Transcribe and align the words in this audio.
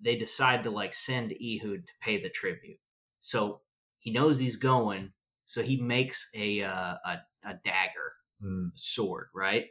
they 0.00 0.16
decide 0.16 0.62
to 0.64 0.70
like 0.70 0.94
send 0.94 1.32
Ehud 1.32 1.86
to 1.86 1.92
pay 2.02 2.20
the 2.22 2.28
tribute. 2.30 2.78
So 3.20 3.60
he 3.98 4.10
knows 4.12 4.38
he's 4.38 4.56
going, 4.56 5.12
so 5.44 5.62
he 5.62 5.80
makes 5.80 6.28
a 6.34 6.62
uh, 6.62 6.94
a, 7.04 7.18
a 7.44 7.54
dagger 7.64 8.12
Mm. 8.44 8.70
sword, 8.76 9.26
right? 9.34 9.64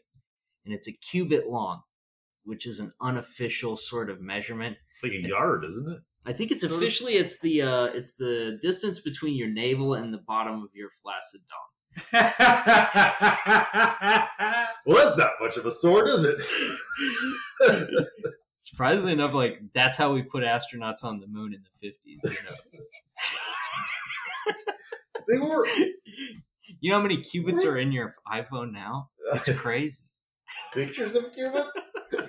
And 0.66 0.74
it's 0.76 0.90
a 0.90 0.92
cubit 0.92 1.48
long, 1.48 1.84
which 2.44 2.66
is 2.68 2.82
an 2.82 2.92
unofficial 3.00 3.78
sort 3.78 4.10
of 4.10 4.20
measurement. 4.20 4.76
Like 5.02 5.14
a 5.14 5.22
yard, 5.22 5.64
isn't 5.64 5.90
it? 5.90 6.00
I 6.26 6.34
think 6.34 6.52
it's 6.52 6.64
Sort 6.64 6.74
of. 6.74 6.78
officially 6.78 7.14
it's 7.14 7.40
the 7.40 7.62
uh 7.62 7.86
it's 7.86 8.16
the 8.16 8.60
distance 8.62 9.00
between 9.00 9.36
your 9.38 9.48
navel 9.48 9.94
and 9.94 10.14
the 10.14 10.18
bottom 10.18 10.64
of 10.64 10.70
your 10.74 10.90
flaccid 11.02 11.40
dong. 11.48 12.12
Well, 14.86 15.06
that's 15.06 15.18
not 15.18 15.32
much 15.42 15.58
of 15.58 15.66
a 15.66 15.72
sword, 15.72 16.08
is 16.10 16.24
it? 16.24 16.40
Surprisingly 18.68 19.14
enough, 19.14 19.34
like 19.34 19.62
that's 19.74 19.96
how 19.96 20.12
we 20.12 20.22
put 20.22 20.44
astronauts 20.44 21.06
on 21.06 21.22
the 21.22 21.28
moon 21.28 21.54
in 21.54 21.64
the 21.64 21.70
fifties. 21.80 22.20
You 22.22 22.32
know, 24.50 24.54
they 25.30 25.38
were. 25.38 25.66
you 26.82 26.92
know 26.92 26.98
how 26.98 27.02
many 27.02 27.22
cubits 27.22 27.64
are 27.64 27.78
in 27.78 27.94
your 27.94 28.16
iPhone 28.30 28.74
now? 28.74 29.10
It's 29.32 29.50
crazy. 29.58 30.04
Pictures 30.74 31.16
of 31.16 31.32
cubits? 31.32 31.72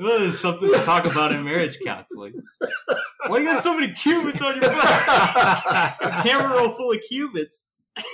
Well, 0.00 0.32
something 0.32 0.72
to 0.72 0.78
talk 0.78 1.04
about 1.04 1.32
in 1.32 1.44
marriage 1.44 1.78
counseling. 1.84 2.32
Why 3.30 3.38
you 3.38 3.44
got 3.44 3.62
so 3.62 3.74
many 3.78 3.92
cubits 3.92 4.42
on 4.42 4.56
your 4.56 4.64
phone? 4.64 4.74
A 4.76 6.20
camera 6.24 6.56
roll 6.56 6.70
full 6.70 6.90
of 6.90 7.00
cubits. 7.08 7.68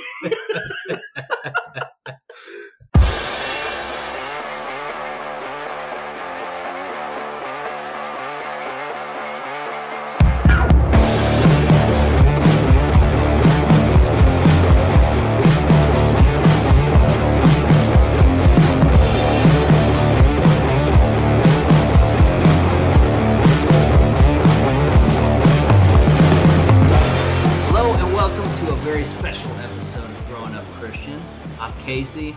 Casey. 31.87 32.35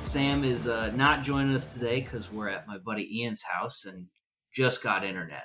Sam 0.00 0.42
is 0.42 0.66
uh, 0.66 0.90
not 0.96 1.22
joining 1.22 1.54
us 1.54 1.72
today 1.72 2.00
because 2.00 2.32
we're 2.32 2.48
at 2.48 2.66
my 2.66 2.78
buddy 2.78 3.20
Ian's 3.20 3.44
house 3.44 3.84
and 3.84 4.06
just 4.52 4.82
got 4.82 5.04
internet. 5.04 5.44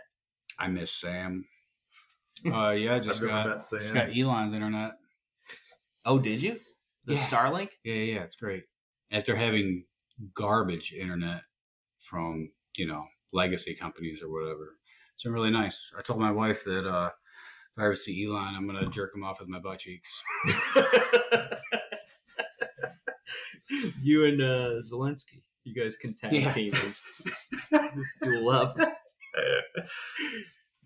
I 0.58 0.70
miss 0.70 0.92
Sam. 0.92 1.46
Uh, 2.52 2.72
yeah, 2.72 2.98
just 3.04 3.22
I've 3.22 3.28
got 3.30 3.64
Sam. 3.64 3.80
just 3.80 3.94
got 3.94 4.18
Elon's 4.18 4.54
internet. 4.54 4.94
Oh, 6.04 6.18
did 6.18 6.42
you? 6.42 6.58
The 7.06 7.14
Yeah. 7.14 7.20
Starlink? 7.20 7.70
Yeah, 7.84 7.94
yeah, 7.94 8.14
yeah, 8.16 8.24
it's 8.24 8.36
great. 8.36 8.64
After 9.12 9.36
having 9.36 9.86
garbage 10.34 10.92
internet 10.92 11.42
from 12.10 12.50
you 12.76 12.88
know 12.88 13.06
legacy 13.34 13.76
companies 13.76 14.24
or 14.24 14.32
whatever, 14.32 14.78
it's 15.14 15.22
been 15.22 15.32
really 15.34 15.52
nice. 15.52 15.92
I 15.96 16.02
told 16.02 16.20
my 16.20 16.32
wife 16.32 16.64
that 16.64 16.90
uh, 16.92 17.12
if 17.78 17.84
I 17.84 17.86
ever 17.86 17.96
see 17.96 18.26
Elon, 18.26 18.56
I'm 18.56 18.66
gonna 18.66 18.90
jerk 18.90 19.14
him 19.16 19.24
off 19.24 19.40
with 19.40 19.50
my 19.50 19.60
butt 19.60 19.78
cheeks. 19.78 20.10
you 24.04 24.26
and 24.26 24.42
uh, 24.42 24.80
Zelensky, 24.82 25.42
you 25.64 25.74
guys 25.74 25.96
can 25.96 26.14
tag 26.16 26.32
Yeah. 26.34 26.50
team 26.52 26.74
and 26.74 26.94
just 27.96 28.20
duel 28.22 28.50
up. 28.50 28.76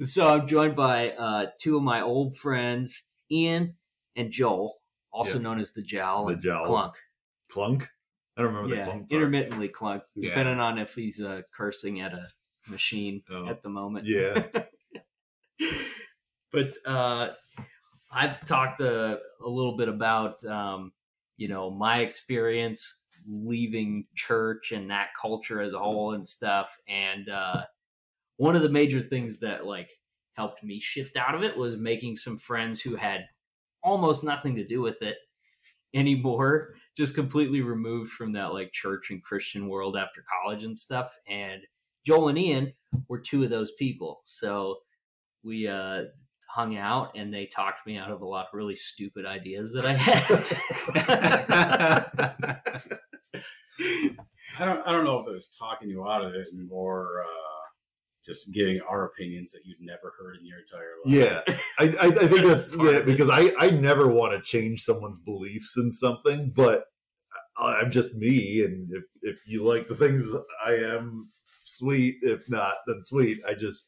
so 0.05 0.27
I'm 0.27 0.47
joined 0.47 0.75
by 0.75 1.11
uh, 1.11 1.47
two 1.59 1.77
of 1.77 1.83
my 1.83 2.01
old 2.01 2.37
friends, 2.37 3.03
Ian 3.31 3.75
and 4.15 4.31
Joel, 4.31 4.75
also 5.11 5.37
Yeah. 5.37 5.43
known 5.43 5.59
as 5.59 5.73
the 5.73 5.81
Jowl 5.81 6.27
The 6.27 6.33
and 6.33 6.41
Jowl. 6.41 6.63
Clunk. 6.65 6.93
Clunk? 7.49 7.89
I 8.37 8.41
don't 8.43 8.53
remember 8.53 8.75
the 8.75 8.83
clunk. 8.83 9.09
part. 9.09 9.11
intermittently 9.11 9.67
Clunk, 9.69 10.03
Yeah. 10.15 10.29
depending 10.29 10.59
on 10.59 10.77
if 10.77 10.93
he's 10.93 11.21
uh, 11.21 11.41
cursing 11.51 12.01
at 12.01 12.13
a 12.13 12.27
machine 12.67 13.23
Oh. 13.31 13.47
at 13.47 13.63
the 13.63 13.69
moment. 13.69 14.05
Yeah. 14.05 14.45
but 16.51 16.73
uh, 16.85 17.29
I've 18.11 18.43
talked 18.45 18.79
a, 18.81 19.19
a 19.43 19.49
little 19.49 19.75
bit 19.75 19.89
about 19.89 20.43
um, 20.45 20.91
you 21.37 21.47
know 21.47 21.71
my 21.71 21.99
experience 21.99 23.03
leaving 23.27 24.05
church 24.15 24.71
and 24.71 24.89
that 24.89 25.09
culture 25.19 25.61
as 25.61 25.73
a 25.73 25.79
whole 25.79 26.13
and 26.13 26.25
stuff. 26.25 26.77
And 26.87 27.29
uh, 27.29 27.65
one 28.37 28.55
of 28.55 28.61
the 28.61 28.69
major 28.69 29.01
things 29.01 29.39
that 29.39 29.65
like 29.65 29.89
helped 30.33 30.63
me 30.63 30.79
shift 30.79 31.17
out 31.17 31.35
of 31.35 31.43
it 31.43 31.57
was 31.57 31.77
making 31.77 32.15
some 32.15 32.37
friends 32.37 32.81
who 32.81 32.95
had 32.95 33.25
almost 33.83 34.23
nothing 34.23 34.55
to 34.55 34.65
do 34.65 34.81
with 34.81 35.01
it 35.01 35.17
anymore 35.93 36.75
just 36.97 37.15
completely 37.15 37.61
removed 37.61 38.11
from 38.11 38.33
that 38.33 38.51
like 38.53 38.71
church 38.73 39.09
and 39.09 39.23
christian 39.23 39.69
world 39.69 39.95
after 39.95 40.23
college 40.43 40.65
and 40.65 40.77
stuff 40.77 41.17
and 41.29 41.61
joel 42.05 42.27
and 42.27 42.37
ian 42.37 42.73
were 43.07 43.19
two 43.19 43.41
of 43.43 43.49
those 43.49 43.71
people 43.71 44.19
so 44.25 44.75
we 45.43 45.65
uh 45.67 46.03
hung 46.57 46.75
out 46.75 47.11
and 47.15 47.31
they 47.31 47.45
talked 47.45 47.85
me 47.85 47.97
out 47.97 48.09
of 48.09 48.21
a 48.21 48.25
lot 48.25 48.47
of 48.47 48.53
really 48.53 48.75
stupid 48.75 49.27
ideas 49.27 49.71
that 49.73 49.85
i 49.85 49.93
had 49.93 50.27
I 54.59 54.65
don't 54.65 54.81
I 54.87 54.91
don't 54.91 55.03
know 55.05 55.19
if 55.19 55.27
it 55.27 55.33
was 55.33 55.49
talking 55.49 55.87
you 55.87 56.07
out 56.07 56.25
of 56.25 56.33
it 56.33 56.47
or 56.71 57.21
uh, 57.23 57.57
just 58.25 58.53
getting 58.53 58.81
our 58.81 59.05
opinions 59.05 59.51
that 59.51 59.61
you'd 59.65 59.77
never 59.81 60.13
heard 60.19 60.37
in 60.39 60.45
your 60.45 60.57
entire 60.59 60.95
life. 61.05 61.45
Yeah. 61.47 61.55
I, 61.79 62.05
I, 62.05 62.07
I 62.07 62.27
think 62.27 62.41
That's 62.45 62.71
that's, 62.71 62.83
yeah, 62.83 62.99
because 62.99 63.29
I, 63.29 63.53
I 63.59 63.69
never 63.69 64.07
want 64.07 64.33
to 64.33 64.41
change 64.41 64.81
someone's 64.83 65.19
beliefs 65.19 65.75
in 65.77 65.91
something, 65.91 66.51
but 66.55 66.85
I- 67.57 67.75
I'm 67.75 67.91
just 67.91 68.15
me. 68.15 68.63
And 68.63 68.89
if, 68.91 69.03
if 69.21 69.37
you 69.47 69.63
like 69.63 69.87
the 69.87 69.95
things 69.95 70.33
I 70.65 70.73
am, 70.73 71.29
sweet. 71.63 72.17
If 72.21 72.49
not, 72.49 72.75
then 72.87 73.01
sweet. 73.03 73.39
I 73.47 73.53
just, 73.53 73.87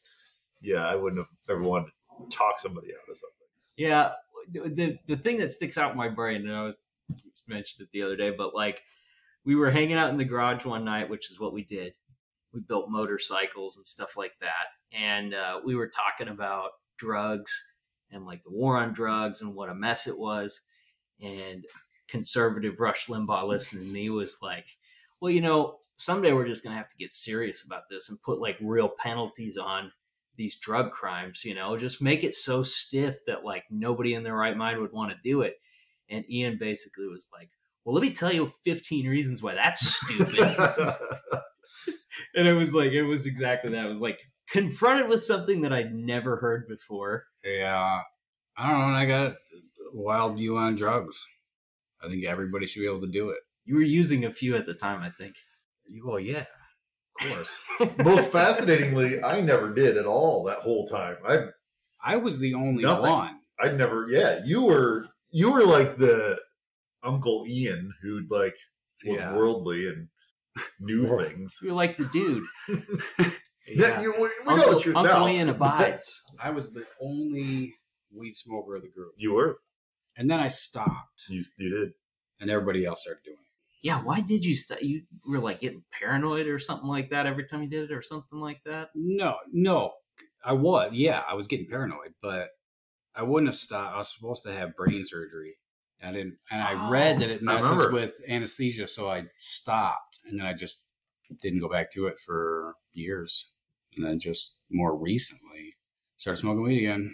yeah, 0.61 0.87
I 0.87 0.95
wouldn't 0.95 1.19
have 1.19 1.27
ever 1.49 1.63
wanted 1.63 1.87
to 1.87 1.91
talk 2.31 2.59
somebody 2.59 2.89
out 2.89 3.09
of 3.09 3.15
something. 3.15 3.47
Yeah, 3.77 4.11
the 4.51 4.97
the 5.07 5.17
thing 5.17 5.37
that 5.37 5.51
sticks 5.51 5.77
out 5.77 5.91
in 5.91 5.97
my 5.97 6.09
brain, 6.09 6.47
and 6.47 6.55
I 6.55 6.63
was 6.63 6.77
mentioned 7.47 7.81
it 7.81 7.91
the 7.91 8.03
other 8.03 8.15
day, 8.15 8.31
but 8.31 8.53
like 8.53 8.81
we 9.43 9.55
were 9.55 9.71
hanging 9.71 9.97
out 9.97 10.09
in 10.09 10.17
the 10.17 10.25
garage 10.25 10.65
one 10.65 10.85
night, 10.85 11.09
which 11.09 11.31
is 11.31 11.39
what 11.39 11.53
we 11.53 11.63
did. 11.63 11.93
We 12.53 12.61
built 12.61 12.89
motorcycles 12.89 13.77
and 13.77 13.85
stuff 13.85 14.17
like 14.17 14.33
that, 14.41 14.67
and 14.91 15.33
uh, 15.33 15.59
we 15.63 15.75
were 15.75 15.89
talking 15.89 16.31
about 16.31 16.71
drugs 16.97 17.51
and 18.11 18.25
like 18.25 18.43
the 18.43 18.51
war 18.51 18.77
on 18.77 18.93
drugs 18.93 19.41
and 19.41 19.53
what 19.53 19.69
a 19.69 19.75
mess 19.75 20.07
it 20.07 20.17
was. 20.17 20.61
And 21.21 21.63
conservative 22.07 22.79
Rush 22.79 23.07
Limbaugh 23.07 23.47
listening 23.47 23.85
to 23.85 23.91
me 23.91 24.09
was 24.09 24.37
like, 24.41 24.77
"Well, 25.19 25.31
you 25.31 25.41
know, 25.41 25.79
someday 25.95 26.33
we're 26.33 26.47
just 26.47 26.63
gonna 26.63 26.75
have 26.77 26.87
to 26.89 26.97
get 26.97 27.13
serious 27.13 27.63
about 27.63 27.83
this 27.89 28.09
and 28.09 28.21
put 28.21 28.39
like 28.39 28.57
real 28.61 28.89
penalties 28.89 29.57
on." 29.57 29.91
These 30.39 30.55
drug 30.55 30.89
crimes, 30.91 31.43
you 31.43 31.53
know, 31.53 31.75
just 31.75 32.01
make 32.01 32.23
it 32.23 32.33
so 32.33 32.63
stiff 32.63 33.17
that 33.27 33.43
like 33.43 33.65
nobody 33.69 34.13
in 34.13 34.23
their 34.23 34.35
right 34.35 34.55
mind 34.55 34.79
would 34.79 34.93
want 34.93 35.11
to 35.11 35.17
do 35.21 35.41
it. 35.41 35.55
And 36.09 36.23
Ian 36.31 36.57
basically 36.57 37.07
was 37.07 37.27
like, 37.31 37.49
Well, 37.83 37.93
let 37.93 38.01
me 38.01 38.11
tell 38.11 38.33
you 38.33 38.49
15 38.63 39.05
reasons 39.05 39.43
why 39.43 39.55
that's 39.55 39.97
stupid. 39.97 40.39
and 42.35 42.47
it 42.47 42.53
was 42.53 42.73
like, 42.73 42.93
it 42.93 43.03
was 43.03 43.25
exactly 43.25 43.71
that. 43.71 43.85
It 43.85 43.89
was 43.89 44.01
like 44.01 44.21
confronted 44.49 45.09
with 45.09 45.23
something 45.23 45.59
that 45.61 45.73
I'd 45.73 45.93
never 45.93 46.37
heard 46.37 46.69
before. 46.69 47.25
Yeah, 47.43 47.99
I 48.57 48.69
don't 48.69 48.79
know. 48.79 48.87
And 48.87 48.95
I 48.95 49.05
got 49.05 49.31
a 49.31 49.35
wild 49.93 50.37
view 50.37 50.57
on 50.57 50.75
drugs. 50.75 51.21
I 52.01 52.07
think 52.07 52.25
everybody 52.25 52.65
should 52.65 52.79
be 52.79 52.87
able 52.87 53.01
to 53.01 53.11
do 53.11 53.29
it. 53.31 53.39
You 53.65 53.75
were 53.75 53.81
using 53.81 54.23
a 54.23 54.31
few 54.31 54.55
at 54.55 54.65
the 54.65 54.73
time, 54.73 55.01
I 55.01 55.09
think. 55.09 55.35
Well, 56.01 56.19
yeah, 56.19 56.45
course. 57.19 57.63
Most 58.03 58.31
fascinatingly, 58.31 59.21
I 59.23 59.41
never 59.41 59.73
did 59.73 59.97
at 59.97 60.05
all 60.05 60.43
that 60.45 60.59
whole 60.59 60.87
time. 60.87 61.17
I 61.27 61.37
I 62.03 62.15
was 62.17 62.39
the 62.39 62.53
only 62.53 62.83
Nothing. 62.83 63.11
one. 63.11 63.35
I 63.59 63.71
never. 63.71 64.07
Yeah, 64.09 64.41
you 64.45 64.63
were 64.65 65.07
you 65.31 65.51
were 65.51 65.63
like 65.63 65.97
the 65.97 66.37
Uncle 67.03 67.45
Ian 67.47 67.93
who 68.01 68.21
like 68.29 68.55
was 69.05 69.19
Yeah. 69.19 69.35
worldly 69.35 69.87
and 69.87 70.07
knew 70.79 71.05
World- 71.05 71.27
things. 71.27 71.57
You're 71.61 71.73
like 71.73 71.97
the 71.97 72.05
dude. 72.05 72.43
Yeah, 73.71 74.01
you, 74.01 74.13
we, 74.13 74.21
we 74.23 74.27
know 74.47 74.53
Uncle, 74.63 74.73
the 74.73 74.79
truth 74.79 74.95
Uncle 74.95 75.19
now. 75.19 75.27
Ian 75.27 75.49
abides. 75.49 76.23
I 76.41 76.49
was 76.49 76.73
the 76.73 76.87
only 76.99 77.75
weed 78.11 78.35
smoker 78.35 78.75
of 78.77 78.81
the 78.81 78.87
group, 78.87 79.11
You 79.15 79.33
were. 79.33 79.59
and 80.17 80.27
then 80.27 80.39
I 80.39 80.47
stopped, 80.47 81.25
You, 81.29 81.43
you 81.59 81.69
did. 81.69 81.89
and 82.39 82.49
everybody 82.49 82.83
else 82.83 83.03
started 83.03 83.21
doing 83.23 83.37
it. 83.37 83.48
Yeah, 83.81 84.01
why 84.01 84.21
did 84.21 84.45
you 84.45 84.55
st- 84.55 84.83
You 84.83 85.03
were 85.25 85.39
like 85.39 85.61
getting 85.61 85.83
paranoid 85.91 86.47
or 86.47 86.59
something 86.59 86.87
like 86.87 87.09
that 87.11 87.25
every 87.25 87.47
time 87.47 87.63
you 87.63 87.69
did 87.69 87.89
it, 87.89 87.93
or 87.93 88.01
something 88.01 88.39
like 88.39 88.61
that. 88.65 88.89
No, 88.95 89.35
no, 89.51 89.93
I 90.43 90.53
was. 90.53 90.91
Yeah, 90.93 91.23
I 91.27 91.33
was 91.33 91.47
getting 91.47 91.67
paranoid, 91.67 92.13
but 92.21 92.49
I 93.15 93.23
wouldn't 93.23 93.47
have 93.47 93.55
stopped. 93.55 93.95
I 93.95 93.97
was 93.97 94.13
supposed 94.13 94.43
to 94.43 94.51
have 94.53 94.75
brain 94.75 95.03
surgery 95.03 95.55
I 96.01 96.11
didn't, 96.11 96.37
and 96.49 96.61
I 96.61 96.89
read 96.89 97.19
that 97.19 97.29
oh, 97.29 97.33
it 97.33 97.43
messes 97.43 97.91
with 97.91 98.13
anesthesia, 98.27 98.87
so 98.87 99.09
I 99.09 99.25
stopped, 99.37 100.19
and 100.25 100.39
then 100.39 100.45
I 100.45 100.53
just 100.53 100.85
didn't 101.41 101.59
go 101.59 101.69
back 101.69 101.91
to 101.91 102.07
it 102.07 102.19
for 102.19 102.75
years, 102.93 103.51
and 103.95 104.05
then 104.05 104.19
just 104.19 104.57
more 104.71 104.97
recently 104.97 105.75
started 106.17 106.37
smoking 106.37 106.63
weed 106.63 106.79
again. 106.79 107.13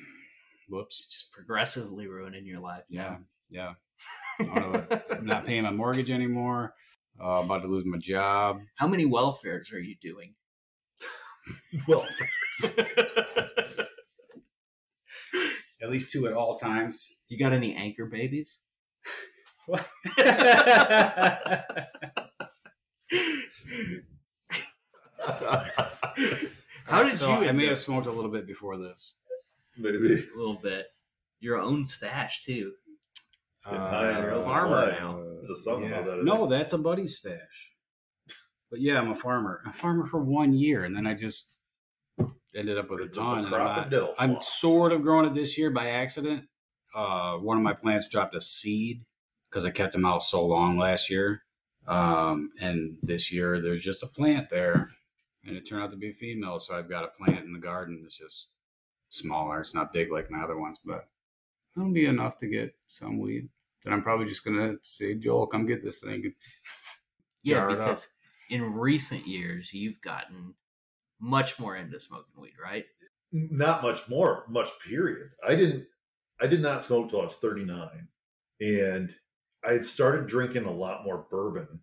Whoops. 0.70 1.00
It's 1.00 1.08
just 1.08 1.32
progressively 1.32 2.08
ruining 2.08 2.46
your 2.46 2.60
life. 2.60 2.84
Yeah, 2.90 3.18
yeah. 3.50 3.74
Now. 4.40 4.86
I'm 5.12 5.26
not 5.26 5.46
paying 5.46 5.64
my 5.64 5.72
mortgage 5.72 6.12
anymore. 6.12 6.74
Uh, 7.22 7.42
about 7.44 7.62
to 7.62 7.68
lose 7.68 7.86
my 7.86 7.98
job. 7.98 8.60
How 8.76 8.88
many 8.88 9.06
welfares 9.06 9.72
are 9.74 9.80
you 9.80 9.96
doing? 10.02 10.34
Well, 11.88 12.04
At 15.82 15.90
least 15.92 16.12
two 16.12 16.26
at 16.28 16.34
all 16.34 16.56
times. 16.56 17.08
You 17.28 17.38
got 17.38 17.54
any 17.54 17.76
anchor 17.76 18.06
babies? 18.08 18.60
What? 19.68 19.86
How 26.86 27.04
did 27.04 27.18
So 27.18 27.42
you? 27.42 27.50
I 27.50 27.52
may 27.52 27.68
have 27.68 27.78
smoked 27.80 28.08
a 28.08 28.12
little 28.12 28.32
bit 28.32 28.46
before 28.48 28.78
this. 28.78 29.14
maybe. 29.78 29.98
a 29.98 30.38
little 30.38 30.60
bit. 30.62 30.88
Your 31.40 31.60
own 31.60 31.84
stash 31.86 32.44
too. 32.44 32.74
Getting 32.74 32.84
high 32.84 32.84
on 33.04 33.54
your 33.54 33.55
Uh, 33.66 34.32
own 34.36 34.44
farmer 34.44 34.86
supply. 34.86 35.00
now. 35.00 35.20
There's 35.38 35.50
a 35.50 35.56
song 35.56 35.86
about 35.86 36.06
that. 36.06 36.24
No, 36.24 36.48
that's 36.48 36.74
a 36.74 36.78
buddy's 36.78 37.18
stash. 37.18 37.72
But 38.70 38.82
yeah, 38.82 39.00
I'm 39.00 39.12
a 39.12 39.16
farmer. 39.16 39.62
I'm 39.66 39.72
A 39.72 39.74
farmer 39.74 40.06
for 40.06 40.24
one 40.24 40.54
year, 40.54 40.84
and 40.84 40.96
then 40.96 41.06
I 41.08 41.14
just 41.14 41.54
ended 42.56 42.78
up 42.78 42.90
with 42.90 43.00
a 43.00 43.04
Raised 43.04 43.18
up 43.18 43.24
ton. 43.24 43.44
A 43.44 43.46
and 43.48 43.56
I'm, 43.56 43.90
not- 43.90 44.16
I'm 44.20 44.42
sort 44.42 44.92
of 44.92 45.02
growing 45.02 45.26
it 45.26 45.36
this 45.36 45.58
year 45.58 45.70
by 45.72 45.90
accident. 45.90 46.46
Uh, 46.94 47.38
one 47.38 47.58
of 47.58 47.64
my 47.64 47.74
plants 47.74 48.08
dropped 48.10 48.36
a 48.36 48.42
seed 48.42 49.04
because 49.50 49.66
I 49.66 49.72
kept 49.72 49.94
them 49.94 50.06
out 50.06 50.24
so 50.24 50.46
long 50.46 50.78
last 50.78 51.10
year. 51.10 51.44
Um, 51.88 52.52
and 52.60 52.98
this 53.04 53.32
year 53.32 53.62
there's 53.62 53.84
just 53.84 54.02
a 54.04 54.08
plant 54.08 54.50
there, 54.50 54.90
and 55.46 55.56
it 55.56 55.68
turned 55.68 55.84
out 55.84 55.92
to 55.92 55.98
be 55.98 56.10
a 56.10 56.14
female. 56.14 56.60
So 56.60 56.76
I've 56.76 56.90
got 56.90 57.04
a 57.04 57.10
plant 57.10 57.46
in 57.46 57.54
the 57.54 57.60
garden 57.60 58.00
that's 58.02 58.18
just 58.18 58.48
smaller. 59.10 59.62
It's 59.62 59.76
not 59.76 59.94
big 59.94 60.12
like 60.12 60.32
my 60.32 60.42
other 60.42 60.58
ones, 60.58 60.80
but 60.84 61.08
it'll 61.78 61.92
be 61.92 62.06
enough 62.08 62.38
to 62.40 62.48
get 62.48 62.74
some 62.88 63.20
weed. 63.20 63.50
Then 63.86 63.94
I'm 63.94 64.02
probably 64.04 64.26
just 64.26 64.44
gonna 64.44 64.74
say, 64.82 65.14
Joel, 65.14 65.48
come 65.48 65.66
get 65.66 65.84
this 65.84 66.00
thing. 66.00 66.32
Yeah, 67.44 67.58
Jar 67.58 67.70
it 67.70 67.74
up. 67.74 67.78
because 67.80 68.08
in 68.50 68.74
recent 68.74 69.28
years 69.28 69.72
you've 69.72 70.02
gotten 70.02 70.56
much 71.22 71.60
more 71.60 71.76
into 71.78 72.00
smoking 72.00 72.42
weed, 72.42 72.54
right? 72.60 72.86
not 73.32 73.84
much 73.84 74.08
more, 74.08 74.46
much 74.50 74.70
period. 74.80 75.28
I 75.48 75.56
didn't 75.56 75.86
I 76.42 76.48
did 76.48 76.62
not 76.62 76.82
smoke 76.82 77.10
till 77.10 77.22
I 77.22 77.26
was 77.26 77.36
39. 77.36 78.08
And 78.62 79.16
I 79.68 79.74
had 79.74 79.86
started 79.86 80.28
drinking 80.28 80.66
a 80.66 80.72
lot 80.72 81.04
more 81.06 81.26
bourbon. 81.30 81.82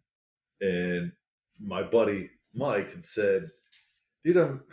And 0.61 1.13
my 1.61 1.83
buddy 1.83 2.31
Mike 2.55 2.91
had 2.93 3.05
said, 3.05 3.51
dude, 4.25 4.37
I'm 4.37 4.65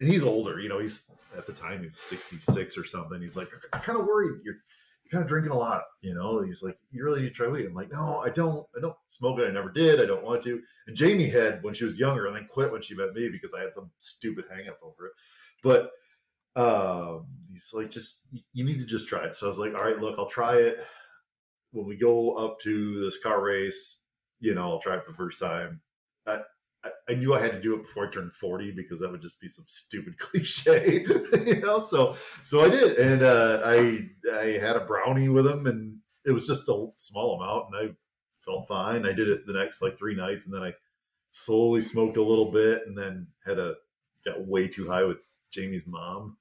and 0.00 0.10
he's 0.10 0.24
older, 0.24 0.60
you 0.60 0.68
know, 0.68 0.78
he's 0.78 1.10
at 1.36 1.46
the 1.46 1.52
time 1.52 1.82
he's 1.82 1.98
66 1.98 2.76
or 2.76 2.84
something. 2.84 3.20
He's 3.22 3.36
like, 3.36 3.48
I'm 3.72 3.80
kind 3.80 3.98
of 3.98 4.04
worried 4.04 4.40
you're 4.44 4.56
kind 5.10 5.22
of 5.22 5.28
drinking 5.28 5.52
a 5.52 5.56
lot, 5.56 5.82
you 6.00 6.14
know. 6.14 6.42
He's 6.42 6.62
like, 6.62 6.78
you 6.90 7.04
really 7.04 7.22
need 7.22 7.28
to 7.28 7.34
try 7.34 7.48
weed. 7.48 7.66
I'm 7.66 7.74
like, 7.74 7.92
no, 7.92 8.22
I 8.24 8.30
don't, 8.30 8.66
I 8.76 8.80
don't 8.80 8.96
smoke 9.08 9.38
it. 9.38 9.48
I 9.48 9.52
never 9.52 9.70
did. 9.70 10.00
I 10.00 10.06
don't 10.06 10.24
want 10.24 10.42
to. 10.42 10.60
And 10.86 10.96
Jamie 10.96 11.28
had 11.28 11.62
when 11.62 11.74
she 11.74 11.84
was 11.84 11.98
younger 11.98 12.26
and 12.26 12.36
then 12.36 12.48
quit 12.50 12.72
when 12.72 12.82
she 12.82 12.94
met 12.94 13.14
me 13.14 13.28
because 13.28 13.54
I 13.54 13.60
had 13.62 13.74
some 13.74 13.90
stupid 13.98 14.44
hang 14.50 14.68
up 14.68 14.78
over 14.82 15.06
it. 15.06 15.12
But 15.62 15.90
um, 16.56 17.26
he's 17.52 17.70
like, 17.74 17.90
just 17.90 18.22
you 18.52 18.64
need 18.64 18.78
to 18.78 18.86
just 18.86 19.08
try 19.08 19.24
it. 19.24 19.36
So 19.36 19.46
I 19.46 19.48
was 19.48 19.58
like, 19.58 19.74
all 19.74 19.82
right, 19.82 19.98
look, 19.98 20.18
I'll 20.18 20.28
try 20.28 20.56
it. 20.56 20.84
When 21.72 21.86
we 21.86 21.96
go 21.96 22.36
up 22.36 22.58
to 22.60 23.04
this 23.04 23.18
car 23.18 23.42
race, 23.42 23.98
you 24.40 24.54
know, 24.54 24.62
I'll 24.62 24.80
try 24.80 24.96
it 24.96 25.04
for 25.04 25.10
the 25.10 25.16
first 25.16 25.38
time. 25.40 25.80
I, 26.26 26.40
I, 27.08 27.14
knew 27.14 27.34
I 27.34 27.40
had 27.40 27.52
to 27.52 27.60
do 27.60 27.74
it 27.74 27.82
before 27.82 28.06
I 28.06 28.10
turned 28.10 28.32
40 28.32 28.72
because 28.72 29.00
that 29.00 29.10
would 29.10 29.22
just 29.22 29.40
be 29.40 29.48
some 29.48 29.64
stupid 29.66 30.18
cliche, 30.18 31.04
you 31.46 31.60
know. 31.60 31.80
So 31.80 32.16
so 32.44 32.62
I 32.64 32.68
did, 32.68 32.96
and 32.98 33.22
uh, 33.22 33.60
I 33.64 34.08
I 34.32 34.58
had 34.58 34.76
a 34.76 34.84
brownie 34.84 35.28
with 35.28 35.46
him, 35.46 35.66
and 35.66 35.98
it 36.24 36.32
was 36.32 36.46
just 36.46 36.68
a 36.68 36.86
small 36.96 37.40
amount, 37.40 37.66
and 37.72 37.90
I 37.90 37.94
felt 38.44 38.68
fine. 38.68 39.06
I 39.06 39.12
did 39.12 39.28
it 39.28 39.46
the 39.46 39.52
next 39.52 39.82
like 39.82 39.96
three 39.98 40.14
nights, 40.14 40.44
and 40.46 40.54
then 40.54 40.62
I 40.62 40.72
slowly 41.30 41.80
smoked 41.80 42.16
a 42.16 42.22
little 42.22 42.50
bit, 42.50 42.82
and 42.86 42.96
then 42.96 43.26
had 43.44 43.58
a 43.58 43.74
got 44.24 44.46
way 44.46 44.66
too 44.68 44.88
high 44.88 45.04
with 45.04 45.18
Jamie's 45.52 45.86
mom. 45.86 46.36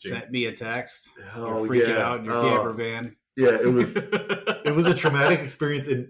Jamie- 0.00 0.18
Sent 0.20 0.30
me 0.30 0.46
a 0.46 0.52
text. 0.52 1.12
Oh, 1.36 1.64
You're 1.64 1.68
freaking 1.86 1.88
yeah. 1.96 2.06
out 2.08 2.18
in 2.20 2.24
your 2.24 2.34
Oh, 2.34 2.42
camper 2.42 2.72
van. 2.72 3.16
Yeah, 3.36 3.50
it 3.60 3.72
was 3.72 3.96
it 3.96 4.74
was 4.74 4.86
a 4.86 4.94
traumatic 4.94 5.40
experience. 5.40 5.86
And 5.88 6.08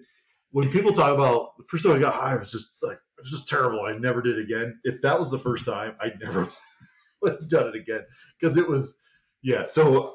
when 0.50 0.70
people 0.70 0.93
talk 0.93 1.15
about 1.15 1.56
the 1.58 1.65
first 1.65 1.85
time 1.85 1.94
I 1.94 1.99
got 1.99 2.15
high, 2.15 2.32
I 2.32 2.37
was 2.38 2.50
just 2.50 2.76
like 2.82 2.99
was 3.23 3.31
just 3.31 3.49
terrible. 3.49 3.83
I 3.83 3.97
never 3.97 4.23
did 4.23 4.39
again. 4.39 4.81
If 4.85 5.03
that 5.03 5.19
was 5.19 5.31
the 5.31 5.39
first 5.39 5.65
time, 5.65 5.95
I 6.01 6.13
never 6.21 6.49
would 7.23 7.33
have 7.33 7.49
done 7.49 7.69
it 7.69 7.77
again 7.77 8.03
because 8.41 8.57
it 8.57 8.69
was 8.69 8.99
yeah. 9.43 9.67
So 9.67 10.15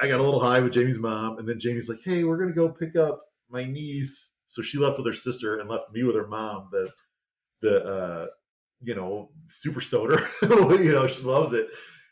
I 0.00 0.06
I 0.06 0.08
got 0.08 0.20
a 0.20 0.22
little 0.22 0.40
high 0.40 0.60
with 0.60 0.72
Jamie's 0.74 0.98
mom, 0.98 1.38
and 1.38 1.48
then 1.48 1.58
Jamie's 1.58 1.88
like, 1.88 2.00
"Hey, 2.04 2.24
we're 2.24 2.36
gonna 2.38 2.52
go 2.52 2.68
pick 2.68 2.96
up 2.96 3.22
my 3.48 3.64
niece." 3.64 4.32
So 4.46 4.62
she 4.62 4.78
left 4.78 4.98
with 4.98 5.06
her 5.06 5.12
sister 5.12 5.58
and 5.58 5.68
left 5.68 5.92
me 5.92 6.02
with 6.02 6.16
her 6.16 6.26
mom. 6.26 6.68
The 6.70 6.90
the 7.62 7.84
uh, 7.84 8.26
you 8.82 8.94
know 8.94 9.30
super 9.46 9.80
stoner, 9.80 10.18
you 10.42 10.92
know 10.92 11.06
she 11.06 11.22
loves 11.22 11.52
it, 11.52 11.68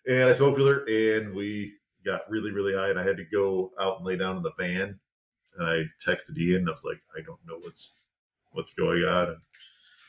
and 0.06 0.24
I 0.24 0.32
smoked 0.32 0.58
with 0.58 0.66
her, 0.66 0.84
and 0.84 1.34
we 1.34 1.74
got 2.04 2.22
really 2.30 2.52
really 2.52 2.74
high, 2.74 2.88
and 2.88 2.98
I 2.98 3.04
had 3.04 3.18
to 3.18 3.24
go 3.24 3.72
out 3.80 3.98
and 3.98 4.06
lay 4.06 4.16
down 4.16 4.36
in 4.36 4.42
the 4.42 4.52
van, 4.58 4.98
and 5.56 5.66
I 5.66 5.84
texted 6.06 6.38
Ian. 6.38 6.62
And 6.62 6.68
I 6.70 6.72
was 6.72 6.84
like, 6.84 7.02
"I 7.16 7.20
don't 7.20 7.40
know 7.46 7.58
what's 7.60 8.00
what's 8.52 8.72
going 8.72 9.04
on," 9.04 9.28
and 9.28 9.38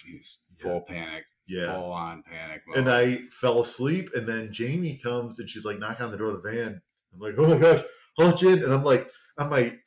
He's 0.05 0.39
full 0.57 0.81
panic, 0.81 1.25
yeah, 1.47 1.73
full 1.73 1.91
on 1.91 2.23
panic. 2.23 2.61
Mode. 2.67 2.77
and 2.77 2.89
I 2.89 3.19
fell 3.29 3.59
asleep, 3.59 4.09
and 4.15 4.27
then 4.27 4.51
Jamie 4.51 4.99
comes 5.01 5.39
and 5.39 5.49
she's 5.49 5.65
like 5.65 5.79
knocking 5.79 6.05
on 6.05 6.11
the 6.11 6.17
door 6.17 6.29
of 6.29 6.41
the 6.41 6.49
van. 6.49 6.81
I'm 7.13 7.19
like, 7.19 7.35
oh 7.37 7.47
my 7.47 7.57
gosh, 7.57 7.81
I'll 8.19 8.37
in. 8.47 8.63
And 8.63 8.73
I'm 8.73 8.83
like, 8.83 9.09
on 9.37 9.49
my 9.49 9.77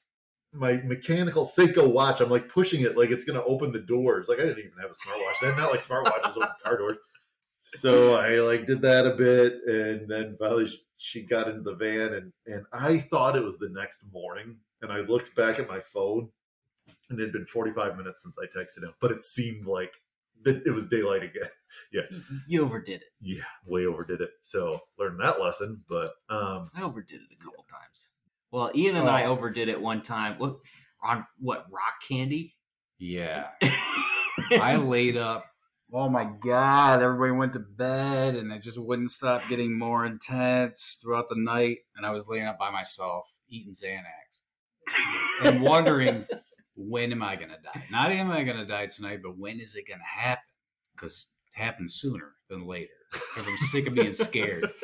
my 0.53 0.75
mechanical 0.85 1.44
Seiko 1.44 1.91
watch, 1.91 2.20
I'm 2.20 2.31
like 2.31 2.49
pushing 2.49 2.82
it 2.82 2.97
like 2.97 3.11
it's 3.11 3.25
gonna 3.25 3.44
open 3.44 3.73
the 3.73 3.81
doors. 3.81 4.29
Like 4.29 4.38
I 4.38 4.43
didn't 4.43 4.59
even 4.59 4.79
have 4.81 4.91
a 4.91 4.94
smartwatch. 4.94 5.41
Then 5.43 5.56
not 5.56 5.70
like 5.70 5.81
smartwatches 5.81 6.37
open 6.37 6.49
car 6.65 6.79
doors. 6.79 6.97
So 7.62 8.15
I 8.15 8.37
like 8.41 8.67
did 8.67 8.82
that 8.82 9.06
a 9.06 9.15
bit, 9.15 9.59
and 9.67 10.09
then 10.09 10.37
finally 10.38 10.70
she 10.97 11.23
got 11.23 11.49
into 11.49 11.62
the 11.62 11.75
van, 11.75 12.15
and 12.15 12.32
and 12.47 12.65
I 12.73 12.99
thought 12.99 13.37
it 13.37 13.44
was 13.44 13.59
the 13.59 13.69
next 13.69 14.03
morning, 14.12 14.56
and 14.81 14.91
I 14.91 15.00
looked 15.00 15.35
back 15.37 15.59
at 15.59 15.69
my 15.69 15.81
phone, 15.81 16.31
and 17.11 17.20
it 17.20 17.25
had 17.25 17.32
been 17.32 17.47
45 17.47 17.97
minutes 17.97 18.23
since 18.23 18.37
I 18.38 18.47
texted 18.47 18.84
him, 18.84 18.94
but 19.01 19.13
it 19.13 19.20
seemed 19.20 19.67
like 19.67 20.01
it 20.44 20.74
was 20.74 20.86
daylight 20.86 21.22
again. 21.22 21.48
Yeah. 21.92 22.02
You 22.46 22.64
overdid 22.64 23.02
it. 23.02 23.08
Yeah, 23.20 23.44
way 23.66 23.86
overdid 23.86 24.20
it. 24.20 24.30
So 24.42 24.80
learned 24.98 25.20
that 25.20 25.40
lesson, 25.40 25.84
but 25.88 26.12
um 26.28 26.70
I 26.74 26.82
overdid 26.82 27.20
it 27.20 27.34
a 27.38 27.42
couple 27.42 27.64
times. 27.70 28.10
Well, 28.50 28.70
Ian 28.74 28.96
and 28.96 29.08
I 29.08 29.24
Oh. 29.24 29.32
overdid 29.32 29.68
it 29.68 29.80
one 29.80 30.02
time. 30.02 30.38
What 30.38 30.56
on 31.02 31.26
what 31.38 31.66
rock 31.70 31.94
candy? 32.06 32.56
yeah, 32.98 33.48
I 34.60 34.76
laid 34.76 35.16
up. 35.16 35.44
Oh 35.92 36.08
my 36.08 36.24
god! 36.24 37.00
Everybody 37.02 37.32
went 37.32 37.52
to 37.54 37.60
bed, 37.60 38.34
and 38.34 38.52
it 38.52 38.60
just 38.60 38.78
wouldn't 38.78 39.10
stop 39.10 39.46
getting 39.48 39.78
more 39.78 40.04
intense 40.04 40.98
throughout 41.00 41.28
the 41.28 41.36
night. 41.38 41.78
And 41.96 42.04
I 42.04 42.10
was 42.10 42.28
laying 42.28 42.46
up 42.46 42.58
by 42.58 42.70
myself, 42.70 43.26
eating 43.48 43.72
Xanax, 43.72 44.42
and 45.44 45.62
wondering 45.62 46.26
when 46.79 47.13
am 47.13 47.23
I 47.23 47.37
going 47.37 47.49
to 47.51 47.56
die? 47.63 47.85
Not 47.91 48.13
am 48.13 48.31
I 48.31 48.44
going 48.44 48.56
to 48.56 48.65
die 48.67 48.87
tonight, 48.87 49.20
but 49.23 49.37
when 49.37 49.61
is 49.61 49.75
it 49.75 49.87
going 49.89 49.99
to 49.99 50.05
happen? 50.23 50.44
Because 50.94 51.27
it 51.55 51.58
happens 51.61 51.94
sooner 51.94 52.35
than 52.49 52.67
later. 52.67 52.91
Because 53.13 53.49
I'm 53.49 53.58
sick 53.58 53.87
of 53.89 53.94
being 53.94 54.13
scared. 54.13 54.70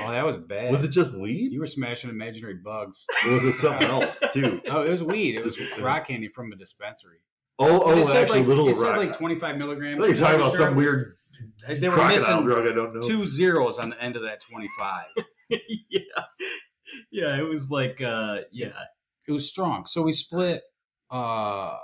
Oh, 0.00 0.10
that 0.10 0.26
was 0.26 0.36
bad. 0.36 0.72
was 0.72 0.82
it 0.82 0.88
just 0.90 1.12
weed? 1.12 1.52
You 1.52 1.60
were 1.60 1.66
smashing 1.68 2.10
imaginary 2.10 2.54
bugs. 2.56 3.06
Or 3.24 3.34
was 3.34 3.44
it 3.44 3.52
something 3.52 3.86
else 3.88 4.18
too? 4.32 4.60
Oh, 4.68 4.82
it 4.82 4.90
was 4.90 5.04
weed. 5.04 5.36
It 5.36 5.44
was 5.44 5.56
rock 5.78 6.08
candy 6.08 6.26
from 6.28 6.50
a 6.52 6.56
dispensary. 6.56 7.18
Oh, 7.60 7.82
oh, 7.84 7.96
it 7.96 8.04
said 8.04 8.24
actually, 8.24 8.40
like, 8.40 8.48
little 8.48 8.68
it 8.68 8.74
said 8.76 8.88
rock. 8.88 8.96
like 8.96 9.16
25 9.16 9.56
milligrams. 9.56 10.00
thought 10.00 10.06
you 10.06 10.14
were 10.14 10.18
talking 10.18 10.40
about 10.40 10.52
some 10.52 10.74
weird 10.74 11.14
They 11.68 11.88
were 11.88 11.94
crocodile 11.94 12.18
missing 12.18 12.44
drug. 12.44 12.66
I 12.66 12.72
don't 12.74 12.92
know. 12.94 13.00
two 13.02 13.24
zeros 13.26 13.78
on 13.78 13.90
the 13.90 14.02
end 14.02 14.16
of 14.16 14.22
that 14.22 14.40
25. 14.40 15.04
yeah, 15.88 16.00
yeah. 17.12 17.38
It 17.38 17.46
was 17.46 17.70
like, 17.70 18.00
uh, 18.00 18.38
yeah. 18.50 18.72
It 19.28 19.32
was 19.32 19.46
strong. 19.46 19.84
So 19.86 20.02
we 20.02 20.12
split 20.14 20.62
uh, 21.12 21.76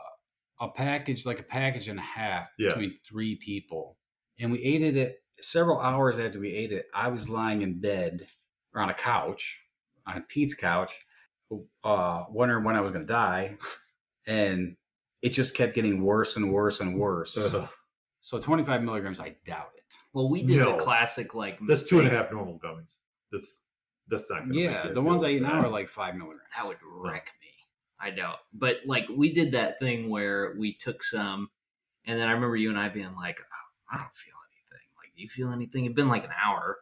a 0.60 0.68
package, 0.74 1.26
like 1.26 1.40
a 1.40 1.44
package 1.44 1.88
and 1.88 1.98
a 1.98 2.02
half, 2.02 2.48
Yeah. 2.58 2.70
between 2.70 2.94
three 3.06 3.36
people, 3.36 3.98
and 4.40 4.50
we 4.50 4.62
ate 4.62 4.82
it. 4.96 5.18
Several 5.40 5.78
hours 5.78 6.18
after 6.18 6.40
we 6.40 6.52
ate 6.52 6.72
it, 6.72 6.86
I 6.94 7.08
was 7.08 7.28
lying 7.28 7.60
in 7.62 7.80
bed 7.80 8.26
or 8.74 8.80
on 8.80 8.88
a 8.88 8.94
couch, 8.94 9.60
on 10.06 10.22
Pete's 10.28 10.54
couch, 10.54 10.92
uh, 11.84 12.24
wondering 12.30 12.64
when 12.64 12.76
I 12.76 12.80
was 12.80 12.92
going 12.92 13.06
to 13.06 13.12
die, 13.12 13.56
and 14.26 14.76
it 15.22 15.30
just 15.30 15.54
kept 15.54 15.74
getting 15.74 16.02
worse 16.02 16.36
and 16.36 16.50
worse 16.52 16.80
and 16.80 16.98
worse. 16.98 17.36
Ugh. 17.36 17.68
So 18.22 18.40
25 18.40 18.82
milligrams, 18.82 19.20
I 19.20 19.36
doubt 19.44 19.70
it. 19.76 19.94
Well, 20.14 20.30
we 20.30 20.42
did 20.42 20.56
No. 20.58 20.72
the 20.72 20.78
classic 20.82 21.34
like 21.34 21.58
that's 21.68 21.84
two 21.88 21.98
and 21.98 22.08
a 22.08 22.10
half 22.10 22.30
normal 22.32 22.58
gummies. 22.58 22.96
That's 23.30 23.60
That's 24.08 24.24
not. 24.30 24.40
Gonna 24.40 24.54
Yeah, 24.54 24.88
the 24.92 25.00
ones 25.00 25.22
I 25.22 25.30
eat 25.30 25.42
now 25.42 25.60
are 25.60 25.68
like 25.68 25.88
five 25.88 26.14
milligrams. 26.14 26.42
That 26.56 26.66
would 26.66 26.76
oh. 26.84 27.02
wreck 27.02 27.32
me. 27.40 27.48
I 28.00 28.10
know. 28.10 28.34
But 28.52 28.78
like 28.86 29.06
we 29.08 29.32
did 29.32 29.52
that 29.52 29.78
thing 29.78 30.10
where 30.10 30.54
we 30.58 30.74
took 30.74 31.02
some 31.02 31.50
and 32.06 32.18
then 32.18 32.28
I 32.28 32.32
remember 32.32 32.56
you 32.56 32.68
and 32.68 32.78
I 32.78 32.88
being 32.88 33.14
like, 33.16 33.40
oh, 33.40 33.94
I 33.94 33.96
don't 33.96 34.14
feel 34.14 34.34
anything. 34.52 34.86
Like, 34.98 35.14
do 35.16 35.22
you 35.22 35.28
feel 35.28 35.52
anything? 35.52 35.84
It'd 35.84 35.96
been 35.96 36.08
like 36.08 36.24
an 36.24 36.30
hour. 36.44 36.78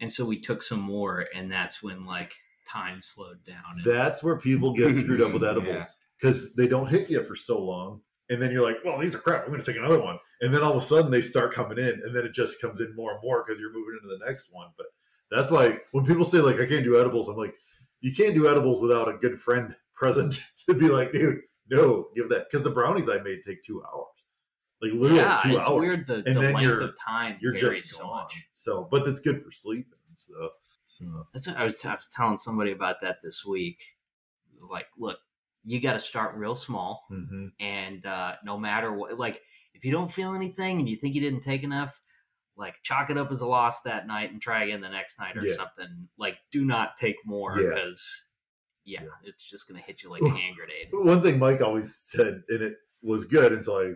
And 0.00 0.12
so 0.12 0.24
we 0.24 0.40
took 0.40 0.62
some 0.62 0.80
more 0.80 1.26
and 1.34 1.50
that's 1.50 1.82
when 1.82 2.04
like 2.04 2.34
time 2.68 3.02
slowed 3.02 3.44
down. 3.44 3.62
And, 3.76 3.84
That's 3.84 4.22
where 4.22 4.38
people 4.38 4.72
get 4.72 4.94
screwed 4.96 5.20
up 5.20 5.32
with 5.32 5.44
edibles 5.44 5.86
because 6.20 6.54
they 6.54 6.66
don't 6.66 6.88
hit 6.88 7.10
you 7.10 7.22
for 7.22 7.36
so 7.36 7.62
long, 7.62 8.00
and 8.30 8.40
then 8.40 8.50
you're 8.50 8.62
like, 8.62 8.78
"Well, 8.84 8.98
these 8.98 9.14
are 9.14 9.18
crap. 9.18 9.42
I'm 9.42 9.48
going 9.48 9.60
to 9.60 9.66
take 9.66 9.76
another 9.76 10.00
one," 10.00 10.18
and 10.40 10.54
then 10.54 10.62
all 10.62 10.70
of 10.70 10.76
a 10.76 10.80
sudden 10.80 11.10
they 11.10 11.20
start 11.20 11.52
coming 11.52 11.78
in, 11.78 12.00
and 12.04 12.14
then 12.14 12.24
it 12.24 12.34
just 12.34 12.60
comes 12.60 12.80
in 12.80 12.94
more 12.96 13.12
and 13.12 13.20
more 13.22 13.44
because 13.44 13.60
you're 13.60 13.72
moving 13.72 13.98
into 14.02 14.16
the 14.16 14.24
next 14.26 14.48
one. 14.52 14.68
But 14.76 14.86
that's 15.34 15.50
why 15.50 15.78
when 15.92 16.04
people 16.04 16.24
say 16.24 16.38
like, 16.40 16.60
"I 16.60 16.66
can't 16.66 16.84
do 16.84 16.98
edibles," 16.98 17.28
I'm 17.28 17.36
like, 17.36 17.54
"You 18.00 18.14
can't 18.14 18.34
do 18.34 18.48
edibles 18.48 18.80
without 18.80 19.08
a 19.08 19.14
good 19.18 19.40
friend 19.40 19.74
present 19.94 20.38
to 20.66 20.74
be 20.74 20.88
like, 20.88 21.12
dude, 21.12 21.40
no, 21.70 22.08
give 22.14 22.28
that." 22.30 22.46
Because 22.50 22.64
the 22.64 22.70
brownies 22.70 23.08
I 23.08 23.18
made 23.18 23.40
take 23.46 23.62
two 23.62 23.82
hours, 23.82 24.26
like 24.82 24.92
literally 24.92 25.16
yeah, 25.22 25.38
two 25.42 25.56
it's 25.56 25.66
hours. 25.68 25.80
weird 25.80 26.06
the, 26.06 26.14
And 26.26 26.36
the 26.36 26.40
then 26.40 26.54
length 26.54 26.62
you're- 26.62 26.84
of 26.84 26.98
time 26.98 27.36
You're 27.40 27.54
just 27.54 27.86
so 27.86 28.04
gone. 28.04 28.22
much. 28.22 28.42
So, 28.52 28.88
but 28.90 29.06
it's 29.08 29.20
good 29.20 29.42
for 29.42 29.50
sleeping. 29.50 29.92
So, 30.14 30.50
so 30.88 31.26
That's 31.32 31.48
what 31.48 31.56
I 31.56 31.64
was, 31.64 31.84
I 31.84 31.94
was 31.94 32.08
telling 32.08 32.38
somebody 32.38 32.70
about 32.72 33.00
that 33.02 33.16
this 33.22 33.44
week. 33.44 33.82
Like, 34.70 34.86
look, 34.96 35.18
you 35.64 35.80
got 35.80 35.94
to 35.94 35.98
start 35.98 36.36
real 36.36 36.54
small. 36.54 37.04
mhm. 37.10 37.50
and 37.60 38.04
uh, 38.06 38.34
no 38.44 38.58
matter 38.58 38.92
what 38.92 39.18
like 39.18 39.40
if 39.74 39.84
you 39.84 39.90
don't 39.90 40.10
feel 40.10 40.34
anything 40.34 40.78
and 40.78 40.88
you 40.88 40.96
think 40.96 41.14
you 41.14 41.20
didn't 41.20 41.40
take 41.40 41.62
enough 41.64 42.00
like 42.56 42.74
chalk 42.82 43.10
it 43.10 43.18
up 43.18 43.30
as 43.32 43.40
a 43.40 43.46
loss 43.46 43.82
that 43.82 44.06
night 44.06 44.30
and 44.32 44.40
try 44.40 44.64
again 44.64 44.80
the 44.80 44.88
next 44.88 45.18
night 45.18 45.36
or 45.36 45.44
Yeah. 45.46 45.54
something 45.54 46.08
like 46.18 46.36
do 46.52 46.64
not 46.64 46.96
take 46.96 47.16
more 47.24 47.56
because 47.56 48.28
yeah, 48.84 49.02
Yeah. 49.02 49.08
it's 49.24 49.42
just 49.48 49.66
gonna 49.66 49.80
hit 49.80 50.02
you 50.02 50.10
like 50.10 50.22
a 50.22 50.28
hand 50.28 50.56
grenade 50.56 50.88
One 50.92 51.22
thing 51.22 51.38
Mike 51.38 51.60
always 51.62 51.96
said, 51.96 52.42
and 52.48 52.62
it 52.62 52.76
was 53.02 53.24
good 53.24 53.52
until 53.52 53.76
I 53.76 53.92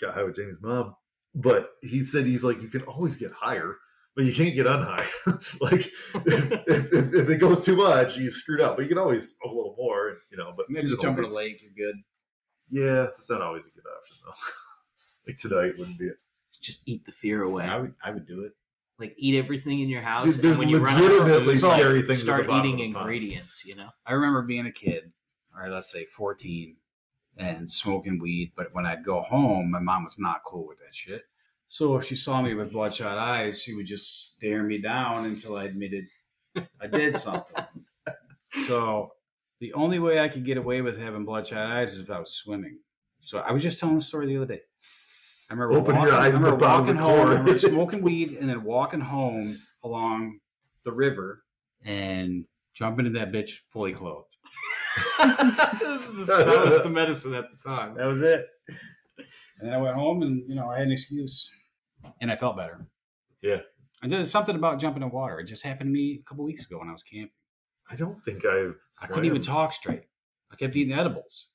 got 0.00 0.14
high 0.14 0.22
with 0.24 0.36
Jamie's 0.36 0.60
mom, 0.62 0.94
but 1.34 1.72
he 1.82 2.02
said 2.02 2.24
he's 2.24 2.44
like, 2.44 2.62
you 2.62 2.68
can 2.68 2.82
always 2.82 3.16
get 3.16 3.32
higher, 3.32 3.76
but 4.16 4.24
you 4.24 4.32
can't 4.32 4.54
get 4.54 4.66
unhigh. 4.66 5.06
like 5.60 5.86
if, 6.26 6.92
if, 6.92 7.14
if 7.14 7.28
it 7.30 7.38
goes 7.38 7.64
too 7.64 7.76
much, 7.76 8.16
you 8.16 8.30
screwed 8.30 8.60
up. 8.60 8.76
But 8.76 8.82
you 8.84 8.88
can 8.88 8.98
always 8.98 9.36
a 9.44 9.48
little 9.48 9.74
more, 9.76 10.18
you 10.30 10.36
know. 10.36 10.52
But 10.56 10.70
Maybe 10.70 10.86
just 10.86 11.00
jump 11.02 11.18
in 11.18 11.24
a 11.24 11.28
lake. 11.28 11.60
You're 11.62 11.92
good. 11.92 11.96
Yeah, 12.70 13.02
that's 13.04 13.30
not 13.30 13.42
always 13.42 13.66
a 13.66 13.70
good 13.70 13.84
option 13.98 14.16
though. 14.24 14.32
like 15.26 15.36
tonight 15.36 15.78
wouldn't 15.78 15.98
be 15.98 16.06
it. 16.06 16.16
Just 16.60 16.88
eat 16.88 17.04
the 17.04 17.12
fear 17.12 17.42
away 17.42 17.64
I 17.64 17.78
would. 17.78 17.94
I 18.02 18.10
would 18.10 18.26
do 18.26 18.42
it. 18.44 18.52
like 18.98 19.14
eat 19.16 19.36
everything 19.36 19.80
in 19.80 19.88
your 19.88 20.02
house 20.02 20.24
Dude, 20.24 20.34
and 20.36 20.44
there's 20.44 20.58
when 20.58 20.68
you 20.68 20.78
run 20.78 20.94
out 20.96 21.04
of 21.04 21.10
legitimately 21.10 21.54
food, 21.56 21.74
scary 21.74 22.02
things 22.02 22.04
at 22.04 22.08
the 22.08 22.14
start 22.14 22.40
eating 22.40 22.54
of 22.54 22.78
the 22.78 22.92
pond. 22.92 22.96
ingredients 23.10 23.62
you 23.64 23.76
know 23.76 23.88
I 24.06 24.12
remember 24.12 24.42
being 24.42 24.66
a 24.66 24.72
kid, 24.72 25.12
or 25.56 25.68
let's 25.68 25.90
say 25.90 26.04
14, 26.04 26.76
and 27.36 27.70
smoking 27.70 28.18
weed. 28.18 28.52
But 28.56 28.74
when 28.74 28.86
I'd 28.86 29.04
go 29.04 29.20
home, 29.20 29.70
my 29.70 29.80
mom 29.80 30.04
was 30.04 30.18
not 30.18 30.42
cool 30.44 30.66
with 30.66 30.78
that 30.78 30.94
shit. 30.94 31.22
So 31.68 31.96
if 31.96 32.06
she 32.06 32.16
saw 32.16 32.40
me 32.40 32.54
with 32.54 32.72
bloodshot 32.72 33.18
eyes, 33.18 33.62
she 33.62 33.74
would 33.74 33.86
just 33.86 34.32
stare 34.32 34.62
me 34.62 34.78
down 34.78 35.26
until 35.26 35.56
I 35.56 35.64
admitted 35.64 36.06
I 36.80 36.86
did 36.86 37.16
something. 37.16 37.64
So 38.66 39.12
the 39.60 39.74
only 39.74 39.98
way 39.98 40.18
I 40.18 40.28
could 40.28 40.44
get 40.44 40.56
away 40.56 40.80
with 40.80 40.98
having 40.98 41.24
bloodshot 41.24 41.70
eyes 41.70 41.92
is 41.92 42.00
if 42.00 42.10
I 42.10 42.18
was 42.18 42.32
swimming. 42.32 42.78
So 43.20 43.38
I 43.40 43.52
was 43.52 43.62
just 43.62 43.78
telling 43.78 43.96
the 43.96 44.00
story 44.00 44.26
the 44.26 44.36
other 44.38 44.46
day. 44.46 44.62
I 45.50 45.54
remember 45.54 45.76
Open 45.76 45.94
your 45.94 46.04
walking, 46.04 46.14
eyes 46.14 46.34
I 46.34 46.38
remember 46.38 46.64
walking 46.64 46.96
home. 46.96 47.20
I 47.28 47.30
remember 47.30 47.58
smoking 47.58 48.02
weed 48.02 48.32
and 48.34 48.48
then 48.48 48.64
walking 48.64 49.00
home 49.00 49.58
along 49.82 50.40
the 50.84 50.92
river 50.92 51.42
and 51.84 52.44
jumping 52.74 53.06
in 53.06 53.14
that 53.14 53.32
bitch 53.32 53.52
fully 53.70 53.92
clothed. 53.92 54.26
that 55.18 56.62
was 56.64 56.82
the 56.82 56.90
medicine 56.90 57.34
at 57.34 57.46
the 57.50 57.68
time 57.68 57.94
That 57.96 58.06
was 58.06 58.20
it. 58.20 58.46
And 59.16 59.68
then 59.68 59.72
I 59.72 59.78
went 59.78 59.94
home 59.94 60.22
and, 60.22 60.42
you 60.48 60.54
know, 60.54 60.68
I 60.68 60.78
had 60.78 60.86
an 60.86 60.92
excuse. 60.92 61.50
And 62.20 62.30
I 62.30 62.36
felt 62.36 62.56
better. 62.56 62.86
Yeah. 63.42 63.60
And 64.02 64.12
there's 64.12 64.30
something 64.30 64.54
about 64.54 64.78
jumping 64.78 65.02
in 65.02 65.10
water. 65.10 65.40
It 65.40 65.44
just 65.44 65.64
happened 65.64 65.88
to 65.88 65.92
me 65.92 66.20
a 66.20 66.28
couple 66.28 66.44
weeks 66.44 66.66
ago 66.66 66.78
when 66.78 66.88
I 66.88 66.92
was 66.92 67.02
camping. 67.02 67.30
I 67.90 67.96
don't 67.96 68.22
think 68.24 68.44
I've. 68.44 68.76
I 69.02 69.06
couldn't 69.06 69.24
even 69.24 69.42
talk 69.42 69.72
straight. 69.72 70.04
I 70.52 70.56
kept 70.56 70.76
eating 70.76 70.96
edibles. 70.96 71.48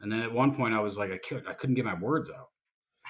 And 0.00 0.10
then 0.12 0.20
at 0.20 0.32
one 0.32 0.54
point 0.54 0.74
I 0.74 0.80
was 0.80 0.96
like, 0.96 1.10
I 1.10 1.18
couldn't, 1.18 1.48
I 1.48 1.54
couldn't 1.54 1.74
get 1.74 1.84
my 1.84 1.94
words 1.94 2.30
out. 2.30 2.48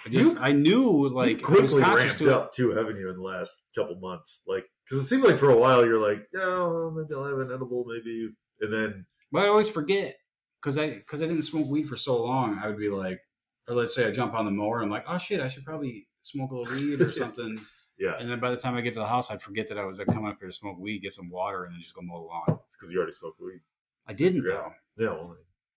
I 0.06 0.08
just, 0.08 0.24
You've- 0.24 0.38
I 0.40 0.52
knew 0.52 1.08
like 1.08 1.40
You've 1.40 1.48
I 1.50 1.50
was 1.60 1.70
quickly 1.72 1.82
conscious 1.82 2.04
ramped 2.06 2.18
to 2.18 2.28
it. 2.30 2.32
up 2.32 2.52
too, 2.54 2.70
haven't 2.72 2.96
you, 2.98 3.10
in 3.10 3.16
the 3.16 3.22
last 3.22 3.68
couple 3.74 3.96
months? 4.00 4.42
Like, 4.46 4.64
because 4.84 5.02
it 5.04 5.06
seemed 5.08 5.24
like 5.24 5.38
for 5.38 5.50
a 5.50 5.56
while 5.56 5.84
you're 5.84 5.98
like, 5.98 6.26
no, 6.32 6.90
maybe 6.90 7.14
I'll 7.14 7.24
have 7.24 7.38
an 7.38 7.52
edible, 7.52 7.84
maybe, 7.86 8.30
and 8.60 8.72
then 8.72 9.06
But 9.32 9.44
I 9.44 9.48
always 9.48 9.68
forget 9.68 10.16
because 10.62 10.78
I 10.78 10.90
because 10.90 11.22
I 11.22 11.26
didn't 11.26 11.42
smoke 11.42 11.68
weed 11.68 11.88
for 11.88 11.96
so 11.96 12.22
long. 12.24 12.58
I 12.62 12.66
would 12.68 12.78
be 12.78 12.88
like, 12.90 13.20
or 13.68 13.74
let's 13.74 13.94
say 13.94 14.06
I 14.06 14.10
jump 14.10 14.34
on 14.34 14.44
the 14.46 14.50
mower. 14.50 14.82
I'm 14.82 14.90
like, 14.90 15.04
oh 15.06 15.18
shit, 15.18 15.40
I 15.40 15.48
should 15.48 15.64
probably 15.64 16.08
smoke 16.22 16.50
a 16.50 16.56
little 16.56 16.74
weed 16.74 17.00
or 17.00 17.12
something. 17.22 17.58
yeah, 17.98 18.14
and 18.18 18.30
then 18.30 18.40
by 18.40 18.50
the 18.50 18.56
time 18.56 18.74
I 18.76 18.80
get 18.80 18.94
to 18.94 19.00
the 19.00 19.06
house, 19.06 19.30
I'd 19.30 19.42
forget 19.42 19.68
that 19.68 19.78
I 19.78 19.84
was 19.84 19.98
like, 19.98 20.08
coming 20.08 20.30
up 20.30 20.38
here 20.40 20.48
to 20.48 20.54
smoke 20.54 20.78
weed, 20.78 21.00
get 21.02 21.12
some 21.12 21.30
water, 21.30 21.64
and 21.64 21.74
then 21.74 21.80
just 21.80 21.94
go 21.94 22.00
mow 22.02 22.20
the 22.20 22.26
lawn. 22.26 22.60
it's 22.66 22.76
because 22.76 22.90
you 22.90 22.98
already 22.98 23.12
smoked 23.12 23.40
weed. 23.40 23.60
I 24.06 24.12
didn't 24.14 24.44
Yeah. 24.44 24.70
though. 24.96 25.04
Yeah, 25.04 25.10
well, 25.10 25.36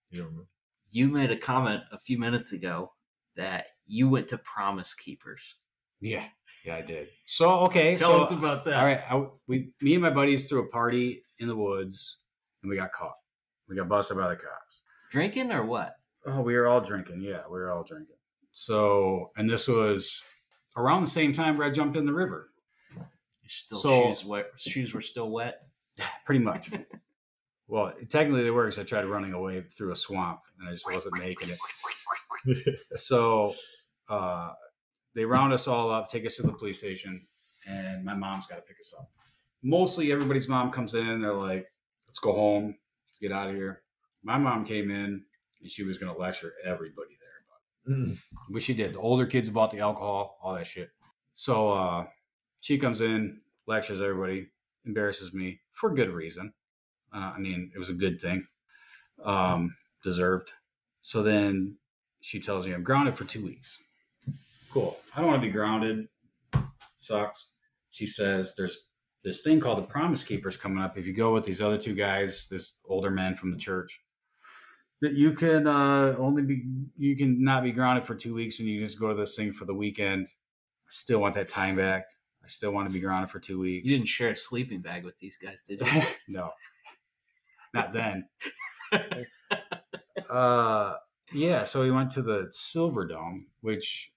you 0.10 0.22
don't 0.24 0.34
know. 0.36 0.48
you 0.92 1.08
made 1.10 1.30
a 1.32 1.38
comment 1.38 1.82
a 1.92 2.00
few 2.00 2.18
minutes 2.18 2.52
ago 2.54 2.92
that 3.36 3.66
you 3.86 4.10
went 4.10 4.28
to 4.30 4.38
promise 4.40 4.94
keepers 4.94 5.56
Yeah, 6.00 6.26
yeah, 6.66 6.78
I 6.78 6.82
did. 6.86 7.08
So 7.26 7.50
okay, 7.62 7.96
tell 7.96 8.12
so, 8.20 8.24
us 8.24 8.32
about 8.32 8.64
that 8.66 8.80
All 8.80 8.86
right, 8.86 9.02
I, 9.10 9.26
we, 9.48 9.70
me 9.82 9.94
and 9.94 10.02
my 10.04 10.10
buddies 10.10 10.48
threw 10.48 10.64
a 10.64 10.68
party 10.70 11.24
in 11.40 11.48
the 11.48 11.56
woods, 11.56 12.20
and 12.62 12.70
we 12.70 12.76
got 12.78 12.92
caught. 12.94 13.16
We 13.68 13.76
got 13.76 13.90
busted 13.90 14.18
by 14.18 14.30
the 14.30 14.36
cops. 14.36 14.82
drinking 15.12 15.52
or 15.52 15.66
what 15.66 15.96
Oh, 16.26 16.42
we 16.42 16.56
were 16.56 16.68
all 16.68 16.80
drinking. 16.80 17.22
Yeah, 17.22 17.42
we 17.52 17.60
were 17.60 17.70
all 17.72 17.84
drinking. 17.84 18.16
So, 18.54 19.32
and 19.36 19.50
this 19.50 19.68
was 19.68 20.22
around 20.78 21.04
the 21.04 21.10
same 21.10 21.34
time 21.34 21.58
where 21.58 21.68
I 21.68 21.72
jumped 21.72 21.98
in 21.98 22.06
the 22.06 22.14
river. 22.14 22.50
Still 23.48 23.78
So- 23.78 24.08
shoes 24.08 24.24
wet 24.26 24.46
shoes 24.58 24.94
were 24.94 25.02
still 25.02 25.30
wet 25.32 25.60
Pretty 26.26 26.44
much. 26.44 26.72
well, 27.68 27.92
technically 28.10 28.44
they 28.44 28.52
were 28.52 28.66
because 28.66 28.80
I 28.80 28.84
tried 28.84 29.06
running 29.06 29.34
away 29.34 29.62
through 29.78 29.92
a 29.92 29.96
swamp, 29.96 30.40
and 30.60 30.68
I 30.70 30.72
just 30.72 30.86
wasn't 30.90 31.20
making 31.20 31.50
it. 31.50 31.58
so 32.92 33.54
uh, 34.10 34.52
they 35.16 35.26
round 35.26 35.54
us 35.54 35.68
all 35.68 35.92
up, 35.92 36.08
take 36.10 36.26
us 36.26 36.36
to 36.38 36.44
the 36.44 36.54
police 36.54 36.80
station, 36.80 37.26
and 37.68 38.04
my 38.04 38.14
mom's 38.14 38.48
got 38.48 38.56
to 38.56 38.62
pick 38.62 38.78
us 38.80 38.94
up. 38.98 39.10
Mostly 39.64 40.12
everybody's 40.12 40.50
mom 40.50 40.72
comes 40.72 40.94
in, 40.94 41.22
they're 41.22 41.34
like, 41.34 41.66
let's 42.08 42.20
go 42.20 42.34
home, 42.34 42.76
get 43.22 43.32
out 43.32 43.50
of 43.50 43.56
here. 43.56 43.82
My 44.24 44.38
mom 44.38 44.66
came 44.66 44.92
in 44.92 45.24
and 45.62 45.72
she 45.72 45.84
was 45.84 45.98
going 45.98 46.14
to 46.14 46.20
lecture 46.20 46.54
everybody 46.64 47.18
there 47.20 47.30
about 47.46 48.00
Mm. 48.00 48.12
it, 48.14 48.18
which 48.50 48.64
she 48.64 48.74
did. 48.74 48.94
The 48.94 49.00
older 49.00 49.26
kids 49.26 49.50
bought 49.50 49.72
the 49.72 49.80
alcohol, 49.80 50.38
all 50.42 50.54
that 50.56 50.68
shit. 50.68 50.90
So 51.34 51.72
uh, 51.72 52.06
she 52.62 52.78
comes 52.78 53.02
in, 53.02 53.42
lectures 53.68 54.02
everybody, 54.02 54.48
embarrasses 54.86 55.34
me 55.34 55.60
for 55.74 55.94
good 55.94 56.10
reason. 56.10 56.54
Uh, 57.14 57.34
I 57.36 57.40
mean, 57.40 57.72
it 57.76 57.80
was 57.80 57.90
a 57.90 57.94
good 57.94 58.20
thing, 58.22 58.48
um, 59.24 59.76
deserved. 60.04 60.52
So 61.02 61.24
then 61.24 61.78
she 62.24 62.40
tells 62.40 62.66
me 62.66 62.74
I'm 62.74 62.84
grounded 62.84 63.18
for 63.18 63.26
two 63.26 63.44
weeks. 63.44 63.84
Cool. 64.72 64.98
I 65.14 65.20
don't 65.20 65.28
want 65.28 65.42
to 65.42 65.46
be 65.46 65.52
grounded. 65.52 66.08
Sucks. 66.96 67.52
She 67.92 68.08
says 68.08 68.56
there's 68.58 68.88
this 69.26 69.44
thing 69.44 69.60
called 69.60 69.78
the 69.78 69.84
Promise 69.84 70.24
Keepers 70.24 70.56
coming 70.56 70.82
up. 70.82 70.98
If 70.98 71.06
you 71.06 71.14
go 71.14 71.34
with 71.34 71.44
these 71.44 71.62
other 71.62 71.78
two 71.78 71.94
guys, 71.94 72.48
this 72.50 72.78
older 72.88 73.12
man 73.12 73.36
from 73.36 73.52
the 73.52 73.58
church, 73.58 74.02
that 75.02 75.14
you 75.14 75.34
can 75.34 75.68
uh, 75.68 76.16
only 76.18 76.44
be 76.44 76.64
you 76.98 77.18
can 77.18 77.44
not 77.44 77.62
be 77.62 77.74
grounded 77.74 78.08
for 78.08 78.16
two 78.16 78.34
weeks 78.34 78.60
and 78.60 78.70
you 78.70 78.80
just 78.80 78.98
go 78.98 79.10
to 79.10 79.16
this 79.16 79.36
thing 79.36 79.52
for 79.52 79.66
the 79.66 79.76
weekend. 79.76 80.28
I 80.30 80.90
still 80.90 81.20
want 81.20 81.36
that 81.36 81.50
time 81.50 81.76
back. 81.76 82.06
I 82.42 82.48
still 82.48 82.72
want 82.72 82.88
to 82.88 82.94
be 82.94 83.02
grounded 83.02 83.30
for 83.30 83.40
two 83.40 83.60
weeks. 83.60 83.86
you 83.86 83.98
didn't 83.98 84.08
share 84.08 84.30
a 84.30 84.36
sleeping 84.38 84.80
bag 84.80 85.04
with 85.04 85.18
these 85.18 85.36
guys 85.36 85.62
did 85.62 85.82
you 85.82 86.02
no, 86.30 86.52
not 87.74 87.92
then. 87.92 88.30
uh, 90.30 90.94
yeah. 91.34 91.64
So 91.64 91.82
we 91.82 91.92
went 91.92 92.12
to 92.12 92.22
the 92.22 92.48
Silver 92.52 93.06
Dome, 93.08 93.38
which 93.62 94.12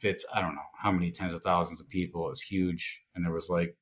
fits 0.00 0.24
I 0.32 0.40
don't 0.40 0.54
know 0.54 0.60
how 0.80 0.92
many 0.92 1.10
tens 1.10 1.32
of 1.34 1.42
thousands 1.42 1.80
of 1.80 1.88
people. 1.88 2.30
It's 2.30 2.42
huge, 2.42 3.02
and 3.14 3.24
there 3.24 3.32
was 3.32 3.48
like 3.48 3.76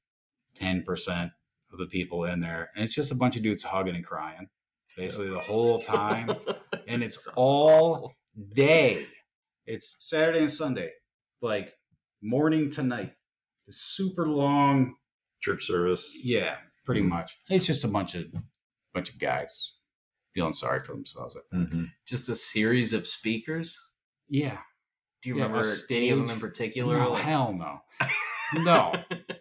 ten 0.54 0.82
percent 0.82 1.30
of 1.72 1.78
the 1.78 1.86
people 1.86 2.24
in 2.24 2.40
there, 2.40 2.70
and 2.74 2.84
it's 2.84 2.94
just 2.94 3.10
a 3.12 3.16
bunch 3.16 3.36
of 3.36 3.42
dudes 3.42 3.64
hugging 3.64 3.96
and 3.96 4.04
crying, 4.04 4.48
basically 4.96 5.30
the 5.30 5.40
whole 5.40 5.80
time, 5.80 6.30
and 6.88 7.02
it's 7.02 7.26
all 7.34 7.94
awful. 7.94 8.12
day. 8.54 9.06
It's 9.66 9.96
Saturday 9.98 10.40
and 10.40 10.50
Sunday, 10.52 10.90
like 11.40 11.72
morning 12.22 12.70
to 12.70 12.82
night. 12.82 13.12
The 13.66 13.72
super 13.72 14.28
long 14.28 14.94
Church 15.40 15.66
service. 15.66 16.14
yeah, 16.22 16.56
pretty 16.84 17.00
Mhm. 17.02 17.08
much. 17.08 17.36
It's 17.48 17.66
just 17.66 17.82
a 17.84 17.88
bunch 17.88 18.14
of 18.14 18.26
bunch 18.92 19.10
of 19.10 19.18
guys 19.18 19.72
feeling 20.34 20.52
sorry 20.52 20.82
for 20.82 20.92
themselves. 20.92 21.36
I 21.36 21.56
think. 21.56 21.70
Mhm. 21.70 21.90
just 22.06 22.28
a 22.28 22.34
series 22.34 22.92
of 22.92 23.06
speakers 23.06 23.80
Yeah. 24.28 24.58
do 25.22 25.30
you 25.30 25.36
Yeah, 25.38 25.44
remember 25.44 25.72
any 25.90 26.10
of 26.10 26.18
them 26.18 26.30
in 26.30 26.40
particular 26.40 26.98
No, 26.98 27.12
Like- 27.12 27.22
hell 27.24 27.52
no. 27.54 27.80
No, 28.54 28.92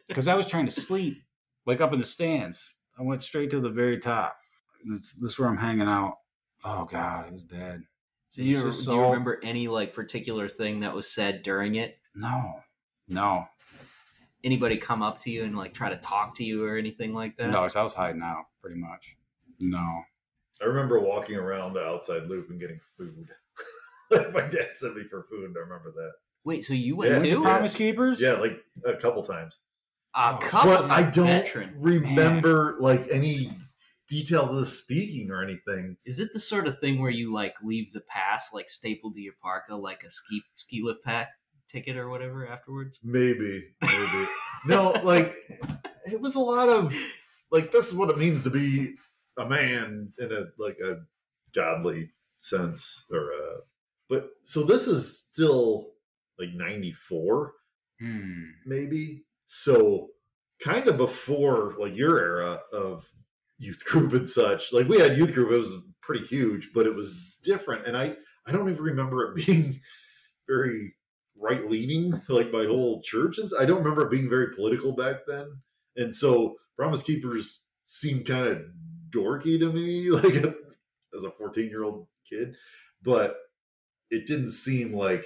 because 0.07 0.27
I 0.27 0.33
was 0.35 0.47
trying 0.47 0.65
to 0.65 0.71
sleep, 0.71 1.21
like 1.67 1.81
up 1.81 1.93
in 1.93 1.99
the 1.99 2.05
stands. 2.05 2.75
I 2.97 3.03
went 3.03 3.21
straight 3.21 3.51
to 3.51 3.59
the 3.59 3.69
very 3.69 3.99
top. 3.99 4.37
This, 4.85 5.13
this 5.19 5.31
is 5.33 5.39
where 5.39 5.49
I'm 5.49 5.57
hanging 5.57 5.87
out. 5.87 6.15
Oh 6.63 6.85
God, 6.85 7.27
it 7.27 7.33
was 7.33 7.43
bad. 7.43 7.83
So 8.29 8.41
you, 8.41 8.53
It's 8.53 8.61
do 8.63 8.69
just 8.71 8.87
you 8.87 8.99
remember 9.01 9.39
any 9.43 9.67
like 9.67 9.93
particular 9.93 10.47
thing 10.49 10.79
that 10.79 10.95
was 10.95 11.11
said 11.11 11.43
during 11.43 11.75
it? 11.75 11.99
No, 12.15 12.61
no, 13.07 13.45
Anybody 14.43 14.77
come 14.77 15.01
up 15.03 15.19
to 15.19 15.29
you 15.31 15.43
and 15.43 15.55
like 15.55 15.73
try 15.73 15.89
to 15.89 15.97
talk 15.97 16.33
to 16.35 16.43
you 16.43 16.63
or 16.65 16.77
anything 16.77 17.13
like 17.13 17.37
that? 17.37 17.49
no. 17.51 17.59
'cause 17.61 17.75
I 17.75 17.83
was 17.83 17.93
hiding 17.93 18.21
out 18.23 18.45
pretty 18.61 18.79
much. 18.79 19.15
No. 19.59 20.03
I 20.63 20.67
remember 20.67 20.99
walking 20.99 21.35
around 21.35 21.73
the 21.73 21.83
outside 21.85 22.23
loop 22.27 22.49
and 22.49 22.59
getting 22.59 22.79
food. 22.97 23.27
My 24.33 24.41
dad 24.41 24.69
sent 24.75 24.95
me 24.95 25.03
for 25.09 25.23
food. 25.29 25.53
I 25.55 25.59
remember 25.59 25.91
that. 25.95 26.11
Wait, 26.45 26.63
so 26.63 26.73
you 26.73 26.95
went 26.95 27.11
Yeah. 27.11 27.19
too? 27.19 27.27
Yeah. 27.39 27.41
Promise 27.41 27.75
Keepers? 27.75 28.21
Yeah, 28.21 28.33
like 28.33 28.57
a 28.85 28.95
couple 28.95 29.23
times. 29.23 29.57
A 30.15 30.35
Oh, 30.35 30.37
couple 30.41 30.71
but 30.73 30.89
I 30.91 31.03
don't 31.03 31.25
veteran. 31.27 31.73
remember 31.77 32.77
like 32.79 33.07
any 33.11 33.57
details 34.07 34.51
of 34.51 34.55
the 34.57 34.65
speaking 34.65 35.31
or 35.31 35.43
anything. 35.43 35.97
Is 36.05 36.19
it 36.19 36.29
the 36.33 36.39
sort 36.39 36.67
of 36.67 36.79
thing 36.79 37.01
where 37.01 37.11
you 37.11 37.33
like 37.33 37.55
leave 37.63 37.91
the 37.93 38.01
pass 38.01 38.53
like 38.53 38.69
stapled 38.69 39.15
to 39.15 39.21
your 39.21 39.33
parka 39.41 39.75
like 39.75 40.03
a 40.03 40.09
ski 40.09 40.43
ski 40.55 40.81
lift 40.83 41.03
pack 41.03 41.29
ticket 41.67 41.97
or 41.97 42.09
whatever 42.09 42.47
afterwards? 42.47 42.99
Maybe, 43.03 43.73
maybe. 43.81 44.25
no, 44.67 44.91
like 45.03 45.35
it 46.05 46.21
was 46.21 46.35
a 46.35 46.39
lot 46.39 46.69
of 46.69 46.95
like 47.51 47.71
this 47.71 47.87
is 47.87 47.95
what 47.95 48.09
it 48.11 48.17
means 48.19 48.43
to 48.43 48.49
be 48.51 48.95
a 49.37 49.45
man 49.47 50.13
in 50.19 50.31
a 50.31 50.45
like 50.57 50.77
a 50.83 50.97
godly 51.55 52.09
sense 52.39 53.05
or 53.11 53.31
uh 53.33 53.59
but 54.09 54.29
so 54.43 54.63
this 54.63 54.87
is 54.87 55.19
still 55.19 55.91
like 56.39 56.49
94 56.53 57.53
Hmm. 57.99 58.45
maybe 58.65 59.23
so 59.45 60.09
kind 60.61 60.87
of 60.87 60.97
before 60.97 61.73
like 61.79 61.95
your 61.95 62.19
era 62.19 62.59
of 62.73 63.07
youth 63.59 63.85
group 63.85 64.13
and 64.13 64.27
such 64.27 64.73
like 64.73 64.87
we 64.87 64.99
had 64.99 65.17
youth 65.17 65.33
group 65.33 65.51
it 65.51 65.57
was 65.57 65.75
pretty 66.01 66.25
huge 66.25 66.71
but 66.73 66.87
it 66.87 66.95
was 66.95 67.15
different 67.43 67.85
and 67.87 67.95
i 67.95 68.15
i 68.47 68.51
don't 68.51 68.69
even 68.69 68.83
remember 68.83 69.23
it 69.31 69.45
being 69.45 69.79
very 70.47 70.95
right 71.39 71.69
leaning 71.69 72.19
like 72.29 72.51
my 72.51 72.65
whole 72.65 73.01
churches 73.03 73.53
i 73.57 73.63
don't 73.63 73.83
remember 73.83 74.01
it 74.05 74.11
being 74.11 74.29
very 74.29 74.53
political 74.53 74.93
back 74.93 75.17
then 75.27 75.47
and 75.95 76.13
so 76.13 76.55
promise 76.75 77.03
keepers 77.03 77.61
seemed 77.83 78.25
kind 78.25 78.47
of 78.47 78.61
dorky 79.13 79.59
to 79.59 79.71
me 79.71 80.09
like 80.11 80.33
as 81.15 81.23
a 81.23 81.31
14 81.31 81.65
year 81.69 81.83
old 81.83 82.07
kid 82.29 82.55
but 83.03 83.35
it 84.09 84.25
didn't 84.25 84.49
seem 84.51 84.93
like 84.93 85.23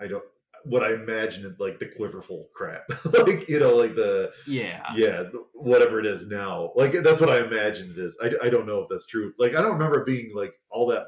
i 0.00 0.06
don't 0.06 0.24
what 0.64 0.84
I 0.84 0.94
imagined 0.94 1.56
like 1.58 1.80
the 1.80 1.86
quiverful 1.86 2.46
crap, 2.54 2.84
like 3.26 3.48
you 3.48 3.58
know, 3.58 3.74
like 3.74 3.96
the 3.96 4.32
Yeah. 4.46 4.80
yeah, 4.94 5.24
the- 5.24 5.44
whatever 5.54 5.98
it 5.98 6.06
is 6.06 6.28
now. 6.28 6.70
Like 6.76 6.92
that's 7.02 7.20
what 7.20 7.30
I 7.30 7.40
imagined 7.44 7.90
it 7.90 7.98
is. 7.98 8.16
I, 8.22 8.30
I 8.46 8.48
don't 8.48 8.68
know 8.68 8.78
if 8.78 8.86
that's 8.88 9.06
true. 9.08 9.32
Like 9.40 9.56
I 9.56 9.60
don't 9.60 9.72
remember 9.72 9.98
it 10.02 10.06
being 10.06 10.30
like 10.36 10.52
all 10.70 10.86
that 10.86 11.06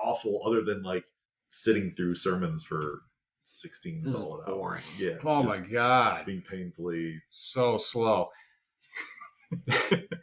awful, 0.00 0.40
other 0.46 0.62
than 0.62 0.84
like 0.84 1.04
sitting 1.48 1.94
through 1.96 2.14
sermons 2.14 2.62
for 2.64 3.00
sixteen 3.44 4.02
This 4.04 4.12
is 4.12 4.20
solid 4.20 4.46
boring. 4.46 4.80
hours. 4.80 5.00
Yeah. 5.00 5.16
Oh 5.24 5.42
my 5.42 5.58
God. 5.58 6.24
being 6.24 6.42
painfully. 6.48 7.20
So 7.28 7.78
slow. 7.78 8.28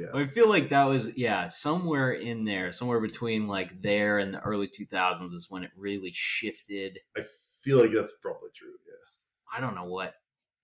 Yeah. 0.00 0.06
I 0.20 0.26
feel 0.26 0.48
like 0.48 0.68
that 0.70 0.84
was 0.84 1.16
yeah 1.16 1.46
somewhere 1.48 2.12
in 2.12 2.44
there, 2.44 2.72
somewhere 2.72 3.00
between 3.00 3.46
like 3.48 3.82
there 3.82 4.18
and 4.18 4.34
the 4.34 4.40
early 4.40 4.66
two 4.68 4.86
thousands 4.86 5.32
is 5.32 5.50
when 5.50 5.62
it 5.64 5.70
really 5.76 6.10
shifted. 6.12 6.98
I 7.16 7.24
feel 7.62 7.78
like 7.80 7.92
that's 7.92 8.12
probably 8.22 8.50
true. 8.54 8.72
Yeah. 8.86 9.56
I 9.56 9.60
don't 9.60 9.74
know 9.74 9.84
what 9.84 10.14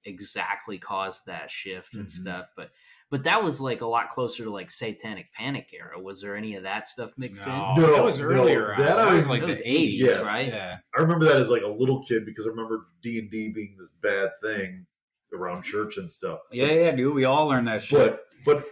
exactly 0.04 0.78
caused 0.78 1.26
that 1.26 1.50
shift 1.50 1.94
and 1.96 2.06
Mhm. 2.06 2.10
stuff, 2.10 2.46
but 2.56 2.70
but 3.08 3.22
that 3.24 3.42
was 3.44 3.60
like 3.60 3.82
a 3.82 3.86
lot 3.86 4.08
closer 4.08 4.42
to 4.44 4.50
like 4.50 4.68
Satanic 4.70 5.32
Panic 5.32 5.68
era. 5.72 6.00
Was 6.00 6.20
there 6.20 6.34
any 6.36 6.56
of 6.56 6.64
that 6.64 6.86
stuff 6.88 7.12
mixed 7.16 7.46
No, 7.46 7.74
No, 7.76 7.94
that 7.94 8.04
was 8.04 8.20
earlier. 8.20 8.72
on. 8.72 8.80
that 8.80 8.96
That, 8.96 9.08
I- 9.08 9.14
was 9.14 9.28
like 9.28 9.40
that 9.42 9.46
the 9.46 9.50
was 9.50 9.60
80s, 9.60 10.00
Yes. 10.00 10.24
right? 10.24 10.48
Yeah. 10.48 10.78
I 10.96 11.00
remember 11.00 11.24
that 11.26 11.36
as 11.36 11.48
like 11.50 11.62
a 11.62 11.68
little 11.68 12.04
kid 12.04 12.24
because 12.26 12.46
I 12.46 12.50
remember 12.50 12.86
D 13.02 13.18
and 13.20 13.30
D 13.30 13.52
being 13.52 13.76
this 13.78 13.90
bad 14.00 14.30
thing 14.42 14.86
around 15.32 15.62
church 15.62 15.98
and 15.98 16.10
stuff. 16.10 16.40
Yeah, 16.50 16.66
yeah, 16.66 16.90
dude. 16.92 17.14
We 17.14 17.24
all 17.24 17.46
learned 17.46 17.68
that 17.68 17.82
shit. 17.82 17.98
But 17.98 18.24
but 18.44 18.56
we 18.56 18.62
all 18.62 18.70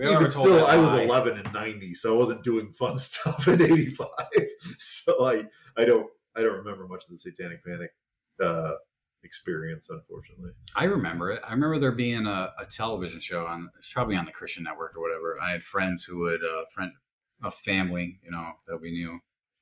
even 0.00 0.30
still, 0.30 0.66
I 0.66 0.76
was 0.76 0.94
11 0.94 1.38
in 1.38 1.52
90, 1.52 1.94
so 1.94 2.14
I 2.14 2.16
wasn't 2.16 2.44
doing 2.44 2.72
fun 2.72 2.96
stuff 2.98 3.48
in 3.48 3.62
85. 3.62 4.08
So 4.78 5.24
I, 5.24 5.44
I 5.76 5.84
don't, 5.84 6.06
I 6.36 6.42
don't 6.42 6.56
remember 6.58 6.86
much 6.86 7.04
of 7.04 7.10
the 7.10 7.18
Satanic 7.18 7.64
Panic 7.64 7.90
uh, 8.42 8.74
experience, 9.24 9.88
unfortunately. 9.90 10.52
I 10.76 10.84
remember 10.84 11.30
it. 11.32 11.42
I 11.46 11.52
remember 11.52 11.78
there 11.78 11.92
being 11.92 12.26
a, 12.26 12.52
a 12.58 12.66
television 12.66 13.20
show 13.20 13.46
on, 13.46 13.70
probably 13.92 14.16
on 14.16 14.24
the 14.24 14.32
Christian 14.32 14.64
Network 14.64 14.96
or 14.96 15.02
whatever. 15.02 15.38
I 15.40 15.52
had 15.52 15.62
friends 15.62 16.04
who 16.04 16.20
would, 16.20 16.42
uh, 16.42 16.64
friend, 16.72 16.92
a 17.42 17.50
family, 17.50 18.18
you 18.24 18.30
know, 18.30 18.52
that 18.66 18.80
we 18.80 18.90
knew, 18.90 19.18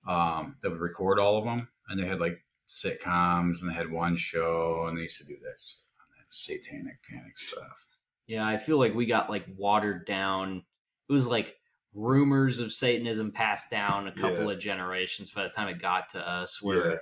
um, 0.09 0.57
that 0.62 0.70
would 0.70 0.81
record 0.81 1.18
all 1.18 1.38
of 1.38 1.44
them, 1.44 1.68
and 1.88 2.00
they 2.00 2.07
had 2.07 2.20
like 2.20 2.38
sitcoms, 2.66 3.61
and 3.61 3.70
they 3.70 3.74
had 3.74 3.90
one 3.90 4.16
show, 4.16 4.87
and 4.88 4.96
they 4.96 5.02
used 5.02 5.18
to 5.18 5.26
do 5.26 5.35
that, 5.35 5.59
that 5.59 6.26
satanic 6.29 7.02
panic 7.09 7.37
stuff. 7.38 7.87
Yeah, 8.27 8.47
I 8.47 8.59
feel 8.59 8.79
like 8.79 8.95
we 8.95 9.07
got 9.07 9.31
like 9.31 9.47
watered 9.57 10.07
down. 10.07 10.65
It 11.09 11.12
was 11.12 11.27
like 11.29 11.57
rumors 11.95 12.59
of 12.59 12.73
Satanism 12.73 13.33
passed 13.33 13.71
down 13.71 14.07
a 14.09 14.12
couple 14.12 14.47
Yeah. 14.47 14.53
of 14.53 14.59
generations 14.59 15.31
by 15.31 15.45
the 15.45 15.49
time 15.51 15.69
it 15.69 15.79
got 15.81 16.09
to 16.11 16.29
us. 16.29 16.61
Where 16.61 16.91
Yeah. 16.93 16.97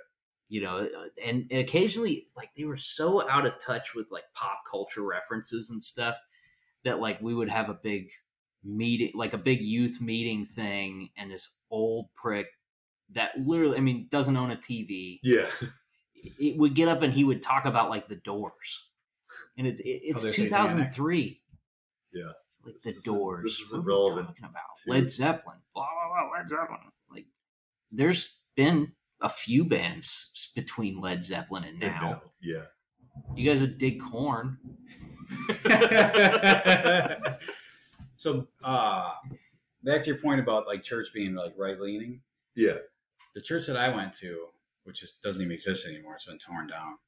you 0.48 0.60
know, 0.62 0.76
uh, 0.78 1.06
and, 1.24 1.46
and 1.50 1.60
occasionally 1.60 2.28
like 2.36 2.54
they 2.54 2.64
were 2.64 2.76
so 2.76 3.28
out 3.28 3.46
of 3.46 3.58
touch 3.58 3.94
with 3.94 4.10
like 4.12 4.24
pop 4.34 4.60
culture 4.70 5.02
references 5.02 5.70
and 5.70 5.82
stuff 5.82 6.16
that 6.84 7.00
like 7.00 7.20
we 7.20 7.34
would 7.34 7.48
have 7.48 7.70
a 7.70 7.74
big 7.82 8.10
meeting, 8.62 9.10
like 9.14 9.32
a 9.32 9.38
big 9.38 9.62
youth 9.62 10.00
meeting 10.00 10.44
thing, 10.46 11.10
and 11.16 11.30
this 11.30 11.50
old 11.70 12.06
prick 12.14 12.46
that 13.10 13.32
literally, 13.38 13.76
I 13.78 13.80
mean, 13.80 14.06
doesn't 14.10 14.36
own 14.36 14.50
a 14.50 14.56
TV 14.56 15.20
Yeah. 15.22 15.46
it 16.38 16.56
would 16.58 16.74
get 16.74 16.88
up 16.88 17.02
and 17.02 17.12
he 17.12 17.24
would 17.24 17.42
talk 17.42 17.64
about 17.64 17.90
like 17.90 18.08
the 18.08 18.16
doors 18.16 18.84
and 19.56 19.66
it's 19.66 19.80
it, 19.80 20.00
it's 20.04 20.22
they're 20.22 20.32
2003 20.32 21.40
Yeah. 22.12 22.22
like 22.64 22.74
This 22.74 22.82
the 22.84 22.90
is- 22.90 23.02
doors 23.02 23.44
this 23.44 23.58
is 23.60 23.72
what 23.72 23.82
irrelevant 23.84 24.28
talking 24.28 24.44
about 24.44 24.62
to- 24.84 24.90
led 24.90 25.10
zeppelin 25.10 25.56
blah 25.74 25.86
blah 25.86 26.08
blah 26.28 26.38
led 26.38 26.48
zeppelin 26.48 26.80
like 27.10 27.26
there's 27.92 28.38
been 28.56 28.92
a 29.20 29.28
few 29.28 29.64
bands 29.64 30.50
between 30.54 31.00
led 31.00 31.22
zeppelin 31.22 31.64
and 31.64 31.82
And 31.82 31.92
now 31.94 32.22
Yeah. 32.42 32.64
you 33.36 33.48
guys 33.50 33.60
would 33.60 33.78
dig 33.78 34.00
Korn 34.00 34.58
so, 38.16 38.46
uh, 38.62 39.12
back 39.82 40.02
to 40.02 40.08
your 40.10 40.18
point 40.18 40.40
about 40.40 40.66
like 40.66 40.82
church 40.82 41.08
being 41.14 41.34
like 41.34 41.54
right 41.56 41.78
leaning. 41.80 42.20
Yeah. 42.54 42.76
the 43.34 43.40
church 43.40 43.66
that 43.66 43.76
I 43.76 43.88
went 43.94 44.12
to, 44.14 44.46
which 44.84 45.00
just 45.00 45.22
doesn't 45.22 45.42
even 45.42 45.52
exist 45.52 45.88
anymore, 45.88 46.14
it's 46.14 46.24
been 46.26 46.38
torn 46.38 46.68
down. 46.68 46.98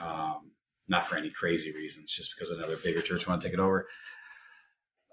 Um, 0.00 0.52
not 0.88 1.06
for 1.06 1.16
any 1.16 1.30
crazy 1.30 1.72
reasons, 1.72 2.10
just 2.12 2.34
because 2.34 2.50
another 2.50 2.76
bigger 2.76 3.00
church 3.02 3.26
wanted 3.26 3.40
to 3.42 3.48
take 3.48 3.54
it 3.54 3.60
over. 3.60 3.86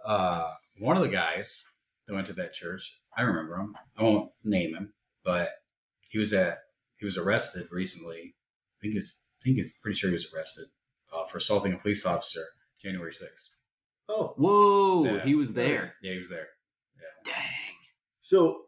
Uh, 0.05 0.51
one 0.79 0.97
of 0.97 1.03
the 1.03 1.09
guys 1.09 1.65
that 2.07 2.13
went 2.15 2.27
to 2.27 2.33
that 2.33 2.53
church, 2.53 2.99
I 3.15 3.21
remember 3.23 3.55
him. 3.55 3.75
I 3.97 4.03
won't 4.03 4.31
name 4.43 4.73
him, 4.75 4.93
but 5.23 5.49
he 6.09 6.17
was 6.17 6.33
at 6.33 6.59
he 6.97 7.05
was 7.05 7.17
arrested 7.17 7.67
recently. 7.71 8.35
I 8.35 8.77
think 8.81 8.93
he's 8.93 9.21
I 9.41 9.43
think 9.43 9.57
he's 9.57 9.71
pretty 9.81 9.97
sure 9.97 10.09
he 10.09 10.15
was 10.15 10.27
arrested 10.33 10.65
uh, 11.13 11.25
for 11.25 11.37
assaulting 11.37 11.73
a 11.73 11.77
police 11.77 12.05
officer 12.05 12.45
January 12.81 13.13
sixth. 13.13 13.49
Oh, 14.07 14.33
whoa 14.37 15.05
Yeah. 15.05 15.23
he 15.23 15.35
was 15.35 15.49
Nice. 15.55 15.55
there 15.67 15.95
Yeah, 16.01 16.13
he 16.13 16.17
was 16.19 16.29
there. 16.29 16.47
dang 17.23 17.35
So 18.21 18.61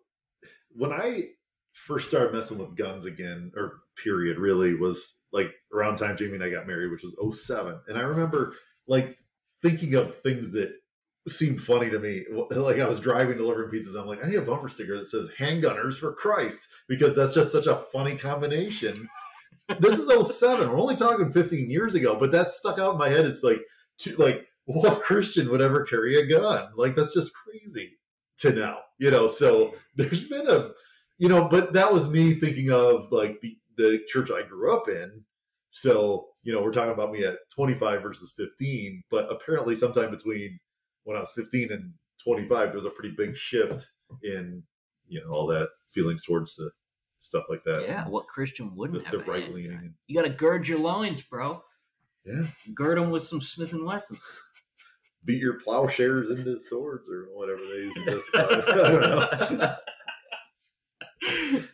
when 0.74 0.92
I 0.92 1.30
first 1.74 2.10
started 2.10 2.34
messing 2.34 2.58
with 2.58 2.76
guns 2.76 3.06
again, 3.06 3.52
or 3.56 3.80
period, 3.96 4.38
really 4.38 4.76
was 4.76 5.20
like 5.32 5.52
around 5.74 5.98
time 5.98 6.18
Jamie 6.18 6.36
and 6.36 6.44
I 6.44 6.50
got 6.50 6.68
married, 6.68 6.92
which 6.92 7.04
was 7.04 7.46
07. 7.46 7.80
And 7.88 7.98
I 7.98 8.02
remember 8.02 8.54
like 8.88 9.18
thinking 9.62 9.96
of 9.96 10.14
things 10.14 10.52
that 10.52 10.74
seemed 11.28 11.62
funny 11.62 11.90
to 11.90 12.00
me. 12.00 12.26
Like 12.50 12.80
I 12.80 12.88
was 12.88 13.00
driving 13.00 13.38
delivering 13.38 13.72
pizzas. 13.72 14.00
I'm 14.00 14.08
like, 14.08 14.24
I 14.24 14.28
need 14.28 14.38
a 14.38 14.42
bumper 14.42 14.70
sticker 14.70 14.98
that 14.98 15.06
says 15.06 15.30
handgunners 15.38 16.00
for 16.00 16.14
Christ, 16.14 16.68
because 16.88 17.16
that's 17.16 17.34
just 17.34 17.52
such 17.52 17.68
a 17.68 17.76
funny 17.76 18.18
combination. 18.18 19.08
this 19.80 19.94
is 19.94 20.40
07. 20.40 20.70
We're 20.70 20.80
only 20.80 20.96
talking 20.96 21.32
15 21.32 21.70
years 21.70 21.96
ago, 21.96 22.16
but 22.16 22.32
that 22.32 22.50
stuck 22.50 22.80
out 22.80 22.94
in 22.94 22.98
my 22.98 23.10
head. 23.10 23.26
It's 23.26 23.44
like, 23.44 23.62
to, 24.00 24.16
like, 24.16 24.48
what 24.66 25.02
Christian 25.02 25.50
would 25.50 25.62
ever 25.62 25.84
carry 25.86 26.16
a 26.16 26.26
gun? 26.26 26.70
Like, 26.76 26.96
that's 26.96 27.14
just 27.14 27.34
crazy 27.34 27.98
to 28.40 28.52
now, 28.52 28.80
you 28.98 29.12
know. 29.12 29.28
So 29.28 29.76
there's 29.96 30.28
been 30.28 30.48
a, 30.48 30.72
you 31.18 31.30
know, 31.30 31.48
but 31.48 31.74
that 31.74 31.94
was 31.94 32.10
me 32.10 32.34
thinking 32.34 32.72
of 32.72 33.12
like 33.12 33.42
the, 33.42 33.58
the 33.78 34.00
church 34.08 34.30
I 34.32 34.44
grew 34.44 34.76
up 34.76 34.88
in. 34.88 35.26
So, 35.70 36.28
you 36.44 36.54
know, 36.54 36.62
we're 36.62 36.72
talking 36.74 36.94
about 36.94 37.12
me 37.12 37.24
at 37.24 37.36
25 37.56 38.02
versus 38.02 38.34
15, 38.38 39.04
but 39.10 39.32
apparently 39.32 39.76
sometime 39.76 40.12
between 40.12 40.60
when 41.04 41.18
I 41.18 41.22
was 41.22 41.32
15 41.32 41.72
and 41.72 41.94
25, 42.24 42.68
there 42.68 42.76
was 42.76 42.86
a 42.86 42.90
pretty 42.90 43.14
big 43.18 43.36
shift 43.36 43.88
in, 44.24 44.64
you 45.08 45.22
know, 45.24 45.32
all 45.32 45.48
that 45.48 45.70
feelings 45.94 46.24
towards 46.24 46.56
the 46.56 46.70
stuff 47.18 47.44
like 47.50 47.64
that. 47.66 47.84
yeah 47.84 48.08
what 48.08 48.28
christian 48.28 48.76
wouldn't 48.76 49.06
have 49.06 49.12
the 49.12 49.20
right 49.32 49.54
leaning. 49.54 49.94
you 50.08 50.16
gotta 50.16 50.28
gird 50.34 50.68
your 50.68 50.80
loins 50.80 51.22
bro 51.22 51.62
Yeah. 52.26 52.46
Gird 52.74 52.98
them 52.98 53.12
with 53.12 53.22
some 53.22 53.42
Smith 53.42 53.74
and 53.74 53.86
Wessons. 53.86 54.42
Beat 55.26 55.40
your 55.40 55.60
plowshares 55.60 56.32
into 56.32 56.60
swords 56.60 57.08
or 57.08 57.28
whatever 57.34 57.60
they 57.62 57.76
use 57.76 57.94
to 57.94 58.06
justify. 58.06 58.42
I 58.72 58.90
don't 58.90 59.60
know. 59.60 59.76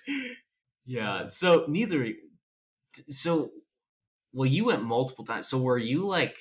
yeah. 0.87 1.27
So 1.27 1.65
neither. 1.67 2.07
So, 3.09 3.51
well, 4.33 4.47
you 4.47 4.65
went 4.65 4.83
multiple 4.83 5.25
times. 5.25 5.47
So 5.47 5.59
were 5.59 5.77
you 5.77 6.07
like 6.07 6.35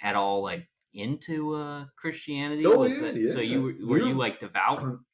at 0.00 0.14
all 0.14 0.42
like 0.42 0.68
into 0.94 1.54
uh 1.54 1.86
Christianity? 1.96 2.64
Oh, 2.66 2.84
yeah, 2.84 3.06
it- 3.06 3.32
So 3.32 3.40
you 3.40 3.62
were, 3.62 3.74
were 3.88 3.98
you 3.98 4.14
like 4.14 4.38
devout? 4.38 4.80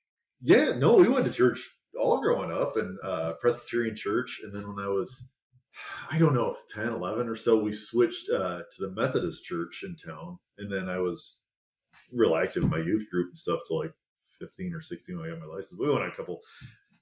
Yeah, 0.44 0.72
no, 0.76 0.94
we 0.96 1.08
went 1.08 1.24
to 1.26 1.30
church 1.30 1.70
all 1.96 2.20
growing 2.20 2.50
up 2.50 2.76
and 2.76 2.98
uh, 3.04 3.34
Presbyterian 3.40 3.94
church. 3.94 4.40
And 4.42 4.52
then 4.52 4.66
when 4.74 4.84
I 4.84 4.88
was, 4.88 5.28
I 6.10 6.18
don't 6.18 6.34
know, 6.34 6.56
10, 6.74 6.88
11 6.88 7.28
or 7.28 7.36
so, 7.36 7.56
we 7.56 7.72
switched 7.72 8.28
uh, 8.28 8.58
to 8.58 8.76
the 8.80 8.90
Methodist 8.90 9.44
church 9.44 9.84
in 9.84 9.94
town. 9.94 10.38
And 10.58 10.68
then 10.72 10.88
I 10.88 10.98
was 10.98 11.38
real 12.12 12.34
active 12.34 12.64
in 12.64 12.70
my 12.70 12.78
youth 12.78 13.08
group 13.08 13.28
and 13.28 13.38
stuff 13.38 13.60
till 13.68 13.78
like 13.78 13.92
15 14.40 14.74
or 14.74 14.80
16 14.80 15.16
when 15.16 15.26
I 15.28 15.30
got 15.30 15.38
my 15.38 15.46
license. 15.46 15.78
We 15.78 15.88
went 15.88 16.02
on 16.02 16.08
a 16.10 16.16
couple, 16.16 16.40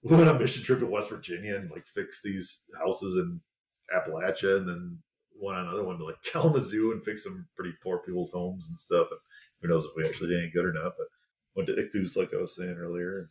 we 0.03 0.17
went 0.17 0.29
on 0.29 0.37
a 0.37 0.39
mission 0.39 0.63
trip 0.63 0.79
to 0.81 0.87
West 0.87 1.11
Virginia 1.11 1.57
and 1.57 1.71
like 1.71 1.87
fixed 1.87 2.23
these 2.23 2.65
houses 2.79 3.17
in 3.17 3.41
Appalachia 3.95 4.59
and 4.59 4.69
then 4.69 4.99
went 5.41 5.59
on 5.59 5.67
another 5.67 5.85
one 5.85 5.99
to 5.99 6.05
like 6.05 6.23
Kalamazoo 6.33 6.93
and 6.93 7.05
fixed 7.05 7.25
some 7.25 7.47
pretty 7.57 7.73
poor 7.83 7.99
people's 7.99 8.31
homes 8.33 8.69
and 8.69 8.79
stuff. 8.79 9.09
And 9.11 9.21
who 9.61 9.69
knows 9.69 9.85
if 9.85 9.91
we 9.97 10.07
actually 10.09 10.29
did 10.31 10.39
any 10.43 10.51
good 10.51 10.65
or 10.65 10.73
not, 10.73 10.93
but 10.97 11.07
went 11.55 11.67
to 11.69 11.75
Ichthus, 11.75 12.17
like 12.17 12.33
I 12.33 12.41
was 12.41 12.55
saying 12.57 12.77
earlier. 12.79 13.29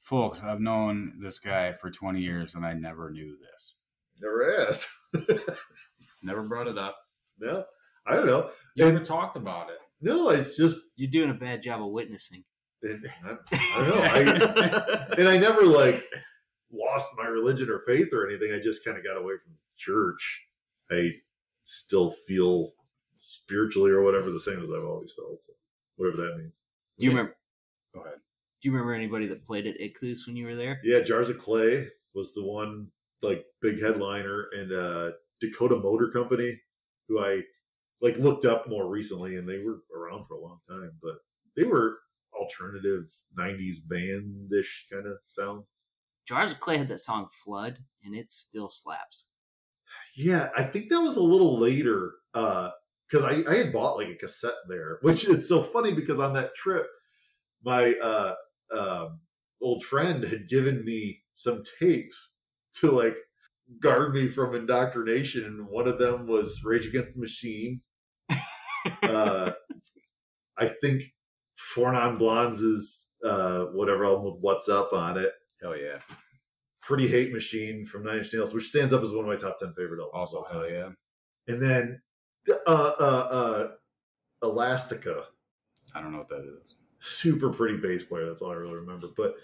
Folks, 0.00 0.42
I've 0.42 0.60
known 0.60 1.18
this 1.20 1.38
guy 1.40 1.72
for 1.72 1.90
20 1.90 2.20
years 2.20 2.54
and 2.54 2.64
I 2.64 2.72
never 2.74 3.10
knew 3.10 3.36
this. 3.52 3.74
Never 4.20 4.66
asked. 4.68 4.88
Never 6.22 6.42
brought 6.42 6.66
it 6.66 6.76
up. 6.78 6.96
no, 7.38 7.64
I 8.06 8.14
don't 8.16 8.26
know. 8.26 8.50
You 8.74 8.84
And- 8.86 8.94
never 8.94 9.04
talked 9.04 9.36
about 9.36 9.70
it. 9.70 9.78
No, 10.00 10.30
it's 10.30 10.56
just 10.56 10.80
You're 10.96 11.10
doing 11.10 11.30
a 11.30 11.34
bad 11.34 11.62
job 11.62 11.82
of 11.82 11.90
witnessing. 11.90 12.44
It, 12.82 13.10
I, 13.24 13.36
I 13.52 13.88
don't 13.88 13.88
know. 13.88 14.02
I, 14.02 15.14
and 15.18 15.28
I 15.28 15.38
never 15.38 15.64
like 15.64 16.02
lost 16.72 17.10
my 17.16 17.26
religion 17.26 17.70
or 17.70 17.80
faith 17.80 18.12
or 18.12 18.28
anything. 18.28 18.52
I 18.52 18.60
just 18.60 18.84
kind 18.84 18.96
of 18.96 19.04
got 19.04 19.16
away 19.16 19.34
from 19.42 19.54
church. 19.76 20.46
I 20.90 21.12
still 21.64 22.10
feel 22.10 22.68
spiritually 23.16 23.90
or 23.90 24.02
whatever 24.02 24.30
the 24.30 24.40
same 24.40 24.62
as 24.62 24.70
I've 24.70 24.84
always 24.84 25.12
felt. 25.12 25.42
So 25.42 25.52
whatever 25.96 26.16
that 26.22 26.38
means. 26.38 26.60
Do 26.98 27.04
you 27.04 27.10
remember? 27.10 27.36
Go 27.94 28.00
ahead. 28.00 28.14
Do 28.60 28.68
you 28.68 28.72
remember 28.72 28.94
anybody 28.94 29.26
that 29.28 29.44
played 29.44 29.66
at 29.66 29.78
Ichthus 29.78 30.26
when 30.26 30.36
you 30.36 30.46
were 30.46 30.56
there? 30.56 30.80
Yeah, 30.82 31.00
Jars 31.00 31.30
of 31.30 31.38
Clay 31.38 31.88
was 32.14 32.34
the 32.34 32.44
one 32.44 32.88
like 33.22 33.44
big 33.60 33.80
headliner, 33.80 34.48
and 34.56 34.72
uh, 34.72 35.10
Dakota 35.40 35.76
Motor 35.76 36.08
Company, 36.10 36.60
who 37.08 37.20
I 37.20 37.42
like 38.00 38.16
looked 38.18 38.44
up 38.44 38.68
more 38.68 38.88
recently, 38.88 39.36
and 39.36 39.48
they 39.48 39.58
were 39.58 39.82
around 39.94 40.24
for 40.26 40.34
a 40.34 40.40
long 40.40 40.58
time, 40.68 40.92
but 41.02 41.16
they 41.56 41.64
were 41.64 41.98
alternative 42.38 43.10
'90s 43.38 43.76
bandish 43.88 44.86
kind 44.92 45.06
of 45.06 45.18
sound. 45.24 45.66
Jars 46.26 46.52
of 46.52 46.60
Clay 46.60 46.78
had 46.78 46.88
that 46.88 47.00
song 47.00 47.28
"Flood," 47.30 47.78
and 48.04 48.14
it 48.14 48.30
still 48.30 48.68
slaps. 48.68 49.28
Yeah, 50.16 50.50
I 50.56 50.64
think 50.64 50.90
that 50.90 51.00
was 51.00 51.16
a 51.16 51.22
little 51.22 51.58
later 51.58 52.12
because 52.32 53.24
I, 53.24 53.42
I 53.48 53.54
had 53.56 53.72
bought 53.72 53.96
like 53.96 54.08
a 54.08 54.14
cassette 54.14 54.52
there, 54.68 54.98
which 55.02 55.24
is 55.24 55.48
so 55.48 55.62
funny 55.62 55.92
because 55.92 56.20
on 56.20 56.34
that 56.34 56.54
trip, 56.54 56.86
my 57.64 57.94
uh, 57.94 58.34
um, 58.76 59.20
old 59.62 59.84
friend 59.84 60.24
had 60.24 60.48
given 60.48 60.84
me 60.84 61.22
some 61.34 61.62
tapes 61.80 62.36
to 62.80 62.90
like 62.90 63.16
guard 63.80 64.14
me 64.14 64.28
from 64.28 64.54
indoctrination, 64.54 65.44
and 65.44 65.68
one 65.68 65.86
of 65.86 65.98
them 65.98 66.26
was 66.26 66.62
Rage 66.64 66.86
Against 66.86 67.14
the 67.14 67.20
Machine. 67.20 67.80
uh, 69.02 69.52
I 70.56 70.66
think 70.82 71.02
Four 71.58 71.92
Non 71.92 72.16
Blondes 72.18 72.60
is 72.60 73.14
uh, 73.24 73.64
whatever 73.66 74.06
album 74.06 74.32
with 74.32 74.40
What's 74.40 74.68
Up 74.68 74.92
on 74.92 75.18
it. 75.18 75.32
Hell 75.60 75.76
yeah. 75.76 75.98
Pretty 76.80 77.08
Hate 77.08 77.32
Machine 77.32 77.84
from 77.84 78.04
Nine 78.04 78.18
Inch 78.18 78.32
Nails, 78.32 78.54
which 78.54 78.68
stands 78.68 78.92
up 78.92 79.02
as 79.02 79.12
one 79.12 79.24
of 79.24 79.26
my 79.28 79.36
top 79.36 79.58
ten 79.58 79.74
favorite 79.74 80.00
albums. 80.00 80.34
Also, 80.34 80.44
hell 80.50 80.62
time. 80.62 80.72
yeah. 80.72 81.52
And 81.52 81.60
then 81.60 82.00
uh, 82.48 82.70
uh, 82.98 83.28
uh, 83.30 83.68
Elastica, 84.42 85.24
I 85.94 86.00
don't 86.00 86.12
know 86.12 86.18
what 86.18 86.28
that 86.28 86.44
is. 86.62 86.76
super 87.00 87.50
pretty 87.50 87.76
bass 87.78 88.04
player. 88.04 88.26
That's 88.26 88.40
all 88.40 88.52
I 88.52 88.54
really 88.54 88.76
remember. 88.76 89.08
But 89.16 89.34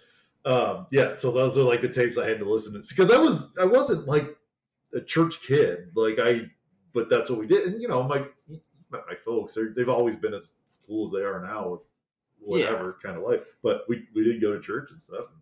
um, 0.44 0.86
yeah, 0.92 1.16
so 1.16 1.32
those 1.32 1.58
are 1.58 1.62
like 1.64 1.80
the 1.80 1.88
tapes 1.88 2.16
I 2.16 2.28
had 2.28 2.38
to 2.38 2.48
listen 2.50 2.72
to 2.74 2.88
because 2.88 3.10
I 3.10 3.18
was 3.18 3.52
I 3.60 3.64
wasn't 3.64 4.06
like 4.06 4.36
a 4.94 5.00
church 5.00 5.42
kid. 5.42 5.90
Like 5.96 6.18
I, 6.20 6.42
but 6.92 7.10
that's 7.10 7.28
what 7.28 7.40
we 7.40 7.46
did. 7.48 7.66
And 7.66 7.82
you 7.82 7.88
know, 7.88 8.04
my 8.04 8.24
my, 8.88 9.00
my 9.08 9.14
folks, 9.24 9.54
they're, 9.54 9.72
they've 9.76 9.88
always 9.88 10.16
been 10.16 10.32
as 10.32 10.52
cool 10.86 11.06
as 11.06 11.12
they 11.12 11.24
are 11.24 11.44
now 11.44 11.70
with 11.70 11.80
whatever 12.44 12.98
kind 13.02 13.16
of 13.16 13.22
life. 13.22 13.40
But 13.62 13.82
we 13.88 14.06
we 14.14 14.24
did 14.24 14.40
go 14.40 14.52
to 14.52 14.60
church 14.60 14.90
and 14.90 15.00
stuff. 15.00 15.26
And 15.32 15.40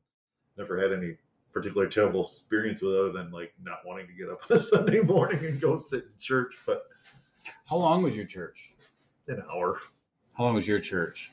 never 0.58 0.80
had 0.80 0.92
any 0.92 1.16
particular 1.52 1.86
terrible 1.86 2.24
experience 2.24 2.80
with 2.82 2.94
it 2.94 2.98
other 3.00 3.12
than 3.12 3.30
like 3.30 3.52
not 3.62 3.78
wanting 3.86 4.06
to 4.06 4.12
get 4.12 4.28
up 4.30 4.40
on 4.50 4.56
a 4.56 4.60
Sunday 4.60 5.00
morning 5.00 5.44
and 5.44 5.60
go 5.60 5.76
sit 5.76 6.04
in 6.04 6.10
church. 6.20 6.54
But 6.66 6.84
How 7.66 7.76
long 7.76 8.02
was 8.02 8.16
your 8.16 8.26
church? 8.26 8.70
an 9.28 9.42
hour. 9.52 9.80
How 10.36 10.44
long 10.44 10.54
was 10.54 10.66
your 10.66 10.80
church? 10.80 11.30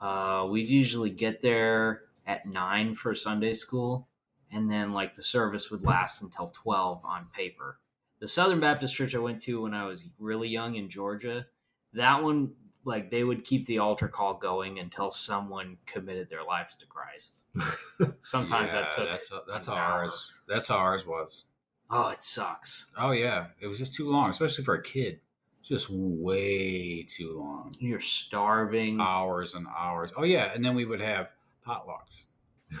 Uh, 0.00 0.46
we'd 0.50 0.68
usually 0.68 1.10
get 1.10 1.40
there 1.40 2.02
at 2.26 2.44
nine 2.46 2.94
for 2.94 3.14
Sunday 3.14 3.54
school, 3.54 4.08
and 4.50 4.70
then 4.70 4.92
like 4.92 5.14
the 5.14 5.22
service 5.22 5.70
would 5.70 5.82
last 5.84 6.22
until 6.22 6.48
twelve 6.48 7.04
on 7.04 7.26
paper. 7.34 7.78
The 8.20 8.28
Southern 8.28 8.60
Baptist 8.60 8.94
Church 8.94 9.14
I 9.14 9.18
went 9.18 9.40
to 9.42 9.62
when 9.62 9.74
I 9.74 9.86
was 9.86 10.04
really 10.18 10.48
young 10.48 10.76
in 10.76 10.88
Georgia, 10.88 11.46
that 11.94 12.22
one 12.22 12.52
like 12.84 13.10
they 13.10 13.24
would 13.24 13.44
keep 13.44 13.66
the 13.66 13.78
altar 13.78 14.08
call 14.08 14.34
going 14.34 14.78
until 14.78 15.10
someone 15.10 15.76
committed 15.86 16.28
their 16.30 16.44
lives 16.44 16.76
to 16.76 16.86
Christ. 16.86 17.44
Sometimes 18.22 18.72
that 18.72 18.90
took. 18.90 19.10
That's 19.10 19.32
that's 19.48 19.66
how 19.66 19.72
an 19.74 19.78
hour. 19.78 19.92
ours. 20.00 20.32
That's 20.48 20.68
how 20.68 20.76
ours 20.76 21.06
was. 21.06 21.44
Oh, 21.90 22.08
it 22.08 22.22
sucks. 22.22 22.90
Oh 22.98 23.12
yeah, 23.12 23.46
it 23.60 23.66
was 23.66 23.78
just 23.78 23.94
too 23.94 24.10
long, 24.10 24.30
especially 24.30 24.64
for 24.64 24.74
a 24.74 24.82
kid. 24.82 25.20
Just 25.62 25.88
way 25.90 27.04
too 27.08 27.38
long. 27.38 27.74
You're 27.78 28.00
starving. 28.00 29.00
Hours 29.00 29.54
and 29.54 29.66
hours. 29.68 30.12
Oh 30.16 30.24
yeah, 30.24 30.52
and 30.54 30.64
then 30.64 30.74
we 30.74 30.84
would 30.84 31.00
have 31.00 31.28
potlucks. 31.66 32.24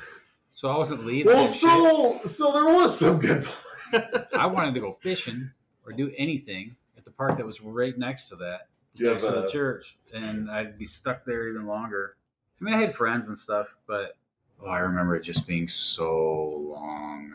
So 0.54 0.68
I 0.68 0.78
wasn't 0.78 1.04
leaving. 1.04 1.26
Well, 1.26 1.44
and 1.44 1.48
shit. 1.48 1.60
so 1.68 2.20
so 2.24 2.52
there 2.52 2.72
was 2.72 2.96
some 2.96 3.18
good. 3.18 3.44
I 4.32 4.46
wanted 4.46 4.74
to 4.74 4.80
go 4.80 4.92
fishing 4.92 5.50
or 5.84 5.92
do 5.92 6.12
anything 6.16 6.76
at 6.96 7.04
the 7.04 7.10
park 7.10 7.38
that 7.38 7.44
was 7.44 7.60
right 7.60 7.98
next 7.98 8.28
to 8.28 8.36
that, 8.36 8.68
Do 8.94 9.04
you 9.04 9.10
next 9.10 9.24
have 9.24 9.34
to 9.34 9.40
the 9.40 9.46
a- 9.46 9.50
church, 9.50 9.98
and 10.12 10.50
I'd 10.50 10.78
be 10.78 10.86
stuck 10.86 11.24
there 11.24 11.48
even 11.48 11.66
longer. 11.66 12.16
I 12.60 12.64
mean, 12.64 12.74
I 12.74 12.78
had 12.78 12.94
friends 12.94 13.28
and 13.28 13.36
stuff, 13.36 13.68
but 13.86 14.16
oh, 14.62 14.66
I 14.68 14.78
remember 14.80 15.16
it 15.16 15.22
just 15.22 15.46
being 15.48 15.66
so 15.66 16.74
long. 16.76 17.34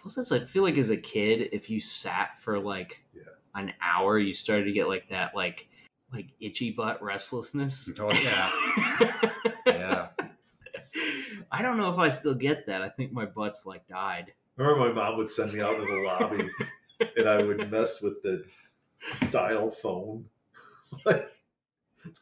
Plus, 0.00 0.14
that's 0.16 0.32
I 0.32 0.40
feel 0.40 0.62
like 0.62 0.78
as 0.78 0.90
a 0.90 0.96
kid, 0.96 1.48
if 1.52 1.70
you 1.70 1.80
sat 1.80 2.38
for 2.38 2.58
like 2.58 3.04
Yeah. 3.14 3.22
an 3.54 3.72
hour, 3.80 4.18
you 4.18 4.34
started 4.34 4.64
to 4.64 4.72
get 4.72 4.88
like 4.88 5.08
that 5.10 5.34
like 5.34 5.68
like 6.12 6.26
itchy 6.40 6.70
butt 6.70 7.02
restlessness. 7.02 7.90
Oh, 7.98 8.12
yeah. 8.12 9.20
Yeah. 9.66 10.08
I 11.50 11.62
don't 11.62 11.76
know 11.76 11.90
if 11.92 11.98
I 11.98 12.08
still 12.08 12.34
get 12.34 12.66
that. 12.66 12.82
I 12.82 12.88
think 12.88 13.12
my 13.12 13.24
butt's 13.24 13.64
like 13.66 13.86
died. 13.86 14.32
Remember, 14.56 14.88
my 14.88 14.92
mom 14.92 15.16
would 15.16 15.28
send 15.28 15.52
me 15.54 15.60
out 15.60 15.74
to 15.74 15.80
the 15.84 16.02
lobby, 16.06 16.50
and 17.16 17.28
I 17.28 17.42
would 17.42 17.70
mess 17.70 18.00
with 18.02 18.22
the 18.22 18.44
dial 19.30 19.70
phone. 19.70 20.24
like, 21.06 21.26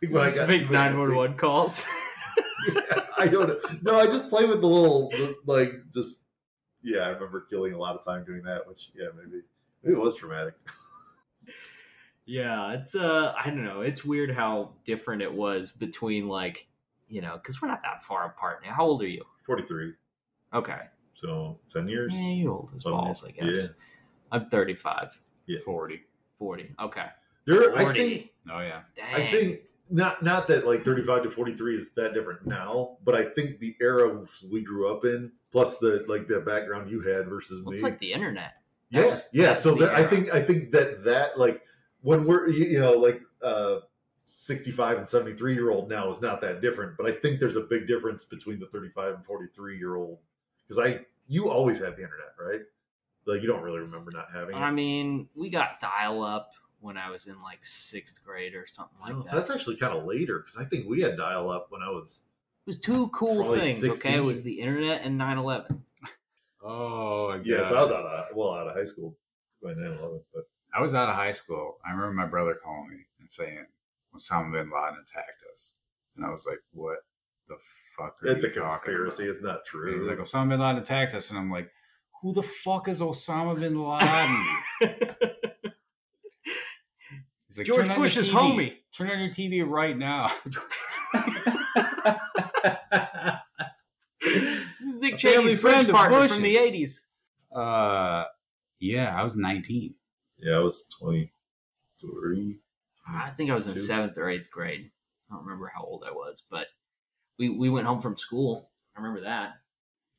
like 0.03 0.13
when 0.13 0.23
I 0.23 0.27
Just 0.27 0.49
make 0.49 0.71
nine 0.71 0.97
one 0.97 1.15
one 1.15 1.37
calls. 1.37 1.85
Yeah, 2.73 2.81
I 3.19 3.27
don't 3.27 3.49
know. 3.49 3.59
No, 3.83 3.99
I 3.99 4.07
just 4.07 4.31
play 4.31 4.47
with 4.47 4.61
the 4.61 4.69
little 4.69 5.09
the- 5.11 5.37
like 5.47 5.73
just. 5.93 6.19
Yeah, 6.81 7.01
I 7.01 7.09
remember 7.09 7.41
killing 7.51 7.73
a 7.73 7.79
lot 7.79 7.97
of 7.97 8.05
time 8.05 8.25
doing 8.25 8.43
that. 8.45 8.67
Which 8.69 8.93
yeah, 8.95 9.07
maybe 9.17 9.43
maybe 9.83 9.97
it 9.97 10.01
was 10.01 10.15
traumatic. 10.15 10.55
yeah, 12.25 12.73
it's 12.73 12.95
uh, 12.95 13.35
I 13.37 13.47
don't 13.51 13.65
know. 13.65 13.81
It's 13.81 14.05
weird 14.05 14.31
how 14.31 14.75
different 14.85 15.23
it 15.23 15.33
was 15.33 15.71
between 15.73 16.29
like 16.29 16.69
you 17.09 17.21
know, 17.21 17.35
because 17.35 17.61
we're 17.61 17.69
not 17.69 17.83
that 17.83 18.03
far 18.03 18.27
apart 18.27 18.63
now. 18.65 18.73
How 18.73 18.85
old 18.85 19.03
are 19.03 19.09
you? 19.09 19.25
Forty 19.45 19.65
three, 19.65 19.93
Okay, 20.55 20.83
so 21.15 21.59
ten 21.69 21.89
years. 21.89 22.13
yeah, 22.15 22.29
you 22.29 22.51
old 22.51 22.71
as 22.77 22.85
balls, 22.85 23.25
I 23.25 23.33
guess. 23.33 23.57
yeah. 23.57 23.67
I'm 24.31 24.47
thirty 24.47 24.75
five. 24.75 25.21
Yeah. 25.47 25.59
Forty. 25.65 26.03
40. 26.39 26.75
Okay. 26.81 27.07
There, 27.45 27.77
I 27.77 27.83
40. 27.83 27.99
think 27.99 28.31
Oh 28.51 28.61
yeah. 28.61 28.81
Dang. 28.95 29.15
I 29.15 29.31
think 29.31 29.61
not 29.91 30.23
not 30.23 30.49
that 30.49 30.67
like 30.67 30.85
35 30.85 31.25
to 31.25 31.31
43 31.31 31.77
is 31.77 31.91
that 31.93 32.15
different 32.15 32.47
now, 32.47 32.97
but 33.05 33.15
I 33.15 33.25
think 33.25 33.59
the 33.59 33.77
era 33.81 34.25
we 34.51 34.63
grew 34.63 34.91
up 34.93 35.05
in, 35.05 35.33
plus 35.51 35.79
the 35.79 36.05
like 36.09 36.27
the 36.29 36.41
background 36.41 36.91
you 36.91 37.01
had 37.01 37.29
versus 37.29 37.61
Well, 37.61 37.71
me. 37.71 37.75
it's 37.75 37.83
like 37.83 37.99
the 37.99 38.13
internet. 38.13 38.55
Yes, 38.91 39.31
yeah, 39.33 39.45
yeah. 39.45 39.53
So 39.55 39.75
the 39.75 39.87
that, 39.87 39.95
I 39.95 40.05
think 40.07 40.33
I 40.35 40.43
think 40.43 40.73
that 40.73 41.05
that 41.05 41.39
like 41.39 41.63
when 42.03 42.25
we're 42.25 42.49
you 42.49 42.67
you 42.67 42.81
know 42.81 42.93
like 42.93 43.21
uh 43.43 43.81
65 44.25 44.99
and 44.99 45.09
73 45.09 45.55
year 45.55 45.71
old 45.71 45.89
now 45.91 46.11
is 46.11 46.21
not 46.21 46.41
that 46.41 46.61
different, 46.63 46.97
but 46.97 47.07
I 47.07 47.13
think 47.13 47.39
there's 47.39 47.57
a 47.57 47.61
big 47.61 47.87
difference 47.87 48.25
between 48.25 48.59
the 48.59 48.67
35 48.67 49.15
and 49.15 49.25
43 49.25 49.79
year 49.79 49.97
old 49.97 50.19
because 50.67 50.85
I 50.85 51.01
you 51.29 51.49
always 51.51 51.79
had 51.79 51.97
the 51.97 52.03
internet, 52.03 52.35
right? 52.41 52.61
Like 53.27 53.41
you 53.43 53.47
don't 53.47 53.63
really 53.63 53.79
remember 53.81 54.11
not 54.11 54.27
having 54.33 54.57
it. 54.57 54.59
I 54.59 54.71
mean, 54.71 55.29
we 55.35 55.49
got 55.49 55.81
dial 55.81 56.23
up 56.23 56.53
when 56.83 56.99
I 56.99 57.11
was 57.11 57.27
in 57.27 57.41
like 57.43 57.65
sixth 57.65 58.23
grade 58.25 58.55
or 58.55 58.67
something 58.67 58.99
like 59.01 59.11
oh, 59.11 59.15
No, 59.15 59.23
that. 59.23 59.29
so 59.29 59.37
that's 59.37 59.51
actually 59.51 59.77
kind 59.77 59.97
of 59.97 60.05
later 60.05 60.41
because 60.41 60.57
I 60.59 60.65
think 60.65 60.87
we 60.89 61.01
had 61.01 61.17
dial 61.17 61.49
up 61.49 61.69
when 61.71 61.81
I 61.83 61.89
was. 61.89 62.23
it 62.67 62.67
was 62.67 62.79
two 62.79 63.09
cool 63.09 63.37
Probably 63.37 63.61
things. 63.61 63.85
Okay, 64.01 64.17
it 64.17 64.25
was 64.25 64.43
the 64.43 64.61
internet 64.61 65.03
and 65.03 65.19
9/11. 65.21 65.81
Oh, 66.65 67.31
my 67.31 67.41
Yeah, 67.45 67.59
God. 67.59 67.67
so 67.67 67.77
I 67.77 67.83
was 67.83 67.93
out 67.93 68.05
of 68.05 68.37
well 68.37 68.55
out 68.55 68.67
of 68.69 68.75
high 68.77 68.85
school 68.85 69.17
by 69.63 69.73
9 69.75 69.99
but 70.35 70.45
I 70.75 70.81
was 70.81 70.95
out 70.95 71.09
of 71.09 71.15
high 71.15 71.31
school. 71.33 71.79
I 71.87 71.91
remember 71.91 72.13
my 72.13 72.27
brother 72.27 72.55
calling 72.63 72.91
me 72.91 72.97
and 73.21 73.29
saying 73.29 73.67
Osama 74.15 74.53
bin 74.53 74.71
Laden 74.71 74.99
attacked 75.03 75.43
us, 75.53 75.75
and 76.17 76.25
I 76.25 76.31
was 76.31 76.47
like, 76.47 76.61
"What 76.73 76.99
the 77.49 77.57
fuck?" 77.97 78.17
Are 78.23 78.27
it's 78.29 78.45
a 78.45 78.49
talking 78.51 78.63
conspiracy. 78.69 79.25
about?" 79.25 79.31
It's 79.35 79.43
not 79.43 79.65
true. 79.67 79.93
He's 79.95 80.03
true. 80.07 80.11
like, 80.11 80.19
"Osama 80.19 80.49
bin 80.51 80.61
Laden 80.61 80.79
attacked 80.83 81.15
us," 81.15 81.31
and 81.31 81.39
I'm 81.39 81.51
like, 81.51 81.71
"Who 82.23 82.33
the 82.33 82.43
fuck 82.43 82.89
is 82.89 83.01
Osama 83.01 83.59
bin 83.59 83.75
Laden?" 83.83 85.31
He's 87.53 87.59
like, 87.59 87.67
George 87.67 87.87
"Turn 87.87 87.91
on 87.91 87.97
your 87.99 88.05
Bush's 88.07 88.31
TV. 88.31 88.35
homie. 88.35 88.73
Turn 88.97 89.11
on 89.11 89.19
your 89.21 89.29
TV 89.29 89.63
right 89.69 89.97
now." 89.97 90.33
This 94.25 94.95
is 94.95 95.01
Dick 95.01 95.15
A 95.15 95.19
family 95.19 95.53
Cheney's 95.53 95.61
friend 95.61 95.75
friend 95.75 95.89
of 95.91 95.97
partner 95.97 96.29
from 96.29 96.43
the 96.43 96.57
80s. 96.57 97.01
uh, 97.55 98.25
yeah, 98.81 99.15
I 99.15 99.23
was 99.25 99.37
19. 99.37 99.95
yeah, 100.39 100.55
I 100.55 100.59
was 100.61 100.89
23. 101.01 102.59
I 103.09 103.31
think 103.31 103.51
I 103.51 103.55
was 103.55 103.67
in 103.67 103.77
seventh 103.77 104.17
or 104.17 104.31
eighth 104.31 104.51
grade. 104.51 104.91
I 105.31 105.35
don't 105.35 105.45
remember 105.45 105.71
how 105.75 105.85
old 105.85 106.05
I 106.07 106.13
was, 106.13 106.43
but 106.51 106.67
we, 107.39 107.49
we 107.49 107.69
went 107.69 107.87
home 107.87 108.01
from 108.01 108.17
school. 108.17 108.71
I 108.97 109.01
remember 109.01 109.23
that. 109.23 109.55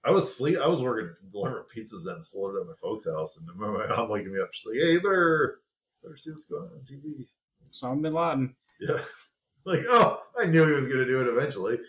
I 0.06 0.12
was 0.12 0.36
sleep. 0.36 0.58
I 0.60 0.68
was 0.68 0.82
working 0.82 1.14
delivering 1.32 1.64
pizzas 1.76 2.06
then, 2.06 2.22
slowed 2.22 2.60
at 2.60 2.68
my 2.68 2.74
folks' 2.82 3.06
house, 3.06 3.38
and 3.38 3.48
my 3.58 3.68
mom 3.68 4.10
waking 4.10 4.34
me 4.34 4.42
up. 4.42 4.50
She's 4.52 4.70
like, 4.70 4.80
"Hey, 4.80 4.92
you 4.94 5.02
better 5.02 5.62
better 6.04 6.18
see 6.18 6.32
what's 6.32 6.46
going 6.46 6.64
on 6.64 6.74
on 6.74 6.82
TV." 6.86 7.28
Osama 7.72 8.02
bin 8.04 8.14
Laden. 8.14 8.56
Yeah, 8.80 9.00
like 9.66 9.84
oh, 9.90 10.22
I 10.40 10.46
knew 10.46 10.66
he 10.66 10.74
was 10.74 10.86
going 10.88 11.00
to 11.00 11.06
do 11.06 11.22
it 11.22 11.28
eventually. 11.28 11.80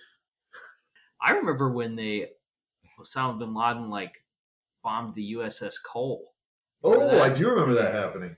I 1.21 1.33
remember 1.33 1.71
when 1.71 1.97
they 1.97 2.31
Osama 3.01 3.39
bin 3.39 3.55
Laden 3.55 3.91
like 3.91 4.13
bombed 4.83 5.15
the 5.15 5.35
USS 5.35 5.75
Cole. 5.85 6.33
Remember 6.83 7.05
Oh, 7.05 7.11
that? 7.17 7.31
I 7.31 7.35
do 7.35 7.49
remember 7.49 7.75
that 7.75 7.95
happening. 7.95 8.37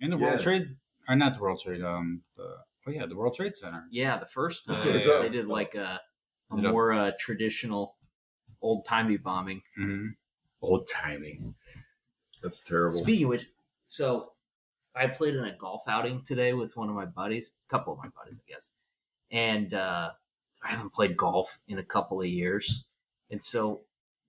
In 0.00 0.10
the 0.10 0.16
World 0.16 0.40
Trade, 0.40 0.76
or 1.08 1.16
not 1.16 1.34
the 1.34 1.40
World 1.40 1.60
Trade, 1.60 1.82
um, 1.82 2.22
the 2.36 2.56
oh 2.86 2.90
yeah, 2.90 3.06
the 3.06 3.16
World 3.16 3.34
Trade 3.34 3.54
Center. 3.56 3.84
Yeah, 3.90 4.18
the 4.18 4.26
first 4.26 4.64
time 4.64 4.74
That's 4.76 4.86
what 4.86 5.02
they 5.02 5.26
up. 5.26 5.32
did 5.32 5.46
like 5.46 5.74
a, 5.74 6.00
a 6.52 6.56
Did 6.56 6.64
a- 6.66 6.70
more 6.72 6.92
uh, 6.92 7.10
traditional 7.18 7.96
old 8.62 8.84
timey 8.86 9.16
bombing. 9.16 9.62
Mm-hmm. 9.78 10.06
Old 10.62 10.88
timey. 10.88 11.40
That's 12.42 12.60
terrible. 12.62 12.96
Speaking 12.96 13.24
of 13.24 13.30
which, 13.30 13.46
so 13.88 14.32
I 14.94 15.06
played 15.06 15.34
in 15.36 15.44
a 15.44 15.56
golf 15.56 15.84
outing 15.88 16.22
today 16.22 16.52
with 16.52 16.76
one 16.76 16.88
of 16.88 16.94
my 16.94 17.04
buddies, 17.06 17.54
a 17.66 17.70
couple 17.70 17.92
of 17.92 17.98
my 18.00 18.08
buddies, 18.08 18.38
I 18.38 18.50
guess, 18.50 18.74
and 19.30 19.72
uh, 19.72 20.10
I 20.62 20.68
haven't 20.68 20.92
played 20.92 21.16
golf 21.16 21.58
in 21.68 21.78
a 21.78 21.84
couple 21.84 22.20
of 22.20 22.26
years, 22.26 22.84
and 23.30 23.42
so 23.42 23.82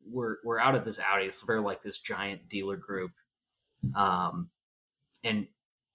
we're 0.10 0.38
we're 0.44 0.60
out 0.60 0.76
at 0.76 0.84
this 0.84 1.00
outing. 1.00 1.28
It's 1.28 1.42
very 1.42 1.62
like 1.62 1.82
this 1.82 1.98
giant 1.98 2.48
dealer 2.50 2.78
group, 2.78 3.12
um, 3.96 4.50
and 5.24 5.48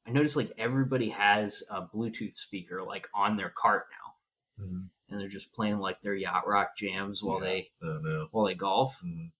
I 0.06 0.10
noticed 0.10 0.36
like 0.36 0.52
everybody 0.58 1.08
has 1.10 1.62
a 1.70 1.82
Bluetooth 1.82 2.34
speaker 2.34 2.82
like 2.82 3.08
on 3.14 3.36
their 3.36 3.50
cart 3.56 3.86
now, 3.90 4.64
Mhm. 4.64 4.88
and 5.08 5.20
they're 5.20 5.28
just 5.28 5.52
playing 5.52 5.78
like 5.78 6.00
their 6.02 6.14
yacht 6.14 6.46
rock 6.46 6.76
jams 6.76 7.22
while 7.22 7.38
Yeah. 7.40 7.46
they 7.50 7.70
Oh 7.82 7.98
no. 8.02 8.28
while 8.32 8.46
they 8.46 8.54
golf. 8.54 9.00
Mhm. 9.04 9.30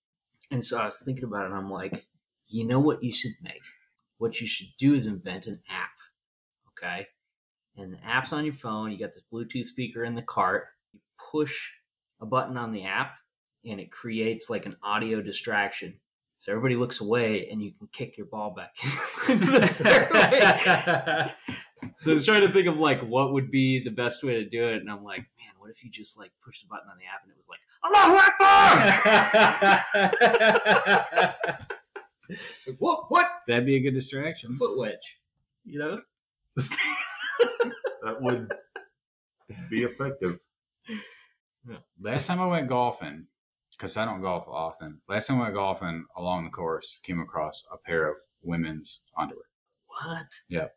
And 0.51 0.65
so 0.65 0.79
I 0.79 0.87
was 0.87 1.01
thinking 1.01 1.25
about 1.25 1.43
it, 1.43 1.47
and 1.47 1.55
I'm 1.57 1.71
like, 1.71 2.07
you 2.47 2.65
know 2.65 2.79
what 2.79 3.03
you 3.03 3.13
should 3.13 3.35
make? 3.41 3.63
What 4.19 4.41
you 4.41 4.47
should 4.47 4.69
do 4.79 4.95
is 4.95 5.07
invent 5.07 5.47
an 5.47 5.61
app. 5.69 5.91
Okay. 6.71 7.07
And 7.77 7.93
the 7.93 8.05
app's 8.05 8.33
on 8.33 8.45
your 8.45 8.55
phone. 8.55 8.91
You 8.91 8.99
got 8.99 9.13
this 9.13 9.25
Bluetooth 9.33 9.67
speaker 9.67 10.05
in 10.05 10.15
the 10.15 10.23
cart. 10.23 10.65
You 10.93 11.01
push 11.31 11.71
a 12.21 12.27
button 12.27 12.57
on 12.57 12.73
the 12.73 12.85
app, 12.85 13.13
and 13.65 13.79
it 13.79 13.91
creates 13.93 14.49
like 14.49 14.65
an 14.65 14.77
audio 14.83 15.21
distraction. 15.21 16.01
So 16.39 16.53
everybody 16.53 16.77
looks 16.77 17.01
away, 17.01 17.49
and 17.51 17.63
you 17.63 17.73
can 17.73 17.89
kick 17.93 18.17
your 18.17 18.27
ball 18.27 18.55
back 18.55 18.75
into 19.29 19.47
the 19.47 19.67
fairway. 19.67 21.33
So 21.99 22.11
I 22.11 22.15
was 22.15 22.25
trying 22.25 22.41
to 22.41 22.49
think 22.49 22.67
of 22.67 22.79
like 22.79 23.01
what 23.03 23.35
would 23.35 23.51
be 23.51 23.83
the 23.83 23.91
best 23.91 24.25
way 24.25 24.35
to 24.35 24.49
do 24.49 24.67
it, 24.67 24.77
and 24.77 24.91
I'm 24.91 25.05
like, 25.05 25.19
man, 25.19 25.53
what 25.59 25.71
if 25.71 25.85
you 25.85 25.91
just 25.91 26.19
like 26.19 26.33
push 26.43 26.63
the 26.63 26.69
button 26.69 26.89
on 26.91 26.97
the 26.99 27.05
app 27.05 27.23
and 27.23 27.31
it 27.31 27.37
was 27.37 27.49
like 27.49 27.61
Allahu 27.85 28.17
Akbar? 31.53 31.77
Like, 32.29 32.77
what? 32.79 33.11
What? 33.11 33.29
That'd 33.47 33.67
be 33.67 33.77
a 33.77 33.81
good 33.81 33.95
distraction. 33.95 34.55
Foot 34.55 34.79
wedge. 34.79 35.19
You 35.65 35.79
know? 35.79 36.01
that 36.57 38.17
would 38.21 38.51
be 39.71 39.83
effective. 39.85 40.39
Last 42.01 42.27
time 42.27 42.41
I 42.41 42.47
went 42.47 42.69
golfing, 42.69 43.27
because 43.73 43.97
I 43.97 44.05
don't 44.05 44.23
golf 44.23 44.47
often. 44.49 45.01
Last 45.09 45.27
time 45.27 45.39
I 45.39 45.45
went 45.45 45.55
golfing 45.55 46.05
along 46.17 46.45
the 46.45 46.51
course, 46.51 46.99
came 47.03 47.21
across 47.21 47.65
a 47.73 47.77
pair 47.77 48.09
of 48.09 48.17
women's 48.43 49.03
underwear, 49.19 49.45
What? 49.89 50.27
Yeah. 50.49 50.69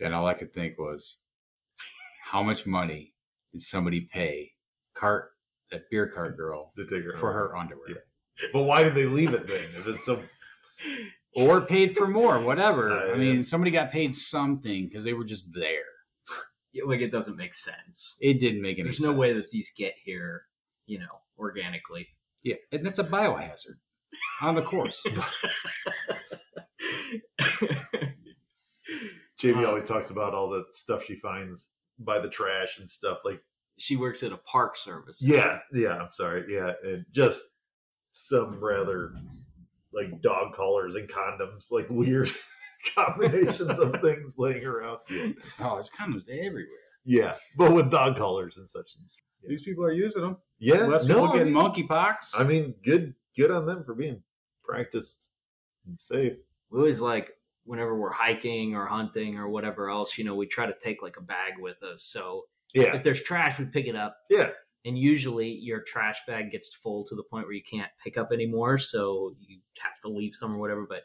And 0.00 0.14
all 0.14 0.26
I 0.26 0.34
could 0.34 0.52
think 0.54 0.78
was, 0.78 1.18
how 2.30 2.42
much 2.42 2.66
money 2.66 3.12
did 3.52 3.60
somebody 3.62 4.02
pay 4.12 4.52
cart 4.94 5.30
that 5.70 5.90
beer 5.90 6.06
cart 6.08 6.36
girl 6.36 6.72
To 6.76 6.86
take 6.86 7.04
her 7.04 7.12
for 7.18 7.32
home. 7.32 7.50
her 7.50 7.56
underwear, 7.56 7.88
Yeah. 7.90 8.48
But 8.52 8.62
why 8.62 8.82
did 8.84 8.94
they 8.94 9.06
leave 9.06 9.34
it 9.34 9.46
then? 9.46 9.64
If 9.76 9.86
it's 9.86 10.04
so 10.04 10.22
or 11.36 11.60
paid 11.66 11.96
for 11.96 12.06
more, 12.08 12.40
whatever? 12.40 12.90
Uh, 12.92 13.14
I 13.14 13.16
mean, 13.18 13.42
somebody 13.42 13.70
got 13.70 13.90
paid 13.92 14.14
something 14.16 14.86
because 14.88 15.04
they 15.04 15.12
were 15.14 15.24
just 15.24 15.54
there. 15.54 15.84
Yeah, 16.72 16.84
like 16.86 17.00
it 17.00 17.10
doesn't 17.10 17.36
make 17.36 17.54
sense. 17.54 18.16
It 18.20 18.40
didn't 18.40 18.60
make 18.62 18.78
any 18.78 18.84
There's 18.84 18.98
sense. 18.98 19.06
no 19.06 19.12
way 19.14 19.32
that 19.32 19.48
these 19.50 19.70
get 19.76 19.94
here, 20.04 20.42
you 20.86 20.98
know, 20.98 21.20
organically. 21.38 22.08
yeah, 22.42 22.56
and 22.72 22.84
that's 22.84 22.98
a 22.98 23.04
biohazard 23.04 23.76
on 24.42 24.54
the 24.54 24.62
course. 24.62 25.02
JB 29.40 29.56
Um, 29.56 29.66
always 29.66 29.84
talks 29.84 30.10
about 30.10 30.34
all 30.34 30.50
the 30.50 30.64
stuff 30.72 31.04
she 31.04 31.14
finds 31.16 31.70
by 31.98 32.18
the 32.18 32.28
trash 32.28 32.78
and 32.78 32.90
stuff. 32.90 33.18
Like, 33.24 33.40
she 33.78 33.96
works 33.96 34.22
at 34.22 34.32
a 34.32 34.36
park 34.38 34.76
service. 34.76 35.18
yeah, 35.22 35.60
yeah, 35.72 35.90
I'm 35.96 36.10
sorry. 36.12 36.44
Yeah, 36.48 36.72
and 36.84 37.04
just 37.12 37.42
some 38.12 38.62
rather 38.62 39.12
like 39.92 40.20
dog 40.22 40.54
collars 40.54 40.94
and 40.94 41.08
condoms, 41.08 41.70
like 41.70 41.86
weird 41.88 42.30
combinations 42.94 43.78
of 43.78 43.92
things 44.02 44.34
laying 44.38 44.64
around. 44.64 44.98
Yeah. 45.10 45.30
oh, 45.60 45.74
there's 45.74 45.90
condoms 45.90 46.28
everywhere. 46.28 46.66
yeah, 47.04 47.34
but 47.56 47.72
with 47.72 47.90
dog 47.90 48.16
collars 48.16 48.56
and 48.56 48.68
such. 48.68 48.92
Yeah. 49.42 49.48
These 49.50 49.62
people 49.62 49.84
are 49.84 49.92
using 49.92 50.22
them. 50.22 50.36
Yeah, 50.58 50.86
Less 50.86 51.04
no, 51.04 51.14
people 51.22 51.28
I 51.30 51.38
getting 51.38 51.52
mean, 51.54 51.62
monkeypox. 51.62 52.32
I 52.38 52.42
mean, 52.44 52.74
good, 52.82 53.14
good 53.36 53.50
on 53.50 53.66
them 53.66 53.84
for 53.84 53.94
being 53.94 54.22
practiced 54.64 55.30
and 55.86 55.98
safe. 56.00 56.34
we 56.70 56.78
always 56.80 57.00
like 57.00 57.30
whenever 57.64 57.96
we're 57.98 58.10
hiking 58.12 58.74
or 58.74 58.86
hunting 58.86 59.36
or 59.38 59.48
whatever 59.48 59.88
else, 59.90 60.18
you 60.18 60.24
know, 60.24 60.34
we 60.34 60.46
try 60.46 60.66
to 60.66 60.74
take 60.82 61.02
like 61.02 61.16
a 61.16 61.22
bag 61.22 61.52
with 61.60 61.82
us. 61.82 62.02
So 62.02 62.44
Yeah, 62.74 62.96
if 62.96 63.02
there's 63.02 63.22
trash, 63.22 63.58
we 63.58 63.66
pick 63.66 63.86
it 63.86 63.94
up. 63.94 64.16
yeah, 64.28 64.50
And 64.84 64.98
usually 64.98 65.48
your 65.48 65.80
trash 65.80 66.20
bag 66.26 66.50
gets 66.50 66.74
full 66.74 67.04
to 67.04 67.14
the 67.14 67.22
point 67.22 67.46
where 67.46 67.54
you 67.54 67.62
can't 67.62 67.90
pick 68.02 68.16
up 68.16 68.32
anymore. 68.32 68.78
So 68.78 69.34
you 69.40 69.58
have 69.80 70.00
to 70.02 70.08
leave 70.08 70.34
some 70.34 70.54
or 70.54 70.58
whatever. 70.58 70.86
But 70.88 71.02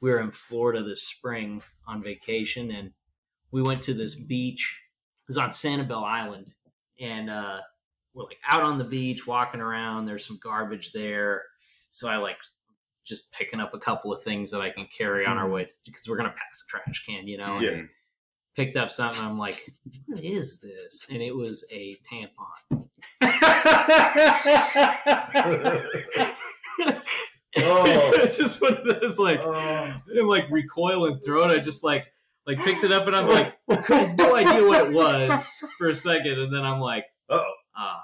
we 0.00 0.10
were 0.10 0.20
in 0.20 0.30
Florida 0.30 0.82
this 0.82 1.02
spring 1.02 1.62
on 1.86 2.02
vacation 2.02 2.70
and 2.70 2.92
we 3.50 3.62
went 3.62 3.82
to 3.82 3.94
this 3.94 4.14
beach. 4.14 4.80
It 5.24 5.28
was 5.28 5.38
on 5.38 5.50
Sanibel 5.50 6.04
Island. 6.04 6.52
And 7.00 7.28
uh, 7.28 7.58
we're 8.14 8.24
like 8.24 8.38
out 8.48 8.62
on 8.62 8.78
the 8.78 8.84
beach 8.84 9.26
walking 9.26 9.60
around. 9.60 10.06
There's 10.06 10.26
some 10.26 10.38
garbage 10.42 10.92
there. 10.92 11.42
So 11.88 12.08
I 12.08 12.16
like 12.16 12.38
just 13.04 13.32
picking 13.32 13.60
up 13.60 13.74
a 13.74 13.78
couple 13.78 14.12
of 14.12 14.22
things 14.22 14.50
that 14.50 14.60
I 14.60 14.70
can 14.70 14.86
carry 14.96 15.26
on 15.26 15.38
our 15.38 15.48
way 15.48 15.66
because 15.86 16.08
we're 16.08 16.16
going 16.16 16.30
to 16.30 16.36
pass 16.36 16.62
a 16.62 16.70
trash 16.70 17.04
can, 17.04 17.26
you 17.26 17.38
know? 17.38 17.58
Yeah. 17.60 17.82
Picked 18.58 18.74
up 18.74 18.90
something. 18.90 19.22
I'm 19.22 19.38
like, 19.38 19.72
what 20.06 20.18
is 20.18 20.58
this? 20.58 21.06
And 21.08 21.22
it 21.22 21.32
was 21.32 21.64
a 21.70 21.96
tampon. 22.10 22.88
Oh. 27.60 27.62
it's 28.16 28.36
just 28.36 28.60
one 28.60 28.78
of 28.78 28.84
those 28.84 29.16
like 29.16 29.38
Oh. 29.44 29.94
Didn't 30.08 30.26
like 30.26 30.50
recoil 30.50 31.06
and 31.06 31.22
throw 31.24 31.44
it. 31.44 31.56
I 31.56 31.62
just 31.62 31.84
like 31.84 32.08
like 32.48 32.58
picked 32.58 32.82
it 32.82 32.90
up 32.90 33.06
and 33.06 33.14
I'm 33.14 33.28
like 33.28 33.54
had 33.86 34.18
no 34.18 34.34
idea 34.34 34.66
what 34.66 34.86
it 34.86 34.92
was 34.92 35.48
for 35.78 35.90
a 35.90 35.94
second, 35.94 36.40
and 36.40 36.52
then 36.52 36.64
I'm 36.64 36.80
like, 36.80 37.04
oh, 37.28 37.44
ah. 37.76 38.02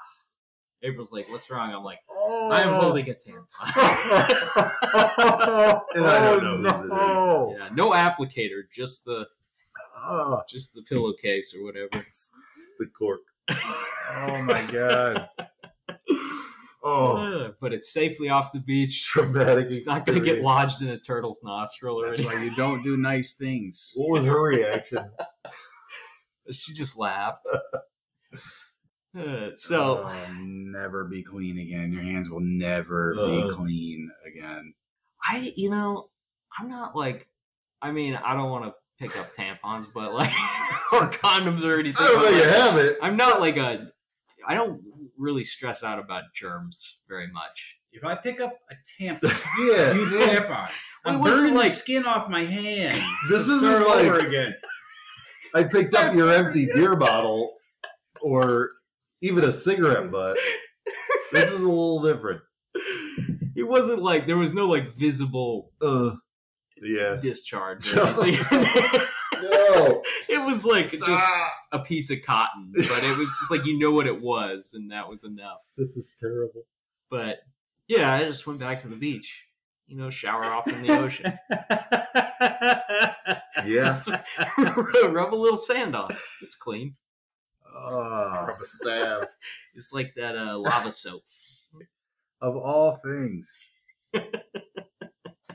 April's 0.85 1.11
like, 1.11 1.29
"What's 1.31 1.51
wrong?" 1.51 1.75
I'm 1.75 1.83
like, 1.83 1.99
oh. 2.09 2.53
"I'm 2.53 2.81
holding 2.81 3.11
a 3.11 3.15
tampon." 3.15 3.47
and 5.97 6.07
I 6.07 6.31
don't 6.31 6.63
know 6.63 6.69
whose 6.73 6.81
it 6.81 6.85
is. 6.85 6.91
yeah, 7.59 7.71
no 7.75 7.91
applicator, 7.91 8.63
just 8.71 9.05
the 9.05 9.27
Oh, 10.07 10.43
just 10.49 10.75
the 10.75 10.83
pillowcase 10.83 11.55
or 11.55 11.65
whatever. 11.65 11.89
It's 11.95 12.31
the 12.79 12.87
cork. 12.87 13.21
oh 13.51 14.43
my 14.43 14.69
god. 14.73 15.29
Oh, 16.87 17.55
but 17.63 17.73
it's 17.73 17.91
safely 17.93 18.29
off 18.29 18.53
the 18.53 18.61
beach. 18.61 19.07
traumatic. 19.07 19.69
It's 19.71 19.87
not 19.87 20.05
going 20.05 20.19
to 20.19 20.25
get 20.25 20.43
lodged 20.43 20.83
in 20.83 20.89
a 20.89 20.99
turtle's 20.99 21.41
nostril 21.43 21.99
or 22.03 22.09
That's 22.09 22.19
anything. 22.19 22.39
why 22.39 22.45
you 22.45 22.55
don't 22.57 22.83
do 22.83 22.97
nice 22.99 23.33
things. 23.35 23.93
What 23.97 24.11
was 24.11 24.25
her 24.27 24.43
reaction? 24.43 25.11
She 26.51 26.75
just 26.75 26.99
laughed. 26.99 27.49
Uh, 29.17 29.51
so 29.55 29.99
Uh, 29.99 30.27
never 30.41 31.05
be 31.05 31.23
clean 31.23 31.57
again. 31.61 31.93
Your 31.93 32.03
hands 32.03 32.29
will 32.29 32.41
never 32.41 33.15
Uh. 33.17 33.47
be 33.47 33.55
clean 33.55 34.11
again. 34.27 34.75
I, 35.23 35.53
you 35.55 35.71
know, 35.71 36.09
I'm 36.59 36.69
not 36.69 36.97
like, 36.97 37.29
I 37.81 37.93
mean, 37.93 38.17
I 38.17 38.35
don't 38.35 38.51
want 38.51 38.65
to 38.65 38.75
pick 38.99 39.17
up 39.19 39.35
tampons, 39.35 39.87
but 39.93 40.15
like, 40.15 40.31
or 40.93 41.11
condoms 41.11 41.65
or 41.65 41.79
anything. 41.79 42.05
I 42.05 42.09
don't 42.09 42.23
but, 42.23 42.31
know 42.31 42.37
you 42.37 42.45
have 42.45 42.77
it. 42.79 42.99
I'm 43.03 43.17
not 43.17 43.41
like 43.41 43.57
a, 43.57 43.89
I 44.47 44.55
don't 44.55 44.81
really 45.17 45.45
stress 45.45 45.83
out 45.85 45.99
about 45.99 46.25
germs 46.35 46.99
very 47.09 47.29
much. 47.31 47.79
If 47.93 48.05
I 48.05 48.15
pick 48.17 48.41
up 48.41 48.55
a 48.71 48.75
tampon, 49.01 49.23
Yeah. 49.69 49.93
use 49.95 50.13
a 50.15 50.19
tampon. 50.27 50.69
I'm 51.05 51.17
It 51.17 51.19
wasn't 51.19 51.41
burning 51.41 51.55
like- 51.55 51.69
the 51.69 51.75
skin 51.77 52.05
off 52.07 52.29
my 52.29 52.45
hands. 52.45 52.99
This 53.31 53.43
isn't 53.49 53.61
start 53.61 53.87
like- 53.87 54.07
over 54.07 54.19
again. 54.21 54.55
I 55.55 55.63
picked 55.63 55.95
up 55.95 56.15
your 56.15 56.33
empty 56.33 56.69
beer 56.75 56.97
bottle 56.97 57.55
or 58.21 58.71
even 59.23 59.45
a 59.45 59.53
cigarette 59.53 60.11
butt. 60.11 60.37
This 61.31 61.53
is 61.53 61.63
a 61.63 61.69
little 61.69 62.03
different. 62.03 62.41
It 63.55 63.63
wasn't 63.63 64.03
like 64.03 64.27
there 64.27 64.37
was 64.37 64.53
no 64.53 64.67
like 64.67 64.91
visible 64.97 65.71
Uh, 65.81 66.17
yeah. 66.85 67.17
discharge. 67.21 67.95
Or. 67.97 68.07
No. 69.43 70.01
it 70.29 70.43
was 70.47 70.65
like 70.65 70.91
just 70.91 71.27
a 71.73 71.79
piece 71.81 72.09
of 72.11 72.23
cotton, 72.23 72.71
but 72.73 73.03
it 73.05 73.19
was 73.19 73.29
just 73.41 73.51
like 73.51 73.67
you 73.67 73.79
know 73.79 73.91
what 73.91 74.07
it 74.07 74.21
was, 74.23 74.73
and 74.75 74.91
that 74.93 75.09
was 75.09 75.25
enough. 75.25 75.61
This 75.77 75.97
is 75.97 76.17
terrible. 76.19 76.63
But 77.11 77.41
yeah, 77.89 78.15
I 78.15 78.23
just 78.25 78.47
went 78.47 78.61
back 78.61 78.83
to 78.83 78.89
the 78.89 78.97
beach. 78.97 79.45
You 79.87 79.97
know, 79.99 80.09
shower 80.09 80.45
off 80.45 80.67
in 80.69 80.83
the 80.83 80.99
ocean, 80.99 81.39
Yeah. 83.67 84.03
rub 85.09 85.35
a 85.35 85.37
little 85.37 85.59
sand 85.59 85.95
on. 85.95 86.13
it. 86.13 86.19
It's 86.41 86.57
clean. 86.57 86.95
Ah, 87.77 88.45
Rub 88.47 88.61
a 88.61 88.65
salve. 88.65 89.27
It's 89.75 89.93
like 89.93 90.15
that 90.15 90.37
uh, 90.37 90.57
lava 90.59 90.93
soap. 90.93 91.23
of 92.41 92.57
all 92.57 92.95
things, 93.05 93.59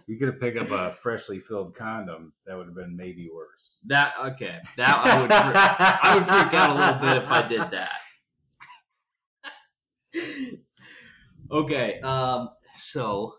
you 0.10 0.18
could 0.18 0.28
have 0.28 0.40
picked 0.40 0.58
up 0.58 0.72
a 0.72 0.98
freshly 1.04 1.40
filled 1.40 1.76
condom. 1.76 2.34
That 2.48 2.58
would 2.58 2.66
have 2.66 2.76
been 2.76 2.98
maybe 2.98 3.30
worse. 3.32 3.74
That 3.86 4.16
okay? 4.20 4.58
That 4.76 4.98
I 4.98 5.22
would. 5.22 5.32
I 5.32 6.16
would 6.16 6.26
freak 6.26 6.54
out 6.56 6.72
a 6.72 6.74
little 6.74 7.00
bit 7.00 7.24
if 7.24 7.32
I 7.32 7.48
did 7.48 7.62
that. 7.72 8.00
okay, 11.52 12.00
um, 12.02 12.50
so 12.74 13.36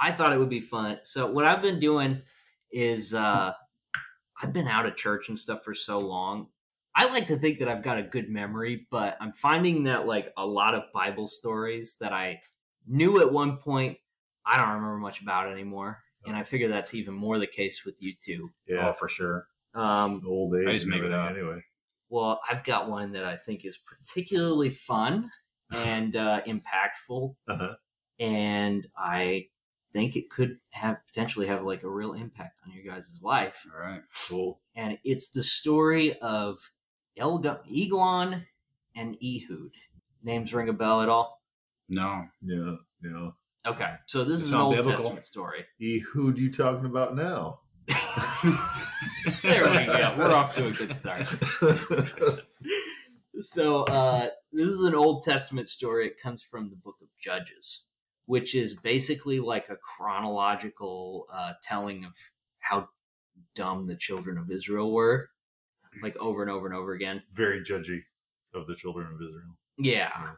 I 0.00 0.12
thought 0.12 0.32
it 0.32 0.38
would 0.38 0.48
be 0.48 0.62
fun. 0.62 1.00
So 1.02 1.30
what 1.30 1.44
I've 1.44 1.60
been 1.60 1.78
doing 1.78 2.22
is 2.72 3.12
uh, 3.12 3.52
I've 4.40 4.52
been 4.54 4.66
out 4.66 4.86
of 4.86 4.96
church 4.96 5.28
and 5.28 5.38
stuff 5.38 5.62
for 5.62 5.74
so 5.74 5.98
long. 5.98 6.46
I 6.96 7.04
like 7.06 7.26
to 7.26 7.36
think 7.36 7.58
that 7.58 7.68
I've 7.68 7.82
got 7.82 7.98
a 7.98 8.02
good 8.02 8.30
memory, 8.30 8.86
but 8.90 9.18
I'm 9.20 9.34
finding 9.34 9.84
that 9.84 10.06
like 10.06 10.32
a 10.38 10.46
lot 10.46 10.74
of 10.74 10.84
Bible 10.94 11.26
stories 11.26 11.98
that 12.00 12.14
I 12.14 12.40
knew 12.86 13.20
at 13.20 13.30
one 13.30 13.58
point, 13.58 13.98
I 14.46 14.56
don't 14.56 14.68
remember 14.68 14.96
much 14.96 15.20
about 15.20 15.52
anymore. 15.52 16.03
And 16.26 16.36
I 16.36 16.42
figure 16.42 16.68
that's 16.68 16.94
even 16.94 17.14
more 17.14 17.38
the 17.38 17.46
case 17.46 17.84
with 17.84 18.02
you 18.02 18.14
two. 18.18 18.52
Yeah. 18.66 18.88
Oh, 18.88 18.92
for 18.92 19.08
sure. 19.08 19.46
Um, 19.74 20.22
Old 20.26 20.54
age. 20.56 20.66
I 20.68 20.72
just 20.72 20.86
and 20.86 20.94
make 20.94 21.02
it 21.02 21.12
up. 21.12 21.30
Anyway. 21.30 21.60
well, 22.08 22.40
I've 22.48 22.64
got 22.64 22.88
one 22.88 23.12
that 23.12 23.24
I 23.24 23.36
think 23.36 23.64
is 23.64 23.76
particularly 23.78 24.70
fun 24.70 25.30
and 25.74 26.14
uh, 26.16 26.42
impactful, 26.46 27.34
Uh-huh. 27.48 27.74
and 28.20 28.86
I 28.96 29.48
think 29.92 30.16
it 30.16 30.28
could 30.30 30.58
have 30.70 30.96
potentially 31.06 31.46
have 31.46 31.62
like 31.64 31.82
a 31.82 31.88
real 31.88 32.12
impact 32.14 32.58
on 32.66 32.72
your 32.74 32.84
guys' 32.84 33.20
life. 33.22 33.64
All 33.72 33.80
right. 33.80 34.00
Cool. 34.28 34.60
And 34.74 34.98
it's 35.04 35.30
the 35.32 35.42
story 35.42 36.18
of 36.20 36.58
Elga- 37.16 37.60
Eglon 37.72 38.44
and 38.96 39.16
Ehud. 39.22 39.70
Names 40.22 40.52
ring 40.54 40.68
a 40.68 40.72
bell 40.72 41.00
at 41.02 41.08
all? 41.08 41.40
No. 41.88 42.24
Yeah. 42.42 42.76
Yeah. 43.02 43.30
Okay, 43.66 43.94
so 44.06 44.24
this 44.24 44.40
They 44.40 44.46
is 44.46 44.52
an 44.52 44.60
Old 44.60 44.74
biblical. 44.76 44.98
Testament 44.98 45.24
story. 45.24 45.64
E, 45.80 45.98
who 45.98 46.30
are 46.30 46.36
you 46.36 46.50
talking 46.50 46.86
about 46.86 47.16
now? 47.16 47.60
there 49.42 49.64
we 49.66 49.86
go. 49.86 50.14
We're 50.18 50.32
off 50.32 50.54
to 50.56 50.66
a 50.66 50.70
good 50.70 50.92
start. 50.92 51.26
So 53.40 53.82
uh, 53.84 54.28
this 54.52 54.68
is 54.68 54.80
an 54.80 54.94
Old 54.94 55.22
Testament 55.22 55.68
story. 55.68 56.06
It 56.06 56.20
comes 56.20 56.44
from 56.44 56.70
the 56.70 56.76
book 56.76 56.96
of 57.02 57.08
Judges, 57.18 57.86
which 58.26 58.54
is 58.54 58.74
basically 58.74 59.40
like 59.40 59.70
a 59.70 59.76
chronological 59.76 61.26
uh, 61.32 61.54
telling 61.62 62.04
of 62.04 62.12
how 62.60 62.88
dumb 63.54 63.86
the 63.86 63.96
children 63.96 64.38
of 64.38 64.50
Israel 64.50 64.92
were, 64.92 65.30
like 66.02 66.16
over 66.18 66.42
and 66.42 66.50
over 66.50 66.66
and 66.66 66.76
over 66.76 66.92
again. 66.92 67.22
Very 67.34 67.60
judgy 67.60 68.02
of 68.54 68.66
the 68.66 68.76
children 68.76 69.06
of 69.08 69.14
Israel. 69.14 69.56
Yeah, 69.78 70.10
Yeah. 70.16 70.30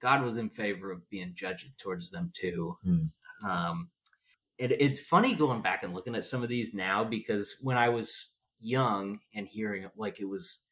God 0.00 0.22
was 0.22 0.36
in 0.38 0.48
favor 0.50 0.90
of 0.90 1.08
being 1.10 1.32
judged 1.34 1.66
towards 1.78 2.10
them 2.10 2.32
too. 2.34 2.76
Hmm. 2.84 3.48
Um, 3.48 3.88
it, 4.58 4.72
it's 4.72 5.00
funny 5.00 5.34
going 5.34 5.62
back 5.62 5.82
and 5.82 5.94
looking 5.94 6.14
at 6.14 6.24
some 6.24 6.42
of 6.42 6.48
these 6.48 6.74
now 6.74 7.04
because 7.04 7.56
when 7.62 7.76
I 7.78 7.88
was 7.88 8.34
young 8.60 9.20
and 9.34 9.46
hearing 9.46 9.84
it, 9.84 9.92
like 9.96 10.20
it 10.20 10.26
was 10.28 10.64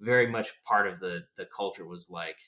very 0.00 0.26
much 0.28 0.48
part 0.64 0.86
of 0.88 0.98
the 1.00 1.22
the 1.36 1.46
culture 1.56 1.86
was 1.86 2.08
like 2.10 2.38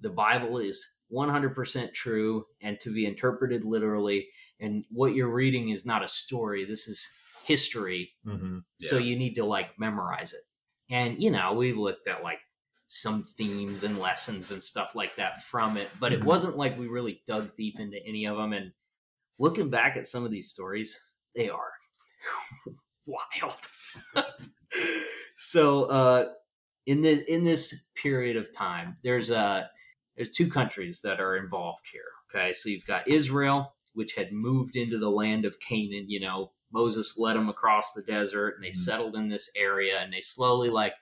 the 0.00 0.10
Bible 0.10 0.58
is 0.58 0.86
100% 1.12 1.92
true 1.94 2.44
and 2.62 2.78
to 2.80 2.92
be 2.92 3.06
interpreted 3.06 3.64
literally 3.64 4.28
and 4.60 4.84
what 4.90 5.14
you're 5.14 5.32
reading 5.32 5.70
is 5.70 5.86
not 5.86 6.04
a 6.04 6.08
story 6.08 6.64
this 6.66 6.86
is 6.86 7.06
history 7.44 8.10
Mm-hmm. 8.26 8.58
so 8.78 8.98
you 8.98 9.16
need 9.16 9.34
to 9.36 9.44
like 9.44 9.78
memorize 9.78 10.34
it 10.34 10.42
and 10.94 11.22
you 11.22 11.30
know 11.30 11.54
we 11.54 11.72
looked 11.72 12.06
at 12.08 12.22
like 12.22 12.40
some 12.88 13.22
themes 13.22 13.84
and 13.84 13.98
lessons 13.98 14.50
and 14.50 14.62
stuff 14.62 14.94
like 14.94 15.14
that 15.16 15.42
from 15.42 15.76
it 15.76 15.88
but 16.00 16.12
it 16.12 16.20
Mhm. 16.20 16.24
wasn't 16.24 16.56
like 16.56 16.76
we 16.78 16.88
really 16.88 17.22
dug 17.26 17.54
deep 17.54 17.78
into 17.78 17.98
any 18.06 18.26
of 18.26 18.36
them 18.36 18.52
and 18.54 18.72
looking 19.38 19.70
back 19.70 19.96
at 19.96 20.06
some 20.06 20.24
of 20.24 20.30
these 20.30 20.50
stories 20.50 20.98
they 21.34 21.48
are 21.50 21.72
wild 23.06 23.56
so 25.36 25.84
uh 25.84 26.32
in 26.86 27.00
this 27.02 27.20
in 27.28 27.44
this 27.44 27.84
period 27.94 28.36
of 28.36 28.52
time 28.52 28.96
there's 29.04 29.30
a 29.30 29.70
there's 30.16 30.30
two 30.30 30.48
countries 30.50 31.00
that 31.02 31.20
are 31.20 31.36
involved 31.36 31.86
here 31.92 32.10
okay 32.30 32.52
so 32.52 32.68
you've 32.68 32.86
got 32.86 33.06
israel 33.08 33.74
which 33.94 34.14
had 34.14 34.32
moved 34.32 34.76
into 34.76 34.98
the 34.98 35.10
land 35.10 35.44
of 35.44 35.58
canaan 35.60 36.08
you 36.08 36.20
know 36.20 36.52
moses 36.72 37.16
led 37.18 37.36
them 37.36 37.48
across 37.48 37.92
the 37.92 38.02
desert 38.02 38.54
and 38.56 38.64
they 38.64 38.68
Mhm. 38.70 38.74
settled 38.74 39.16
in 39.16 39.28
this 39.28 39.50
area 39.56 39.98
and 40.00 40.12
they 40.12 40.20
slowly 40.20 40.70
like 40.70 40.94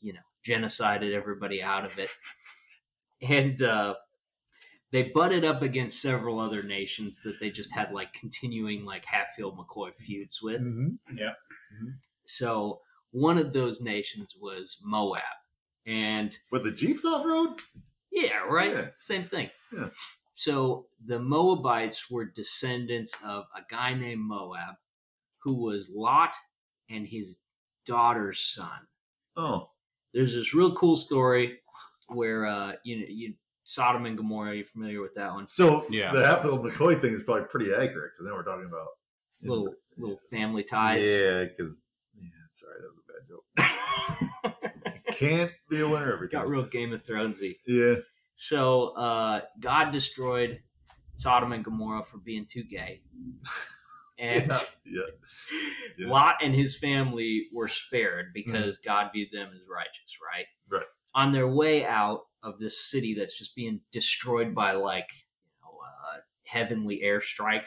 you 0.00 0.12
know 0.12 0.20
genocided 0.48 1.12
everybody 1.14 1.62
out 1.62 1.84
of 1.84 1.98
it 1.98 2.10
and 3.22 3.60
uh 3.62 3.94
they 4.90 5.02
butted 5.14 5.44
up 5.44 5.60
against 5.62 6.00
several 6.00 6.40
other 6.40 6.62
nations 6.62 7.20
that 7.24 7.38
they 7.40 7.50
just 7.50 7.74
had 7.74 7.92
like 7.92 8.12
continuing 8.14 8.84
like 8.84 9.04
hatfield 9.04 9.58
mccoy 9.58 9.94
feuds 9.96 10.40
with 10.42 10.62
Mm-hmm. 10.62 11.88
so 12.24 12.80
one 13.10 13.38
of 13.38 13.52
those 13.54 13.80
nations 13.80 14.34
was 14.38 14.76
Moab. 14.84 15.22
And 15.86 16.36
With 16.52 16.64
the 16.64 16.70
Jeeps 16.72 17.06
off 17.06 17.24
road? 17.24 17.54
yeah, 18.12 18.40
right? 18.46 18.70
Yeah. 18.72 18.86
Same 18.98 19.24
thing. 19.24 19.48
Yeah. 19.74 19.88
So 20.34 20.86
the 21.06 21.18
Moabites 21.18 22.10
were 22.10 22.26
descendants 22.26 23.16
of 23.24 23.44
a 23.56 23.62
guy 23.70 23.94
named 23.94 24.20
Moab 24.20 24.74
who 25.42 25.54
was 25.64 25.90
Lot 25.90 26.34
and 26.90 27.06
his 27.08 27.40
daughter's 27.86 28.40
son. 28.40 28.78
Oh. 29.38 29.70
There's 30.14 30.34
this 30.34 30.54
real 30.54 30.72
cool 30.74 30.96
story 30.96 31.58
where 32.08 32.46
uh 32.46 32.72
you 32.84 33.00
know 33.00 33.06
you 33.08 33.34
Sodom 33.64 34.06
and 34.06 34.16
Gomorrah, 34.16 34.56
You're 34.56 34.64
familiar 34.64 35.02
with 35.02 35.14
that 35.16 35.32
one? 35.34 35.46
So 35.46 35.84
Yeah. 35.90 36.10
the 36.12 36.24
Hatfield 36.24 36.64
McCoy 36.64 36.98
thing 36.98 37.12
is 37.12 37.22
probably 37.22 37.44
pretty 37.50 37.70
accurate 37.72 38.12
because 38.14 38.24
then 38.26 38.32
we're 38.34 38.42
talking 38.42 38.66
about 38.66 38.88
Little 39.42 39.74
little 39.96 40.18
family 40.30 40.62
ties. 40.64 41.04
Yeah, 41.06 41.44
because 41.44 41.84
yeah, 42.16 42.28
sorry, 42.50 42.80
that 42.80 42.88
was 42.88 42.98
a 42.98 43.12
bad 43.12 43.28
joke. 43.28 45.04
Can't 45.18 45.52
be 45.70 45.80
a 45.80 45.88
winner 45.88 46.12
every 46.12 46.28
time. 46.28 46.42
Got 46.42 46.48
real 46.48 46.64
Game 46.64 46.92
of 46.92 47.04
Thronesy. 47.04 47.58
Yeah. 47.66 47.96
So 48.36 48.88
uh, 48.96 49.42
God 49.60 49.90
destroyed 49.92 50.60
Sodom 51.14 51.52
and 51.52 51.64
Gomorrah 51.64 52.02
for 52.04 52.18
being 52.18 52.46
too 52.46 52.64
gay, 52.64 53.02
and 54.18 54.50
yeah. 54.84 55.02
Yeah. 55.98 56.08
Lot 56.08 56.36
and 56.42 56.54
his 56.54 56.76
family 56.78 57.48
were 57.52 57.66
spared 57.68 58.26
because 58.32 58.78
God 58.78 59.10
viewed 59.12 59.28
them 59.32 59.50
as 59.52 59.60
righteous. 59.68 60.16
Right. 60.32 60.46
Right. 60.70 60.86
On 61.14 61.32
their 61.32 61.48
way 61.48 61.84
out 61.84 62.20
of 62.42 62.58
this 62.58 62.80
city 62.90 63.14
that's 63.14 63.36
just 63.36 63.56
being 63.56 63.80
destroyed 63.92 64.54
by 64.54 64.72
like 64.72 65.08
you 65.10 65.50
know 65.62 65.78
uh, 65.84 66.18
heavenly 66.44 67.00
airstrike, 67.04 67.64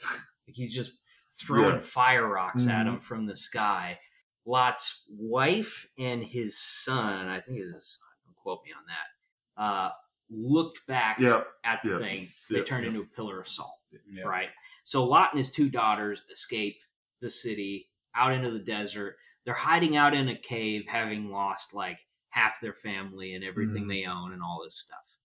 like 0.02 0.54
he's 0.54 0.74
just 0.74 0.92
throwing 1.40 1.74
Yeah. 1.74 1.78
fire 1.80 2.26
rocks 2.26 2.66
at 2.66 2.86
Mhm. 2.86 2.94
him 2.94 3.00
from 3.00 3.26
the 3.26 3.36
sky. 3.36 3.98
Lot's 4.46 5.04
wife 5.10 5.86
and 5.98 6.24
his 6.24 6.58
son, 6.58 7.28
I 7.28 7.40
think 7.40 7.58
it's 7.58 7.74
his 7.74 7.98
son, 7.98 8.08
don't 8.24 8.36
quote 8.36 8.60
me 8.64 8.72
on 8.72 8.84
that, 8.86 9.62
uh, 9.62 9.90
looked 10.30 10.86
back 10.86 11.18
Yeah. 11.20 11.42
at 11.64 11.80
the 11.84 11.90
yeah, 11.90 11.98
thing, 11.98 12.28
they 12.50 12.62
turned 12.62 12.86
into 12.86 13.02
a 13.02 13.04
pillar 13.04 13.40
of 13.40 13.46
salt. 13.48 13.77
Yeah. 14.10 14.24
Right. 14.24 14.48
So 14.84 15.04
Lot 15.04 15.32
and 15.32 15.38
his 15.38 15.50
two 15.50 15.68
daughters 15.68 16.22
escape 16.32 16.76
the 17.20 17.30
city 17.30 17.88
out 18.14 18.32
into 18.32 18.50
the 18.50 18.58
desert. 18.58 19.16
They're 19.44 19.54
hiding 19.54 19.96
out 19.96 20.14
in 20.14 20.28
a 20.28 20.36
cave, 20.38 20.84
having 20.86 21.30
lost 21.30 21.72
like 21.74 21.98
half 22.30 22.60
their 22.60 22.74
family 22.74 23.34
and 23.34 23.42
everything 23.44 23.84
Mhm. 23.84 23.88
they 23.88 24.04
own 24.04 24.32
and 24.32 24.42
all 24.42 24.60
this 24.62 24.76
stuff. 24.78 25.18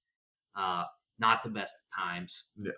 Uh, 0.55 0.85
not 1.19 1.43
the 1.43 1.49
best 1.49 1.75
of 1.85 2.03
times. 2.03 2.51
Yeah, 2.57 2.71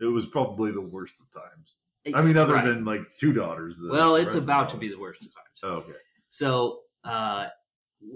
it 0.00 0.04
was 0.06 0.26
probably 0.26 0.70
the 0.70 0.80
worst 0.80 1.16
of 1.20 1.30
times. 1.32 1.78
I 2.14 2.20
mean, 2.22 2.36
other 2.36 2.54
Right. 2.54 2.64
than 2.64 2.84
like 2.84 3.02
two 3.18 3.32
daughters. 3.32 3.80
well, 3.82 4.16
it's 4.16 4.34
about 4.34 4.68
to 4.70 4.76
be 4.76 4.88
the 4.88 4.98
worst 4.98 5.22
of 5.24 5.34
times. 5.34 5.60
Oh, 5.62 5.68
okay. 5.78 5.98
So 6.28 6.82
uh, 7.02 7.48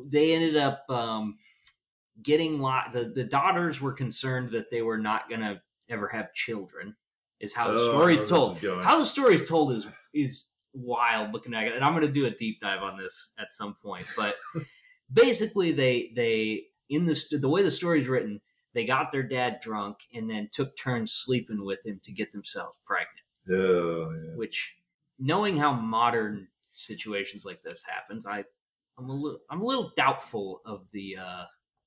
they 0.07 0.35
ended 0.35 0.57
up 0.57 0.85
um, 0.91 1.39
getting 2.23 2.61
lot. 2.61 2.93
The, 2.93 3.05
the 3.07 3.25
daughters 3.25 3.81
were 3.81 3.93
concerned 3.93 4.51
that 4.53 4.71
they 4.71 4.83
were 4.83 4.99
not 4.99 5.29
going 5.29 5.41
to 5.41 5.61
ever 5.89 6.07
have 6.09 6.33
children. 6.35 6.95
Is 7.41 7.55
how 7.55 7.72
the 7.72 7.78
Oh, 7.78 7.82
I 7.82 7.86
know 7.86 7.89
story's 7.91 8.20
this 8.22 8.30
told. 8.30 8.64
is. 8.64 8.84
How 8.84 8.99
the 8.99 9.05
story 9.05 9.34
is 9.34 9.49
told 9.49 9.72
is 9.72 9.86
is 10.12 10.47
wild 10.74 11.32
looking 11.32 11.55
at 11.55 11.64
it, 11.68 11.74
and 11.74 11.84
I'm 11.84 11.93
going 11.95 12.07
to 12.07 12.12
do 12.12 12.26
a 12.26 12.30
deep 12.30 12.61
dive 12.61 12.82
on 12.82 12.99
this 12.99 13.32
at 13.39 13.53
some 13.53 13.76
point. 13.82 14.07
But 14.16 14.34
basically, 15.12 15.72
they 15.72 16.11
they 16.16 16.64
in 16.89 17.07
the 17.07 17.14
st- 17.14 17.41
the 17.41 17.49
way 17.49 17.62
the 17.62 17.70
story 17.70 18.01
is 18.01 18.09
written, 18.09 18.41
they 18.74 18.84
got 18.84 19.11
their 19.12 19.22
dad 19.22 19.59
drunk 19.61 19.99
and 20.12 20.28
then 20.28 20.49
took 20.53 20.76
turns 20.76 21.12
sleeping 21.12 21.64
with 21.64 21.84
him 21.86 22.01
to 22.05 22.12
get 22.12 22.32
themselves 22.32 22.78
pregnant. 22.84 23.24
Oh, 23.51 24.11
yeah. 24.11 24.36
Which, 24.36 24.74
knowing 25.18 25.57
how 25.57 25.72
modern 25.72 26.49
situations 26.72 27.45
like 27.45 27.62
this 27.62 27.82
happens, 27.86 28.26
I 28.26 28.45
I'm 28.99 29.09
a 29.09 29.14
little 29.14 29.39
I'm 29.51 29.61
a 29.61 29.64
little 29.66 29.93
doubtful 29.97 30.61
of 30.66 30.86
the 30.93 31.16
uh 31.18 31.45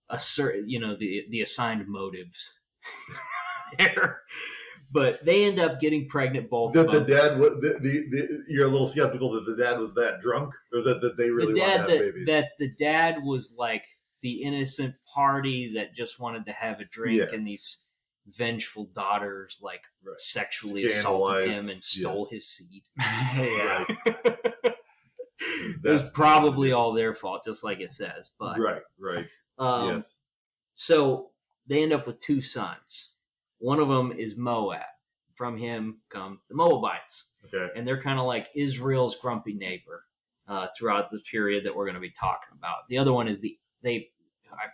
assert 0.09 0.55
you 0.65 0.79
know 0.79 0.95
the 0.95 1.25
the 1.29 1.41
assigned 1.41 1.87
motives 1.87 2.59
there. 3.79 4.21
But 4.93 5.23
they 5.23 5.45
end 5.45 5.57
up 5.59 5.79
getting 5.79 6.07
pregnant 6.09 6.49
both 6.49 6.73
That 6.73 6.91
the 6.91 6.99
dad, 6.99 7.39
wa- 7.39 7.49
the, 7.49 7.77
the, 7.79 8.07
the, 8.11 8.43
you're 8.49 8.67
a 8.67 8.69
little 8.69 8.85
skeptical 8.85 9.31
that 9.31 9.45
the 9.45 9.55
dad 9.55 9.79
was 9.79 9.93
that 9.93 10.19
drunk, 10.21 10.53
or 10.73 10.81
that, 10.81 10.99
that 11.01 11.15
they 11.15 11.29
really 11.31 11.53
the 11.53 11.59
wanted 11.61 11.71
dad 11.71 11.75
to 11.75 11.79
have 11.81 11.87
that, 11.89 11.99
babies. 11.99 12.25
that 12.27 12.45
the 12.59 12.71
dad 12.77 13.15
was 13.23 13.55
like 13.57 13.85
the 14.21 14.43
innocent 14.43 14.95
party 15.13 15.73
that 15.75 15.95
just 15.95 16.19
wanted 16.19 16.45
to 16.45 16.51
have 16.51 16.79
a 16.81 16.85
drink 16.85 17.19
Yeah. 17.19 17.35
and 17.35 17.47
these 17.47 17.83
vengeful 18.27 18.85
daughters 18.93 19.59
like 19.63 19.83
Right. 20.03 20.19
sexually 20.19 20.85
assaulted 20.85 21.51
him 21.53 21.69
and 21.69 21.83
stole 21.83 22.27
yes. 22.29 22.29
his 22.29 22.47
seed 22.47 22.83
yeah. 22.99 23.85
it 24.05 24.75
was 25.39 25.81
That's- 25.81 26.11
probably 26.13 26.71
all 26.71 26.93
their 26.93 27.13
fault 27.13 27.43
just 27.45 27.63
like 27.63 27.79
it 27.79 27.91
says 27.91 28.29
but 28.39 28.59
right, 28.59 28.81
right. 28.99 29.27
um, 29.57 29.95
yes. 29.95 30.19
so 30.75 31.31
they 31.67 31.81
end 31.81 31.93
up 31.93 32.05
with 32.05 32.19
two 32.19 32.41
sons 32.41 33.10
one 33.61 33.79
of 33.79 33.87
them 33.87 34.11
is 34.11 34.35
moab 34.37 34.81
from 35.35 35.57
him 35.57 35.99
come 36.09 36.39
the 36.49 36.55
moabites 36.55 37.27
Okay. 37.45 37.67
and 37.75 37.87
they're 37.87 38.01
kind 38.01 38.19
of 38.19 38.25
like 38.25 38.47
Israel's 38.55 39.15
grumpy 39.15 39.53
neighbor 39.53 40.05
uh, 40.47 40.67
throughout 40.77 41.09
the 41.09 41.19
period 41.19 41.65
that 41.65 41.75
we're 41.75 41.85
going 41.85 41.95
to 41.95 42.01
be 42.01 42.11
talking 42.11 42.55
about. 42.57 42.87
The 42.89 42.97
other 42.97 43.13
one 43.13 43.27
is 43.27 43.39
the 43.39 43.57
they 43.81 44.09
I 44.51 44.67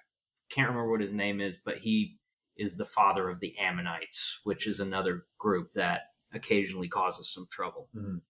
can't 0.50 0.68
remember 0.70 0.92
what 0.92 1.02
his 1.02 1.14
name 1.14 1.40
is, 1.42 1.58
but 1.58 1.78
he 1.78 2.18
is 2.58 2.76
the 2.76 2.86
father 2.86 3.30
of 3.30 3.40
the 3.40 3.56
Ammonites, 3.60 4.40
which 4.44 4.66
is 4.68 4.80
another 4.80 5.26
group 5.38 5.72
that 5.74 6.02
occasionally 6.34 6.88
causes 6.88 7.32
some 7.32 7.48
trouble. 7.52 7.90
Mhm. 7.96 8.22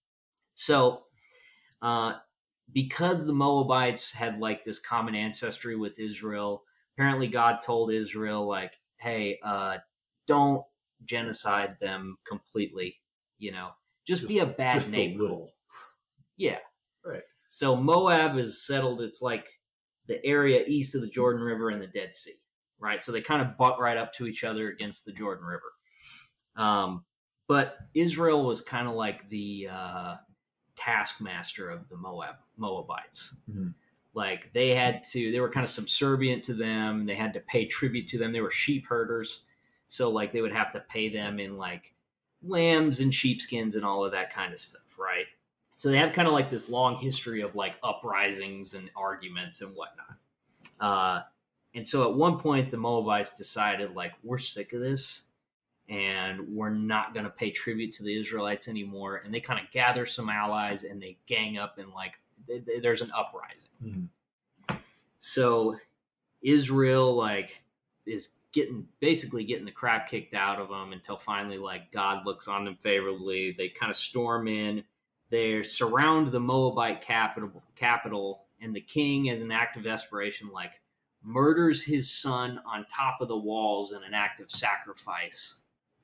So, 0.56 1.06
uh, 1.82 2.16
because 2.74 3.26
the 3.26 3.34
Moabites 3.34 4.12
had 4.12 4.40
like 4.40 4.64
this 4.64 4.80
common 4.80 5.16
ancestry 5.16 5.76
with 5.76 6.00
Israel, 6.00 6.66
apparently 6.96 7.28
God 7.28 7.62
told 7.62 7.92
Israel 7.92 8.46
like, 8.46 8.78
"Hey, 8.98 9.40
uh, 9.44 9.78
don't 10.28 10.64
genocide 11.06 11.78
them 11.80 12.18
completely. 12.28 12.98
You 13.40 13.52
know, 13.52 13.70
just, 14.06 14.28
be 14.28 14.40
a 14.40 14.46
bad 14.46 14.74
Just 14.74 14.92
neighbor." 14.92 15.20
a 15.20 15.22
little. 15.22 15.52
Yeah. 16.38 16.60
Right. 17.06 17.24
So 17.50 17.76
Moab 17.76 18.38
is 18.38 18.66
settled. 18.66 19.02
It's 19.02 19.22
like 19.22 19.48
the 20.08 20.24
area 20.26 20.64
east 20.68 20.96
of 20.96 21.02
the 21.02 21.08
Jordan 21.08 21.42
River 21.42 21.70
and 21.70 21.82
the 21.82 21.88
Dead 21.88 22.16
Sea, 22.16 22.36
right? 22.80 23.02
So 23.02 23.12
they 23.12 23.22
kind 23.22 23.42
of 23.42 23.58
butt 23.58 23.80
right 23.80 23.98
up 23.98 24.14
to 24.14 24.28
each 24.28 24.44
other 24.44 24.70
against 24.70 25.06
the 25.06 25.12
Jordan 25.12 25.46
River. 25.46 25.74
Um, 26.56 27.06
but 27.48 27.78
Israel 27.94 28.46
was 28.46 28.62
kind 28.62 28.88
of 28.88 28.96
like 28.96 29.30
the 29.30 29.70
uh, 29.72 30.16
taskmaster 30.76 31.70
of 31.70 31.88
the 31.90 31.98
Moab 31.98 32.36
Moabites. 32.58 33.36
Mhm. 33.50 33.74
Like 34.14 34.52
they 34.54 34.74
had 34.74 35.04
to, 35.12 35.32
they 35.32 35.40
were 35.40 35.50
kind 35.50 35.64
of 35.64 35.70
subservient 35.70 36.44
to 36.46 36.54
them. 36.54 37.06
They 37.06 37.16
had 37.16 37.34
to 37.34 37.40
pay 37.42 37.66
tribute 37.66 38.08
to 38.08 38.18
them. 38.18 38.32
They 38.32 38.42
were 38.42 38.52
sheep 38.52 38.88
herders, 38.88 39.46
so 39.88 40.10
like 40.10 40.32
they 40.32 40.42
would 40.42 40.54
have 40.54 40.72
to 40.72 40.80
pay 40.82 41.10
them 41.10 41.40
in 41.40 41.58
like 41.58 41.94
lambs 42.44 43.00
and 43.00 43.14
sheepskins 43.14 43.76
and 43.76 43.84
all 43.84 44.06
of 44.06 44.12
that 44.12 44.34
kind 44.34 44.54
of 44.54 44.60
stuff, 44.60 44.98
right? 45.00 45.26
So 45.76 45.90
they 45.90 45.98
have 45.98 46.14
kind 46.14 46.28
of 46.28 46.34
like 46.34 46.50
this 46.50 46.70
long 46.70 46.98
history 46.98 47.42
of 47.42 47.56
like 47.56 47.76
uprisings 47.84 48.74
and 48.74 48.90
arguments 48.96 49.62
and 49.62 49.76
whatnot. 49.76 50.18
Uh, 50.80 51.22
and 51.76 51.88
so 51.88 52.10
at 52.10 52.16
one 52.16 52.40
point, 52.40 52.72
the 52.72 52.78
Moabites 52.78 53.32
decided, 53.32 53.94
like, 53.94 54.14
we're 54.24 54.40
sick 54.40 54.74
of 54.74 54.80
this 54.80 55.24
and 55.90 56.40
we're 56.50 56.72
not 56.72 57.14
going 57.14 57.26
to 57.26 57.30
pay 57.30 57.52
tribute 57.52 57.94
to 57.94 58.04
the 58.04 58.20
Israelites 58.20 58.68
anymore. 58.68 59.22
And 59.24 59.32
they 59.32 59.40
kind 59.40 59.64
of 59.64 59.72
gather 59.72 60.06
some 60.06 60.30
allies 60.30 60.84
and 60.84 61.02
they 61.02 61.18
gang 61.28 61.60
up 61.60 61.78
and, 61.78 61.92
like, 61.94 62.20
th- 62.48 62.66
th- 62.66 62.82
there's 62.82 63.02
an 63.02 63.12
uprising. 63.16 63.72
Mhm. 64.70 64.80
So 65.20 65.78
Israel, 66.42 67.16
like, 67.16 67.64
is 68.08 68.30
getting 68.58 68.88
basically 69.00 69.44
getting 69.44 69.66
the 69.66 69.72
crap 69.72 70.10
kicked 70.10 70.34
out 70.34 70.60
of 70.60 70.70
them 70.70 70.94
until 70.94 71.18
finally, 71.18 71.58
like, 71.58 71.92
God 71.92 72.26
looks 72.26 72.48
on 72.48 72.66
them 72.66 72.78
favorably. 72.82 73.56
They 73.58 73.70
kind 73.70 73.90
of 73.90 73.96
storm 73.96 74.48
in 74.48 74.84
they 75.30 75.62
surround 75.64 76.30
the 76.30 76.40
Moabite 76.40 77.02
capital, 77.02 77.64
capital, 77.76 78.46
and 78.62 78.76
the 78.76 78.82
king, 78.82 79.26
in 79.26 79.42
an 79.42 79.52
act 79.52 79.78
of 79.78 79.84
desperation, 79.84 80.50
like 80.52 80.82
murders 81.22 81.84
his 81.84 82.10
son 82.10 82.62
on 82.66 82.86
top 82.86 83.20
of 83.20 83.28
the 83.28 83.38
walls 83.38 83.92
in 83.92 84.04
an 84.04 84.14
act 84.14 84.40
of 84.40 84.50
sacrifice. 84.50 85.56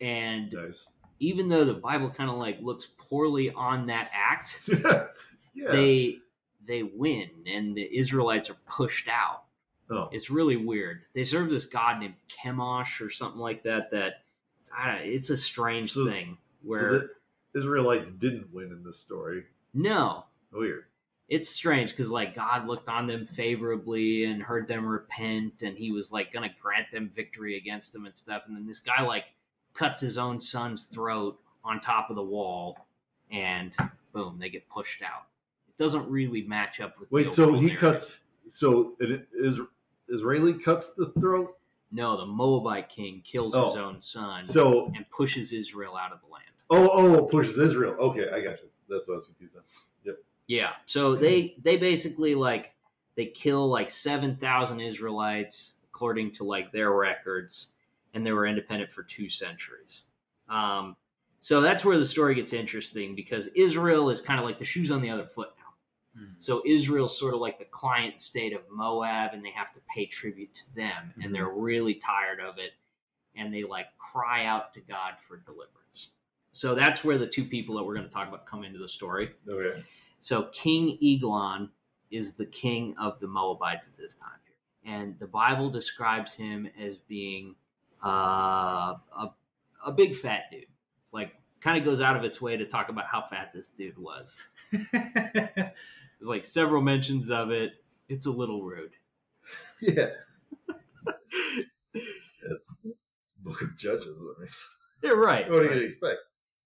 And 0.01 0.51
Nice. 0.51 0.91
even 1.19 1.47
though 1.47 1.63
the 1.63 1.73
Bible 1.73 2.09
kind 2.09 2.29
of 2.29 2.37
like 2.37 2.59
looks 2.61 2.87
poorly 2.97 3.51
on 3.51 3.87
that 3.87 4.09
act, 4.13 4.69
yeah. 5.53 5.71
they 5.71 6.17
they 6.65 6.83
win, 6.83 7.29
and 7.45 7.75
the 7.75 7.97
Israelites 7.97 8.49
are 8.49 8.57
pushed 8.67 9.07
out. 9.07 9.42
Oh. 9.93 10.09
It's 10.11 10.29
really 10.29 10.57
weird. 10.57 11.01
They 11.13 11.23
serve 11.23 11.49
this 11.49 11.65
god 11.65 11.99
named 11.99 12.15
Chemosh 12.29 12.99
or 13.05 13.09
something 13.09 13.39
like 13.39 13.63
that. 13.63 13.91
That 13.91 14.23
I 14.75 14.91
don't, 14.93 15.01
it's 15.05 15.29
a 15.29 15.37
strange 15.37 15.91
So- 15.93 16.05
thing 16.07 16.37
So 16.63 16.69
where 16.69 16.91
the 16.91 17.09
Israelites 17.55 18.11
didn't 18.11 18.53
win 18.53 18.71
in 18.71 18.83
this 18.83 18.99
story. 18.99 19.43
no, 19.73 20.25
Weird. 20.51 20.85
it's 21.29 21.49
strange 21.49 21.91
because 21.91 22.11
like 22.11 22.33
God 22.35 22.67
looked 22.67 22.89
on 22.89 23.07
them 23.07 23.25
favorably 23.25 24.25
and 24.25 24.41
heard 24.41 24.67
them 24.67 24.85
repent, 24.85 25.61
and 25.63 25.77
He 25.77 25.91
was 25.91 26.11
like 26.11 26.31
gonna 26.31 26.53
grant 26.59 26.91
them 26.91 27.09
victory 27.13 27.57
against 27.57 27.93
them 27.93 28.05
and 28.05 28.15
stuff. 28.15 28.43
And 28.47 28.55
then 28.55 28.65
this 28.67 28.79
guy 28.79 29.01
like 29.03 29.25
cuts 29.73 29.99
his 29.99 30.17
own 30.17 30.39
son's 30.39 30.83
throat 30.83 31.39
on 31.63 31.79
top 31.79 32.09
of 32.09 32.15
the 32.15 32.23
wall, 32.23 32.87
and 33.31 33.73
boom, 34.13 34.37
they 34.39 34.49
get 34.49 34.67
pushed 34.69 35.01
out. 35.01 35.27
It 35.67 35.77
doesn't 35.77 36.07
really 36.09 36.43
match 36.43 36.79
up 36.81 36.99
with. 36.99 37.09
the 37.09 37.15
Wait, 37.15 37.31
so 37.31 37.53
he 37.53 37.67
narrative. 37.67 37.79
cuts. 37.79 38.19
So 38.47 38.93
it 38.99 39.27
is 39.33 39.59
Israeli 40.09 40.53
cuts 40.53 40.93
the 40.93 41.07
throat. 41.19 41.57
No, 41.91 42.17
the 42.17 42.25
Moabite 42.25 42.89
king 42.89 43.21
kills 43.23 43.53
his 43.53 43.75
Oh. 43.75 43.85
own 43.85 44.01
son 44.01 44.43
So 44.45 44.91
and 44.95 45.07
pushes 45.09 45.51
Israel 45.53 45.95
out 45.95 46.11
of 46.11 46.19
the 46.21 46.27
land. 46.27 46.45
oh 46.69 46.89
oh 46.89 47.25
pushes 47.25 47.57
Israel. 47.57 47.95
Okay, 47.99 48.29
I 48.29 48.41
got 48.41 48.61
you. 48.61 48.69
That's 48.89 49.07
what 49.07 49.15
I 49.15 49.17
was 49.17 49.27
confused 49.27 49.55
on. 49.55 49.61
Yep. 50.03 50.17
Yeah. 50.47 50.71
So 50.85 51.15
they 51.15 51.55
they 51.61 51.77
basically 51.77 52.35
like 52.35 52.73
they 53.15 53.27
kill 53.27 53.67
like 53.69 53.89
seven 53.91 54.35
thousand 54.35 54.79
Israelites 54.79 55.73
according 55.89 56.31
to 56.31 56.43
like 56.43 56.71
their 56.71 56.91
records, 56.91 57.67
and 58.15 58.25
they 58.25 58.31
were 58.31 58.47
independent 58.47 58.91
for 58.91 59.03
two 59.03 59.29
centuries. 59.29 60.03
Um, 60.49 60.95
so 61.39 61.61
that's 61.61 61.85
where 61.85 61.97
the 61.99 62.05
story 62.05 62.33
gets 62.35 62.53
interesting 62.53 63.13
because 63.15 63.47
Israel 63.55 64.09
is 64.09 64.19
kind 64.21 64.39
of 64.39 64.45
like 64.45 64.57
the 64.57 64.65
shoes 64.65 64.89
on 64.91 65.01
the 65.01 65.09
other 65.11 65.25
foot 65.25 65.49
now. 65.59 65.62
Mhm. 66.17 66.35
So 66.41 66.61
Israel's 66.65 67.17
sort 67.17 67.33
of 67.33 67.39
like 67.39 67.59
the 67.59 67.65
client 67.65 68.21
state 68.21 68.53
of 68.53 68.69
Moab, 68.69 69.33
and 69.33 69.43
they 69.43 69.51
have 69.51 69.71
to 69.73 69.81
pay 69.93 70.05
tribute 70.05 70.53
to 70.53 70.75
them, 70.75 71.13
Mhm. 71.17 71.25
and 71.25 71.35
they're 71.35 71.49
really 71.49 71.95
tired 71.95 72.39
of 72.39 72.57
it, 72.59 72.73
and 73.35 73.53
they 73.53 73.63
like 73.63 73.97
cry 73.97 74.45
out 74.45 74.73
to 74.75 74.81
God 74.81 75.19
for 75.19 75.37
deliverance. 75.37 76.11
So 76.51 76.75
that's 76.75 77.03
where 77.03 77.17
the 77.17 77.27
two 77.27 77.45
people 77.45 77.75
that 77.75 77.83
we're 77.83 77.95
going 77.95 78.07
to 78.07 78.13
talk 78.13 78.27
about 78.27 78.45
come 78.45 78.63
into 78.63 78.77
the 78.77 78.87
story. 78.87 79.35
Okay. 79.47 79.83
So 80.19 80.43
King 80.53 80.97
Eglon 81.01 81.71
is 82.11 82.35
the 82.35 82.45
king 82.45 82.95
of 82.97 83.19
the 83.19 83.27
Moabites 83.27 83.87
at 83.87 83.95
this 83.95 84.13
time, 84.13 84.39
and 84.83 85.17
the 85.19 85.25
Bible 85.27 85.69
describes 85.69 86.35
him 86.35 86.67
as 86.77 86.97
being 86.99 87.55
uh, 88.05 88.97
a 89.17 89.33
a 89.85 89.91
big 89.91 90.15
fat 90.15 90.49
dude. 90.51 90.67
Like, 91.11 91.35
kind 91.59 91.77
of 91.77 91.83
goes 91.83 92.01
out 92.01 92.15
of 92.15 92.23
its 92.23 92.41
way 92.41 92.55
to 92.57 92.65
talk 92.65 92.89
about 92.89 93.05
how 93.05 93.21
fat 93.21 93.51
this 93.53 93.71
dude 93.71 93.97
was. 93.97 94.41
There's 94.91 95.71
like 96.29 96.45
several 96.45 96.81
mentions 96.81 97.29
of 97.29 97.51
it. 97.51 97.73
It's 98.09 98.25
a 98.25 98.31
little 98.31 98.63
rude. 98.63 98.91
Yeah. 99.81 100.09
It's, 101.93 102.05
it's 102.43 102.73
Book 103.39 103.61
of 103.61 103.77
Judges. 103.77 104.19
I 104.19 104.39
mean, 104.41 104.49
Yeah, 105.03 105.11
right. 105.11 105.49
what 105.49 105.59
are 105.59 105.63
you 105.63 105.69
right. 105.69 105.73
gonna 105.75 105.85
expect? 105.85 106.19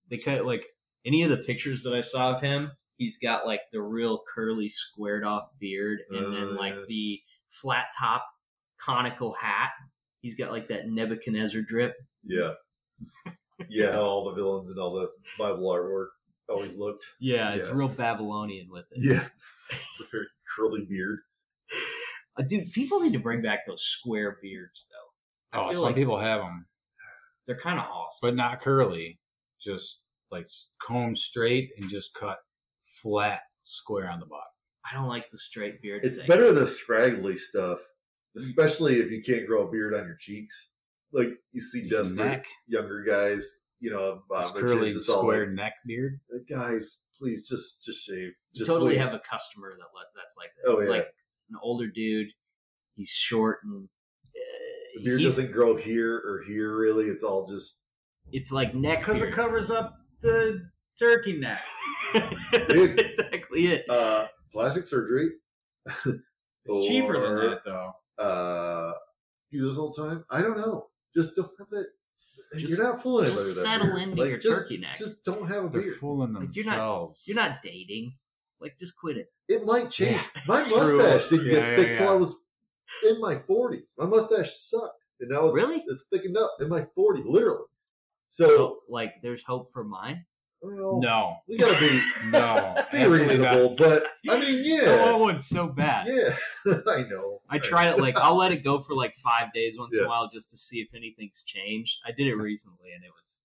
They 0.09 0.17
kind 0.17 0.39
of 0.39 0.45
like 0.45 0.65
any 1.05 1.23
of 1.23 1.29
the 1.29 1.37
pictures 1.37 1.83
that 1.83 1.93
I 1.93 2.01
saw 2.01 2.33
of 2.33 2.41
him. 2.41 2.71
He's 2.97 3.17
got 3.17 3.45
like 3.45 3.61
the 3.71 3.81
real 3.81 4.21
curly, 4.33 4.69
squared 4.69 5.23
off 5.23 5.49
beard, 5.59 5.99
and 6.09 6.25
oh, 6.25 6.31
then 6.31 6.43
Oh, 6.53 6.59
like 6.59 6.73
yeah. 6.75 6.81
the 6.87 7.21
flat 7.49 7.85
top, 7.97 8.25
conical 8.79 9.33
hat. 9.33 9.69
He's 10.21 10.35
got 10.35 10.51
like 10.51 10.67
that 10.69 10.87
Nebuchadnezzar 10.87 11.61
drip. 11.61 11.93
Yeah, 12.23 12.53
yeah. 13.69 13.97
All 13.97 14.25
the 14.25 14.33
villains 14.35 14.71
and 14.71 14.79
all 14.79 14.93
the 14.95 15.09
Bible 15.37 15.69
artwork 15.71 16.07
always 16.49 16.75
looked. 16.77 17.05
Yeah, 17.19 17.53
it's 17.53 17.69
real 17.69 17.87
Babylonian 17.89 18.67
with 18.69 18.85
it. 18.91 18.99
Yeah, 19.01 19.27
the 19.99 20.05
very 20.11 20.25
curly 20.55 20.85
beard. 20.89 21.19
Uh, 22.37 22.43
dude, 22.43 22.71
people 22.71 22.99
need 23.01 23.13
to 23.13 23.19
bring 23.19 23.41
back 23.41 23.65
those 23.65 23.83
square 23.83 24.37
beards 24.41 24.87
though. 24.91 25.57
I 25.59 25.61
Oh, 25.61 25.69
feel 25.69 25.79
some 25.79 25.85
like 25.87 25.95
people 25.95 26.19
have 26.19 26.41
them, 26.41 26.65
they're 27.45 27.57
kind 27.57 27.79
of 27.79 27.85
awesome. 27.85 28.19
but 28.29 28.35
not 28.35 28.61
curly. 28.61 29.19
Just 29.59 30.03
like 30.29 30.47
combed 30.81 31.17
straight 31.17 31.69
and 31.79 31.89
just 31.89 32.13
cut 32.13 32.37
flat, 33.01 33.41
square 33.63 34.09
on 34.09 34.19
the 34.19 34.25
bottom. 34.25 34.43
I 34.89 34.95
don't 34.95 35.07
like 35.07 35.29
the 35.29 35.37
straight 35.37 35.81
beard. 35.81 36.05
It's 36.05 36.17
thing. 36.19 36.27
better 36.27 36.51
the 36.53 36.67
scraggly 36.67 37.37
stuff, 37.37 37.79
especially 38.37 38.97
if 38.99 39.11
you 39.11 39.21
can't 39.23 39.47
grow 39.47 39.67
a 39.67 39.71
beard 39.71 39.93
on 39.95 40.05
your 40.05 40.17
cheeks. 40.19 40.69
Like 41.11 41.29
you 41.53 41.61
see 41.61 41.81
Just 41.87 42.09
desperate 42.15 42.15
neck, 42.25 42.45
younger 42.67 43.01
guys, 43.03 43.59
you 43.79 43.91
know, 43.91 44.21
Bob 44.29 44.41
just 44.43 44.55
curly, 44.55 44.89
it's 44.89 45.05
square 45.07 45.45
like, 45.47 45.55
neck 45.55 45.73
beard. 45.85 46.19
guys, 46.49 47.01
please 47.17 47.47
just 47.47 47.83
just 47.83 48.03
shave. 48.03 48.33
You 48.51 48.59
Just 48.59 48.69
totally 48.69 48.91
wait. 48.95 48.99
have 48.99 49.13
a 49.13 49.19
customer 49.19 49.75
that 49.77 49.85
let, 49.95 50.05
that's 50.15 50.35
like 50.37 50.49
this. 50.55 50.65
Oh, 50.67 50.81
yeah. 50.81 50.89
like 50.97 51.07
an 51.49 51.57
older 51.61 51.87
dude. 51.87 52.27
He's 52.95 53.09
short 53.09 53.59
and 53.63 53.85
uh, 53.85 54.39
the 54.95 55.03
beard 55.03 55.19
he's- 55.19 55.35
doesn't 55.35 55.51
grow 55.51 55.75
here 55.75 56.15
or 56.15 56.43
here. 56.47 56.75
Really, 56.75 57.05
it's 57.05 57.23
all 57.23 57.45
just 57.47 57.79
It's 58.31 58.51
like 58.51 58.73
neck 58.73 58.99
Because 58.99 59.21
it 59.21 59.31
covers 59.31 59.69
up 59.69 59.95
the 60.21 60.67
turkey 60.97 61.37
neck. 61.37 61.63
Dude. 62.69 62.99
exactly 62.99 63.67
it. 63.67 63.85
uh, 63.89 64.25
plastic 64.51 64.85
surgery. 64.85 65.29
It's 66.69 66.87
cheaper 66.87 67.19
than 67.21 67.35
that, 67.35 67.59
though. 67.65 67.91
Uh, 68.21 68.93
do 69.51 69.67
this 69.67 69.77
all 69.77 69.91
the 69.93 70.01
time. 70.09 70.25
I 70.29 70.41
don't 70.41 70.57
know. 70.57 70.87
Just 71.15 71.35
don't 71.35 71.49
have 71.59 71.69
that. 71.69 71.85
Just- 72.55 72.77
you're 72.77 72.87
not 72.91 73.01
fooling 73.03 73.25
anybody. 73.25 73.35
Just 73.43 73.55
with 73.57 73.65
that 73.65 73.71
settle 73.71 73.87
beard. 73.95 74.01
into 74.09 74.21
Like, 74.21 74.29
your 74.29 74.37
just- 74.39 74.61
turkey 74.61 74.77
neck. 74.77 74.97
Just 74.97 75.23
don't 75.23 75.47
have 75.47 75.65
a 75.65 75.69
They're 75.69 75.81
beard. 75.81 75.97
fooling 75.99 76.33
Like, 76.33 76.55
you're 76.55 76.65
not- 76.65 76.71
themselves. 76.71 77.23
You're 77.27 77.35
not 77.35 77.61
dating. 77.61 78.17
Like, 78.59 78.77
just 78.79 78.97
quit 78.97 79.17
it. 79.17 79.27
It 79.47 79.65
might 79.65 79.91
change. 79.91 80.19
Yeah. 80.35 80.41
My 80.47 80.61
mustache 80.69 81.27
didn't 81.29 81.45
Yeah, 81.45 81.51
get 81.51 81.69
yeah, 81.69 81.75
thick 81.75 81.97
till. 81.97 82.09
I 82.09 82.13
was 82.15 82.35
in 83.07 83.19
my 83.21 83.35
40s. 83.35 83.89
My 83.97 84.05
mustache 84.05 84.55
sucked, 84.55 85.05
and 85.19 85.29
now 85.29 85.47
it's 85.47 85.55
Really? 85.55 85.83
it's 85.87 86.05
thickened 86.11 86.37
up 86.37 86.55
in 86.59 86.69
my 86.69 86.87
40s, 86.97 87.25
literally. 87.25 87.65
So, 88.29 88.45
So, 88.47 88.79
like, 88.89 89.13
there's 89.21 89.43
hope 89.43 89.71
for 89.71 89.83
mine. 89.83 90.25
Well, 90.61 90.99
No, 91.01 91.37
we 91.47 91.57
gotta 91.57 91.79
be 91.79 92.01
no, 92.31 92.75
be 92.91 92.97
not. 92.99 93.09
reasonable. 93.09 93.75
But 93.77 94.05
I 94.29 94.39
mean, 94.39 94.61
yeah, 94.63 95.11
one 95.11 95.19
one's 95.21 95.47
so 95.47 95.67
bad. 95.67 96.07
yeah, 96.07 96.35
I 96.87 97.03
know. 97.09 97.41
I 97.49 97.59
tried 97.59 97.87
it. 97.89 97.99
Like, 97.99 98.17
I'll 98.19 98.35
let 98.37 98.51
it 98.51 98.63
go 98.63 98.79
for 98.79 98.95
like 98.95 99.13
five 99.15 99.53
days 99.53 99.77
once 99.79 99.95
in 99.97 100.03
a 100.03 100.07
while 100.07 100.29
just 100.31 100.49
to 100.51 100.57
see 100.57 100.79
if 100.79 100.87
anything's 100.95 101.43
changed. 101.43 101.99
I 102.05 102.11
did 102.11 102.27
it 102.27 102.35
recently, 102.35 102.91
and 102.95 103.03
it 103.03 103.11
was 103.15 103.39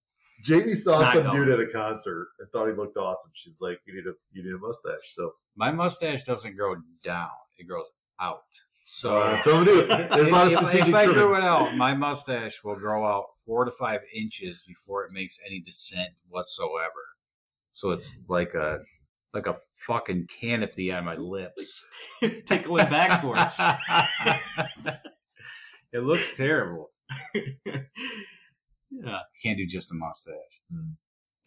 Jamie 0.45 0.75
saw 0.75 1.03
some 1.13 1.25
going. 1.25 1.37
dude 1.45 1.49
at 1.51 1.61
a 1.61 1.67
concert 1.71 2.29
and 2.41 2.49
thought 2.51 2.67
he 2.69 2.73
looked 2.75 2.97
awesome. 2.97 3.31
She's 3.35 3.59
like, 3.61 3.79
"You 3.87 3.95
need 3.95 4.07
a 4.07 4.15
you 4.33 4.43
need 4.43 4.55
a 4.55 4.59
mustache." 4.59 5.15
So, 5.15 5.33
My 5.57 5.71
mustache 5.71 6.25
doesn't 6.25 6.57
grow 6.57 6.77
down; 7.05 7.29
it 7.59 7.69
grows 7.69 7.91
out. 8.21 8.43
So 8.85 9.19
uh, 9.19 9.37
some 9.39 9.65
do. 9.65 9.87
There's 9.87 10.29
a 10.29 10.33
lot 10.33 10.47
of 10.47 10.59
strategic 10.59 10.89
if 10.89 10.95
I 10.95 11.05
trimming. 11.05 11.23
grew 11.23 11.37
it 11.37 11.45
out, 11.45 11.77
my 11.77 11.95
mustache 11.95 12.63
will 12.65 12.77
grow 12.77 13.07
out 13.07 13.27
four 13.47 13.65
to 13.65 13.71
five 13.71 14.01
inches 14.15 14.65
before 14.67 15.05
it 15.05 15.13
makes 15.13 15.39
any 15.47 15.61
descent 15.61 16.21
whatsoever. 16.29 16.91
So 17.71 17.91
it's 17.91 18.21
like 18.29 18.55
a 18.55 18.81
like 19.33 19.47
a 19.47 19.57
fucking 19.87 20.27
canopy 20.41 20.93
on 20.93 21.05
my 21.05 21.17
lips. 21.17 21.85
tickling 22.47 22.91
backwards. 22.91 23.59
it 25.93 26.03
looks 26.03 26.37
terrible. 26.37 26.91
yeah. 27.35 29.21
Can't 29.43 29.57
do 29.57 29.67
just 29.67 29.91
a 29.91 29.95
mustache. 29.95 30.35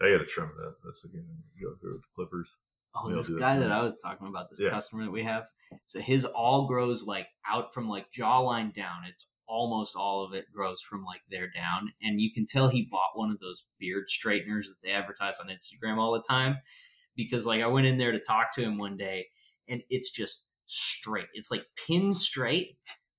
I 0.01 0.09
got 0.11 0.17
to 0.17 0.25
trim 0.25 0.51
that. 0.57 0.75
This 0.83 1.05
again. 1.05 1.27
Go 1.61 1.75
through 1.79 1.93
with 1.93 2.01
the 2.01 2.07
clippers. 2.15 2.55
Oh, 2.95 3.09
They'll 3.09 3.17
this 3.17 3.29
guy 3.29 3.59
that. 3.59 3.71
I 3.71 3.81
was 3.83 3.95
talking 3.95 4.27
about, 4.27 4.49
this 4.49 4.59
Yeah. 4.61 4.69
customer 4.69 5.03
that 5.05 5.11
we 5.11 5.23
have, 5.23 5.45
so 5.87 5.99
his 5.99 6.23
all 6.25 6.67
grows 6.67 7.05
like 7.05 7.27
out 7.47 7.73
from 7.73 7.89
like 7.89 8.11
jawline 8.11 8.73
down. 8.73 9.03
It's 9.07 9.29
almost 9.47 9.95
all 9.95 10.23
of 10.25 10.33
it 10.33 10.45
grows 10.53 10.81
from 10.81 11.03
like 11.03 11.21
there 11.29 11.49
down, 11.49 11.91
and 12.01 12.19
you 12.21 12.31
can 12.33 12.45
tell 12.45 12.67
he 12.69 12.87
bought 12.89 13.11
one 13.15 13.31
of 13.31 13.39
those 13.39 13.65
beard 13.79 14.05
straighteners 14.09 14.67
that 14.69 14.75
they 14.83 14.91
advertise 14.91 15.39
on 15.39 15.47
Instagram 15.47 15.97
all 15.97 16.13
the 16.13 16.21
time. 16.27 16.57
Because 17.15 17.45
like 17.45 17.61
I 17.61 17.67
went 17.67 17.87
in 17.87 17.97
there 17.97 18.11
to 18.11 18.19
talk 18.19 18.53
to 18.55 18.61
him 18.61 18.77
one 18.77 18.97
day, 18.97 19.27
and 19.69 19.81
it's 19.89 20.09
just 20.11 20.47
straight. 20.65 21.27
It's 21.33 21.51
like 21.51 21.65
pin 21.87 22.13
straight, 22.13 22.77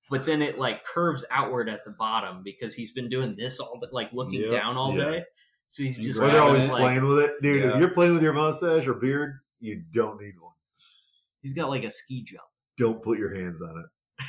but 0.09 0.25
then 0.25 0.41
it 0.41 0.57
like 0.59 0.83
curves 0.85 1.23
outward 1.31 1.69
at 1.69 1.85
the 1.85 1.93
bottom 1.97 2.41
because 2.43 2.73
he's 2.73 2.91
been 2.91 3.09
doing 3.09 3.35
this 3.37 3.59
all 3.59 3.77
but 3.79 3.93
like 3.93 4.11
looking 4.13 4.41
Yep. 4.41 4.51
down 4.51 4.75
all 4.77 4.95
Yeah. 4.97 5.03
day. 5.11 5.23
So 5.69 5.83
he's 5.83 5.99
just 5.99 6.21
Well, 6.21 6.31
they're 6.31 6.41
always 6.41 6.67
like, 6.69 6.81
playing 6.81 7.05
with 7.05 7.19
it, 7.19 7.41
dude. 7.41 7.63
Yeah. 7.63 7.73
If 7.73 7.79
you're 7.79 7.93
playing 7.93 8.13
with 8.13 8.23
your 8.23 8.33
mustache 8.33 8.85
or 8.87 8.93
beard, 8.93 9.39
you 9.59 9.83
don't 9.93 10.21
need 10.21 10.33
one. 10.39 10.53
he's 11.41 11.53
got 11.53 11.69
like 11.69 11.83
a 11.83 11.89
ski 11.89 12.23
jump. 12.23 12.43
Don't 12.77 13.01
put 13.01 13.17
your 13.17 13.33
hands 13.33 13.61
on 13.61 13.69
it. 13.77 14.25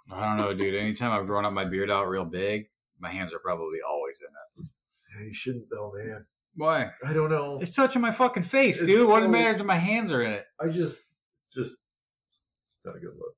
I 0.12 0.24
don't 0.26 0.36
know, 0.36 0.54
dude. 0.54 0.74
Anytime 0.74 1.12
I've 1.12 1.26
grown 1.26 1.44
up 1.44 1.52
my 1.52 1.64
beard 1.64 1.90
out 1.90 2.08
real 2.08 2.24
big, 2.24 2.66
my 2.98 3.10
hands 3.10 3.32
are 3.32 3.38
probably 3.38 3.78
always 3.88 4.20
in 4.22 4.64
it. 4.64 4.70
Yeah, 5.16 5.26
you 5.26 5.34
shouldn't, 5.34 5.66
though, 5.70 5.92
man. 5.96 6.26
Why? 6.56 6.90
I 7.06 7.12
don't 7.12 7.30
know. 7.30 7.58
It's 7.60 7.74
touching 7.74 8.00
my 8.02 8.10
fucking 8.10 8.42
face, 8.42 8.78
It's 8.78 8.86
dude. 8.86 9.08
What 9.08 9.22
so- 9.22 9.28
matters 9.28 9.60
if 9.60 9.66
my 9.66 9.76
hands 9.76 10.10
are 10.10 10.22
in 10.22 10.32
it? 10.32 10.46
I 10.60 10.68
just, 10.68 11.04
just, 11.52 11.80
it's, 12.26 12.42
it's 12.64 12.78
not 12.84 12.96
a 12.96 12.98
good 12.98 13.14
look. 13.18 13.34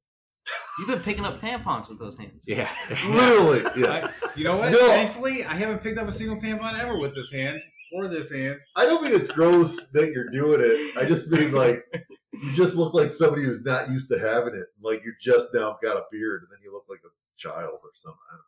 You've 0.78 0.88
been 0.88 1.00
picking 1.00 1.24
up 1.24 1.40
tampons 1.40 1.88
with 1.88 1.98
those 1.98 2.16
hands. 2.16 2.44
Yeah. 2.46 2.70
Literally, 3.08 3.62
yeah. 3.76 4.10
I- 4.22 4.28
you 4.36 4.44
know 4.44 4.56
what? 4.56 4.70
No. 4.70 4.78
Thankfully, 4.88 5.44
I 5.44 5.54
haven't 5.54 5.82
picked 5.82 5.98
up 5.98 6.06
a 6.06 6.12
single 6.12 6.36
tampon 6.36 6.78
ever 6.78 6.96
with 6.98 7.14
this 7.14 7.32
hand 7.32 7.60
or 7.92 8.08
this 8.08 8.30
hand. 8.32 8.58
I 8.76 8.84
don't 8.86 9.02
mean 9.02 9.12
it's 9.12 9.28
gross 9.28 9.90
that 9.90 10.10
you're 10.12 10.30
doing 10.30 10.60
it. 10.62 10.96
I 10.98 11.04
just 11.06 11.30
mean 11.30 11.52
like 11.52 11.84
you 12.32 12.52
just 12.54 12.76
look 12.76 12.94
like 12.94 13.10
somebody 13.10 13.42
who's 13.44 13.64
not 13.64 13.88
used 13.88 14.10
to 14.10 14.18
having 14.18 14.54
it. 14.54 14.66
Like 14.80 15.02
you 15.04 15.12
just 15.20 15.48
now 15.54 15.78
got 15.82 15.96
a 15.96 16.02
beard, 16.10 16.42
and 16.42 16.50
then 16.50 16.58
you 16.62 16.72
look 16.72 16.84
like 16.88 17.00
a 17.04 17.10
child 17.36 17.78
or 17.82 17.90
something. 17.94 18.18
I 18.30 18.34
don't 18.34 18.38
know. 18.38 18.44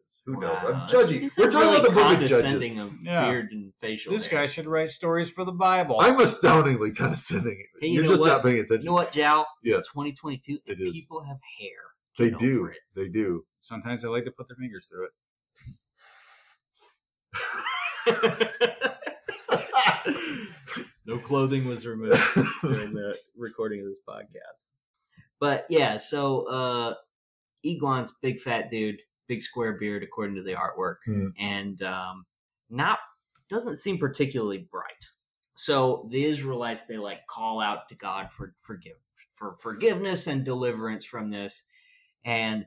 It's- 0.00 0.22
Who 0.24 0.40
knows? 0.40 0.62
Wow. 0.72 0.82
I'm 0.82 0.88
judging. 0.88 1.20
These 1.20 1.36
We're 1.38 1.50
talking 1.50 1.68
really 1.68 1.80
about 1.80 1.88
the 1.88 1.94
book 1.94 2.04
of 2.04 2.12
Judges. 2.20 2.30
condescending 2.42 2.78
of 2.80 2.92
Yeah. 3.02 3.30
beard 3.30 3.52
and 3.52 3.72
facial. 3.80 4.12
This 4.12 4.26
hair. 4.26 4.40
guy 4.40 4.46
should 4.46 4.66
write 4.66 4.90
stories 4.90 5.28
for 5.30 5.44
the 5.44 5.52
Bible. 5.52 5.96
I'm 6.00 6.18
astoundingly 6.20 6.92
condescending. 6.92 7.62
Hey, 7.80 7.88
you 7.88 7.94
You're 8.00 8.04
just 8.04 8.20
what? 8.20 8.28
not 8.28 8.42
paying 8.42 8.56
attention. 8.60 8.82
You 8.82 8.86
know 8.86 8.92
what, 8.94 9.12
Jowl? 9.12 9.46
It's 9.62 9.74
Yes. 9.76 9.88
2022, 9.92 10.58
and 10.66 10.80
It 10.80 10.82
is. 10.82 10.92
people 10.92 11.22
have 11.24 11.38
hair. 11.60 11.70
they 12.16 12.30
Get 12.30 12.38
do. 12.40 12.70
They 12.96 13.08
do. 13.08 13.44
Sometimes 13.60 14.04
I 14.04 14.08
like 14.08 14.24
to 14.24 14.32
put 14.32 14.48
their 14.48 14.56
fingers 14.56 14.88
through 14.88 15.04
it. 15.06 15.12
no 21.06 21.18
clothing 21.18 21.66
was 21.66 21.86
removed 21.86 22.20
during 22.62 22.92
the 22.94 23.16
recording 23.36 23.80
of 23.80 23.86
this 23.86 24.00
podcast. 24.06 24.72
But 25.40 25.66
yeah, 25.70 25.96
so 25.96 26.48
uh 26.48 26.94
Eglon's 27.64 28.12
big 28.22 28.38
fat 28.40 28.70
dude, 28.70 29.00
big 29.26 29.42
square 29.42 29.76
beard 29.78 30.02
according 30.02 30.36
to 30.36 30.42
the 30.42 30.54
artwork, 30.54 30.96
Hmm. 31.04 31.28
and 31.38 31.80
um 31.82 32.26
not 32.70 32.98
doesn't 33.48 33.76
seem 33.76 33.98
particularly 33.98 34.68
bright. 34.70 35.04
So 35.54 36.08
the 36.10 36.24
Israelites 36.24 36.84
they 36.86 36.98
like 36.98 37.26
call 37.26 37.60
out 37.60 37.88
to 37.88 37.94
God 37.94 38.30
for 38.32 38.54
forgive 38.60 38.96
for 39.32 39.56
forgiveness 39.60 40.26
and 40.26 40.44
deliverance 40.44 41.04
from 41.04 41.30
this. 41.30 41.64
And 42.24 42.66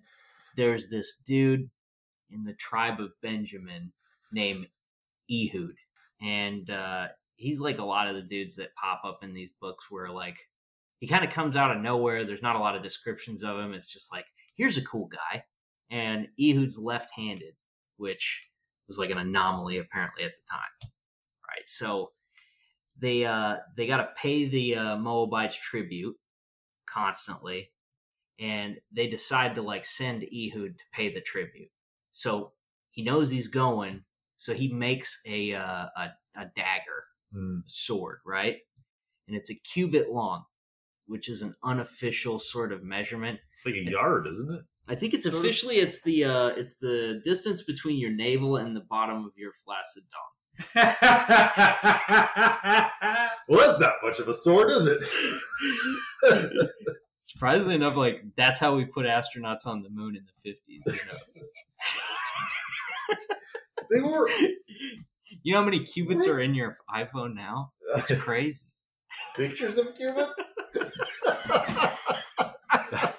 there's 0.56 0.88
this 0.88 1.18
dude 1.26 1.70
in 2.30 2.44
the 2.46 2.54
tribe 2.54 3.00
of 3.00 3.12
Benjamin 3.22 3.92
named 4.32 4.68
Ehud. 5.32 5.76
And 6.22 6.70
uh, 6.70 7.08
he's 7.36 7.62
like 7.62 7.80
a 7.80 7.86
lot 7.86 8.08
of 8.08 8.16
the 8.16 8.22
dudes 8.22 8.56
that 8.58 8.76
pop 8.76 9.02
up 9.04 9.20
in 9.24 9.34
these 9.34 9.52
books 9.60 9.88
where 9.90 10.10
like 10.10 10.38
he 11.00 11.08
kind 11.08 11.24
of 11.24 11.32
comes 11.32 11.58
out 11.58 11.76
of 11.76 11.82
nowhere. 11.82 12.24
There's 12.24 12.44
not 12.44 12.56
a 12.56 12.60
lot 12.60 12.76
of 12.76 12.84
descriptions 12.84 13.44
of 13.44 13.58
him. 13.58 13.74
It's 13.74 13.88
just 13.88 14.12
like, 14.12 14.26
here's 14.56 14.78
a 14.78 14.86
cool 14.86 15.08
guy. 15.08 15.44
And 15.90 16.28
Ehud's 16.40 16.78
left 16.78 17.12
handed, 17.16 17.56
which 17.98 18.48
was 18.88 19.00
like 19.00 19.10
an 19.10 19.18
anomaly 19.18 19.80
apparently 19.80 20.24
at 20.24 20.34
the 20.36 20.42
time. 20.50 20.92
Right. 21.48 21.68
So 21.68 22.12
they 22.98 23.26
uh 23.26 23.58
they 23.76 23.88
gotta 23.88 24.10
pay 24.16 24.46
the 24.46 24.76
uh 24.76 24.98
Moabites 24.98 25.56
tribute 25.56 26.16
constantly. 26.86 27.72
And 28.40 28.78
they 28.92 29.08
decide 29.08 29.56
to 29.56 29.62
like 29.62 29.86
send 29.86 30.24
Ehud 30.24 30.78
to 30.78 30.84
pay 30.94 31.12
the 31.14 31.22
tribute. 31.22 31.70
So 32.12 32.54
he 32.92 33.04
knows 33.04 33.30
he's 33.30 33.48
going, 33.48 34.04
so 34.42 34.54
he 34.56 34.74
makes 34.74 35.22
a 35.28 35.54
uh, 35.54 35.86
a, 35.96 36.10
a 36.36 36.46
dagger 36.56 37.04
Hmm. 37.34 37.60
sword, 37.66 38.18
right? 38.26 38.58
And 39.28 39.38
it's 39.38 39.50
a 39.50 39.56
cubit 39.56 40.12
long, 40.12 40.44
which 41.08 41.30
is 41.30 41.42
an 41.42 41.56
unofficial 41.64 42.40
sort 42.40 42.74
of 42.74 42.84
measurement. 42.84 43.40
It's 43.58 43.66
like 43.78 43.88
a 43.88 43.90
yard, 43.90 44.28
isn't 44.28 44.54
it? 44.54 44.62
I 44.90 44.96
think 44.96 45.14
it's 45.14 45.24
Sort 45.24 45.36
of. 45.36 45.40
officially 45.40 45.78
it's 45.78 46.02
the 46.02 46.26
uh 46.26 46.48
it's 46.48 46.76
the 46.78 47.22
distance 47.24 47.62
between 47.64 47.98
your 48.00 48.12
navel 48.12 48.58
and 48.58 48.76
the 48.76 48.82
bottom 48.82 49.24
of 49.26 49.32
your 49.38 49.52
flaccid 49.64 50.04
dong. 50.12 50.74
Well, 53.48 53.68
that's 53.68 53.80
not 53.82 53.94
much 54.04 54.20
of 54.20 54.28
a 54.28 54.34
sword, 54.34 54.70
is 54.72 54.86
it? 54.88 55.00
Surprisingly 57.24 57.76
enough, 57.76 57.96
like 57.96 58.24
that's 58.38 58.60
how 58.60 58.76
we 58.76 58.84
put 58.86 59.06
astronauts 59.06 59.66
on 59.68 59.84
the 59.84 59.90
moon 59.90 60.16
in 60.18 60.26
the 60.26 60.34
fifties. 60.42 60.82
You 60.86 60.94
know, 60.94 61.18
they 63.92 64.02
were. 64.02 64.28
you 65.44 65.54
know 65.54 65.60
how 65.60 65.66
many 65.66 65.84
cubits 65.84 66.28
are 66.28 66.40
in 66.40 66.56
your 66.56 66.78
iPhone 66.94 67.36
now? 67.36 67.72
It's 67.96 68.12
crazy. 68.20 68.66
Pictures 69.36 69.78
of 69.78 69.94
cubits? 69.94 70.32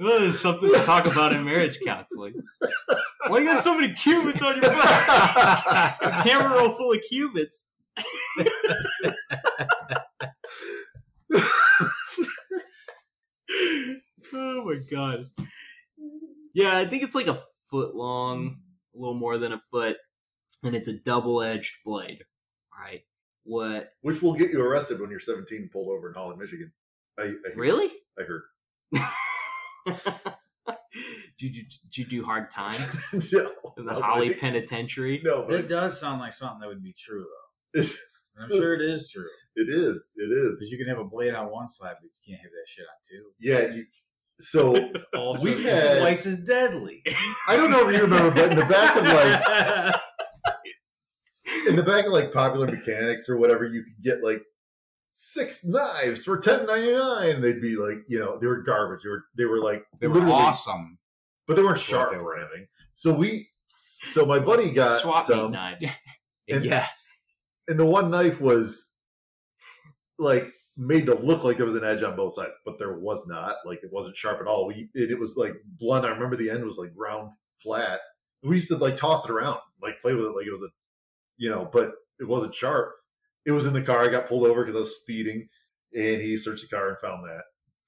Well, 0.00 0.28
it's 0.28 0.40
something 0.40 0.72
to 0.72 0.78
talk 0.80 1.06
about 1.06 1.32
in 1.32 1.44
marriage 1.44 1.78
counseling. 1.86 2.34
Why 3.28 3.38
you 3.38 3.44
got 3.44 3.62
so 3.62 3.78
many 3.78 3.92
cubits 3.92 4.42
on 4.42 4.56
your 4.56 4.64
phone? 4.64 4.80
A 4.80 6.22
camera 6.24 6.58
roll 6.58 6.70
full 6.70 6.92
of 6.92 7.00
cubits. 7.08 7.68
Oh 14.34 14.64
my 14.64 14.78
god. 14.90 15.30
Yeah, 16.54 16.76
I 16.76 16.86
think 16.86 17.02
it's 17.02 17.14
like 17.14 17.28
a 17.28 17.40
foot 17.70 17.94
long, 17.94 18.58
a 18.94 18.98
little 18.98 19.14
more 19.14 19.38
than 19.38 19.52
a 19.52 19.58
foot, 19.58 19.96
and 20.62 20.74
it's 20.74 20.88
a 20.88 20.92
double 20.92 21.42
edged 21.42 21.76
blade. 21.84 22.24
Right. 22.78 23.02
What 23.44 23.90
Which 24.02 24.22
will 24.22 24.34
get 24.34 24.50
you 24.50 24.60
arrested 24.62 25.00
when 25.00 25.10
you're 25.10 25.20
17 25.20 25.58
and 25.58 25.70
pulled 25.70 25.88
over 25.88 26.08
in 26.08 26.14
Holland, 26.14 26.38
Michigan. 26.38 26.72
I, 27.18 27.24
I 27.24 27.52
really? 27.56 27.90
I 28.18 28.22
heard. 28.22 28.42
did, 31.38 31.56
you, 31.56 31.64
did 31.64 31.96
you 31.96 32.04
do 32.04 32.24
hard 32.24 32.50
time 32.50 32.78
no, 33.12 33.50
in 33.76 33.84
the 33.86 33.94
Holly 33.94 34.28
but- 34.28 34.38
Penitentiary? 34.38 35.20
No, 35.24 35.44
But... 35.48 35.60
It 35.60 35.68
does 35.68 35.98
sound 35.98 36.20
like 36.20 36.32
something 36.32 36.60
that 36.60 36.68
would 36.68 36.82
be 36.82 36.94
true, 36.98 37.26
though. 37.74 37.84
I'm 38.40 38.50
sure 38.50 38.74
it 38.74 38.82
is 38.82 39.10
true. 39.10 39.28
It 39.54 39.68
is. 39.68 40.08
It 40.16 40.32
is. 40.32 40.58
Because 40.58 40.70
you 40.70 40.78
can 40.78 40.88
have 40.88 40.98
a 40.98 41.04
blade 41.04 41.34
on 41.34 41.52
one 41.52 41.68
side, 41.68 41.96
but 42.00 42.08
you 42.08 42.32
can't 42.32 42.40
have 42.40 42.50
that 42.52 42.66
shit 42.66 42.86
on 42.86 42.96
two. 43.06 43.32
Yeah. 43.38 43.74
You, 43.74 43.84
so 44.42 44.72
We 45.42 45.62
had- 45.62 46.00
twice 46.00 46.26
as 46.26 46.42
deadly. 46.44 47.02
I 47.48 47.56
don't 47.56 47.70
know 47.70 47.88
if 47.88 47.94
you 47.96 48.02
remember, 48.02 48.30
but 48.30 48.50
in 48.52 48.58
the 48.58 48.64
back 48.66 48.96
of 48.96 49.04
like 49.04 49.94
in 51.68 51.76
the 51.76 51.82
back 51.82 52.06
of 52.06 52.12
like 52.12 52.32
popular 52.32 52.66
mechanics 52.66 53.28
or 53.28 53.36
whatever, 53.36 53.64
you 53.64 53.82
could 53.84 54.02
get 54.04 54.22
like 54.24 54.42
six 55.10 55.64
knives 55.64 56.24
for 56.24 56.38
ten 56.38 56.66
ninety 56.66 56.92
nine. 56.94 57.40
They'd 57.40 57.60
be 57.60 57.76
like, 57.76 57.98
you 58.08 58.18
know, 58.18 58.38
they 58.38 58.46
were 58.46 58.62
garbage. 58.62 59.02
They 59.04 59.10
were 59.10 59.24
they 59.36 59.44
were 59.44 59.58
like 59.62 59.84
they 60.00 60.06
were 60.08 60.20
awesome. 60.28 60.98
but 61.46 61.56
they 61.56 61.62
weren't 61.62 61.78
sharp 61.78 62.10
they 62.12 62.16
or 62.16 62.24
were. 62.24 62.38
anything. 62.38 62.66
So 62.94 63.12
we, 63.14 63.48
so 63.68 64.24
my 64.26 64.38
buddy 64.38 64.70
got 64.70 65.00
Swap 65.02 65.22
some, 65.24 65.52
knives. 65.52 65.84
And- 66.48 66.64
yes. 66.64 67.08
and 67.68 67.78
the 67.78 67.86
one 67.86 68.10
knife 68.10 68.40
was 68.40 68.94
like 70.18 70.52
made 70.76 71.06
to 71.06 71.14
look 71.14 71.44
like 71.44 71.56
there 71.58 71.66
was 71.66 71.74
an 71.74 71.84
edge 71.84 72.02
on 72.02 72.16
both 72.16 72.34
sides, 72.34 72.56
but 72.64 72.78
there 72.78 72.98
was 72.98 73.26
not. 73.28 73.56
Like 73.66 73.80
it 73.82 73.92
wasn't 73.92 74.16
sharp 74.16 74.40
at 74.40 74.46
all. 74.46 74.66
We 74.66 74.88
it, 74.94 75.10
it 75.10 75.18
was 75.18 75.36
like 75.36 75.54
blunt. 75.78 76.04
I 76.06 76.10
remember 76.10 76.36
the 76.36 76.50
end 76.50 76.64
was 76.64 76.78
like 76.78 76.92
round, 76.96 77.30
flat. 77.62 78.00
We 78.42 78.56
used 78.56 78.68
to 78.68 78.76
like 78.76 78.96
toss 78.96 79.24
it 79.24 79.30
around, 79.30 79.58
like 79.82 80.00
play 80.00 80.14
with 80.14 80.24
it 80.24 80.34
like 80.36 80.46
it 80.46 80.52
was 80.52 80.62
a, 80.62 80.68
you 81.36 81.50
know, 81.50 81.68
but 81.72 81.92
it 82.18 82.26
wasn't 82.28 82.54
sharp. 82.54 82.92
It 83.44 83.52
was 83.52 83.66
in 83.66 83.72
the 83.72 83.82
car. 83.82 84.02
I 84.04 84.08
got 84.08 84.28
pulled 84.28 84.46
over 84.46 84.62
because 84.62 84.76
I 84.76 84.80
was 84.80 85.00
speeding, 85.00 85.48
and 85.94 86.20
he 86.22 86.36
searched 86.36 86.62
the 86.62 86.74
car 86.74 86.88
and 86.88 86.98
found 86.98 87.24
that 87.24 87.42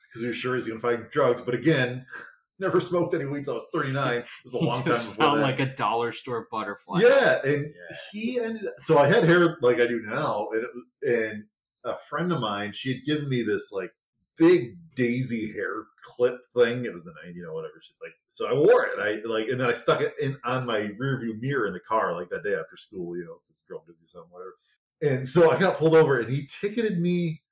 because 0.09 0.23
he 0.23 0.29
was 0.29 0.37
sure 0.37 0.55
he's 0.55 0.67
going 0.69 0.81
to 0.81 0.87
find 0.87 1.11
drugs. 1.11 1.41
But 1.41 1.55
again, 1.55 2.07
never 2.59 2.81
smoked 2.81 3.15
any 3.15 3.25
weed 3.25 3.45
till 3.45 3.55
I 3.55 3.57
was 3.57 3.67
thirty 3.73 3.93
nine. 3.93 4.19
It 4.45 4.45
was 4.45 4.55
a 4.55 4.59
You 4.59 4.67
long 4.67 4.83
time 4.85 4.95
sound 4.95 5.41
like 5.41 5.61
a 5.61 5.75
dollar 5.75 6.13
store 6.13 6.47
butterfly. 6.51 7.01
Yeah, 7.03 7.41
and 7.45 7.65
Yeah. 7.67 7.97
he 8.13 8.39
ended. 8.41 8.67
So 8.79 8.99
I 8.99 9.07
had 9.09 9.25
hair 9.25 9.57
like 9.63 9.81
I 9.81 9.87
do 9.87 10.03
now, 10.05 10.49
and 10.53 10.63
it, 10.65 11.21
and 11.21 11.45
a 11.85 11.97
friend 11.97 12.33
of 12.33 12.41
mine, 12.41 12.73
she 12.73 12.93
had 12.93 13.05
given 13.05 13.29
me 13.29 13.43
this 13.43 13.73
like 13.73 13.93
big 14.37 14.77
daisy 14.95 15.53
hair 15.53 15.85
clip 16.05 16.45
thing. 16.55 16.85
It 16.85 16.93
was 16.93 17.05
the 17.05 17.13
night, 17.25 17.35
you 17.35 17.43
know, 17.43 17.53
whatever. 17.53 17.81
She's 17.83 17.99
like, 18.03 18.15
so 18.27 18.49
I 18.49 18.53
wore 18.53 18.87
it. 18.87 18.99
I 19.01 19.27
like, 19.27 19.49
and 19.49 19.61
then 19.61 19.69
I 19.69 19.73
stuck 19.73 20.01
it 20.01 20.15
in 20.21 20.37
on 20.45 20.67
my 20.67 20.91
rear 20.99 21.19
view 21.21 21.37
mirror 21.41 21.67
in 21.67 21.73
the 21.73 21.81
car, 21.81 22.15
like 22.15 22.31
that 22.31 22.45
day 22.45 22.55
after 22.55 22.77
school, 22.77 23.17
you 23.17 23.25
know, 23.25 23.39
because 23.47 23.63
girl 23.69 23.85
busy 23.87 24.07
something, 24.07 24.31
whatever. 24.31 24.55
And 25.03 25.29
so 25.29 25.51
I 25.51 25.59
got 25.59 25.77
pulled 25.77 25.95
over, 25.95 26.21
and 26.21 26.31
he 26.31 26.47
ticketed 26.47 27.01
me 27.01 27.43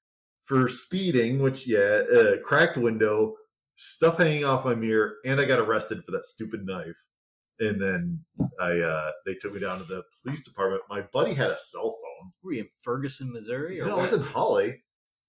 for 0.44 0.68
speeding, 0.68 1.40
which 1.40 1.66
yeah, 1.66 2.02
uh, 2.14 2.36
cracked 2.42 2.76
window, 2.76 3.34
stuff 3.76 4.18
hanging 4.18 4.44
off 4.44 4.64
my 4.64 4.74
mirror, 4.74 5.16
and 5.24 5.40
I 5.40 5.44
got 5.44 5.58
arrested 5.58 6.04
for 6.04 6.12
that 6.12 6.26
stupid 6.26 6.64
knife. 6.64 7.08
And 7.60 7.80
then 7.80 8.20
I 8.60 8.78
uh 8.80 9.10
they 9.26 9.34
took 9.34 9.54
me 9.54 9.60
down 9.60 9.78
to 9.78 9.84
the 9.84 10.02
police 10.22 10.44
department. 10.44 10.82
My 10.88 11.02
buddy 11.12 11.34
had 11.34 11.50
a 11.50 11.56
cell 11.56 11.90
phone. 11.90 12.32
Were 12.42 12.52
you 12.52 12.62
in 12.62 12.68
Ferguson, 12.82 13.32
Missouri? 13.32 13.80
Or 13.80 13.86
No, 13.86 13.98
I 13.98 14.02
was 14.02 14.12
in 14.12 14.22
Holly. 14.22 14.82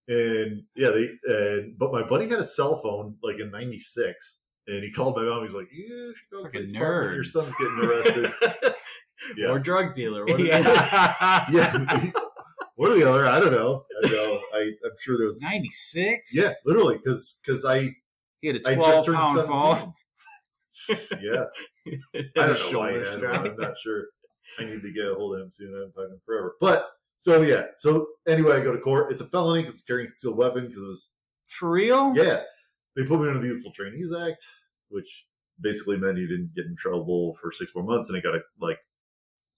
And 0.07 0.63
yeah, 0.75 0.89
they 0.91 1.09
and 1.25 1.77
but 1.77 1.91
my 1.91 2.03
buddy 2.03 2.27
had 2.27 2.39
a 2.39 2.43
cell 2.45 2.81
phone 2.81 3.15
like 3.23 3.39
in 3.39 3.51
ninety-six. 3.51 4.39
And 4.67 4.81
he 4.83 4.91
called 4.91 5.17
my 5.17 5.23
mom. 5.23 5.41
He's 5.43 5.53
like, 5.53 5.67
"You 5.73 6.13
should 6.15 6.29
go 6.31 6.37
to 6.37 6.43
the 6.43 6.49
Fucking 6.49 6.59
police 6.61 6.71
department. 6.71 7.11
nerd. 7.11 7.15
Your 7.15 7.23
son's 7.23 7.53
getting 7.55 7.89
arrested." 7.89 8.73
Yeah. 9.37 9.47
Or 9.51 9.59
drug 9.59 9.93
dealer. 9.93 10.25
What 10.25 10.37
Yeah. 10.39 11.45
yeah, 11.51 12.11
what 12.75 12.91
are 12.91 12.95
the 12.95 13.09
other? 13.09 13.25
I 13.25 13.39
don't 13.39 13.53
know. 13.53 13.85
I 14.03 14.07
don't 14.07 14.11
know. 14.13 14.39
I, 14.53 14.59
I'm 14.83 14.91
sure 14.99 15.17
there 15.17 15.27
was. 15.27 15.41
96? 15.41 16.35
Yeah, 16.35 16.51
literally, 16.65 16.97
because 16.97 17.39
because 17.41 17.63
I 17.65 17.95
He 18.41 18.47
had 18.47 18.57
a 18.57 18.69
I 18.69 18.75
12 18.75 18.93
just 18.93 19.05
turned 19.05 19.17
pound 19.17 19.47
fall. 19.47 19.95
Seventeen. 20.73 21.29
yeah, 21.33 21.45
I 22.43 22.47
don't 22.47 22.71
know 22.71 22.79
why 22.79 22.91
he 22.91 22.97
had 22.97 23.07
it. 23.07 23.23
I'm 23.25 23.55
not 23.57 23.77
sure. 23.77 24.05
I 24.59 24.65
need 24.65 24.81
to 24.81 24.91
get 24.91 25.05
a 25.05 25.15
hold 25.15 25.35
of 25.35 25.41
him 25.45 25.51
soon. 25.51 25.73
I 25.73 25.77
haven't 25.79 25.93
talked 25.93 26.09
to 26.09 26.13
him 26.15 26.21
forever. 26.25 26.55
But 26.59 26.89
so 27.17 27.41
yeah. 27.41 27.65
So 27.77 28.07
anyway, 28.27 28.57
I 28.57 28.63
go 28.63 28.73
to 28.73 28.79
court. 28.79 29.11
It's 29.11 29.21
a 29.21 29.25
felony 29.25 29.61
because 29.61 29.75
it's 29.75 29.83
carrying 29.83 30.05
a 30.07 30.09
concealed 30.09 30.37
weapon. 30.37 30.67
Because 30.67 30.83
it 30.83 30.87
was 30.87 31.13
For 31.47 31.69
real? 31.71 32.13
yeah. 32.15 32.41
They 32.95 33.03
put 33.03 33.19
me 33.21 33.27
under 33.27 33.39
the 33.39 33.47
Youthful 33.47 33.71
Trainees 33.71 34.13
Act, 34.13 34.43
which 34.89 35.25
basically 35.59 35.97
meant 35.97 36.17
you 36.17 36.27
didn't 36.27 36.53
get 36.53 36.65
in 36.65 36.75
trouble 36.75 37.35
for 37.41 37.51
six 37.51 37.71
more 37.73 37.83
months, 37.83 38.09
and 38.09 38.17
it 38.17 38.23
got 38.23 38.35
like 38.59 38.77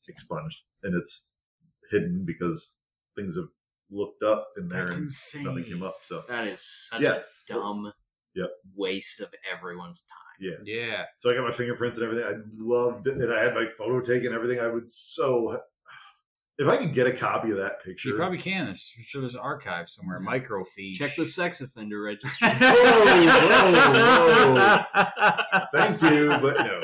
expunged, 0.07 0.59
and 0.83 0.95
it's 0.95 1.29
hidden 1.91 2.23
because 2.25 2.75
things 3.15 3.35
have 3.35 3.47
looked 3.91 4.23
up 4.23 4.47
in 4.57 4.67
there 4.69 4.83
That's 4.83 4.95
and 4.95 5.03
insane. 5.05 5.43
nothing 5.43 5.63
came 5.63 5.83
up. 5.83 5.95
So 6.01 6.23
That 6.27 6.47
is 6.47 6.61
such 6.61 7.01
Yeah. 7.01 7.15
a 7.15 7.21
dumb 7.47 7.91
Yep. 8.35 8.49
waste 8.75 9.21
of 9.21 9.33
everyone's 9.51 10.01
time. 10.03 10.17
yeah. 10.39 10.55
Yeah. 10.65 11.03
So 11.19 11.29
I 11.31 11.35
got 11.35 11.43
my 11.45 11.51
fingerprints 11.51 11.97
and 11.97 12.05
everything. 12.05 12.27
I 12.27 12.33
loved 12.63 13.07
it, 13.07 13.17
and 13.17 13.33
I 13.33 13.41
had 13.43 13.53
my 13.53 13.65
photo 13.77 13.99
taken. 14.01 14.27
and 14.27 14.35
Everything. 14.35 14.59
I 14.59 14.67
would 14.67 14.87
so. 14.87 15.59
If 16.57 16.69
I 16.69 16.77
could 16.77 16.93
get 16.93 17.05
a 17.05 17.11
copy 17.11 17.51
of 17.51 17.57
that 17.57 17.83
picture, 17.83 18.07
You 18.09 18.15
probably 18.15 18.37
can. 18.37 18.67
I'm 18.69 18.75
sure 18.75 19.19
there's 19.19 19.35
an 19.35 19.41
archive 19.41 19.89
somewhere. 19.89 20.21
Microfiche. 20.21 20.93
Check 20.95 21.13
the 21.17 21.25
sex 21.25 21.59
offender 21.59 22.01
registry. 22.03 22.47
whoa, 22.47 22.55
thank 25.73 26.01
you, 26.01 26.29
but 26.41 26.57
no, 26.59 26.79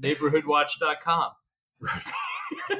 Neighborhoodwatch.com. 0.00 1.30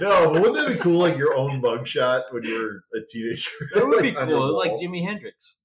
no. 0.00 0.32
But 0.32 0.42
wouldn't 0.42 0.54
that 0.56 0.68
be 0.68 0.76
cool? 0.76 0.98
Like 1.00 1.16
your 1.18 1.34
own 1.36 1.60
mugshot 1.60 2.22
when 2.32 2.44
you 2.44 2.80
were 2.94 3.00
a 3.00 3.04
teenager. 3.08 3.50
That 3.74 3.86
would 3.86 4.02
be 4.02 4.10
Like, 4.12 4.22
on 4.22 4.28
your 4.28 4.38
cool. 4.38 4.56
Like. 4.56 4.70
Jimi 4.72 5.04
Hendrix. 5.04 5.58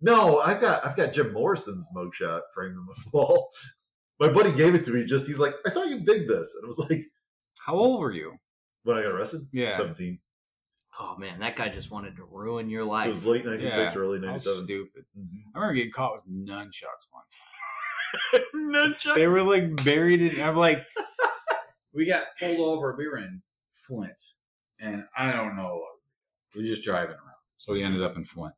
No, 0.00 0.40
I've 0.40 0.60
got 0.60 0.84
I've 0.86 0.96
got 0.96 1.12
Jim 1.12 1.32
Morrison's 1.32 1.88
mugshot 1.94 2.40
framed 2.54 2.76
on 2.76 2.86
the 2.86 2.94
wall. 3.12 3.48
My 4.20 4.28
buddy 4.32 4.52
gave 4.52 4.74
it 4.74 4.84
to 4.84 4.90
me. 4.92 5.04
Just 5.04 5.26
he's 5.26 5.38
like, 5.38 5.54
I 5.66 5.70
thought 5.70 5.88
you'd 5.88 6.04
dig 6.04 6.28
this, 6.28 6.54
and 6.54 6.64
I 6.64 6.66
was 6.68 6.78
like, 6.78 7.04
How 7.64 7.74
old 7.74 8.00
were 8.00 8.12
you? 8.12 8.34
when 8.84 8.96
I 8.96 9.02
got 9.02 9.12
arrested, 9.12 9.42
Yeah. 9.52 9.76
seventeen. 9.76 10.20
Oh 11.00 11.16
man, 11.18 11.40
that 11.40 11.54
guy 11.56 11.68
just 11.68 11.90
wanted 11.90 12.16
to 12.16 12.24
ruin 12.24 12.70
your 12.70 12.82
So 12.84 12.88
life. 12.88 13.06
it 13.06 13.10
was 13.10 13.24
late 13.26 13.44
ninety 13.44 13.66
six, 13.66 13.94
Yeah. 13.94 14.00
early 14.00 14.18
I 14.18 14.20
ninety 14.22 14.34
was 14.34 14.44
seven. 14.44 14.64
stupid. 14.64 15.04
Mhm. 15.18 15.42
I 15.54 15.58
remember 15.58 15.74
getting 15.74 15.92
caught 15.92 16.14
with 16.14 16.24
nunchucks 16.28 17.06
one 17.10 17.24
time. 18.32 18.42
Nunchucks. 18.54 19.14
They 19.16 19.26
were 19.26 19.42
like 19.42 19.84
buried 19.84 20.22
in. 20.22 20.40
I'm 20.42 20.56
like, 20.56 20.82
we 21.92 22.06
got 22.06 22.22
pulled 22.40 22.60
over. 22.60 22.94
We 22.96 23.06
were 23.08 23.18
in 23.18 23.42
Flint, 23.74 24.20
and 24.80 25.04
I 25.16 25.30
don't 25.32 25.56
know. 25.56 25.82
We 26.54 26.62
were 26.62 26.66
just 26.66 26.82
driving 26.84 27.10
around, 27.16 27.36
so 27.58 27.72
we 27.74 27.82
ended 27.82 28.02
up 28.02 28.16
in 28.16 28.24
Flint. 28.24 28.54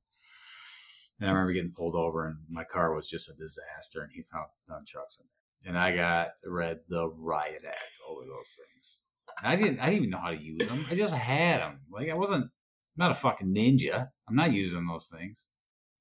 And 1.20 1.28
I 1.28 1.32
remember 1.32 1.52
getting 1.52 1.72
pulled 1.72 1.94
over, 1.94 2.26
and 2.26 2.38
my 2.48 2.64
car 2.64 2.94
was 2.94 3.08
just 3.08 3.28
a 3.28 3.34
disaster. 3.34 4.02
And 4.02 4.10
he 4.12 4.22
found 4.22 4.46
nunchucks 4.70 5.20
in 5.20 5.26
there, 5.26 5.70
and 5.70 5.78
I 5.78 5.94
got 5.94 6.28
read 6.44 6.80
the 6.88 7.08
riot 7.08 7.62
act 7.66 7.78
over 8.08 8.22
those 8.22 8.56
things. 8.56 9.00
And 9.38 9.52
I 9.52 9.56
didn't. 9.56 9.80
I 9.80 9.86
didn't 9.86 9.98
even 9.98 10.10
know 10.10 10.18
how 10.18 10.30
to 10.30 10.40
use 10.40 10.66
them. 10.66 10.86
I 10.90 10.94
just 10.94 11.14
had 11.14 11.60
them. 11.60 11.80
Like 11.90 12.08
I 12.08 12.14
wasn't. 12.14 12.44
I'm 12.44 12.50
not 12.96 13.10
a 13.10 13.14
fucking 13.14 13.54
ninja. 13.54 14.08
I'm 14.28 14.34
not 14.34 14.52
using 14.52 14.86
those 14.86 15.06
things. 15.06 15.46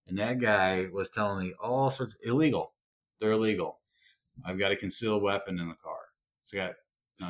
And 0.07 0.17
that 0.17 0.39
guy 0.39 0.87
was 0.91 1.11
telling 1.11 1.47
me 1.47 1.53
all 1.61 1.89
sorts 1.89 2.15
illegal. 2.23 2.73
They're 3.19 3.31
illegal. 3.31 3.79
I've 4.45 4.57
got 4.57 4.71
a 4.71 4.75
concealed 4.75 5.21
weapon 5.21 5.59
in 5.59 5.67
the 5.67 5.75
car. 5.75 5.99
So 6.41 6.57
I 6.57 6.67
got 6.67 6.75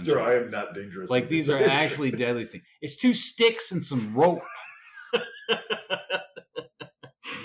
Sir, 0.01 0.19
I 0.19 0.35
am 0.35 0.51
not 0.51 0.75
dangerous. 0.75 1.09
Like 1.09 1.29
these 1.29 1.49
are 1.49 1.57
actually 1.57 2.11
deadly 2.11 2.45
things. 2.45 2.63
It's 2.79 2.95
two 2.95 3.13
sticks 3.13 3.71
and 3.71 3.83
some 3.83 4.13
rope. 4.13 4.41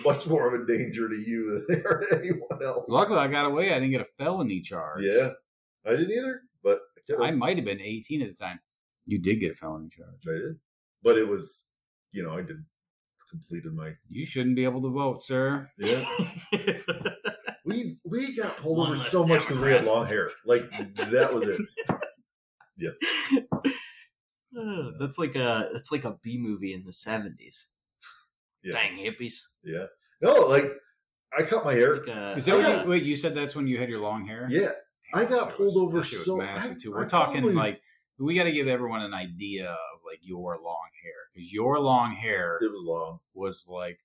much 0.04 0.26
more 0.26 0.52
of 0.52 0.60
a 0.60 0.66
danger 0.66 1.08
to 1.08 1.14
you 1.16 1.64
than 1.66 1.66
they 1.68 1.82
to 1.82 2.18
anyone 2.18 2.62
else. 2.64 2.84
Luckily, 2.88 3.18
I 3.18 3.28
got 3.28 3.46
away. 3.46 3.70
I 3.72 3.74
didn't 3.74 3.92
get 3.92 4.00
a 4.00 4.08
felony 4.18 4.60
charge. 4.60 5.02
Yeah, 5.04 5.30
I 5.86 5.90
didn't 5.90 6.12
either, 6.12 6.42
but 6.62 6.80
I. 7.18 7.28
I 7.28 7.30
might 7.32 7.56
have 7.56 7.64
been 7.64 7.80
18 7.80 8.22
at 8.22 8.28
the 8.28 8.34
time. 8.34 8.60
You 9.06 9.18
did 9.18 9.40
get 9.40 9.52
a 9.52 9.54
felony 9.54 9.88
charge. 9.88 10.26
I 10.26 10.38
did. 10.38 10.56
But 11.02 11.18
it 11.18 11.28
was, 11.28 11.72
you 12.12 12.22
know, 12.22 12.32
I 12.32 12.42
did 12.42 12.64
completed 13.34 13.74
my 13.74 13.92
You 14.08 14.24
shouldn't 14.24 14.56
be 14.56 14.64
able 14.64 14.82
to 14.82 14.90
vote, 14.90 15.22
sir. 15.22 15.68
yeah. 15.78 16.04
we 17.64 17.96
we 18.04 18.36
got 18.36 18.56
pulled 18.56 18.78
One 18.78 18.92
over 18.92 18.96
so 18.96 19.26
much 19.26 19.40
because 19.40 19.58
we 19.58 19.70
had 19.70 19.84
long 19.84 20.06
hair. 20.06 20.30
Like 20.44 20.70
that 21.10 21.34
was 21.34 21.44
it. 21.44 21.60
Uh, 24.56 24.92
that's 25.00 25.18
like 25.18 25.34
a 25.34 25.68
that's 25.72 25.90
like 25.90 26.04
a 26.04 26.16
B 26.22 26.38
movie 26.38 26.72
in 26.72 26.84
the 26.84 26.92
seventies. 26.92 27.66
Yeah. 28.64 28.72
Dang 28.72 28.96
hippies! 28.96 29.34
Yeah. 29.62 29.86
No, 30.22 30.46
like 30.46 30.72
I 31.36 31.42
cut 31.42 31.64
my 31.64 31.74
hair. 31.74 31.96
Like 31.98 32.08
a, 32.08 32.34
Is 32.36 32.46
that 32.46 32.60
got- 32.60 32.84
you, 32.84 32.90
wait, 32.90 33.02
you 33.02 33.16
said 33.16 33.34
that's 33.34 33.54
when 33.54 33.66
you 33.66 33.78
had 33.78 33.88
your 33.88 33.98
long 34.00 34.26
hair? 34.26 34.46
Yeah. 34.50 34.70
I 35.12 35.24
got 35.26 35.50
pulled 35.54 35.74
was- 35.74 35.76
over 35.76 35.98
that 36.00 36.10
was 36.10 36.24
so- 36.24 36.36
massive 36.38 36.72
I- 36.72 36.78
too. 36.80 36.90
We're 36.92 37.06
talking 37.08 37.42
probably- 37.42 37.54
like 37.54 37.80
we 38.18 38.34
got 38.34 38.44
to 38.44 38.52
give 38.52 38.68
everyone 38.68 39.02
an 39.02 39.12
idea 39.14 39.70
of 39.70 40.00
like 40.06 40.20
your 40.22 40.56
long 40.62 40.88
hair 41.02 41.12
because 41.34 41.52
your 41.52 41.78
long 41.80 42.14
hair 42.14 42.58
It 42.62 42.70
was 42.70 42.82
long. 42.84 43.18
was 43.34 43.66
like 43.68 43.98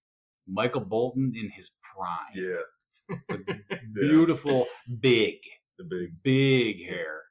Michael 0.47 0.82
Bolton 0.82 1.34
in 1.36 1.49
his 1.51 1.72
prime. 1.93 2.34
Yeah. 2.36 3.16
With 3.30 3.45
Yeah. 3.70 3.78
Beautiful, 3.93 4.68
big, 4.99 5.36
The 5.78 5.84
big 5.86 6.24
big 6.24 6.86
hair. 6.89 7.22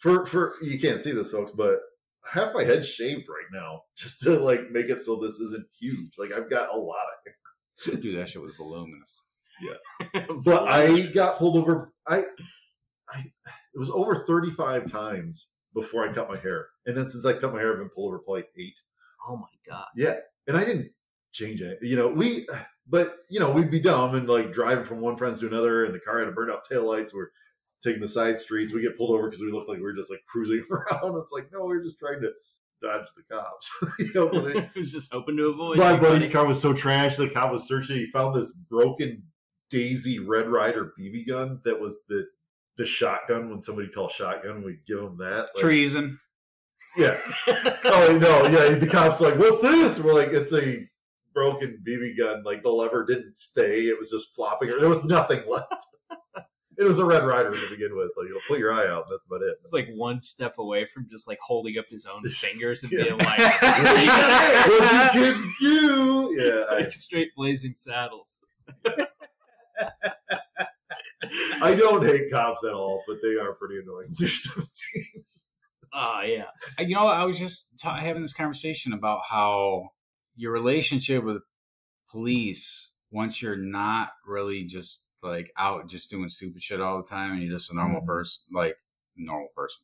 for 0.00 0.24
for 0.26 0.54
you 0.62 0.78
can't 0.80 1.00
see 1.00 1.12
this, 1.12 1.30
folks, 1.30 1.52
but 1.52 1.78
half 2.30 2.54
my 2.54 2.64
head 2.64 2.84
shaved 2.84 3.28
right 3.28 3.46
now 3.52 3.82
just 3.96 4.22
to 4.22 4.38
like 4.38 4.70
make 4.70 4.88
it 4.88 5.00
so 5.00 5.16
this 5.16 5.40
isn't 5.40 5.66
huge. 5.78 6.14
Like 6.18 6.32
I've 6.32 6.50
got 6.50 6.74
a 6.74 6.78
lot 6.78 6.96
of 6.96 7.24
hair. 7.24 8.00
Dude, 8.00 8.18
that 8.18 8.28
shit 8.28 8.42
was 8.42 8.56
voluminous. 8.56 9.20
Yeah. 9.60 10.20
But 10.44 10.68
I 10.68 11.02
got 11.06 11.38
pulled 11.38 11.56
over. 11.56 11.92
I, 12.06 12.24
I, 13.08 13.18
it 13.74 13.78
was 13.78 13.90
over 13.90 14.24
thirty 14.26 14.50
five 14.50 14.90
times 14.90 15.48
before 15.74 16.08
I 16.08 16.12
cut 16.12 16.28
my 16.28 16.38
hair, 16.38 16.66
and 16.86 16.96
then 16.96 17.08
since 17.08 17.26
I 17.26 17.34
cut 17.34 17.52
my 17.52 17.60
hair, 17.60 17.72
I've 17.72 17.78
been 17.78 17.90
pulled 17.90 18.08
over 18.08 18.22
for 18.24 18.36
like 18.36 18.48
eight. 18.58 18.78
Oh 19.28 19.36
my 19.36 19.46
god! 19.68 19.86
Yeah, 19.96 20.16
and 20.46 20.56
I 20.56 20.64
didn't 20.64 20.90
change 21.32 21.60
it. 21.60 21.78
You 21.82 21.96
know, 21.96 22.08
we, 22.08 22.46
but 22.88 23.16
you 23.28 23.40
know, 23.40 23.50
we'd 23.50 23.70
be 23.70 23.80
dumb 23.80 24.14
and 24.14 24.28
like 24.28 24.52
driving 24.52 24.84
from 24.84 25.00
one 25.00 25.16
friend's 25.16 25.40
to 25.40 25.46
another, 25.46 25.84
and 25.84 25.94
the 25.94 26.00
car 26.00 26.18
had 26.18 26.28
a 26.28 26.32
burned 26.32 26.50
out 26.50 26.66
taillights. 26.68 27.14
We're 27.14 27.30
taking 27.82 28.00
the 28.00 28.08
side 28.08 28.38
streets. 28.38 28.72
We 28.72 28.82
get 28.82 28.96
pulled 28.96 29.10
over 29.10 29.24
because 29.28 29.40
we 29.44 29.52
look 29.52 29.68
like 29.68 29.78
we 29.78 29.84
are 29.84 29.92
just 29.94 30.10
like 30.10 30.24
cruising 30.26 30.62
around. 30.70 31.16
It's 31.18 31.32
like, 31.32 31.50
no, 31.52 31.64
we're 31.66 31.82
just 31.82 31.98
trying 31.98 32.20
to 32.22 32.30
dodge 32.82 33.06
the 33.16 33.34
cops. 33.34 33.70
you 33.98 34.12
know, 34.14 34.28
but 34.28 34.46
it- 34.56 34.68
I 34.76 34.78
was 34.78 34.92
just 34.92 35.12
hoping 35.12 35.36
to 35.38 35.48
avoid. 35.48 35.78
my 35.78 35.92
everybody. 35.94 36.14
buddy's 36.20 36.32
car 36.32 36.46
was 36.46 36.60
so 36.60 36.72
trash. 36.72 37.16
The 37.16 37.28
cop 37.30 37.50
was 37.52 37.66
searching. 37.66 37.96
He 37.96 38.06
found 38.10 38.34
this 38.36 38.52
broken 38.52 39.22
Daisy 39.70 40.18
Red 40.18 40.48
Ryder 40.48 40.92
BB 40.98 41.26
gun 41.28 41.60
that 41.64 41.80
was 41.80 42.00
the 42.08 42.26
the 42.78 42.86
shotgun. 42.86 43.48
When 43.50 43.60
somebody 43.62 43.88
called 43.88 44.10
shotgun, 44.12 44.62
we 44.62 44.78
give 44.86 44.98
him 44.98 45.16
that. 45.18 45.48
Like, 45.54 45.56
Treason. 45.56 46.20
Yeah. 46.96 47.18
Oh 47.48 48.18
no. 48.20 48.44
Yeah. 48.46 48.74
The 48.78 48.86
cop's 48.86 49.20
like, 49.20 49.36
"What's 49.38 49.60
this?" 49.62 49.98
We're 49.98 50.14
like, 50.14 50.28
"It's 50.28 50.52
a 50.52 50.86
broken 51.34 51.82
BB 51.86 52.16
gun. 52.18 52.42
Like 52.44 52.62
the 52.62 52.70
lever 52.70 53.04
didn't 53.06 53.36
stay. 53.38 53.80
It 53.86 53.98
was 53.98 54.10
just 54.10 54.34
flopping. 54.36 54.68
There 54.68 54.88
was 54.88 55.04
nothing 55.04 55.42
left." 55.48 55.86
It 56.78 56.84
was 56.84 56.98
a 56.98 57.04
Red 57.04 57.24
Ryder 57.24 57.52
to 57.54 57.70
begin 57.70 57.96
with. 57.96 58.10
Like, 58.16 58.28
you'll 58.28 58.40
put 58.46 58.58
your 58.58 58.72
eye 58.72 58.86
out. 58.86 59.06
That's 59.10 59.24
about 59.24 59.42
it. 59.42 59.56
It's 59.62 59.72
like 59.72 59.88
one 59.94 60.20
step 60.20 60.58
away 60.58 60.84
from 60.86 61.08
just 61.10 61.26
like 61.26 61.38
holding 61.40 61.78
up 61.78 61.86
his 61.88 62.04
own 62.06 62.22
fingers 62.30 62.82
and 62.82 62.92
Yeah. 62.92 63.04
being 63.04 63.18
like, 63.18 63.38
What 63.62 65.14
you 65.14 65.20
kids 65.20 65.46
do? 65.60 66.34
Yeah. 66.38 66.64
I, 66.70 66.74
like 66.80 66.92
straight 66.92 67.34
blazing 67.34 67.74
saddles. 67.74 68.42
I 71.62 71.74
don't 71.74 72.04
hate 72.04 72.30
cops 72.30 72.62
at 72.64 72.72
all, 72.72 73.02
but 73.06 73.16
they 73.22 73.36
are 73.36 73.54
pretty 73.54 73.78
annoying. 73.82 74.08
You're 74.18 74.28
17. 74.28 75.24
Oh 75.94 76.20
yeah. 76.22 76.44
You 76.78 76.94
know, 76.94 77.06
I 77.06 77.24
was 77.24 77.38
just 77.38 77.78
ta- 77.80 77.96
having 77.96 78.22
this 78.22 78.34
conversation 78.34 78.92
about 78.92 79.20
how 79.28 79.90
your 80.34 80.52
relationship 80.52 81.24
with 81.24 81.42
police, 82.10 82.92
once 83.10 83.40
you're 83.40 83.56
not 83.56 84.10
really 84.26 84.64
just 84.64 85.05
like 85.22 85.52
out 85.56 85.88
just 85.88 86.10
doing 86.10 86.28
stupid 86.28 86.62
shit 86.62 86.80
all 86.80 86.98
the 86.98 87.08
time 87.08 87.32
and 87.32 87.42
you're 87.42 87.56
just 87.56 87.70
a 87.70 87.74
normal 87.74 88.02
Mhm. 88.02 88.06
person, 88.06 88.42
like 88.52 88.76
normal 89.16 89.48
person. 89.56 89.82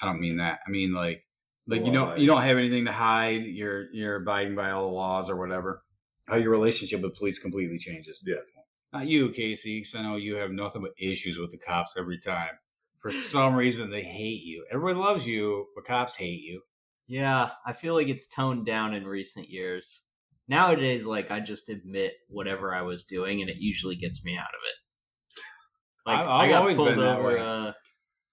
I 0.00 0.06
don't 0.06 0.20
mean 0.20 0.36
that. 0.38 0.60
I 0.66 0.70
mean 0.70 0.92
like 0.92 1.26
like 1.66 1.80
you 1.80 1.92
Law 1.92 2.06
don't 2.06 2.18
you 2.20 2.26
don't 2.26 2.42
have 2.42 2.58
anything 2.58 2.86
to 2.86 2.92
hide. 2.92 3.44
You're 3.44 3.92
you're 3.92 4.16
abiding 4.16 4.54
by 4.54 4.70
all 4.70 4.88
the 4.88 4.94
laws 4.94 5.28
or 5.30 5.36
whatever. 5.36 5.84
How 6.26 6.36
your 6.36 6.50
relationship 6.50 7.00
with 7.02 7.16
police 7.16 7.38
completely 7.38 7.78
changes. 7.78 8.22
Yeah. 8.26 8.36
Not 8.92 9.06
you, 9.06 9.30
Casey, 9.30 9.82
'cause 9.82 9.94
I 9.94 10.02
know 10.02 10.16
you 10.16 10.36
have 10.36 10.50
nothing 10.50 10.82
but 10.82 10.92
issues 10.98 11.38
with 11.38 11.50
the 11.52 11.58
cops 11.58 11.94
every 11.96 12.18
time. 12.18 12.58
For 13.00 13.12
some 13.12 13.54
reason, 13.54 13.90
they 13.90 14.02
hate 14.02 14.42
you. 14.42 14.66
Everybody 14.70 14.98
loves 14.98 15.26
you, 15.26 15.68
but 15.74 15.84
cops 15.84 16.16
hate 16.16 16.42
you. 16.42 16.62
Yeah, 17.06 17.50
I 17.64 17.72
feel 17.72 17.94
like 17.94 18.08
it's 18.08 18.26
toned 18.26 18.66
down 18.66 18.92
in 18.94 19.06
recent 19.06 19.48
years. 19.48 20.02
Nowadays, 20.50 21.06
like 21.06 21.30
I 21.30 21.38
just 21.40 21.68
admit 21.68 22.12
whatever 22.28 22.74
I 22.74 22.82
was 22.82 23.04
doing, 23.04 23.40
and 23.40 23.48
it 23.48 23.56
usually 23.58 23.94
gets 23.96 24.24
me 24.24 24.36
out 24.36 24.42
of 24.48 24.60
it. 24.68 24.74
Like 26.06 26.18
I've- 26.20 26.28
I 26.28 26.48
got 26.48 26.60
always 26.62 26.76
pulled 26.76 26.88
been 26.90 26.98
that 26.98 27.18
over. 27.18 27.38
Uh, 27.38 27.72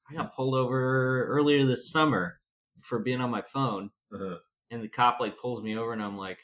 I 0.10 0.14
got 0.16 0.34
pulled 0.34 0.56
over 0.56 1.26
earlier 1.28 1.64
this 1.66 1.92
summer 1.92 2.40
for 2.82 2.98
being 3.00 3.22
on 3.22 3.30
my 3.30 3.42
phone, 3.44 3.92
Uh-huh. 4.14 4.38
and 4.72 4.82
the 4.82 4.88
cop 4.88 5.20
like 5.20 5.38
pulls 5.38 5.62
me 5.62 5.78
over, 5.78 5.94
and 5.94 6.02
I'm 6.02 6.18
like, 6.18 6.40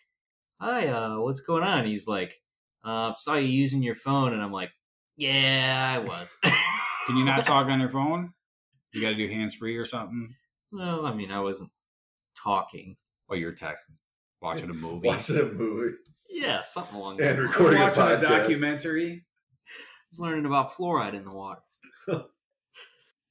"Hi, 0.59 0.87
uh, 0.89 1.19
what's 1.19 1.39
going 1.41 1.63
on?" 1.63 1.85
He's 1.85 2.07
like, 2.07 2.35
uh, 2.83 3.13
"Saw 3.15 3.35
you 3.35 3.47
using 3.47 3.81
your 3.81 3.95
phone," 3.95 4.33
and 4.33 4.41
I'm 4.43 4.51
like, 4.51 4.71
"Yeah, 5.15 5.93
I 5.95 5.99
was." 5.99 6.37
Can 7.07 7.17
you 7.17 7.23
not 7.25 7.43
talk 7.45 7.67
on 7.67 7.79
your 7.79 7.89
phone? 7.97 8.33
You 8.91 9.01
got 9.01 9.09
to 9.11 9.15
do 9.15 9.27
hands 9.29 9.55
free 9.55 9.75
or 9.77 9.85
something. 9.85 10.35
well, 10.71 11.05
I 11.05 11.13
mean, 11.15 11.31
I 11.31 11.39
wasn't 11.39 11.71
talking. 12.35 12.97
Oh, 13.29 13.35
you're 13.35 13.53
texting, 13.53 13.97
watching 14.43 14.69
a 14.69 14.73
movie, 14.73 15.07
Watching 15.07 15.39
a 15.39 15.43
movie. 15.45 15.95
Yeah, 16.29 16.61
something 16.61 16.95
along 16.95 17.21
And 17.21 17.37
those 17.37 17.39
lines. 17.39 17.49
recording 17.49 17.79
a 17.79 17.83
watching 17.83 18.01
a 18.01 18.05
podcast. 18.05 18.19
documentary. 18.21 19.25
was 20.11 20.19
learning 20.19 20.45
about 20.45 20.71
fluoride 20.73 21.13
in 21.15 21.23
the 21.25 21.31
water. 21.31 21.61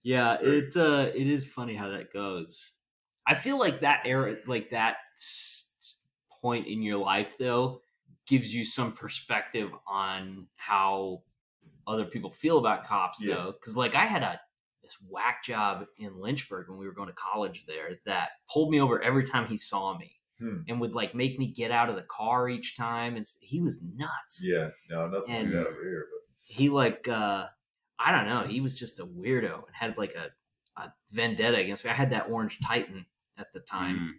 yeah, 0.02 0.36
it 0.40 0.76
uh, 0.76 1.10
it 1.14 1.26
is 1.26 1.46
funny 1.46 1.74
how 1.74 1.88
that 1.90 2.12
goes. 2.12 2.72
I 3.26 3.34
feel 3.34 3.58
like 3.58 3.80
that 3.80 4.02
era, 4.04 4.36
like 4.46 4.70
that 4.70 4.96
s- 5.16 5.70
s- 5.80 6.00
point 6.40 6.66
in 6.66 6.82
your 6.82 6.98
life, 6.98 7.36
though, 7.38 7.80
gives 8.26 8.52
you 8.54 8.64
some 8.64 8.92
perspective 8.92 9.70
on 9.86 10.46
how 10.56 11.22
other 11.86 12.04
people 12.04 12.30
feel 12.32 12.58
about 12.58 12.84
cops, 12.84 13.22
Yeah. 13.24 13.34
though. 13.36 13.52
Because 13.52 13.76
like 13.76 13.94
I 13.94 14.06
had 14.06 14.22
a 14.22 14.40
this 14.82 14.96
whack 15.08 15.44
job 15.44 15.86
in 15.98 16.18
Lynchburg 16.20 16.68
when 16.68 16.78
we 16.78 16.86
were 16.86 16.92
going 16.94 17.06
to 17.08 17.14
college 17.14 17.64
there 17.66 17.90
that 18.06 18.30
pulled 18.52 18.70
me 18.70 18.80
over 18.80 19.00
every 19.00 19.24
time 19.24 19.46
he 19.46 19.56
saw 19.56 19.96
me. 19.96 20.16
Hmm. 20.42 20.62
And 20.68 20.80
would 20.80 20.92
like 20.94 21.14
make 21.14 21.38
me 21.38 21.46
get 21.52 21.70
out 21.70 21.88
of 21.88 21.94
the 21.94 22.02
car 22.02 22.48
each 22.48 22.76
time, 22.76 23.14
and 23.16 23.24
he 23.40 23.60
was 23.60 23.80
nuts 23.82 24.42
Yeah. 24.44 24.70
No, 24.90 25.06
nothing 25.06 25.30
And- 25.34 25.44
like 25.54 25.64
that 25.64 25.70
over 25.70 25.82
here. 25.84 26.06
But 26.10 26.20
he 26.54 26.68
like 26.68 27.06
uh 27.08 27.46
I 27.98 28.10
don't 28.10 28.26
know, 28.26 28.42
he 28.48 28.60
was 28.60 28.76
just 28.76 28.98
a 28.98 29.06
weirdo 29.06 29.54
and 29.54 29.74
had 29.74 29.96
like 29.96 30.14
a, 30.16 30.32
a 30.80 30.92
vendetta 31.12 31.58
against 31.58 31.84
me. 31.84 31.90
I 31.90 31.94
had 31.94 32.10
that 32.10 32.28
orange 32.28 32.58
Titan 32.60 33.06
at 33.38 33.52
the 33.52 33.60
time, 33.60 33.96
Mm, 33.98 34.10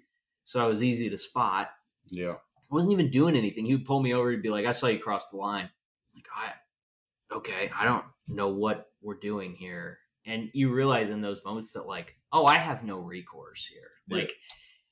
so 0.46 0.64
I 0.64 0.68
was 0.68 0.82
easy 0.82 1.10
to 1.10 1.18
spot. 1.18 1.72
yeah. 2.06 2.36
I 2.72 2.76
wasn't 2.76 2.94
even 2.94 3.12
doing 3.12 3.36
anything. 3.36 3.66
He 3.66 3.76
would 3.76 3.86
pull 3.86 4.02
me 4.02 4.14
over 4.14 4.32
and 4.32 4.42
be 4.42 4.50
like, 4.50 4.66
I 4.66 4.72
saw 4.72 4.88
you 4.88 4.98
cross 5.00 5.30
the 5.32 5.38
line. 5.38 5.70
like, 6.16 6.26
I 6.36 7.36
okay, 7.36 7.70
I 7.78 7.84
don't 7.86 8.06
know 8.28 8.48
what 8.50 8.88
we're 9.02 9.20
doing 9.20 9.54
here. 9.56 10.00
And 10.26 10.50
you 10.54 10.74
realize 10.74 11.10
in 11.10 11.22
those 11.22 11.44
moments 11.44 11.74
that 11.74 11.86
like, 11.86 12.16
oh, 12.32 12.46
I 12.46 12.58
have 12.58 12.84
no 12.86 12.98
recourse 12.98 13.66
here. 13.66 13.90
Yeah. 14.08 14.18
Like 14.20 14.34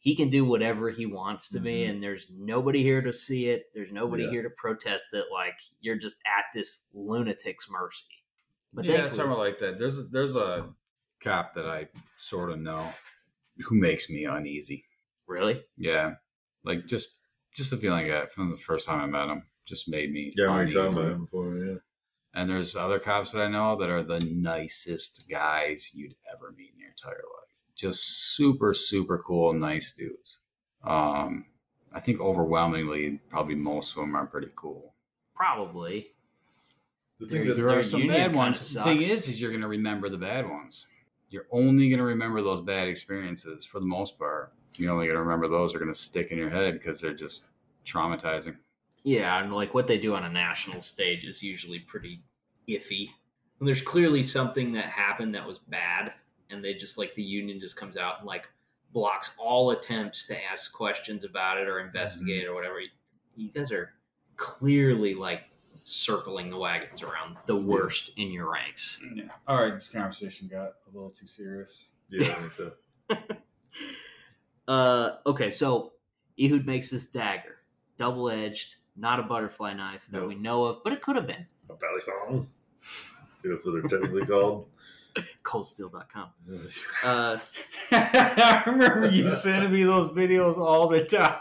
he 0.03 0.15
can 0.15 0.29
do 0.29 0.43
whatever 0.43 0.89
he 0.89 1.05
wants 1.05 1.47
to 1.49 1.59
me, 1.59 1.85
Mhm. 1.85 1.89
and 1.91 2.03
there's 2.03 2.27
nobody 2.31 2.81
here 2.83 3.01
to 3.01 3.13
see 3.13 3.47
it. 3.47 3.71
There's 3.73 3.91
nobody 3.91 4.23
Yeah. 4.23 4.29
here 4.31 4.43
to 4.43 4.49
protest 4.49 5.13
it. 5.13 5.25
Like 5.31 5.57
you're 5.79 5.95
just 5.97 6.17
at 6.25 6.45
this 6.53 6.87
lunatic's 6.93 7.69
mercy. 7.69 8.05
But 8.73 8.85
yeah, 8.85 8.95
thankfully- 8.97 9.15
somewhere 9.17 9.37
like 9.37 9.57
that. 9.59 9.77
There's 9.79 10.09
there's 10.11 10.35
a 10.35 10.73
cop 11.21 11.53
that 11.53 11.65
I 11.67 11.87
sort 12.17 12.49
of 12.51 12.59
know 12.59 12.93
who 13.65 13.75
makes 13.75 14.09
me 14.09 14.25
uneasy. 14.25 14.85
really, 15.27 15.63
Yeah, 15.77 16.15
like 16.65 16.87
just 16.87 17.17
just 17.55 17.69
the 17.71 17.77
feeling 17.77 18.03
I 18.05 18.07
got 18.09 18.31
from 18.31 18.49
the 18.51 18.57
first 18.57 18.85
time 18.87 18.99
I 18.99 19.05
met 19.05 19.31
him 19.31 19.43
just 19.65 19.87
made 19.87 20.11
me 20.11 20.31
Yeah, 20.35 20.53
we 20.55 20.61
uneasy. 20.63 20.77
talked 20.77 20.93
about 20.93 21.11
him 21.11 21.25
before. 21.25 21.55
Yeah. 21.57 21.75
And 22.33 22.49
there's 22.49 22.75
other 22.75 22.99
cops 22.99 23.31
that 23.33 23.41
I 23.41 23.47
know 23.49 23.77
that 23.77 23.89
are 23.89 24.03
the 24.03 24.19
nicest 24.21 25.29
guys 25.29 25.93
you'd 25.93 26.15
ever 26.33 26.51
meet 26.53 26.73
in 26.73 26.79
your 26.79 26.89
entire 26.89 27.21
life. 27.37 27.40
Just 27.81 28.35
super, 28.35 28.75
super 28.75 29.17
cool, 29.17 29.53
nice 29.53 29.91
dudes. 29.91 30.37
Um, 30.83 31.45
I 31.91 31.99
think 31.99 32.21
overwhelmingly, 32.21 33.19
probably 33.29 33.55
most 33.55 33.91
of 33.91 34.01
them 34.01 34.15
are 34.15 34.27
pretty 34.27 34.49
cool. 34.55 34.93
probably. 35.33 36.11
The 37.17 37.25
There- 37.25 37.39
thing 37.39 37.47
that 37.47 37.53
There 37.55 37.79
are 37.79 37.83
some 37.83 38.01
union 38.01 38.15
bad 38.17 38.23
kinda 38.25 38.37
ones. 38.37 38.73
The 38.75 38.83
thing 38.83 38.97
is, 39.01 39.27
is 39.27 39.41
you're 39.41 39.49
going 39.49 39.61
to 39.63 39.67
remember 39.67 40.07
the 40.09 40.17
bad 40.19 40.47
ones. 40.47 40.85
you're 41.31 41.47
only 41.49 41.87
going 41.89 41.97
to 41.97 42.03
remember 42.03 42.41
those 42.43 42.59
bad 42.61 42.87
experiences 42.89 43.65
for 43.65 43.79
the 43.79 43.85
most 43.85 44.19
part. 44.19 44.53
You're 44.77 44.91
only 44.91 45.05
going 45.07 45.15
to 45.15 45.23
remember 45.23 45.47
those 45.47 45.73
are 45.73 45.79
going 45.79 45.91
to 45.91 45.97
stick 45.97 46.29
in 46.29 46.37
your 46.37 46.49
head 46.49 46.73
because 46.73 46.99
they're 47.01 47.13
just 47.13 47.45
traumatizing. 47.85 48.57
Yeah, 49.03 49.41
and 49.41 49.51
like 49.53 49.73
what 49.73 49.87
they 49.87 49.97
do 49.97 50.13
on 50.13 50.23
a 50.25 50.29
national 50.29 50.81
stage 50.81 51.23
is 51.23 51.41
usually 51.41 51.79
pretty 51.79 52.21
iffy. 52.67 53.09
And 53.59 53.67
there's 53.67 53.81
clearly 53.81 54.21
something 54.23 54.73
that 54.73 54.85
happened 54.85 55.33
that 55.35 55.47
was 55.47 55.57
bad, 55.57 56.13
and 56.51 56.63
they 56.63 56.73
just 56.73 56.97
like 56.97 57.15
the 57.15 57.23
union 57.23 57.59
just 57.59 57.75
comes 57.77 57.97
out 57.97 58.19
and 58.19 58.27
like 58.27 58.49
blocks 58.93 59.31
all 59.37 59.71
attempts 59.71 60.25
to 60.25 60.37
ask 60.51 60.73
questions 60.73 61.23
about 61.23 61.57
it 61.57 61.67
or 61.67 61.79
investigate 61.79 62.45
or 62.47 62.53
whatever. 62.53 62.79
You 63.35 63.49
guys 63.49 63.71
are 63.71 63.93
clearly 64.35 65.13
like 65.13 65.43
circling 65.83 66.49
the 66.49 66.57
wagons 66.57 67.01
around 67.01 67.37
the 67.45 67.55
worst 67.55 68.11
in 68.17 68.31
your 68.31 68.51
ranks. 68.51 68.99
Yeah. 69.15 69.23
All 69.47 69.63
right, 69.63 69.73
this 69.73 69.89
conversation 69.89 70.47
got 70.47 70.73
a 70.87 70.93
little 70.93 71.09
too 71.09 71.27
serious. 71.27 71.85
Yeah, 72.09 72.31
I 72.31 72.33
think 72.33 72.51
so. 72.53 72.73
Uh, 74.67 75.17
okay, 75.25 75.49
so 75.49 75.93
Ehud 76.39 76.65
makes 76.65 76.89
this 76.91 77.07
dagger, 77.07 77.57
double 77.97 78.29
edged, 78.29 78.75
not 78.95 79.19
a 79.19 79.23
butterfly 79.23 79.73
knife 79.73 80.07
that 80.11 80.19
Nope. 80.19 80.29
we 80.29 80.35
know 80.35 80.65
of, 80.65 80.83
but 80.83 80.93
it 80.93 81.01
could 81.01 81.15
have 81.15 81.27
been. 81.27 81.45
A 81.69 81.73
balisong. 81.73 82.47
That's 83.43 83.65
what 83.65 83.73
they're 83.73 83.99
technically 83.99 84.25
called. 84.25 84.67
Coldsteel.com. 85.43 86.29
Uh, 87.03 87.37
I 87.91 88.63
remember 88.67 89.09
you 89.09 89.29
sending 89.31 89.71
me 89.71 89.83
those 89.83 90.09
videos 90.09 90.57
all 90.57 90.87
the 90.87 91.03
time. 91.03 91.39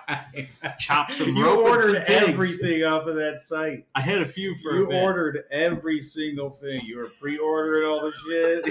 chop 0.79 1.11
some 1.13 1.37
you 1.37 1.45
rope 1.45 1.59
and 1.59 1.69
ordered 1.69 1.95
some 1.97 2.05
pigs. 2.05 2.29
everything 2.29 2.85
off 2.85 3.07
of 3.07 3.17
that 3.17 3.39
site. 3.39 3.87
I 3.95 4.01
had 4.01 4.23
a 4.23 4.27
few 4.27 4.55
for 4.55 4.75
You 4.75 4.87
a 4.87 4.89
bit. 4.89 5.03
ordered 5.03 5.45
every 5.51 6.01
single 6.01 6.49
thing. 6.51 6.81
You 6.85 6.97
were 6.99 7.11
pre-ordering 7.21 7.87
all 7.89 8.01
the 8.01 8.13
shit. 8.13 8.65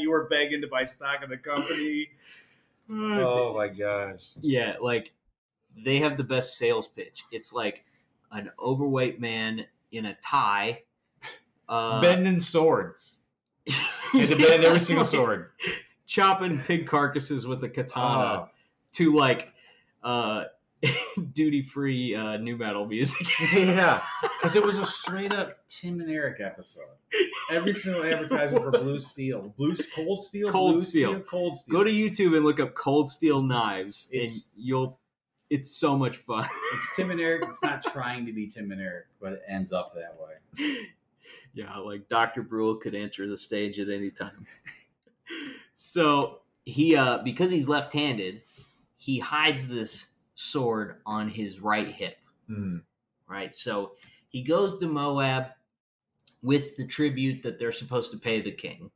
you 0.00 0.10
were 0.10 0.28
begging 0.28 0.60
to 0.60 0.68
buy 0.68 0.84
stock 0.84 1.22
in 1.24 1.30
the 1.30 1.36
company. 1.36 2.10
Oh 2.88 3.54
my 3.56 3.66
gosh! 3.68 4.34
Yeah, 4.40 4.76
like 4.80 5.12
they 5.76 5.98
have 5.98 6.16
the 6.16 6.22
best 6.24 6.56
sales 6.56 6.86
pitch. 6.86 7.24
It's 7.32 7.52
like 7.52 7.84
an 8.30 8.52
overweight 8.62 9.20
man 9.20 9.66
in 9.90 10.06
a 10.06 10.14
tie. 10.22 10.82
Uh, 11.68 12.00
Bending 12.00 12.38
swords. 12.38 13.22
Had 13.68 14.28
to 14.30 14.36
bend 14.36 14.64
every 14.64 14.80
single 14.80 15.04
sword. 15.04 15.50
chopping 16.06 16.58
pig 16.58 16.86
carcasses 16.86 17.46
with 17.46 17.62
a 17.64 17.68
katana 17.68 18.48
to 18.92 19.14
like 19.16 19.52
uh, 20.02 20.44
duty 21.32 21.62
free 21.62 22.14
uh, 22.14 22.36
nu 22.36 22.56
metal 22.56 22.86
music. 22.86 23.26
yeah, 23.52 24.02
because 24.40 24.54
it 24.56 24.64
was 24.64 24.78
a 24.78 24.86
straight 24.86 25.32
up 25.32 25.58
Tim 25.68 26.00
and 26.00 26.10
Eric 26.10 26.40
episode. 26.40 26.84
Every 27.50 27.72
single 27.72 28.04
advertisement 28.04 28.64
for 28.64 28.70
Blue 28.70 29.00
Steel, 29.00 29.52
Blue 29.56 29.74
Cold 29.94 30.22
Steel, 30.22 30.50
Cold 30.50 30.74
Blue 30.76 30.80
Steel. 30.84 31.20
Cold 31.20 31.56
Steel. 31.58 31.72
Go 31.72 31.84
to 31.84 31.90
YouTube 31.90 32.36
and 32.36 32.44
look 32.44 32.60
up 32.60 32.74
Cold 32.74 33.08
Steel 33.08 33.42
Knives, 33.42 34.08
It's- 34.12 34.50
and 34.54 34.64
you'll. 34.64 34.98
It's 35.48 35.76
so 35.76 35.96
much 35.96 36.16
fun. 36.16 36.48
It's 36.74 36.96
Tim 36.96 37.12
and 37.12 37.20
Eric. 37.20 37.44
It's 37.48 37.62
not 37.62 37.80
trying 37.80 38.26
to 38.26 38.32
be 38.32 38.48
Tim 38.48 38.72
and 38.72 38.80
Eric, 38.80 39.06
but 39.20 39.34
it 39.34 39.42
ends 39.46 39.72
up 39.72 39.92
that 39.94 40.16
way. 40.18 40.76
yeah, 41.54 41.76
like 41.78 42.08
Dr. 42.08 42.42
Brule 42.42 42.76
could 42.76 42.94
enter 42.94 43.26
the 43.26 43.36
stage 43.36 43.78
at 43.78 43.88
any 43.88 44.10
time. 44.10 44.46
so 45.74 46.40
he, 46.64 46.96
uh, 46.96 47.18
because 47.18 47.50
he's 47.50 47.68
left-handed, 47.68 48.42
he 48.96 49.18
hides 49.18 49.68
this 49.68 50.12
sword 50.34 51.00
on 51.06 51.28
his 51.28 51.60
right 51.60 51.94
hip. 51.94 52.18
Mhm. 52.50 52.82
Right, 53.28 53.54
so 53.54 53.96
he 54.28 54.42
goes 54.42 54.78
to 54.78 54.86
Moab 54.86 55.46
with 56.42 56.76
the 56.76 56.86
tribute 56.86 57.42
that 57.42 57.58
they're 57.58 57.72
supposed 57.72 58.12
to 58.12 58.18
pay 58.18 58.40
the 58.40 58.52
king, 58.52 58.90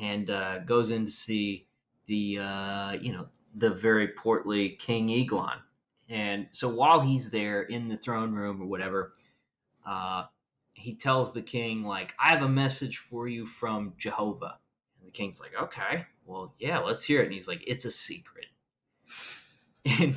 and 0.00 0.28
uh, 0.30 0.58
goes 0.60 0.90
in 0.90 1.04
to 1.04 1.10
see 1.10 1.66
the, 2.06 2.38
uh, 2.38 2.92
you 2.94 3.12
know, 3.12 3.28
the 3.54 3.70
very 3.70 4.08
portly 4.08 4.70
King 4.70 5.10
Eglon. 5.10 5.58
And 6.08 6.48
so 6.50 6.68
while 6.68 7.00
he's 7.00 7.30
there 7.30 7.62
in 7.62 7.88
the 7.88 7.96
throne 7.96 8.32
room 8.32 8.60
or 8.62 8.66
whatever, 8.66 9.12
uh, 9.84 10.24
he 10.78 10.94
tells 10.94 11.32
the 11.32 11.42
king 11.42 11.82
like 11.82 12.14
i 12.22 12.28
have 12.28 12.42
a 12.42 12.48
message 12.48 12.98
for 12.98 13.26
you 13.26 13.46
from 13.46 13.92
jehovah. 13.96 14.58
And 14.98 15.08
the 15.08 15.10
king's 15.12 15.40
like 15.40 15.52
okay 15.60 16.04
well 16.26 16.54
yeah 16.58 16.78
let's 16.80 17.02
hear 17.02 17.20
it. 17.20 17.24
And 17.24 17.32
he's 17.32 17.48
like 17.48 17.64
it's 17.66 17.84
a 17.84 17.90
secret. 17.90 18.46
And 20.00 20.16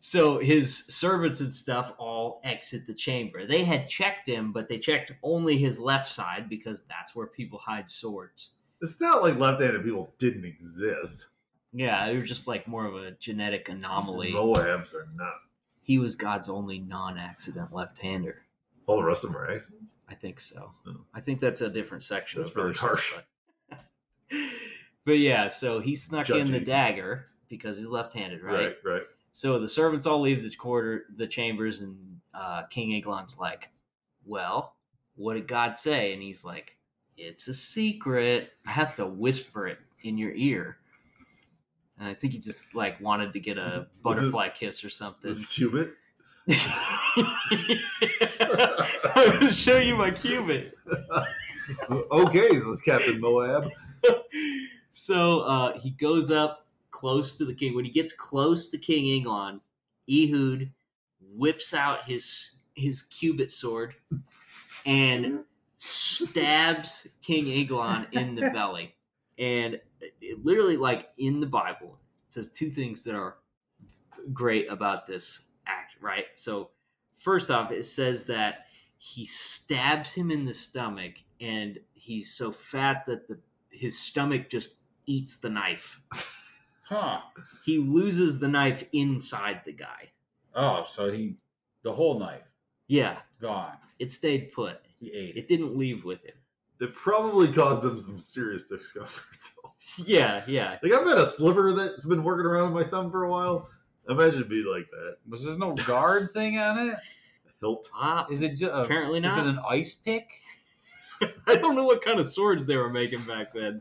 so 0.00 0.38
his 0.38 0.84
servants 0.86 1.40
and 1.40 1.52
stuff 1.52 1.92
all 1.98 2.40
exit 2.44 2.86
the 2.86 2.94
chamber. 2.94 3.46
They 3.46 3.64
had 3.64 3.88
checked 3.88 4.28
him 4.28 4.52
but 4.52 4.68
they 4.68 4.78
checked 4.78 5.12
only 5.22 5.56
his 5.58 5.80
left 5.80 6.08
side 6.08 6.48
because 6.48 6.82
that's 6.84 7.14
where 7.14 7.26
people 7.26 7.58
hide 7.58 7.88
swords. 7.88 8.52
It's 8.80 9.00
not 9.00 9.22
like 9.22 9.36
left-handed 9.38 9.82
people 9.84 10.12
didn't 10.18 10.44
exist. 10.44 11.26
yeah 11.72 12.06
it 12.06 12.16
was 12.18 12.28
just 12.28 12.46
like 12.46 12.68
more 12.68 12.86
of 12.86 12.94
a 12.94 13.12
genetic 13.12 13.68
anomaly. 13.68 14.32
Moabs 14.32 14.94
are 14.94 15.08
not. 15.14 15.34
he 15.82 15.98
was 15.98 16.14
god's 16.14 16.48
only 16.48 16.78
non-accident 16.78 17.72
left-hander 17.74 18.42
All 18.86 18.96
the 18.96 19.04
rest 19.04 19.24
of 19.24 19.32
them 19.32 19.40
are 19.40 19.50
accidents. 19.50 19.92
I 20.08 20.14
think 20.14 20.38
so. 20.40 20.72
Oh. 20.86 21.00
I 21.12 21.20
think 21.20 21.40
that's 21.40 21.60
a 21.60 21.68
different 21.68 22.04
section. 22.04 22.40
That's 22.40 22.54
really 22.54 22.68
verses, 22.68 22.80
harsh. 22.80 23.14
But, 23.68 23.78
but 25.04 25.18
yeah, 25.18 25.48
so 25.48 25.80
he 25.80 25.96
snuck 25.96 26.30
in 26.30 26.52
the 26.52 26.60
dagger 26.60 27.26
because 27.48 27.78
he's 27.78 27.88
left-handed, 27.88 28.42
right? 28.42 28.54
Right, 28.54 28.76
right. 28.84 29.02
So 29.32 29.58
the 29.58 29.68
servants 29.68 30.06
all 30.06 30.20
leave 30.20 30.42
the 30.42 30.54
quarter, 30.54 31.04
the 31.14 31.26
chambers, 31.26 31.80
and 31.80 32.20
uh, 32.32 32.62
King 32.70 32.94
Eglon's 32.94 33.38
like, 33.38 33.68
"Well, 34.24 34.76
what 35.14 35.34
did 35.34 35.46
God 35.46 35.76
say?" 35.76 36.14
And 36.14 36.22
he's 36.22 36.42
like, 36.42 36.76
"It's 37.18 37.46
a 37.46 37.52
secret. 37.52 38.50
I 38.66 38.70
have 38.70 38.96
to 38.96 39.06
whisper 39.06 39.66
it 39.66 39.78
in 40.02 40.16
your 40.16 40.32
ear." 40.32 40.78
And 41.98 42.08
I 42.08 42.14
think 42.14 42.32
he 42.32 42.38
just 42.38 42.74
like 42.74 43.00
wanted 43.00 43.32
to 43.34 43.40
get 43.40 43.58
a 43.58 43.88
butterfly 44.02 44.50
kiss 44.50 44.82
or 44.84 44.90
something. 44.90 45.34
Cubit. 45.50 45.92
I'm 46.48 46.54
gonna 49.14 49.52
show 49.52 49.78
you 49.78 49.96
my 49.96 50.12
cubit. 50.12 50.74
okay, 51.90 52.58
so 52.58 52.70
it's 52.70 52.80
Captain 52.82 53.20
Moab. 53.20 53.68
so 54.90 55.40
uh, 55.40 55.78
he 55.80 55.90
goes 55.90 56.30
up 56.30 56.66
close 56.90 57.36
to 57.38 57.44
the 57.44 57.54
king. 57.54 57.74
When 57.74 57.84
he 57.84 57.90
gets 57.90 58.12
close 58.12 58.70
to 58.70 58.78
King 58.78 59.20
Eglon, 59.20 59.60
Ehud 60.10 60.70
whips 61.34 61.74
out 61.74 62.04
his 62.04 62.56
his 62.74 63.02
cubit 63.02 63.50
sword 63.50 63.94
and 64.84 65.40
stabs 65.78 67.08
King 67.22 67.48
Eglon 67.48 68.06
in 68.12 68.34
the 68.34 68.50
belly. 68.50 68.94
And 69.38 69.80
it, 70.20 70.44
literally, 70.44 70.76
like 70.76 71.10
in 71.18 71.40
the 71.40 71.46
Bible, 71.46 71.98
it 72.26 72.32
says 72.32 72.48
two 72.48 72.70
things 72.70 73.02
that 73.04 73.14
are 73.14 73.36
great 74.32 74.70
about 74.70 75.06
this 75.06 75.45
act, 75.96 76.02
right? 76.02 76.26
So, 76.36 76.70
first 77.14 77.50
off, 77.50 77.70
it 77.72 77.84
says 77.84 78.24
that 78.24 78.66
he 78.98 79.26
stabs 79.26 80.12
him 80.12 80.30
in 80.30 80.44
the 80.44 80.54
stomach, 80.54 81.14
and 81.40 81.78
he's 81.94 82.32
so 82.32 82.50
fat 82.50 83.04
that 83.06 83.28
the 83.28 83.38
his 83.70 83.98
stomach 83.98 84.48
just 84.48 84.76
eats 85.06 85.36
the 85.36 85.50
knife. 85.50 86.00
Huh. 86.88 87.18
He 87.64 87.78
loses 87.78 88.38
the 88.38 88.48
knife 88.48 88.84
inside 88.92 89.60
the 89.66 89.72
guy. 89.72 90.10
Oh, 90.54 90.82
so 90.82 91.10
he, 91.12 91.36
the 91.82 91.92
whole 91.92 92.18
knife, 92.18 92.44
Yeah, 92.86 93.18
gone. 93.40 93.76
it 93.98 94.12
stayed 94.12 94.52
put. 94.52 94.80
He 94.98 95.12
ate 95.12 95.30
it. 95.36 95.40
It 95.40 95.48
didn't 95.48 95.76
leave 95.76 96.04
with 96.04 96.24
him. 96.24 96.34
It 96.80 96.94
probably 96.94 97.48
caused 97.48 97.84
him 97.84 97.98
some 97.98 98.18
serious 98.18 98.62
discomfort, 98.64 99.24
though. 99.62 99.72
Yeah, 100.04 100.42
yeah. 100.46 100.78
Like 100.82 100.92
I've 100.92 101.06
had 101.06 101.18
a 101.18 101.26
sliver 101.26 101.72
that's 101.72 102.04
been 102.04 102.22
working 102.22 102.46
around 102.46 102.68
in 102.68 102.74
my 102.74 102.84
thumb 102.84 103.10
for 103.10 103.24
a 103.24 103.30
while. 103.30 103.68
Imagine 104.08 104.36
it'd 104.36 104.48
be 104.48 104.64
like 104.64 104.88
that. 104.90 105.16
Was 105.28 105.44
there 105.44 105.56
no 105.58 105.74
guard 105.74 106.30
thing 106.34 106.58
on 106.58 106.90
it? 106.90 106.98
Hilt. 107.60 107.88
Ah, 107.94 108.26
Is 108.30 108.42
it 108.42 108.56
just, 108.56 108.72
uh, 108.72 108.82
apparently 108.82 109.18
is 109.18 109.36
it 109.36 109.46
an 109.46 109.58
ice 109.68 109.94
pick? 109.94 110.28
I 111.46 111.56
don't 111.56 111.74
know 111.74 111.84
what 111.86 112.02
kind 112.04 112.20
of 112.20 112.28
swords 112.28 112.66
they 112.66 112.76
were 112.76 112.90
making 112.90 113.22
back 113.22 113.54
then. 113.54 113.80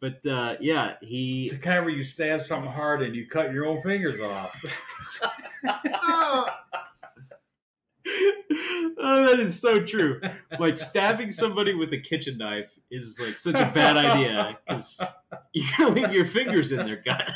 But 0.00 0.24
uh, 0.26 0.56
yeah, 0.60 0.94
he 1.00 1.46
It's 1.46 1.54
The 1.54 1.58
kind 1.58 1.84
where 1.84 1.94
you 1.94 2.04
stab 2.04 2.42
something 2.42 2.70
hard 2.70 3.02
and 3.02 3.16
you 3.16 3.26
cut 3.26 3.52
your 3.52 3.66
own 3.66 3.82
fingers 3.82 4.20
off. 4.20 4.64
Oh, 8.98 9.26
that 9.26 9.40
is 9.40 9.60
so 9.60 9.80
true. 9.84 10.20
Like 10.58 10.78
stabbing 10.78 11.30
somebody 11.32 11.74
with 11.74 11.92
a 11.92 11.98
kitchen 11.98 12.38
knife 12.38 12.78
is 12.90 13.18
like 13.20 13.36
such 13.36 13.56
a 13.56 13.70
bad 13.72 13.96
idea 13.96 14.56
because 14.66 15.02
you're 15.52 15.66
gonna 15.76 15.90
leave 15.94 16.12
your 16.12 16.24
fingers 16.24 16.72
in 16.72 16.86
their 16.86 17.02
gut. 17.04 17.30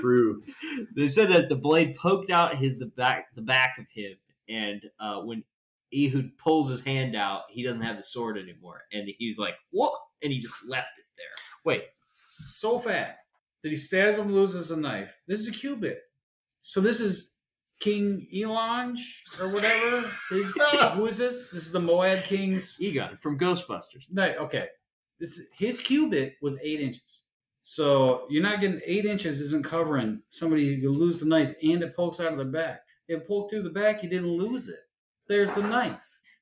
True. 0.00 0.42
They 0.96 1.08
said 1.08 1.30
that 1.30 1.48
the 1.48 1.56
blade 1.56 1.94
poked 1.94 2.30
out 2.30 2.56
his 2.58 2.78
the 2.78 2.86
back 2.86 3.34
the 3.34 3.42
back 3.42 3.78
of 3.78 3.86
him, 3.92 4.16
and 4.48 4.82
uh, 4.98 5.20
when 5.20 5.44
Ehud 5.94 6.36
pulls 6.38 6.68
his 6.68 6.80
hand 6.80 7.14
out, 7.14 7.42
he 7.48 7.62
doesn't 7.62 7.82
have 7.82 7.96
the 7.96 8.02
sword 8.02 8.36
anymore, 8.38 8.82
and 8.92 9.08
he's 9.18 9.38
like, 9.38 9.54
"What?" 9.70 9.94
And 10.22 10.32
he 10.32 10.38
just 10.38 10.54
left 10.66 10.98
it 10.98 11.04
there. 11.16 11.26
Wait, 11.64 11.84
so 12.46 12.78
fat 12.78 13.18
that 13.62 13.70
he 13.70 13.76
stabs 13.76 14.18
him, 14.18 14.32
loses 14.32 14.70
a 14.70 14.76
knife. 14.76 15.16
This 15.26 15.40
is 15.40 15.48
a 15.48 15.52
cubit. 15.52 16.00
So 16.62 16.80
this 16.80 17.00
is 17.00 17.34
King 17.80 18.26
Elonge 18.34 19.00
or 19.40 19.48
whatever. 19.48 20.10
His, 20.30 20.56
who 20.94 21.06
is 21.06 21.18
this? 21.18 21.48
This 21.50 21.66
is 21.66 21.72
the 21.72 21.80
Moab 21.80 22.24
King's 22.24 22.76
Egon 22.80 23.16
from 23.20 23.38
Ghostbusters. 23.38 24.10
knight. 24.12 24.36
Okay. 24.38 24.68
This 25.20 25.40
his 25.56 25.80
cubit 25.80 26.34
was 26.42 26.58
eight 26.62 26.80
inches. 26.80 27.20
So 27.66 28.26
you're 28.28 28.42
not 28.42 28.60
getting 28.60 28.82
eight 28.84 29.06
inches 29.06 29.40
isn't 29.40 29.64
covering 29.64 30.20
somebody 30.28 30.74
who 30.76 30.82
could 30.82 30.96
lose 30.96 31.18
the 31.18 31.26
knife 31.26 31.56
and 31.62 31.82
it 31.82 31.96
pokes 31.96 32.20
out 32.20 32.30
of 32.30 32.36
the 32.36 32.44
back. 32.44 32.82
It 33.08 33.26
poked 33.26 33.50
through 33.50 33.62
the 33.62 33.70
back, 33.70 34.02
you 34.02 34.10
didn't 34.10 34.28
lose 34.28 34.68
it. 34.68 34.80
There's 35.28 35.50
the 35.50 35.62
knife. 35.62 35.96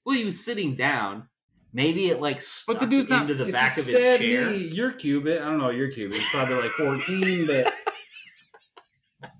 Well, 0.04 0.16
he 0.16 0.24
was 0.24 0.44
sitting 0.44 0.74
down. 0.74 1.28
Maybe 1.72 2.08
it 2.08 2.20
like 2.20 2.42
stuck 2.42 2.74
But 2.74 2.80
the 2.80 2.90
dude's 2.90 3.08
not 3.08 3.30
into 3.30 3.44
the 3.44 3.52
back 3.52 3.78
of 3.78 3.86
his 3.86 4.02
stab 4.02 4.18
chair. 4.18 4.50
Me, 4.50 4.56
your 4.56 4.90
cubit, 4.90 5.40
I 5.40 5.44
don't 5.44 5.58
know 5.58 5.70
your 5.70 5.92
cubit. 5.92 6.16
It's 6.16 6.28
probably 6.30 6.56
like 6.56 6.72
14, 6.72 7.46
but 7.46 7.72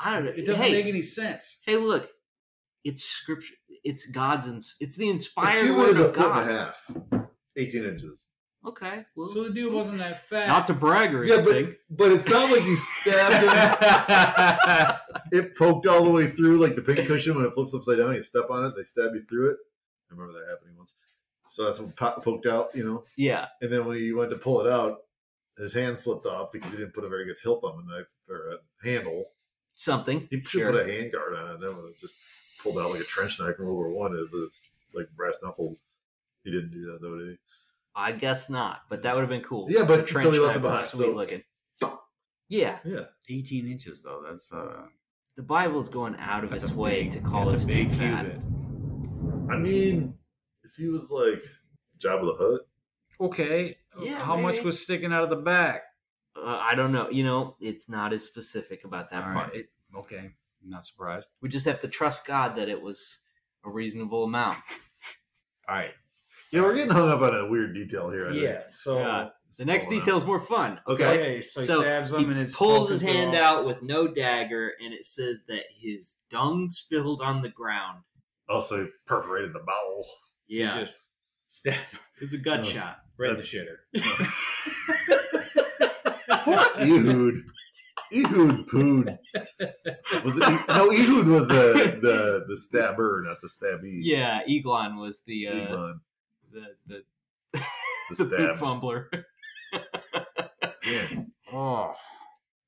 I 0.00 0.14
don't 0.14 0.24
know. 0.24 0.30
it 0.30 0.46
doesn't 0.46 0.64
hey, 0.64 0.72
make 0.72 0.86
any 0.86 1.02
sense. 1.02 1.60
hey, 1.66 1.76
look, 1.76 2.08
it's 2.84 3.04
scripture. 3.04 3.54
It's 3.84 4.06
God's. 4.06 4.48
Ins- 4.48 4.76
it's 4.80 4.96
the 4.96 5.04
The 5.04 5.10
inspired 5.10 5.66
cubit 5.66 5.76
word 5.76 5.90
is 5.90 5.98
a 6.00 6.08
of 6.08 6.16
foot 6.16 6.32
and 6.32 6.40
a 6.40 6.44
half, 6.58 6.90
eighteen 7.56 7.84
inches. 7.84 8.23
Okay, 8.66 9.04
well, 9.14 9.26
So 9.26 9.44
the 9.44 9.50
dude 9.50 9.72
wasn't 9.72 9.98
that 9.98 10.26
fat. 10.28 10.48
not 10.48 10.66
to 10.68 10.74
brag 10.74 11.14
or 11.14 11.22
Yeah, 11.24 11.36
anything. 11.36 11.76
but 11.90 12.10
it 12.12 12.20
sounded 12.20 12.56
like 12.56 12.64
he 12.64 12.74
stabbed 12.76 13.44
him. 13.44 14.96
it 15.32 15.56
poked 15.56 15.86
all 15.86 16.02
the 16.04 16.10
way 16.10 16.26
through, 16.28 16.58
like 16.58 16.74
the 16.74 16.82
pink 16.82 17.06
cushion 17.06 17.34
when 17.36 17.44
it 17.44 17.52
flips 17.54 17.74
upside 17.74 17.98
down. 17.98 18.14
You 18.14 18.22
step 18.22 18.46
on 18.50 18.64
it, 18.64 18.74
they 18.76 18.82
stab 18.82 19.14
you 19.14 19.20
through 19.20 19.50
it. 19.50 19.56
I 20.10 20.14
remember 20.14 20.38
that 20.38 20.48
happening 20.50 20.76
once. 20.78 20.94
So 21.46 21.64
that's 21.64 21.78
what 21.78 21.94
po- 21.94 22.20
poked 22.22 22.46
out, 22.46 22.70
you 22.74 22.84
know. 22.84 23.04
yeah, 23.16 23.48
And 23.60 23.70
then 23.70 23.84
when 23.84 23.98
he 23.98 24.12
went 24.12 24.30
to 24.30 24.36
pull 24.38 24.60
it 24.64 24.72
out, 24.72 24.98
his 25.58 25.72
hand 25.74 25.98
slipped 25.98 26.24
off 26.26 26.50
because 26.50 26.70
he 26.72 26.78
didn't 26.78 26.94
put 26.94 27.04
a 27.04 27.08
very 27.08 27.26
good 27.26 27.36
hilt 27.42 27.62
on 27.64 27.76
the 27.86 27.94
knife 27.94 28.06
or 28.28 28.52
a 28.54 28.58
handle. 28.86 29.26
something. 29.74 30.26
He 30.30 30.38
should 30.38 30.48
Sure. 30.48 30.72
put 30.72 30.80
a 30.80 30.90
hand 30.90 31.12
guard 31.12 31.34
on 31.34 31.50
it. 31.56 31.60
Then 31.60 31.76
would 31.76 31.84
have 31.84 31.98
just 32.00 32.14
pulled 32.62 32.78
out 32.78 32.90
like 32.92 33.00
a 33.00 33.04
trench 33.04 33.38
knife 33.38 33.56
from 33.56 33.66
World 33.66 33.76
War 33.76 33.90
One. 33.90 34.14
It 34.16 34.32
was 34.32 34.64
like 34.94 35.08
brass 35.16 35.36
knuckles. 35.42 35.80
He 36.44 36.50
didn't 36.50 36.70
do 36.70 36.86
that 36.86 37.00
though, 37.02 37.18
did 37.18 37.28
he? 37.32 37.38
I 37.96 38.12
guess 38.12 38.50
not, 38.50 38.82
but 38.90 39.02
that 39.02 39.14
would 39.14 39.20
have 39.20 39.30
been 39.30 39.42
cool. 39.42 39.66
Yeah, 39.70 39.84
but 39.84 40.00
The 40.02 40.06
so 40.06 40.12
trench 40.20 40.32
he 40.34 40.38
left 40.40 40.46
knife 40.48 40.56
it 40.56 40.62
behind, 40.62 40.86
Sweet 40.86 41.06
so- 41.06 41.12
looking. 41.12 41.42
Yeah, 42.48 42.78
Yeah. 42.84 43.04
18 43.28 43.66
inches 43.66 44.02
though. 44.02 44.22
That's 44.28 44.52
uh 44.52 44.86
the 45.36 45.42
Bible's 45.42 45.88
going 45.88 46.14
out 46.18 46.44
of 46.44 46.52
its 46.52 46.70
way 46.72 47.04
big- 47.04 47.12
to 47.12 47.20
call 47.20 47.48
that's 47.48 47.64
us 47.64 47.68
a 47.68 47.72
too 47.72 47.84
big 47.84 47.90
fat. 47.90 48.26
I 49.50 49.56
mean, 49.56 50.14
if 50.62 50.74
he 50.76 50.88
was 50.88 51.10
like 51.10 51.40
Jabba 51.98 52.26
the 52.26 52.34
Hutt, 52.38 52.60
Okay. 53.20 53.76
Yeah, 54.00 54.20
How 54.22 54.36
much 54.36 54.60
was 54.62 54.80
sticking 54.82 55.12
out 55.12 55.22
of 55.24 55.30
the 55.30 55.36
back? 55.36 55.82
Uh, 56.36 56.58
I 56.60 56.74
don't 56.74 56.90
know. 56.92 57.08
You 57.10 57.22
know, 57.24 57.56
it's 57.60 57.88
not 57.88 58.12
as 58.12 58.24
specific 58.24 58.84
about 58.84 59.10
that 59.10 59.24
All 59.24 59.32
part. 59.32 59.48
right. 59.52 59.60
It- 59.60 59.70
okay. 59.96 60.18
I'm 60.62 60.70
not 60.70 60.84
surprised. 60.84 61.30
We 61.40 61.48
just 61.48 61.66
have 61.66 61.78
to 61.80 61.88
trust 61.88 62.26
God 62.26 62.56
that 62.56 62.68
it 62.68 62.80
was 62.82 63.20
a 63.64 63.70
reasonable 63.70 64.24
amount. 64.24 64.56
All 65.68 65.76
right. 65.76 65.94
Yeah, 66.54 66.62
we're 66.62 66.74
getting 66.74 66.90
hung 66.92 67.08
up 67.10 67.20
on 67.20 67.34
a 67.34 67.46
weird 67.48 67.74
detail 67.74 68.10
here. 68.10 68.26
I 68.28 68.30
think. 68.32 68.42
Yeah. 68.42 68.62
So 68.70 68.98
Yeah. 68.98 69.28
The 69.58 69.64
next 69.64 69.86
Slowing 69.86 70.00
detail 70.00 70.16
is 70.16 70.24
more 70.24 70.40
fun. 70.40 70.80
Okay. 70.88 71.04
okay. 71.06 71.40
So 71.42 71.60
he 71.60 71.66
So 71.68 71.80
stabs 71.82 72.10
he 72.10 72.16
him 72.16 72.30
and 72.30 72.40
it's 72.40 72.56
pulls 72.56 72.88
his 72.88 73.00
hand 73.00 73.36
out 73.36 73.64
with 73.64 73.82
no 73.82 74.08
dagger, 74.08 74.72
and 74.84 74.92
it 74.92 75.04
says 75.04 75.42
that 75.46 75.62
his 75.80 76.16
dung 76.30 76.68
spilled 76.70 77.22
on 77.22 77.40
the 77.40 77.50
ground. 77.50 78.00
Also 78.48 78.84
Oh, 78.84 78.88
perforated 79.06 79.52
the 79.52 79.60
bowel. 79.60 80.06
Yeah, 80.48 80.76
Just 80.80 80.98
stabbed 81.48 81.78
it 81.92 82.20
was 82.20 82.32
a 82.34 82.38
gut 82.38 82.60
Oh. 82.60 82.64
shot. 82.64 82.98
right 83.16 83.30
in 83.30 83.36
the 83.36 83.42
That's- 83.42 83.54
shitter. 83.54 84.84
Ehud. 86.78 87.34
Ehud 88.12 88.66
pooed. 88.68 89.18
Was 90.24 90.36
it? 90.36 90.68
No, 90.68 90.90
Ehud 90.90 91.26
was 91.26 91.48
the 91.48 91.98
the 92.02 92.44
the 92.48 92.56
stabber, 92.56 93.22
not 93.24 93.38
the 93.40 93.48
stabbee. 93.48 94.00
Yeah, 94.02 94.40
Eglon 94.48 94.96
was 94.96 95.22
the 95.26 95.48
uh, 95.48 95.52
Eglon, 95.52 96.00
the 96.54 96.64
the, 96.86 97.02
the 97.52 98.16
the 98.24 98.36
poop 98.36 98.56
fumbler. 98.56 99.10
Yeah. 100.86 101.06
oh. 101.52 101.92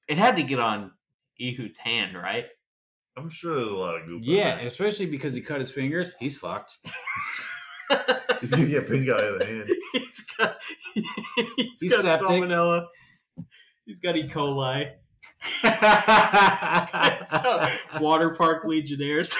It 0.08 0.18
had 0.18 0.36
to 0.36 0.42
get 0.42 0.58
on 0.60 0.92
Ehud's 1.40 1.78
hand, 1.78 2.16
right? 2.16 2.46
I'm 3.16 3.30
sure 3.30 3.54
there's 3.54 3.68
a 3.68 3.74
lot 3.74 3.96
of 4.00 4.06
goop. 4.06 4.22
Yeah, 4.24 4.56
there. 4.56 4.66
especially 4.66 5.06
because 5.06 5.34
he 5.34 5.40
cut 5.40 5.58
his 5.60 5.70
fingers. 5.70 6.12
He's 6.20 6.36
fucked. 6.38 6.76
he's 8.40 8.50
gonna 8.50 8.66
get 8.66 8.88
pink 8.88 9.08
eye 9.08 9.22
of 9.22 9.38
the 9.38 9.44
hand. 9.46 9.68
he's 9.92 10.24
got 10.38 10.56
he's 10.94 11.04
He's 11.80 11.92
got 11.92 12.02
septic. 12.02 12.26
salmonella. 12.28 12.86
He's 13.84 14.00
got 14.00 14.16
E. 14.16 14.26
coli. 14.28 14.92
Water 18.00 18.30
park 18.34 18.64
legionnaires. 18.64 19.36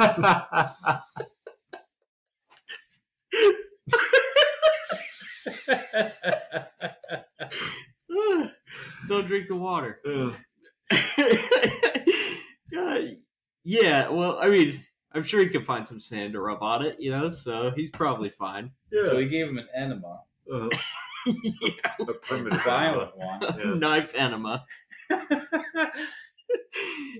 Don't 9.08 9.26
drink 9.26 9.48
the 9.48 9.56
water. 9.56 10.00
Uh, 12.78 13.00
yeah, 13.64 14.08
well, 14.08 14.38
I 14.40 14.48
mean, 14.48 14.84
I'm 15.12 15.24
sure 15.24 15.40
he 15.40 15.48
could 15.48 15.66
find 15.66 15.86
some 15.86 15.98
sand 15.98 16.34
to 16.34 16.40
rub 16.40 16.62
on 16.62 16.86
it, 16.86 17.00
you 17.00 17.10
know, 17.10 17.28
so 17.28 17.72
he's 17.74 17.90
probably 17.90 18.30
fine. 18.30 18.70
yeah, 18.92 19.06
so 19.06 19.18
he 19.18 19.26
gave 19.26 19.48
him 19.48 19.58
an 19.58 19.66
enema, 19.76 20.20
uh, 20.52 20.68
yeah. 21.26 21.70
a 21.98 22.12
primitive 22.12 22.62
violent 22.62 23.16
one. 23.16 23.40
Yeah. 23.42 23.74
Knife 23.74 24.14
enema. 24.14 24.64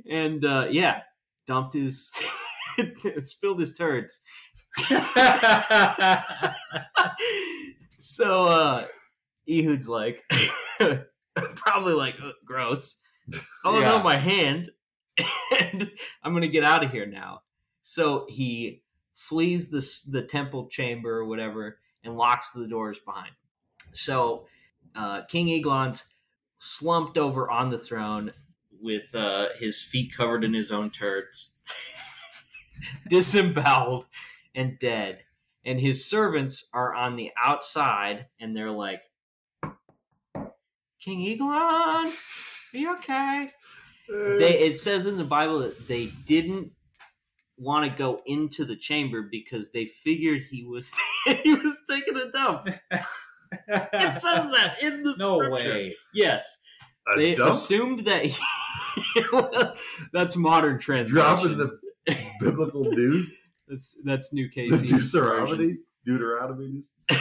and 0.08 0.44
uh, 0.44 0.68
yeah, 0.70 1.00
dumped 1.50 1.74
his, 1.74 2.12
spilled 3.26 3.58
his 3.58 3.76
turds. 3.76 4.20
so 7.98 8.44
uh, 8.44 8.86
Ehud's 9.48 9.88
like, 9.88 10.22
probably 11.56 11.94
like, 11.94 12.16
gross. 12.44 12.98
Oh 13.64 13.80
Yeah. 13.80 13.88
no, 13.90 14.02
my 14.02 14.16
hand. 14.16 14.70
and 15.60 15.90
I'm 16.22 16.32
gonna 16.32 16.46
get 16.46 16.62
out 16.62 16.84
of 16.84 16.92
here 16.92 17.04
now. 17.06 17.42
So 17.82 18.26
he 18.28 18.82
flees 19.14 19.70
the 19.70 19.84
the 20.10 20.22
temple 20.24 20.68
chamber 20.68 21.18
or 21.18 21.24
whatever 21.24 21.78
and 22.04 22.16
locks 22.16 22.52
the 22.52 22.68
doors 22.68 23.00
behind 23.00 23.26
him. 23.28 23.90
So 23.92 24.46
uh, 24.94 25.22
King 25.22 25.48
Eglon's 25.48 26.04
slumped 26.58 27.18
over 27.18 27.50
on 27.50 27.70
the 27.70 27.78
throne 27.78 28.32
with 28.80 29.14
uh, 29.14 29.48
his 29.58 29.82
feet 29.82 30.12
covered 30.16 30.44
in 30.44 30.54
his 30.54 30.70
own 30.70 30.90
turds, 30.90 31.54
disemboweled 33.08 34.06
and 34.54 34.78
dead. 34.78 35.20
And 35.64 35.78
his 35.80 36.04
servants 36.08 36.66
are 36.72 36.94
on 36.94 37.16
the 37.16 37.30
outside 37.42 38.26
and 38.40 38.56
they're 38.56 38.70
like, 38.70 39.02
King 41.00 41.26
Eglon, 41.26 41.52
are 41.52 42.10
you 42.72 42.94
okay? 42.96 43.50
They, 44.08 44.58
it 44.58 44.74
says 44.76 45.06
in 45.06 45.16
the 45.16 45.24
Bible 45.24 45.60
that 45.60 45.86
they 45.86 46.06
didn't 46.26 46.72
want 47.56 47.90
to 47.90 47.96
go 47.96 48.20
into 48.26 48.64
the 48.64 48.76
chamber 48.76 49.22
because 49.30 49.70
they 49.70 49.84
figured 49.84 50.42
he 50.50 50.64
was 50.64 50.92
he 51.44 51.54
was 51.54 51.82
taking 51.88 52.16
a 52.16 52.30
dump. 52.30 52.68
It 53.66 54.20
says 54.20 54.52
that 54.52 54.76
in 54.80 55.02
the 55.02 55.12
no 55.18 55.40
scripture. 55.40 55.72
way. 55.72 55.96
Yes, 56.14 56.58
A 57.12 57.16
they 57.16 57.34
dump? 57.34 57.50
assumed 57.50 58.00
that. 58.00 58.24
He, 58.26 59.22
well, 59.32 59.74
that's 60.12 60.36
modern 60.36 60.78
translation. 60.78 61.14
dropping 61.14 61.58
the 61.58 61.78
biblical 62.40 62.84
news, 62.92 63.46
that's 63.68 63.96
that's 64.04 64.32
New 64.32 64.48
the 64.48 64.76
Deuteronomy, 64.86 65.78
Deuteronomy 66.04 66.82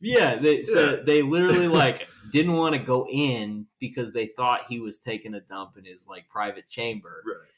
yeah, 0.00 0.36
they 0.36 0.62
so 0.62 0.90
Yeah. 0.96 0.96
they 1.04 1.22
literally 1.22 1.68
like 1.68 2.08
didn't 2.30 2.54
want 2.54 2.74
to 2.74 2.78
go 2.80 3.06
in 3.10 3.66
because 3.78 4.12
they 4.12 4.26
thought 4.26 4.64
he 4.68 4.80
was 4.80 4.98
taking 4.98 5.34
a 5.34 5.40
dump 5.40 5.76
in 5.76 5.84
his 5.84 6.06
like 6.08 6.28
private 6.28 6.68
chamber. 6.68 7.22
Right. 7.26 7.48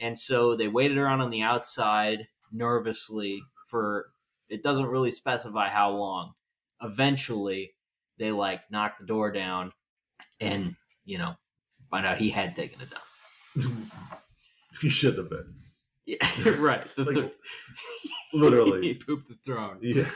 And 0.00 0.18
so 0.18 0.56
they 0.56 0.68
waited 0.68 0.98
around 0.98 1.20
on 1.20 1.30
the 1.30 1.42
outside 1.42 2.26
nervously 2.50 3.42
for 3.68 4.10
it 4.48 4.62
doesn't 4.62 4.86
really 4.86 5.10
specify 5.12 5.68
how 5.68 5.90
long. 5.92 6.32
Eventually, 6.82 7.74
they 8.18 8.30
like 8.32 8.60
knock 8.70 8.98
the 8.98 9.06
door 9.06 9.30
down 9.32 9.72
and, 10.40 10.76
you 11.04 11.18
know, 11.18 11.34
find 11.90 12.06
out 12.06 12.18
he 12.18 12.30
had 12.30 12.54
taken 12.54 12.80
a 12.80 12.86
dump. 12.86 13.78
he 14.80 14.88
should 14.88 15.16
have 15.18 15.30
been. 15.30 15.54
Yeah, 16.06 16.16
right. 16.58 16.84
The 16.96 17.04
Like, 17.04 18.52
thir- 18.52 18.80
he 18.82 18.94
pooped 18.94 19.28
the 19.28 19.36
throne. 19.44 19.78
Yeah. 19.82 20.08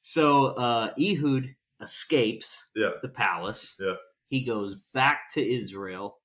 So 0.00 0.46
uh, 0.48 0.90
Ehud 0.98 1.54
escapes 1.80 2.68
Yeah. 2.74 2.90
the 3.02 3.08
palace. 3.08 3.76
Yeah. 3.80 3.94
He 4.28 4.44
goes 4.44 4.76
back 4.94 5.28
to 5.34 5.42
Israel. 5.46 6.18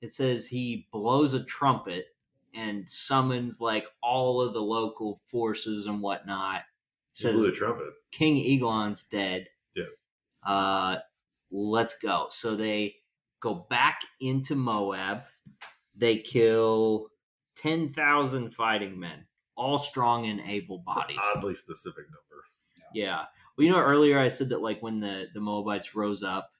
It 0.00 0.12
says 0.12 0.46
he 0.46 0.86
blows 0.92 1.34
a 1.34 1.42
trumpet 1.42 2.06
and 2.54 2.88
summons 2.88 3.60
like 3.60 3.86
all 4.02 4.40
of 4.40 4.54
the 4.54 4.60
local 4.62 5.20
forces 5.30 5.86
and 5.86 6.00
whatnot. 6.00 6.62
He 7.14 7.22
Says 7.22 7.34
blew 7.36 7.46
the 7.46 7.52
trumpet. 7.52 7.86
King 8.12 8.36
Eglon's 8.38 9.02
dead. 9.04 9.48
Yeah. 10.46 10.52
Uh, 10.52 10.98
let's 11.50 11.98
go. 11.98 12.26
So 12.30 12.56
they 12.56 12.96
go 13.40 13.66
back 13.70 14.00
into 14.20 14.54
Moab. 14.54 15.22
they 15.94 16.18
kill 16.18 17.08
10,000 17.56 18.50
fighting 18.54 18.98
men, 19.00 19.26
all 19.56 19.78
strong 19.78 20.26
and 20.26 20.40
able 20.40 20.82
It's 20.86 20.96
an 20.96 21.02
bodied. 21.02 21.18
oddly 21.34 21.54
specific 21.54 22.04
number. 22.06 22.44
Yeah. 22.94 23.24
Well, 23.56 23.66
you 23.66 23.72
know, 23.72 23.80
earlier 23.80 24.18
I 24.18 24.28
said 24.28 24.50
that 24.50 24.60
like 24.62 24.80
when 24.82 25.00
the, 25.00 25.26
the 25.34 25.40
Moabites 25.40 25.94
rose 25.94 26.22
up, 26.22 26.50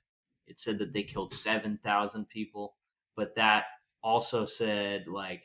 it 0.47 0.59
said 0.59 0.79
that 0.79 0.93
they 0.93 1.03
killed 1.05 1.33
7,000 1.33 2.29
people, 2.29 2.75
but 3.17 3.35
that 3.37 3.65
also 4.03 4.45
said 4.45 5.07
like 5.07 5.45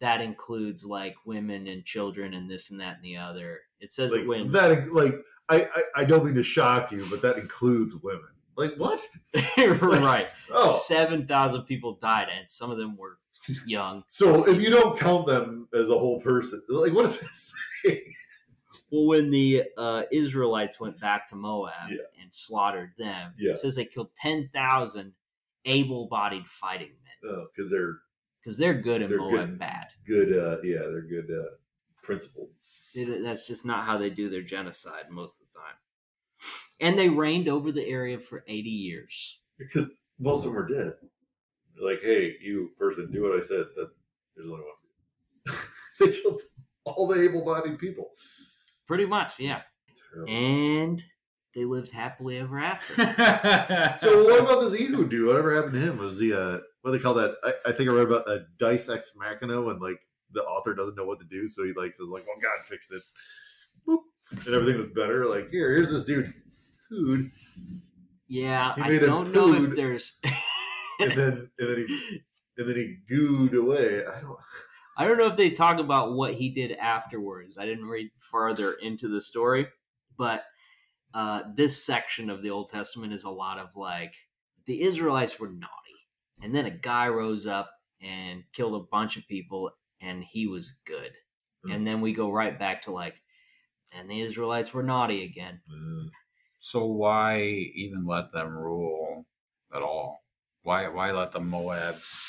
that 0.00 0.20
includes 0.20 0.84
like 0.84 1.14
women 1.24 1.66
and 1.66 1.84
children 1.84 2.34
and 2.34 2.50
this 2.50 2.70
and 2.70 2.80
that 2.80 2.96
and 2.96 3.04
the 3.04 3.16
other. 3.16 3.60
It 3.80 3.92
says 3.92 4.12
Like 4.12 4.22
it 4.22 4.28
when 4.28 4.50
that, 4.52 4.92
like 4.92 5.14
I, 5.48 5.62
I, 5.74 5.82
I 5.96 6.04
don't 6.04 6.24
mean 6.24 6.34
to 6.34 6.42
shock 6.42 6.92
you, 6.92 7.04
but 7.10 7.22
that 7.22 7.36
includes 7.38 7.94
women. 8.02 8.28
Like 8.56 8.74
what? 8.76 9.00
right. 9.58 10.28
Oh, 10.50 10.70
7,000 10.70 11.62
people 11.62 11.94
died 12.00 12.28
and 12.36 12.48
some 12.50 12.70
of 12.70 12.78
them 12.78 12.96
were 12.96 13.18
young. 13.66 14.04
so 14.08 14.48
if 14.48 14.62
you 14.62 14.70
don't 14.70 14.98
count 14.98 15.26
them 15.26 15.68
as 15.74 15.90
a 15.90 15.98
whole 15.98 16.20
person, 16.20 16.62
like 16.68 16.92
what 16.92 17.02
does 17.02 17.20
that 17.20 17.28
say? 17.28 18.02
Well, 18.90 19.06
when 19.06 19.30
the 19.30 19.64
uh, 19.76 20.02
Israelites 20.12 20.78
went 20.78 21.00
back 21.00 21.26
to 21.28 21.36
Moab 21.36 21.90
Yeah. 21.90 21.96
and 22.22 22.32
slaughtered 22.32 22.92
them, 22.96 23.34
Yeah. 23.38 23.50
it 23.50 23.56
says 23.56 23.74
they 23.76 23.84
killed 23.84 24.10
10,000 24.16 25.12
able 25.64 26.06
bodied 26.06 26.46
fighting 26.46 26.92
men 27.02 27.32
Oh, 27.34 27.46
Because 27.54 27.70
they're 27.72 27.98
because 28.46 28.58
they're 28.58 28.74
good 28.74 29.02
and 29.02 29.10
They're 29.10 29.18
Moab 29.18 29.48
good. 29.48 29.58
bad. 29.58 29.86
good. 30.06 30.32
Uh, 30.32 30.58
yeah, 30.62 30.82
they're 30.88 31.02
good. 31.02 31.28
Uh, 31.32 31.50
principled. 32.00 32.50
It- 32.94 33.24
that's 33.24 33.44
just 33.48 33.66
not 33.66 33.84
how 33.84 33.98
they 33.98 34.08
do 34.08 34.30
their 34.30 34.42
genocide 34.42 35.10
most 35.10 35.40
of 35.40 35.48
the 35.52 35.58
time. 35.58 35.74
And 36.78 36.96
they 36.96 37.08
reigned 37.08 37.48
over 37.48 37.72
the 37.72 37.84
area 37.84 38.20
for 38.20 38.44
80 38.46 38.70
years. 38.70 39.40
because 39.58 39.90
most 40.20 40.46
of 40.46 40.52
them 40.52 40.62
are 40.62 40.68
dead. 40.68 40.92
They're 41.74 41.90
like, 41.90 42.02
hey, 42.04 42.36
you 42.40 42.70
person, 42.78 43.10
do 43.10 43.22
what 43.22 43.36
I 43.36 43.40
said. 43.40 43.66
That 43.74 43.90
there's 44.36 44.48
only 44.48 44.62
one. 44.62 45.56
they 45.98 46.12
killed 46.12 46.40
all 46.84 47.08
the 47.08 47.20
able-bodied 47.24 47.78
people. 47.80 48.10
Pretty 48.86 49.06
much, 49.06 49.40
yeah. 49.40 49.62
Terrible. 50.12 50.32
And 50.32 51.02
they 51.54 51.64
lived 51.64 51.90
happily 51.90 52.38
ever 52.38 52.58
after. 52.60 52.94
So 53.98 54.24
what 54.24 54.40
about 54.40 54.60
this 54.60 54.80
Ehud 54.80 55.10
dude? 55.10 55.26
Whatever 55.26 55.54
happened 55.56 55.74
to 55.74 55.80
him? 55.80 55.98
Was 55.98 56.20
he 56.20 56.32
uh 56.32 56.58
what 56.86 56.92
do 56.92 56.98
they 56.98 57.02
call 57.02 57.14
that? 57.14 57.34
I, 57.42 57.70
I 57.70 57.72
think 57.72 57.90
I 57.90 57.92
read 57.92 58.06
about 58.06 58.28
a 58.28 58.46
deus 58.60 58.88
ex 58.88 59.12
machina 59.16 59.60
when 59.60 59.80
like 59.80 59.98
the 60.30 60.42
author 60.42 60.72
doesn't 60.72 60.94
know 60.94 61.04
what 61.04 61.18
to 61.18 61.24
do, 61.24 61.48
so 61.48 61.64
he 61.64 61.72
like 61.76 61.94
says 61.94 62.06
like, 62.08 62.24
"Well, 62.28 62.36
God 62.40 62.64
fixed 62.64 62.92
it," 62.92 63.02
Boop. 63.88 64.02
and 64.30 64.54
everything 64.54 64.78
was 64.78 64.88
better. 64.88 65.24
Like 65.24 65.50
here, 65.50 65.72
here's 65.72 65.90
this 65.90 66.04
dude, 66.04 66.32
Hood, 66.88 67.32
Yeah, 68.28 68.72
I 68.76 68.98
don't 68.98 69.32
know 69.32 69.52
if 69.54 69.74
there's. 69.74 70.16
and 71.00 71.10
then 71.10 71.50
and 71.58 71.70
then 71.70 71.86
he 71.88 72.20
and 72.56 72.68
then 72.68 72.76
he 72.76 72.98
gooed 73.12 73.54
away. 73.54 74.04
I 74.06 74.20
don't. 74.20 74.38
I 74.96 75.04
don't 75.04 75.18
know 75.18 75.26
if 75.26 75.36
they 75.36 75.50
talk 75.50 75.80
about 75.80 76.14
what 76.14 76.34
he 76.34 76.50
did 76.50 76.70
afterwards. 76.70 77.58
I 77.58 77.66
didn't 77.66 77.86
read 77.86 78.10
further 78.18 78.74
into 78.80 79.08
the 79.08 79.20
story, 79.20 79.66
but 80.16 80.44
uh, 81.14 81.42
this 81.52 81.84
section 81.84 82.30
of 82.30 82.44
the 82.44 82.50
Old 82.50 82.68
Testament 82.68 83.12
is 83.12 83.24
a 83.24 83.30
lot 83.30 83.58
of 83.58 83.74
like 83.74 84.14
the 84.66 84.82
Israelites 84.82 85.40
were 85.40 85.48
naughty, 85.48 85.85
and 86.42 86.54
then 86.54 86.66
a 86.66 86.70
guy 86.70 87.08
rose 87.08 87.46
up 87.46 87.70
and 88.00 88.44
killed 88.52 88.74
a 88.80 88.86
bunch 88.90 89.16
of 89.16 89.26
people, 89.28 89.70
and 90.00 90.22
he 90.24 90.46
was 90.46 90.78
good. 90.84 91.12
Hmm. 91.64 91.72
And 91.72 91.86
then 91.86 92.00
we 92.00 92.12
go 92.12 92.30
right 92.30 92.58
back 92.58 92.82
to 92.82 92.92
like, 92.92 93.22
and 93.96 94.10
the 94.10 94.20
Israelites 94.20 94.74
were 94.74 94.82
naughty 94.82 95.24
again. 95.24 95.60
Uh, 95.70 96.10
So 96.58 96.84
why 96.86 97.40
even 97.42 98.06
let 98.06 98.32
them 98.32 98.56
rule 98.56 99.26
at 99.74 99.82
all? 99.82 100.24
Why 100.62 100.88
why 100.88 101.12
let 101.12 101.32
the 101.32 101.40
Moabs 101.40 102.22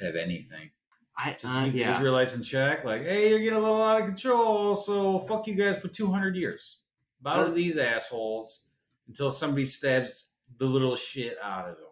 have 0.00 0.16
anything? 0.16 0.70
I 1.16 1.32
Just 1.38 1.54
uh, 1.54 1.64
keep 1.64 1.74
the. 1.74 1.90
Israelites 1.90 2.34
in 2.34 2.42
check. 2.42 2.84
Like, 2.84 3.02
hey, 3.02 3.28
you're 3.30 3.38
getting 3.38 3.58
a 3.58 3.60
little 3.62 3.82
out 3.82 4.00
of 4.00 4.06
control, 4.06 4.74
so 4.74 5.18
fuck 5.20 5.46
you 5.46 5.54
guys 5.54 5.78
for 5.78 5.88
200 5.88 6.34
years. 6.34 6.78
Bow 7.20 7.44
to 7.44 7.52
these 7.52 7.76
assholes 7.76 8.64
until 9.06 9.30
somebody 9.30 9.66
stabs 9.66 10.30
the 10.56 10.64
little 10.64 10.96
shit 10.96 11.36
out 11.42 11.68
of 11.68 11.76
them. 11.76 11.89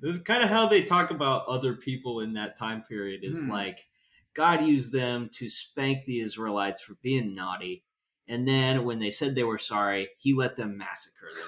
This 0.00 0.16
is 0.16 0.22
kind 0.22 0.42
of 0.42 0.48
how 0.48 0.66
they 0.66 0.82
talk 0.82 1.10
about 1.10 1.46
other 1.46 1.74
people 1.74 2.20
in 2.20 2.32
that 2.34 2.56
time 2.56 2.82
period 2.82 3.20
is 3.22 3.42
Hmm. 3.42 3.50
like 3.50 3.86
god 4.34 4.64
used 4.64 4.92
them 4.92 5.28
to 5.34 5.48
spank 5.48 6.04
the 6.04 6.20
israelites 6.20 6.80
for 6.80 6.94
being 7.02 7.34
naughty 7.34 7.84
and 8.28 8.46
then 8.46 8.84
when 8.84 8.98
they 8.98 9.10
said 9.10 9.34
they 9.34 9.44
were 9.44 9.58
sorry 9.58 10.08
he 10.18 10.32
let 10.34 10.56
them 10.56 10.76
massacre 10.78 11.28
them 11.34 11.46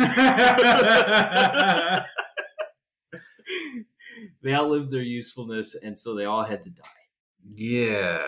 all 0.00 0.06
they 4.42 4.54
outlived 4.54 4.90
their 4.90 5.02
usefulness 5.02 5.74
and 5.74 5.98
so 5.98 6.14
they 6.14 6.24
all 6.24 6.44
had 6.44 6.62
to 6.64 6.70
die 6.70 6.84
yeah, 7.46 8.22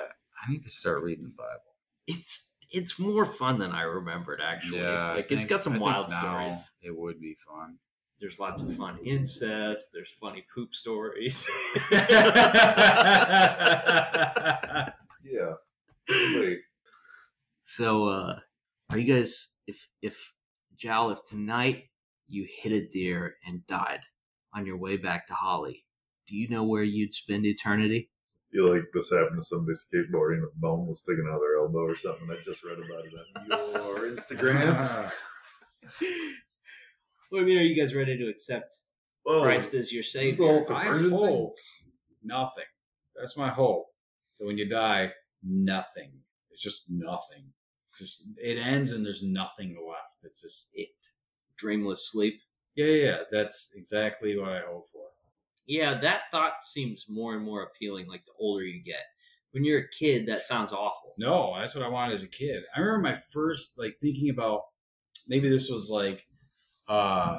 I 0.47 0.53
need 0.53 0.63
to 0.65 0.69
start 0.69 1.03
reading 1.03 1.25
the 1.25 1.31
Bible. 1.31 1.75
it's 2.07 2.51
it's 2.71 2.99
more 2.99 3.25
fun 3.25 3.59
than 3.59 3.71
i 3.73 3.83
remembered 3.83 4.41
actually 4.45 4.81
Yeah, 4.81 5.15
like 5.15 5.33
it's 5.33 5.47
think- 5.47 5.49
got 5.49 5.65
some 5.65 5.75
I 5.75 5.79
wild 5.79 6.11
stories 6.11 6.73
It 6.83 6.95
would 6.97 7.21
be 7.21 7.37
fun. 7.49 7.79
There's 8.21 8.41
lots 8.41 8.63
of 8.63 8.75
fun 8.75 8.99
incest 9.05 9.91
there's 9.93 10.13
funny 10.13 10.45
poop 10.55 10.75
stories 10.75 11.47
yeah. 11.91 13.13
Wait. 16.09 16.61
So, 17.63 18.09
uh, 18.09 18.39
are 18.91 18.99
you 18.99 19.13
guys, 19.13 19.57
if, 19.67 19.89
if, 20.01 20.33
Jowl, 20.77 21.11
if 21.11 21.25
tonight 21.25 21.85
you 22.29 22.47
hit 22.49 22.73
a 22.73 22.87
deer 22.87 23.35
and 23.47 23.67
died 23.67 24.01
on 24.55 24.67
your 24.67 24.77
way 24.77 24.97
back 24.97 25.27
to 25.27 25.35
Holly, 25.35 25.85
do 26.29 26.37
you 26.37 26.49
know 26.49 26.63
where 26.65 26.85
you'd 26.85 27.13
spend 27.13 27.45
eternity? 27.45 28.09
feel 28.57 28.73
like 28.73 28.85
this 28.95 29.11
happened 29.11 29.39
to 29.39 29.45
somebody 29.45 29.77
skateboarding. 29.77 30.43
A 30.43 30.47
bone 30.57 30.87
was 30.87 31.01
sticking 31.01 31.27
out 31.29 31.35
of 31.35 31.41
their 31.41 31.59
elbow 31.59 31.81
or 31.81 31.97
something. 31.97 32.27
I 32.31 32.37
just 32.45 32.65
read 32.65 32.79
about 32.79 33.05
it 33.05 33.13
on 33.37 33.47
your 33.73 34.09
Instagram. 34.11 35.13
Well, 37.31 37.43
I 37.43 37.45
mean, 37.45 37.59
are 37.59 37.63
you 37.63 37.81
guys 37.81 37.95
ready 37.95 38.17
to 38.17 38.29
accept 38.29 38.79
Whoa. 39.25 39.43
Christ 39.43 39.75
as 39.75 39.93
your 39.93 40.03
savior? 40.03 40.65
I 40.73 40.85
hope 40.85 41.57
nothing. 42.23 42.65
That's 43.19 43.37
my 43.37 43.49
hope. 43.49 43.87
So 44.33 44.47
when 44.47 44.59
you 44.59 44.69
die, 44.69 45.13
nothing. 45.43 46.13
It's 46.51 46.63
just 46.63 46.85
nothing. 46.89 47.53
Just 47.99 48.23
it 48.37 48.59
ends 48.59 48.93
and 48.93 49.05
there's 49.05 49.23
nothing 49.23 49.77
left. 49.87 50.25
It's 50.25 50.43
just 50.43 50.69
it. 50.75 50.89
Dreamless 51.57 52.11
sleep. 52.11 52.41
Yeah, 52.75 52.87
yeah, 52.87 53.05
yeah. 53.05 53.17
That's 53.33 53.71
exactly 53.75 54.39
what 54.39 54.51
I 54.51 54.61
hope 54.61 54.89
for. 54.93 55.07
Yeah, 55.67 55.99
that 56.01 56.23
thought 56.31 56.65
seems 56.65 57.07
more 57.09 57.35
and 57.35 57.45
more 57.45 57.63
appealing 57.65 58.07
like 58.07 58.25
the 58.27 58.33
older 58.39 58.65
you 58.65 58.83
get. 58.83 59.03
When 59.53 59.65
you're 59.65 59.81
a 59.81 59.89
kid, 59.99 60.27
that 60.27 60.43
sounds 60.43 60.73
awful. 60.73 61.15
No, 61.19 61.55
that's 61.59 61.75
what 61.75 61.85
I 61.85 61.89
wanted 61.89 62.15
as 62.15 62.23
a 62.23 62.29
kid. 62.29 62.63
I 62.75 62.81
remember 62.81 63.09
my 63.09 63.19
first 63.33 63.79
like 63.79 63.95
thinking 63.95 64.29
about 64.29 64.61
maybe 65.27 65.49
this 65.49 65.71
was 65.71 65.89
like 65.91 66.26
uh 66.89 67.39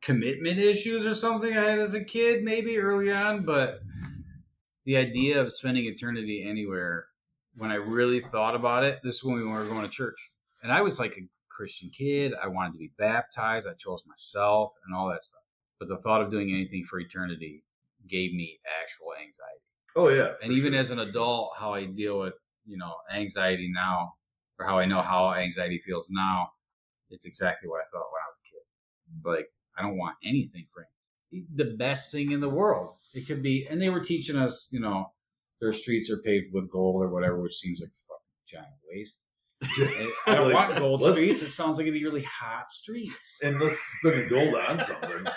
commitment 0.00 0.58
issues 0.58 1.06
or 1.06 1.14
something 1.14 1.56
I 1.56 1.62
had 1.62 1.78
as 1.78 1.94
a 1.94 2.02
kid, 2.04 2.42
maybe 2.42 2.78
early 2.78 3.12
on, 3.12 3.44
but 3.44 3.80
the 4.84 4.96
idea 4.96 5.40
of 5.40 5.52
spending 5.52 5.84
eternity 5.84 6.44
anywhere 6.48 7.06
when 7.54 7.70
I 7.70 7.76
really 7.76 8.20
thought 8.20 8.54
about 8.54 8.84
it, 8.84 9.00
this 9.02 9.16
is 9.16 9.24
when 9.24 9.36
we 9.36 9.44
were 9.44 9.66
going 9.66 9.82
to 9.82 9.88
church. 9.88 10.32
And 10.62 10.72
I 10.72 10.80
was 10.80 10.98
like 10.98 11.12
a 11.12 11.28
Christian 11.48 11.90
kid. 11.90 12.32
I 12.42 12.48
wanted 12.48 12.72
to 12.72 12.78
be 12.78 12.92
baptized. 12.98 13.68
I 13.68 13.74
chose 13.74 14.02
myself 14.06 14.72
and 14.86 14.94
all 14.94 15.08
that 15.10 15.22
stuff. 15.24 15.42
But 15.78 15.88
the 15.88 15.98
thought 15.98 16.22
of 16.22 16.30
doing 16.30 16.50
anything 16.50 16.84
for 16.84 16.98
eternity 16.98 17.64
gave 18.08 18.32
me 18.32 18.58
actual 18.82 19.12
anxiety 19.14 19.60
Oh 19.94 20.08
yeah. 20.08 20.32
and 20.42 20.52
even 20.52 20.74
as 20.74 20.90
an 20.90 20.98
adult, 20.98 21.52
how 21.58 21.74
I 21.74 21.84
deal 21.86 22.18
with 22.18 22.34
you 22.64 22.76
know 22.78 22.94
anxiety 23.12 23.70
now, 23.72 24.14
or 24.58 24.66
how 24.66 24.78
I 24.78 24.86
know 24.86 25.02
how 25.02 25.34
anxiety 25.34 25.78
feels 25.84 26.08
now, 26.10 26.52
it's 27.10 27.26
exactly 27.26 27.68
what 27.68 27.80
I 27.80 27.84
felt 27.92 28.06
when 28.12 28.22
I 28.24 28.28
was 28.28 28.40
a 28.40 28.48
kid. 28.48 28.51
Like 29.24 29.46
I 29.76 29.82
don't 29.82 29.96
want 29.96 30.16
anything 30.24 30.66
for 30.72 30.82
him. 30.82 31.46
the 31.54 31.74
best 31.76 32.12
thing 32.12 32.32
in 32.32 32.40
the 32.40 32.48
world. 32.48 32.94
It 33.14 33.26
could 33.26 33.42
be, 33.42 33.66
and 33.68 33.80
they 33.80 33.90
were 33.90 34.00
teaching 34.00 34.36
us, 34.36 34.68
you 34.70 34.80
know, 34.80 35.12
their 35.60 35.72
streets 35.72 36.10
are 36.10 36.18
paved 36.18 36.52
with 36.52 36.70
gold 36.70 37.02
or 37.02 37.08
whatever, 37.08 37.40
which 37.40 37.56
seems 37.56 37.80
like 37.80 37.90
a 37.90 38.02
fucking 38.08 38.46
giant 38.46 38.74
waste. 38.90 39.24
I 40.26 40.34
don't 40.34 40.50
Like, 40.52 40.68
want 40.70 40.78
gold 40.78 41.04
streets. 41.12 41.42
It 41.42 41.48
sounds 41.50 41.76
like 41.78 41.86
it'd 41.86 41.94
be 41.98 42.04
really 42.04 42.24
hot 42.24 42.70
streets. 42.72 43.38
and 43.42 43.60
let's 43.60 43.78
spend 44.00 44.24
the 44.24 44.28
gold 44.28 44.54
on 44.54 44.80
something. 44.80 45.26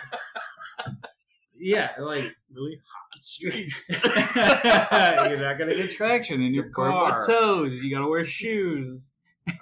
Yeah, 1.57 1.91
like 1.99 2.35
Really 2.53 2.77
hot 2.85 3.23
streets. 3.23 3.87
you're 3.89 5.37
not 5.41 5.57
gonna 5.57 5.73
get 5.75 5.89
traction 5.91 6.41
in 6.41 6.53
your 6.53 6.69
car. 6.69 7.21
toes. 7.25 7.81
You 7.83 7.95
gotta 7.95 8.09
wear 8.09 8.25
shoes. 8.25 9.09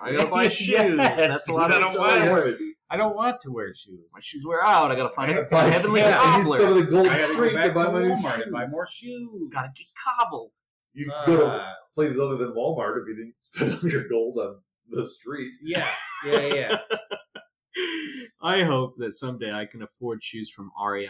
I 0.01 0.11
gotta 0.13 0.29
buy 0.29 0.49
shoes. 0.49 0.95
Yes. 0.97 1.17
That's 1.17 1.49
a 1.49 1.53
lot 1.53 1.71
I 1.71 1.75
of 1.75 1.81
don't 1.81 1.89
expense. 1.91 2.59
want 2.59 2.72
I 2.93 2.97
don't 2.97 3.15
want 3.15 3.39
to 3.41 3.51
wear 3.51 3.73
shoes. 3.73 4.11
My 4.13 4.19
shoes 4.21 4.45
wear 4.45 4.63
out. 4.63 4.91
I 4.91 4.95
gotta 4.95 5.09
find 5.15 5.31
a, 5.31 5.43
Buy- 5.45 5.65
a 5.65 5.71
heavenly 5.71 6.01
yeah, 6.01 6.19
I 6.21 6.37
need 6.37 6.43
cobbler. 6.43 6.57
some 6.59 6.67
of 6.67 6.75
the 6.75 6.83
gold 6.91 7.07
I 7.07 7.17
gotta 7.17 7.33
street 7.33 7.53
go 7.53 7.63
to 7.63 7.73
buy 7.73 7.85
to 7.85 7.91
my 7.91 8.01
new 8.01 8.09
Walmart 8.13 8.35
shoes. 8.35 8.43
and 8.43 8.51
buy 8.51 8.67
more 8.67 8.87
shoes. 8.87 9.49
Gotta 9.51 9.69
get 9.75 9.87
cobbled. 10.19 10.51
You 10.93 11.11
could 11.25 11.25
go 11.25 11.37
to 11.37 11.45
Uh, 11.47 11.65
places 11.95 12.19
other 12.19 12.37
than 12.37 12.49
Walmart 12.49 13.01
if 13.01 13.07
you 13.07 13.15
didn't 13.15 13.33
spend 13.39 13.79
all 13.83 13.89
your 13.89 14.07
gold 14.07 14.37
on 14.37 14.57
the 14.91 15.07
street. 15.07 15.53
yeah, 15.63 15.89
yeah, 16.23 16.39
yeah. 16.53 16.77
I 18.43 18.61
hope 18.63 18.95
that 18.97 19.13
someday 19.13 19.51
I 19.51 19.65
can 19.65 19.81
afford 19.81 20.23
shoes 20.23 20.51
from 20.51 20.69
REI 20.79 21.09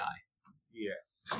Yeah. 0.73 0.91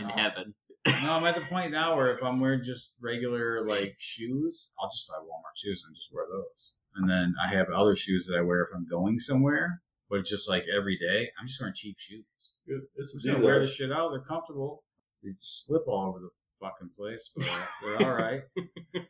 in 0.02 0.10
heaven. 0.10 0.56
No, 0.86 1.14
I'm 1.14 1.24
at 1.26 1.36
the 1.36 1.42
point 1.50 1.72
now 1.72 1.96
where 1.96 2.12
if 2.12 2.22
I'm 2.22 2.40
wearing 2.42 2.64
just 2.64 2.96
regular 3.00 3.66
like 3.66 3.96
shoes, 3.98 4.72
I'll 4.78 4.90
just 4.90 5.08
buy 5.08 5.16
Walmart 5.24 5.56
shoes 5.56 5.84
and 5.88 5.96
just 5.96 6.10
wear 6.12 6.26
those. 6.30 6.72
And 6.96 7.10
then 7.10 7.34
I 7.44 7.56
have 7.56 7.70
other 7.70 7.96
shoes 7.96 8.28
that 8.28 8.38
I 8.38 8.42
wear 8.42 8.64
if 8.64 8.70
I'm 8.76 8.86
going 8.90 9.20
somewhere, 9.20 9.82
but 10.14 10.20
it's 10.20 10.30
just 10.30 10.48
like 10.48 10.64
every 10.70 10.96
day, 10.96 11.30
I'm 11.42 11.48
just 11.48 11.60
wearing 11.60 11.74
cheap 11.76 11.96
shoes. 11.98 12.24
It's 12.68 13.14
I'm 13.16 13.20
just 13.20 13.26
gonna 13.26 13.44
wear 13.44 13.60
this 13.60 13.74
shit 13.74 13.92
out. 13.92 14.12
They're 14.12 14.22
comfortable. 14.22 14.84
They 15.24 15.32
slip 15.38 15.88
all 15.88 16.10
over 16.10 16.20
the 16.20 16.30
fucking 16.62 16.92
place, 16.96 17.32
but 17.36 17.48
they're 17.82 18.08
all 18.08 18.14
right. 18.16 18.42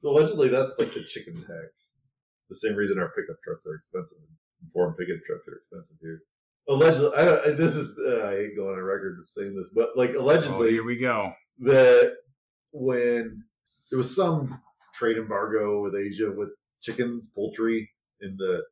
So 0.00 0.10
allegedly, 0.10 0.48
that's 0.50 0.74
like 0.78 0.92
the 0.92 1.02
chicken 1.02 1.36
tax. 1.36 1.94
The 2.50 2.56
same 2.56 2.74
reason 2.76 2.98
our 2.98 3.10
pickup 3.16 3.40
trucks 3.42 3.64
are 3.66 3.74
expensive. 3.74 4.18
Foreign 4.70 4.92
pickup 4.92 5.24
trucks 5.24 5.48
are 5.48 5.56
expensive 5.56 5.96
here. 6.02 6.20
Allegedly, 6.68 7.16
I 7.16 7.24
don't. 7.24 7.56
This 7.56 7.74
is 7.74 7.98
uh, 8.06 8.28
I 8.28 8.32
hate 8.32 8.54
going 8.54 8.74
on 8.76 8.82
record 8.82 9.16
of 9.22 9.30
saying 9.30 9.56
this, 9.56 9.70
but 9.74 9.96
like 9.96 10.10
Oh, 10.14 10.20
allegedly, 10.20 10.72
here 10.72 10.84
we 10.84 10.98
go. 10.98 11.32
that 11.60 12.16
when 12.72 13.44
there 13.90 13.96
was 13.96 14.14
some 14.14 14.60
trade 14.94 15.16
embargo 15.16 15.80
with 15.82 15.94
Asia 15.94 16.30
with 16.36 16.50
chickens, 16.82 17.30
poultry 17.34 17.90
in 18.20 18.36
the 18.36 18.62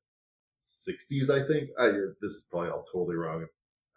'60s, 0.62 1.30
I 1.30 1.46
think. 1.46 1.70
I 1.78 1.88
this 2.20 2.32
is 2.32 2.46
probably 2.50 2.70
all 2.70 2.84
totally 2.84 3.16
wrong. 3.16 3.46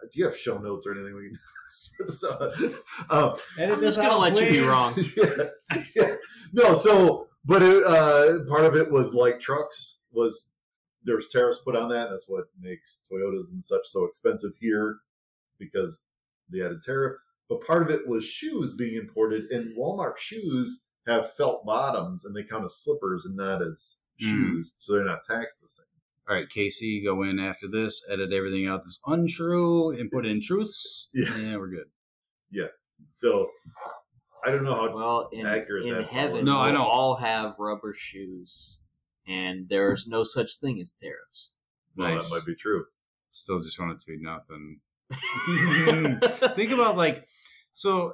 Do 0.01 0.19
you 0.19 0.25
have 0.25 0.37
show 0.37 0.57
notes 0.57 0.85
or 0.85 0.91
anything 0.91 1.15
we 1.15 1.29
can? 1.29 2.09
so, 2.15 2.51
um, 3.09 3.33
And 3.57 3.71
I'm 3.71 3.79
just 3.79 3.97
gonna 3.97 4.17
let 4.17 4.33
you 4.33 4.61
be 4.61 4.67
wrong. 4.67 4.93
yeah, 5.17 5.83
yeah. 5.95 6.15
No, 6.53 6.73
so 6.73 7.27
but 7.45 7.61
it, 7.61 7.83
uh, 7.85 8.43
part 8.47 8.65
of 8.65 8.75
it 8.75 8.91
was 8.91 9.13
like 9.13 9.39
trucks 9.39 9.99
was 10.11 10.51
there 11.03 11.15
was 11.15 11.29
tariffs 11.29 11.59
put 11.63 11.75
on 11.75 11.89
that. 11.89 12.09
That's 12.09 12.25
what 12.27 12.45
makes 12.59 12.99
Toyotas 13.11 13.53
and 13.53 13.63
such 13.63 13.81
so 13.85 14.05
expensive 14.05 14.51
here 14.59 14.97
because 15.59 16.07
they 16.51 16.59
had 16.59 16.71
a 16.71 16.79
tariff. 16.83 17.17
But 17.47 17.65
part 17.65 17.83
of 17.83 17.89
it 17.91 18.07
was 18.07 18.25
shoes 18.25 18.75
being 18.75 18.95
imported, 18.95 19.45
and 19.51 19.77
Walmart 19.77 20.17
shoes 20.17 20.83
have 21.07 21.31
felt 21.33 21.65
bottoms, 21.65 22.25
and 22.25 22.35
they 22.35 22.43
count 22.43 22.65
as 22.65 22.75
slippers 22.75 23.23
and 23.25 23.35
not 23.35 23.61
as 23.61 24.01
Mm. 24.21 24.29
shoes, 24.29 24.73
so 24.79 24.93
they're 24.93 25.03
not 25.03 25.25
taxed 25.25 25.61
the 25.61 25.67
same. 25.67 25.85
All 26.27 26.35
right, 26.35 26.49
Casey, 26.49 27.03
go 27.03 27.21
in 27.23 27.39
after 27.39 27.67
this, 27.71 28.01
edit 28.11 28.33
everything 28.33 28.67
out 28.67 28.81
that's 28.83 28.99
untrue, 29.05 29.91
and 29.91 30.09
put 30.11 30.25
in 30.25 30.41
truths. 30.41 31.09
Yeah. 31.13 31.35
and 31.35 31.57
we're 31.59 31.67
good. 31.69 31.85
Yeah. 32.51 32.67
So 33.11 33.49
I 34.43 34.49
don't 34.51 34.63
know 34.63 34.75
how. 34.75 34.95
Well, 34.95 35.29
in, 35.31 35.45
Accurate 35.45 35.85
in 35.85 35.93
that 35.93 36.07
heaven, 36.07 36.45
No, 36.45 36.57
I 36.57 36.65
we'll 36.71 36.79
know. 36.79 36.85
all 36.87 37.15
have 37.17 37.55
rubber 37.59 37.93
shoes, 37.95 38.81
and 39.27 39.67
there's 39.69 40.07
no 40.07 40.23
such 40.23 40.57
thing 40.59 40.79
as 40.81 40.93
tariffs. 40.99 41.51
Well, 41.95 42.15
Nice. 42.15 42.29
that 42.29 42.35
might 42.37 42.45
be 42.45 42.55
true. 42.55 42.85
Still 43.31 43.61
just 43.61 43.79
want 43.79 43.91
it 43.91 43.99
to 43.99 44.05
be 44.07 44.17
nothing. 44.19 44.79
Think 46.55 46.71
about 46.71 46.97
like, 46.97 47.27
so 47.73 48.13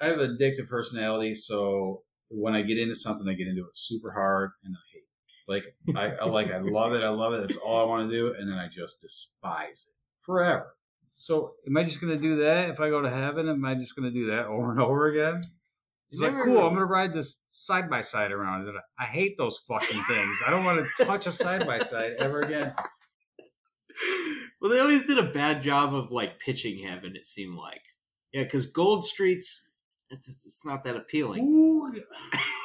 I 0.00 0.06
have 0.06 0.18
addictive 0.18 0.68
personality, 0.68 1.34
so 1.34 2.02
when 2.30 2.54
I 2.54 2.62
get 2.62 2.78
into 2.78 2.94
something, 2.94 3.26
I 3.28 3.32
get 3.34 3.48
into 3.48 3.62
it 3.62 3.70
super 3.74 4.12
hard 4.12 4.50
and 4.64 4.74
I 4.76 4.80
hate. 4.87 4.87
it. 4.87 4.87
Like 5.48 5.64
I, 5.96 6.10
I 6.20 6.24
like 6.26 6.50
I 6.50 6.58
love 6.58 6.92
it, 6.92 7.02
I 7.02 7.08
love 7.08 7.32
it. 7.32 7.40
That's 7.40 7.56
all 7.56 7.80
I 7.80 7.84
want 7.84 8.10
to 8.10 8.14
do, 8.14 8.34
and 8.38 8.48
then 8.48 8.58
I 8.58 8.68
just 8.68 9.00
despise 9.00 9.86
it 9.88 9.94
forever. 10.20 10.74
So 11.16 11.54
am 11.66 11.76
I 11.76 11.84
just 11.84 12.00
going 12.00 12.12
to 12.12 12.22
do 12.22 12.36
that 12.44 12.70
if 12.70 12.80
I 12.80 12.90
go 12.90 13.00
to 13.00 13.10
heaven? 13.10 13.48
Am 13.48 13.64
I 13.64 13.74
just 13.74 13.96
going 13.96 14.12
to 14.12 14.16
do 14.16 14.26
that 14.30 14.46
over 14.46 14.70
and 14.70 14.80
over 14.80 15.06
again? 15.08 15.50
It's 16.10 16.20
like 16.20 16.32
never- 16.32 16.44
cool. 16.44 16.58
I'm 16.58 16.74
going 16.74 16.76
to 16.76 16.84
ride 16.84 17.12
this 17.12 17.40
side 17.50 17.90
by 17.90 18.02
side 18.02 18.30
around. 18.30 18.70
I 18.98 19.04
hate 19.04 19.36
those 19.38 19.58
fucking 19.66 20.02
things. 20.02 20.36
I 20.46 20.50
don't 20.50 20.64
want 20.64 20.86
to 20.96 21.04
touch 21.04 21.26
a 21.26 21.32
side 21.32 21.66
by 21.66 21.80
side 21.80 22.12
ever 22.18 22.40
again. 22.40 22.72
well, 24.60 24.70
they 24.70 24.78
always 24.80 25.06
did 25.06 25.18
a 25.18 25.32
bad 25.32 25.62
job 25.62 25.94
of 25.94 26.12
like 26.12 26.38
pitching 26.38 26.86
heaven. 26.86 27.16
It 27.16 27.26
seemed 27.26 27.56
like, 27.56 27.82
yeah, 28.32 28.44
because 28.44 28.66
Gold 28.66 29.04
Streets, 29.04 29.68
it's 30.10 30.28
it's 30.28 30.46
it's 30.46 30.64
not 30.64 30.84
that 30.84 30.96
appealing. 30.96 31.42
Ooh, 31.42 31.92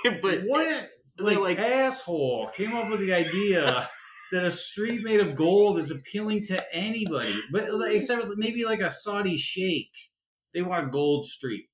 but 0.21 0.41
what 0.45 0.63
they're 0.63 0.89
like, 1.19 1.37
like- 1.39 1.59
asshole 1.59 2.47
came 2.55 2.73
up 2.73 2.89
with 2.89 2.99
the 3.01 3.13
idea 3.13 3.89
that 4.31 4.43
a 4.43 4.51
street 4.51 5.03
made 5.03 5.19
of 5.19 5.35
gold 5.35 5.77
is 5.77 5.91
appealing 5.91 6.41
to 6.43 6.63
anybody, 6.75 7.33
but 7.51 7.71
like, 7.73 7.93
except 7.93 8.25
maybe 8.35 8.65
like 8.65 8.79
a 8.79 8.89
Saudi 8.89 9.37
sheikh. 9.37 9.91
They 10.53 10.61
want 10.61 10.87
a 10.87 10.89
gold 10.89 11.25
street. 11.25 11.65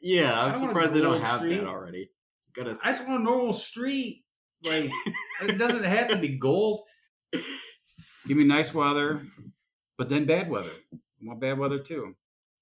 yeah, 0.00 0.32
I 0.32 0.46
I'm 0.46 0.52
don't 0.52 0.60
want 0.62 0.64
a 0.64 0.68
surprised 0.68 0.94
they 0.94 1.00
don't 1.00 1.22
have 1.22 1.38
Street. 1.40 1.56
that 1.58 1.66
already. 1.66 2.08
Gotta. 2.54 2.70
I 2.70 2.90
just 2.92 3.06
want 3.08 3.20
a 3.20 3.24
normal 3.24 3.52
street. 3.52 4.24
Like 4.64 4.90
it 5.42 5.58
doesn't 5.58 5.84
have 5.84 6.08
to 6.08 6.16
be 6.16 6.38
gold. 6.38 6.82
Give 8.28 8.36
me 8.36 8.44
nice 8.44 8.72
weather, 8.72 9.22
but 9.98 10.08
then 10.08 10.24
bad 10.26 10.48
weather. 10.50 10.70
I 10.92 10.96
want 11.26 11.40
bad 11.40 11.58
weather 11.58 11.78
too, 11.80 12.14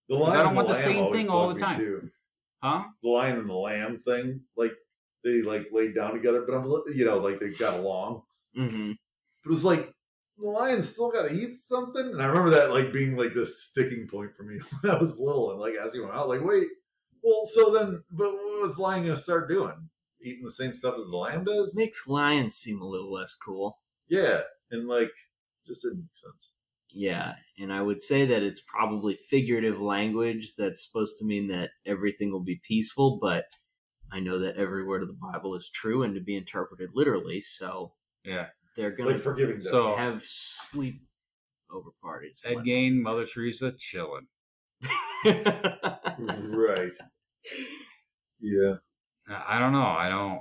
The 0.08 0.16
I 0.16 0.42
don't 0.42 0.54
want 0.54 0.68
the 0.68 0.74
lamb 0.74 0.82
same 0.82 1.12
thing 1.12 1.28
all 1.28 1.52
the 1.52 1.58
time. 1.60 1.76
too. 1.78 2.08
huh? 2.62 2.84
the 3.02 3.08
lion 3.08 3.38
and 3.38 3.48
the 3.48 3.54
lamb 3.54 3.98
thing, 3.98 4.40
like 4.56 4.72
they 5.24 5.42
like 5.42 5.68
laid 5.72 5.94
down 5.94 6.14
together, 6.14 6.42
but 6.46 6.54
I'm 6.54 6.64
you 6.94 7.04
know 7.04 7.18
like 7.18 7.40
they 7.40 7.50
got 7.50 7.78
along. 7.78 8.22
hmm 8.54 8.92
But 9.42 9.50
it 9.50 9.52
was 9.52 9.64
like 9.64 9.94
the 10.38 10.48
lion 10.48 10.80
still 10.82 11.10
got 11.10 11.28
to 11.28 11.34
eat 11.34 11.56
something, 11.58 12.06
and 12.06 12.22
I 12.22 12.26
remember 12.26 12.50
that 12.50 12.70
like 12.70 12.92
being 12.92 13.16
like 13.16 13.34
this 13.34 13.62
sticking 13.64 14.06
point 14.08 14.34
for 14.36 14.42
me 14.44 14.58
when 14.80 14.92
I 14.92 14.98
was 14.98 15.18
little, 15.18 15.50
and 15.50 15.60
like 15.60 15.74
asking 15.74 16.02
my 16.06 16.14
out, 16.14 16.28
like, 16.28 16.42
wait, 16.44 16.68
well, 17.22 17.44
so 17.46 17.70
then, 17.70 18.02
but 18.10 18.32
what 18.32 18.62
was 18.62 18.76
the 18.76 18.82
lion 18.82 19.02
gonna 19.04 19.16
start 19.16 19.48
doing? 19.48 19.90
Eating 20.22 20.44
the 20.44 20.52
same 20.52 20.74
stuff 20.74 20.96
as 20.98 21.08
the 21.08 21.16
lamb 21.16 21.44
does? 21.44 21.74
Makes 21.74 22.06
lions 22.06 22.54
seem 22.54 22.80
a 22.80 22.86
little 22.86 23.12
less 23.12 23.34
cool. 23.34 23.78
Yeah, 24.08 24.42
and 24.70 24.86
like 24.88 25.12
just 25.66 25.82
didn't 25.82 25.98
make 26.00 26.14
sense. 26.14 26.52
Yeah, 26.92 27.34
and 27.58 27.72
I 27.72 27.82
would 27.82 28.00
say 28.00 28.26
that 28.26 28.42
it's 28.42 28.60
probably 28.60 29.14
figurative 29.14 29.80
language 29.80 30.54
that's 30.56 30.84
supposed 30.84 31.18
to 31.18 31.24
mean 31.24 31.46
that 31.48 31.70
everything 31.86 32.32
will 32.32 32.42
be 32.42 32.60
peaceful, 32.64 33.18
but 33.20 33.44
I 34.12 34.20
know 34.20 34.38
that 34.40 34.56
every 34.56 34.84
word 34.84 35.02
of 35.02 35.08
the 35.08 35.14
Bible 35.32 35.54
is 35.54 35.68
true 35.68 36.02
and 36.02 36.14
to 36.14 36.20
be 36.20 36.36
interpreted 36.36 36.90
literally, 36.94 37.40
so 37.40 37.92
Yeah. 38.24 38.46
they're 38.76 38.90
going 38.90 39.12
Like 39.14 39.20
forgiving 39.22 39.58
them. 39.58 39.60
So- 39.64 39.94
to 39.94 40.00
have 40.00 40.22
sleep 40.22 41.02
over 41.70 41.90
parties. 42.02 42.40
Ed 42.44 42.56
Gein, 42.58 43.00
Mother 43.00 43.26
Teresa, 43.26 43.72
chilling. 43.78 44.26
right. 45.24 46.92
Yeah. 48.40 48.74
I 49.28 49.56
I 49.56 49.58
don't 49.58 49.72
know. 49.72 49.82
I 49.82 50.08
don't. 50.08 50.40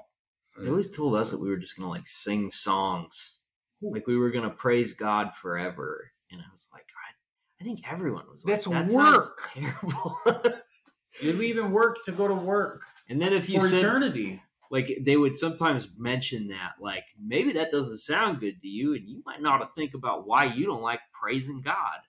Uh, 0.57 0.63
they 0.63 0.69
always 0.69 0.89
told 0.89 1.15
us 1.15 1.31
that 1.31 1.39
we 1.39 1.49
were 1.49 1.57
just 1.57 1.77
going 1.77 1.85
to 1.87 1.91
like 1.91 2.07
sing 2.07 2.49
songs. 2.49 3.37
Like 3.81 4.07
we 4.07 4.17
were 4.17 4.31
going 4.31 4.49
to 4.49 4.55
praise 4.55 4.93
God 4.93 5.33
forever. 5.33 6.11
And 6.31 6.41
I 6.41 6.45
was 6.51 6.67
like, 6.73 6.85
I, 7.05 7.61
I 7.61 7.65
think 7.65 7.81
everyone 7.89 8.25
was 8.31 8.45
like, 8.45 8.55
That's 8.55 8.65
that 8.65 8.91
work." 8.91 9.21
terrible. 9.53 10.19
You're 11.21 11.33
leaving 11.33 11.71
work 11.71 12.03
to 12.05 12.11
go 12.11 12.27
to 12.27 12.33
work 12.33 12.81
and 13.10 13.22
then 13.22 13.34
if 13.34 13.49
you 13.49 13.60
for 13.60 13.68
said, 13.68 13.80
eternity. 13.80 14.41
like 14.72 14.98
they 15.02 15.18
would 15.18 15.38
sometimes 15.38 15.90
mention 15.98 16.48
that 16.49 16.73
like 16.80 17.06
maybe 17.22 17.52
that 17.53 17.72
doesn't 17.72 17.98
sound 17.98 18.40
good 18.40 18.61
to 18.61 18.68
you 18.68 18.94
and 18.95 19.07
you 19.07 19.22
might 19.26 19.41
not 19.41 19.73
think 19.76 19.94
about 19.94 20.26
why 20.27 20.45
you 20.45 20.65
don't 20.65 20.81
like 20.81 21.02
praising 21.11 21.61
god 21.61 21.99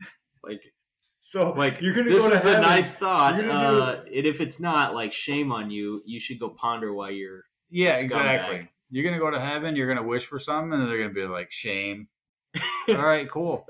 it's 0.00 0.40
like 0.44 0.62
So 1.18 1.52
like 1.52 1.80
you're 1.80 1.94
gonna 1.94 2.10
this 2.10 2.24
go 2.24 2.30
to 2.30 2.34
is 2.34 2.44
a 2.46 2.60
nice 2.60 2.94
thought 2.94 3.36
You're 3.36 3.46
do- 3.46 3.50
uh, 3.52 4.02
and 4.06 4.26
if 4.26 4.40
it's 4.40 4.58
not 4.60 4.94
like 4.94 5.12
shame 5.12 5.52
on 5.52 5.70
you 5.70 6.02
you 6.04 6.18
should 6.20 6.38
go 6.40 6.48
ponder 6.50 6.92
why 6.92 7.10
you're 7.10 7.44
Yeah, 7.70 7.94
Scumbag. 7.98 8.04
exactly. 8.04 8.68
You're 8.90 9.04
gonna 9.04 9.18
go 9.20 9.30
to 9.30 9.40
heaven. 9.40 9.74
You're 9.74 9.88
gonna 9.88 10.06
wish 10.06 10.26
for 10.26 10.38
something, 10.38 10.78
and 10.78 10.86
they're 10.86 10.98
gonna 10.98 11.14
be 11.14 11.24
like, 11.24 11.50
"Shame." 11.50 12.08
All 12.90 12.96
right, 12.96 13.26
cool. 13.30 13.66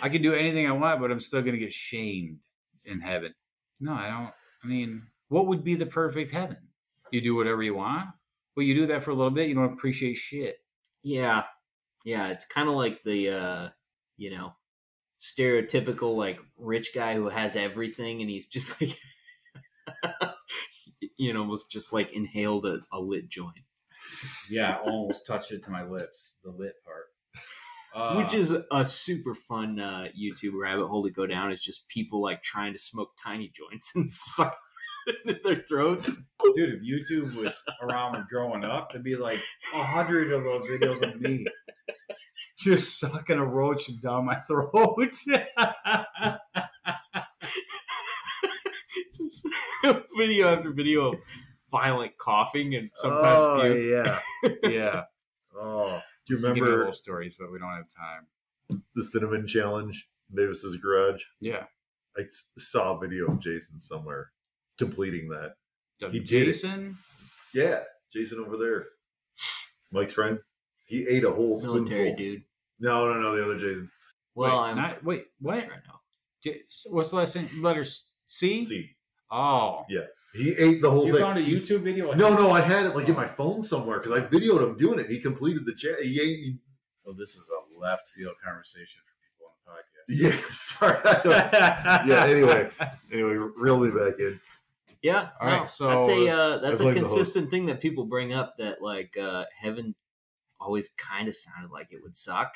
I 0.00 0.08
can 0.08 0.22
do 0.22 0.32
anything 0.32 0.66
I 0.66 0.72
want, 0.72 1.00
but 1.02 1.10
I'm 1.10 1.20
still 1.20 1.42
gonna 1.42 1.58
get 1.58 1.70
shamed 1.74 2.38
in 2.86 3.00
heaven. 3.02 3.34
No, 3.78 3.92
I 3.92 4.08
don't. 4.08 4.32
I 4.64 4.66
mean, 4.66 5.02
what 5.32 5.46
would 5.48 5.64
be 5.64 5.74
the 5.74 5.86
perfect 5.86 6.32
heaven? 6.32 6.58
You 7.10 7.20
do 7.20 7.34
whatever 7.34 7.62
you 7.62 7.74
want. 7.74 8.08
Well, 8.56 8.64
you 8.66 8.74
do 8.74 8.86
that 8.88 9.02
for 9.02 9.10
a 9.10 9.14
little 9.14 9.30
bit. 9.30 9.48
You 9.48 9.54
don't 9.54 9.72
appreciate 9.72 10.16
shit. 10.16 10.56
yeah 11.02 11.44
yeah 12.04 12.28
it's 12.28 12.44
kind 12.44 12.68
of 12.68 12.74
like 12.74 13.02
the 13.02 13.30
uh 13.30 13.68
you 14.16 14.30
know 14.30 14.54
stereotypical 15.20 16.16
like 16.16 16.38
rich 16.58 16.90
guy 16.94 17.14
who 17.14 17.28
has 17.28 17.54
everything 17.56 18.20
and 18.20 18.28
he's 18.30 18.46
just 18.46 18.80
like 18.80 18.98
you 21.16 21.32
know 21.32 21.40
almost 21.40 21.70
just 21.70 21.92
like 21.92 22.12
inhaled 22.12 22.66
a, 22.66 22.78
a 22.92 22.98
lit 23.00 23.28
joint 23.28 23.64
Yeah, 24.50 24.78
almost 24.84 25.26
touched 25.26 25.52
it 25.52 25.62
to 25.64 25.70
my 25.70 25.84
lips. 25.84 26.38
The 26.44 26.50
lit 26.50 26.74
part. 26.84 27.06
Uh, 27.94 28.16
which 28.22 28.34
is 28.34 28.56
a 28.72 28.86
super 28.86 29.34
fun 29.34 29.78
uh, 29.78 30.06
YouTube 30.18 30.52
rabbit 30.60 30.86
hole 30.88 31.04
to 31.04 31.10
go 31.10 31.26
down. 31.26 31.52
Is 31.52 31.60
just 31.60 31.88
people 31.88 32.22
like 32.22 32.42
trying 32.42 32.72
to 32.72 32.78
smoke 32.78 33.10
tiny 33.22 33.52
joints 33.54 33.92
and 33.96 34.10
suck 34.10 34.56
in 35.26 35.38
their 35.44 35.62
throats. 35.68 36.16
dude. 36.54 36.80
If 36.82 36.82
YouTube 36.82 37.34
was 37.34 37.62
around 37.82 38.12
when 38.12 38.26
growing 38.30 38.64
up, 38.64 38.90
there'd 38.92 39.04
be 39.04 39.16
like 39.16 39.40
a 39.74 39.82
hundred 39.82 40.32
of 40.32 40.42
those 40.44 40.62
videos 40.62 41.02
of 41.02 41.20
me 41.20 41.44
just 42.58 43.00
sucking 43.00 43.38
a 43.38 43.44
roach 43.44 43.90
down 44.00 44.24
my 44.26 44.36
throat. 44.48 44.96
just 49.16 49.46
video 50.16 50.48
after 50.56 50.72
video 50.72 51.12
of 51.12 51.18
violent 51.70 52.16
coughing 52.18 52.74
and 52.74 52.90
sometimes 52.94 53.44
oh, 53.44 53.60
puke. 53.62 54.04
yeah, 54.62 54.70
yeah. 54.70 55.02
Oh, 55.58 56.00
Do 56.26 56.34
you 56.34 56.40
Give 56.40 56.42
me 56.52 56.60
remember? 56.60 56.76
little 56.78 56.92
stories, 56.92 57.36
but 57.38 57.50
we 57.52 57.58
don't 57.58 57.68
have 57.70 57.86
time. 57.88 58.80
the 58.94 59.02
cinnamon 59.02 59.46
challenge, 59.46 60.08
Davis's 60.34 60.76
garage. 60.76 61.22
Yeah. 61.40 61.64
I 62.16 62.22
saw 62.58 62.94
a 62.96 62.98
video 63.00 63.26
of 63.26 63.40
Jason 63.40 63.80
somewhere 63.80 64.32
completing 64.86 65.28
that. 65.28 65.54
The 66.00 66.10
He 66.10 66.18
did 66.20 66.42
it. 66.42 66.46
Jason. 66.46 66.96
Yeah, 67.54 67.80
Jason 68.12 68.38
over 68.44 68.56
there, 68.56 68.86
Mike's 69.90 70.12
friend. 70.12 70.38
He 70.86 71.06
ate 71.08 71.24
a 71.24 71.30
whole 71.30 71.60
Military 71.62 72.08
spoonful. 72.10 72.16
dude. 72.16 72.42
No, 72.80 73.12
no, 73.12 73.20
no, 73.20 73.36
the 73.36 73.44
other 73.44 73.58
Jason. 73.58 73.90
Well, 74.34 74.62
wait, 74.62 74.68
I'm 74.70 74.76
not, 74.76 75.04
wait, 75.04 75.26
what? 75.40 75.62
sure 75.62 75.72
I 75.72 75.76
know. 75.76 75.98
J- 76.42 76.62
What's 76.90 77.10
the 77.10 77.16
last 77.16 77.36
name? 77.36 77.48
Letters 77.62 78.08
C? 78.26 78.64
See, 78.64 78.90
Oh. 79.30 79.84
Yeah. 79.88 80.06
He 80.34 80.54
ate 80.58 80.82
the 80.82 80.90
whole 80.90 81.06
You 81.06 81.12
thing. 81.12 81.22
found 81.22 81.38
a 81.38 81.42
He- 81.42 81.54
YouTube 81.60 81.82
video? 81.82 82.12
No, 82.12 82.34
no, 82.34 82.50
I 82.50 82.60
had 82.60 82.86
it 82.86 82.94
like 82.96 83.08
in 83.08 83.14
my 83.14 83.26
oh. 83.26 83.34
phone 83.36 83.62
somewhere 83.62 83.98
because 84.00 84.12
I 84.12 84.20
videoed 84.26 84.62
him 84.62 84.76
doing 84.76 84.98
it. 84.98 85.08
He 85.10 85.20
completed 85.20 85.64
the 85.66 85.74
chat. 85.74 86.02
He 86.02 86.20
ate. 86.20 86.38
He, 86.44 86.56
Well, 87.04 87.14
this 87.14 87.36
is 87.36 87.50
a 87.50 87.78
left 87.80 88.08
field 88.08 88.34
conversation 88.44 89.00
for 89.06 89.14
people 89.22 89.46
on 89.48 89.54
the 89.64 89.72
podcast. 89.72 90.36
yeah, 90.42 90.52
sorry. 90.52 92.06
Yeah. 92.08 92.24
Anyway, 92.24 92.70
anyway, 93.12 93.34
reel 93.56 93.78
me 93.78 93.90
back 93.90 94.18
in. 94.18 94.40
Yeah. 95.02 95.30
All 95.40 95.48
right, 95.48 95.60
no, 95.60 95.66
so, 95.66 95.88
that's 95.88 96.08
a 96.08 96.28
uh, 96.28 96.58
that's 96.58 96.80
I 96.80 96.84
a 96.84 96.86
blame 96.86 96.94
the 96.94 97.00
host. 97.00 97.14
consistent 97.14 97.50
thing 97.50 97.66
that 97.66 97.80
people 97.80 98.04
bring 98.06 98.32
up 98.32 98.56
that 98.58 98.80
like 98.80 99.16
uh, 99.16 99.44
heaven 99.60 99.94
always 100.60 100.88
kind 100.90 101.28
of 101.28 101.34
sounded 101.34 101.70
like 101.72 101.88
it 101.90 102.00
would 102.02 102.16
suck, 102.16 102.54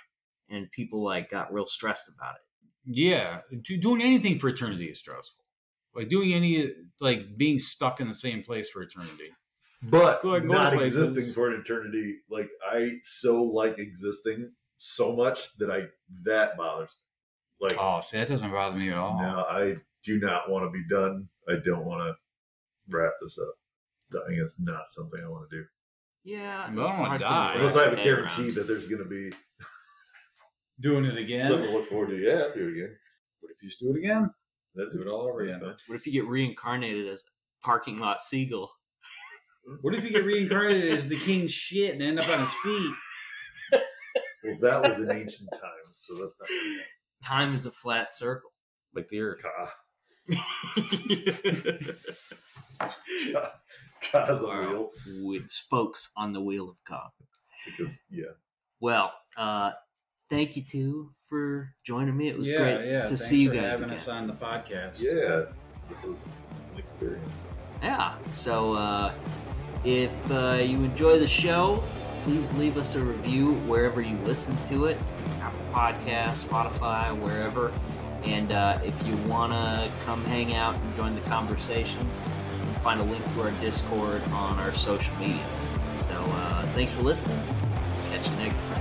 and 0.48 0.70
people 0.70 1.02
like 1.02 1.30
got 1.30 1.52
real 1.52 1.66
stressed 1.66 2.08
about 2.08 2.36
it. 2.36 2.40
Yeah, 2.84 3.40
doing 3.62 4.00
anything 4.00 4.38
for 4.38 4.48
eternity 4.48 4.84
is 4.84 4.98
stressful. 4.98 5.44
Like 5.94 6.08
doing 6.08 6.34
any, 6.34 6.72
like 7.00 7.36
being 7.36 7.58
stuck 7.58 8.00
in 8.00 8.06
the 8.06 8.14
same 8.14 8.42
place 8.42 8.68
for 8.68 8.82
eternity. 8.82 9.30
But 9.82 10.22
Go 10.22 10.34
ahead, 10.34 10.46
go 10.46 10.54
not 10.54 10.80
existing 10.80 11.32
for 11.32 11.50
an 11.50 11.60
eternity. 11.60 12.18
Like 12.30 12.48
I 12.66 12.98
so 13.02 13.42
like 13.42 13.78
existing 13.78 14.52
so 14.78 15.16
much 15.16 15.56
that 15.58 15.70
I 15.70 15.84
that 16.24 16.56
bothers. 16.56 16.94
me. 17.60 17.68
Like 17.68 17.78
Oh, 17.80 18.00
see, 18.02 18.18
that 18.18 18.28
doesn't 18.28 18.50
bother 18.50 18.78
me 18.78 18.90
at 18.90 18.98
all. 18.98 19.20
no, 19.20 19.44
I 19.48 19.76
do 20.04 20.18
not 20.20 20.50
want 20.50 20.64
to 20.64 20.70
be 20.70 20.84
done. 20.88 21.28
I 21.48 21.54
don't 21.64 21.84
want 21.84 22.02
to 22.02 22.14
wrap 22.88 23.12
this 23.20 23.38
up. 23.38 23.54
Dying 24.12 24.38
is 24.38 24.56
not 24.60 24.88
something 24.88 25.20
I 25.24 25.28
want 25.28 25.50
to 25.50 25.56
do. 25.56 25.64
Yeah, 26.24 26.64
I 26.66 26.74
don't 26.74 26.88
it's 26.90 26.98
wanna 26.98 27.18
die. 27.18 27.54
Unless 27.56 27.76
I 27.76 27.84
have 27.84 27.92
a 27.98 28.02
guarantee 28.02 28.42
around. 28.46 28.54
that 28.56 28.66
there's 28.66 28.88
going 28.88 29.02
to 29.02 29.08
be 29.08 29.30
Doing 30.80 31.04
it 31.04 31.16
again. 31.16 31.46
something 31.46 31.70
to 31.70 31.76
look 31.76 31.88
forward 31.88 32.08
to. 32.10 32.16
Yeah, 32.18 32.44
I'll 32.44 32.54
do 32.54 32.68
it 32.68 32.72
again. 32.72 32.96
What 33.40 33.50
if 33.52 33.62
you 33.62 33.68
just 33.68 33.80
do 33.80 33.90
it 33.94 33.98
again? 33.98 34.30
That'd 34.74 34.92
Do 34.92 35.02
it 35.02 35.08
all 35.08 35.22
over 35.22 35.40
again. 35.40 35.60
What 35.60 35.94
if 35.96 36.06
you 36.06 36.12
get 36.12 36.26
reincarnated 36.26 37.08
as 37.08 37.22
a 37.22 37.64
parking 37.64 37.98
lot 37.98 38.20
seagull? 38.20 38.70
What 39.80 39.94
if 39.94 40.04
you 40.04 40.10
get 40.10 40.24
reincarnated 40.24 40.92
as 40.92 41.08
the 41.08 41.16
king 41.16 41.46
shit 41.46 41.94
and 41.94 42.02
end 42.02 42.20
up 42.20 42.28
on 42.28 42.40
his 42.40 42.52
feet? 42.62 42.94
Well, 44.44 44.56
that 44.60 44.86
was 44.86 45.00
in 45.00 45.10
ancient 45.10 45.48
times, 45.52 45.92
so 45.92 46.14
that's 46.14 46.38
not 46.40 46.48
Time 47.24 47.54
is 47.54 47.66
a 47.66 47.70
flat 47.70 48.14
circle. 48.14 48.50
Like 48.94 49.08
the 49.08 49.20
earth. 49.20 49.42
Ka. 52.78 52.94
Ka. 53.32 54.26
Ka's 54.26 54.42
wheel. 54.42 54.90
With 55.22 55.50
spokes 55.50 56.10
on 56.16 56.32
the 56.32 56.40
wheel 56.40 56.68
of 56.70 56.76
God. 56.88 57.08
Because, 57.64 58.00
yeah. 58.10 58.24
Well, 58.80 59.12
uh, 59.36 59.72
thank 60.30 60.56
you 60.56 60.62
two 60.62 61.10
for 61.28 61.72
joining 61.84 62.16
me. 62.16 62.28
It 62.28 62.38
was 62.38 62.48
yeah, 62.48 62.58
great 62.58 62.88
yeah. 62.88 63.00
to 63.00 63.06
Thanks 63.08 63.22
see 63.24 63.42
you 63.42 63.48
for 63.50 63.56
guys 63.56 63.72
having 63.72 63.84
again. 63.86 63.94
us 63.94 64.08
on 64.08 64.26
the 64.26 64.32
podcast. 64.34 65.00
Yeah. 65.00 65.52
This 65.88 66.04
is 66.04 66.34
an 66.72 66.78
experience. 66.78 67.32
Yeah. 67.82 68.14
So 68.32 68.74
uh, 68.74 69.12
if 69.84 70.30
uh, 70.30 70.58
you 70.62 70.82
enjoy 70.84 71.18
the 71.18 71.26
show, 71.26 71.82
please 72.22 72.52
leave 72.54 72.76
us 72.76 72.94
a 72.96 73.02
review 73.02 73.54
wherever 73.66 74.00
you 74.00 74.16
listen 74.18 74.56
to 74.64 74.86
it 74.86 74.98
Apple 75.40 75.60
Podcast, 75.72 76.44
Spotify, 76.46 77.16
wherever. 77.20 77.72
And 78.24 78.50
uh, 78.50 78.80
if 78.84 79.06
you 79.06 79.16
want 79.28 79.52
to 79.52 79.88
come 80.04 80.24
hang 80.24 80.54
out 80.54 80.74
and 80.74 80.96
join 80.96 81.14
the 81.14 81.20
conversation, 81.22 82.00
you 82.00 82.06
can 82.24 82.35
find 82.86 83.00
a 83.00 83.02
link 83.02 83.24
to 83.34 83.40
our 83.42 83.50
Discord 83.60 84.22
on 84.30 84.56
our 84.60 84.72
social 84.72 85.12
media. 85.16 85.44
So 85.96 86.14
uh, 86.14 86.64
thanks 86.66 86.92
for 86.92 87.02
listening. 87.02 87.36
Catch 88.10 88.30
you 88.30 88.36
next 88.36 88.60
time. 88.60 88.75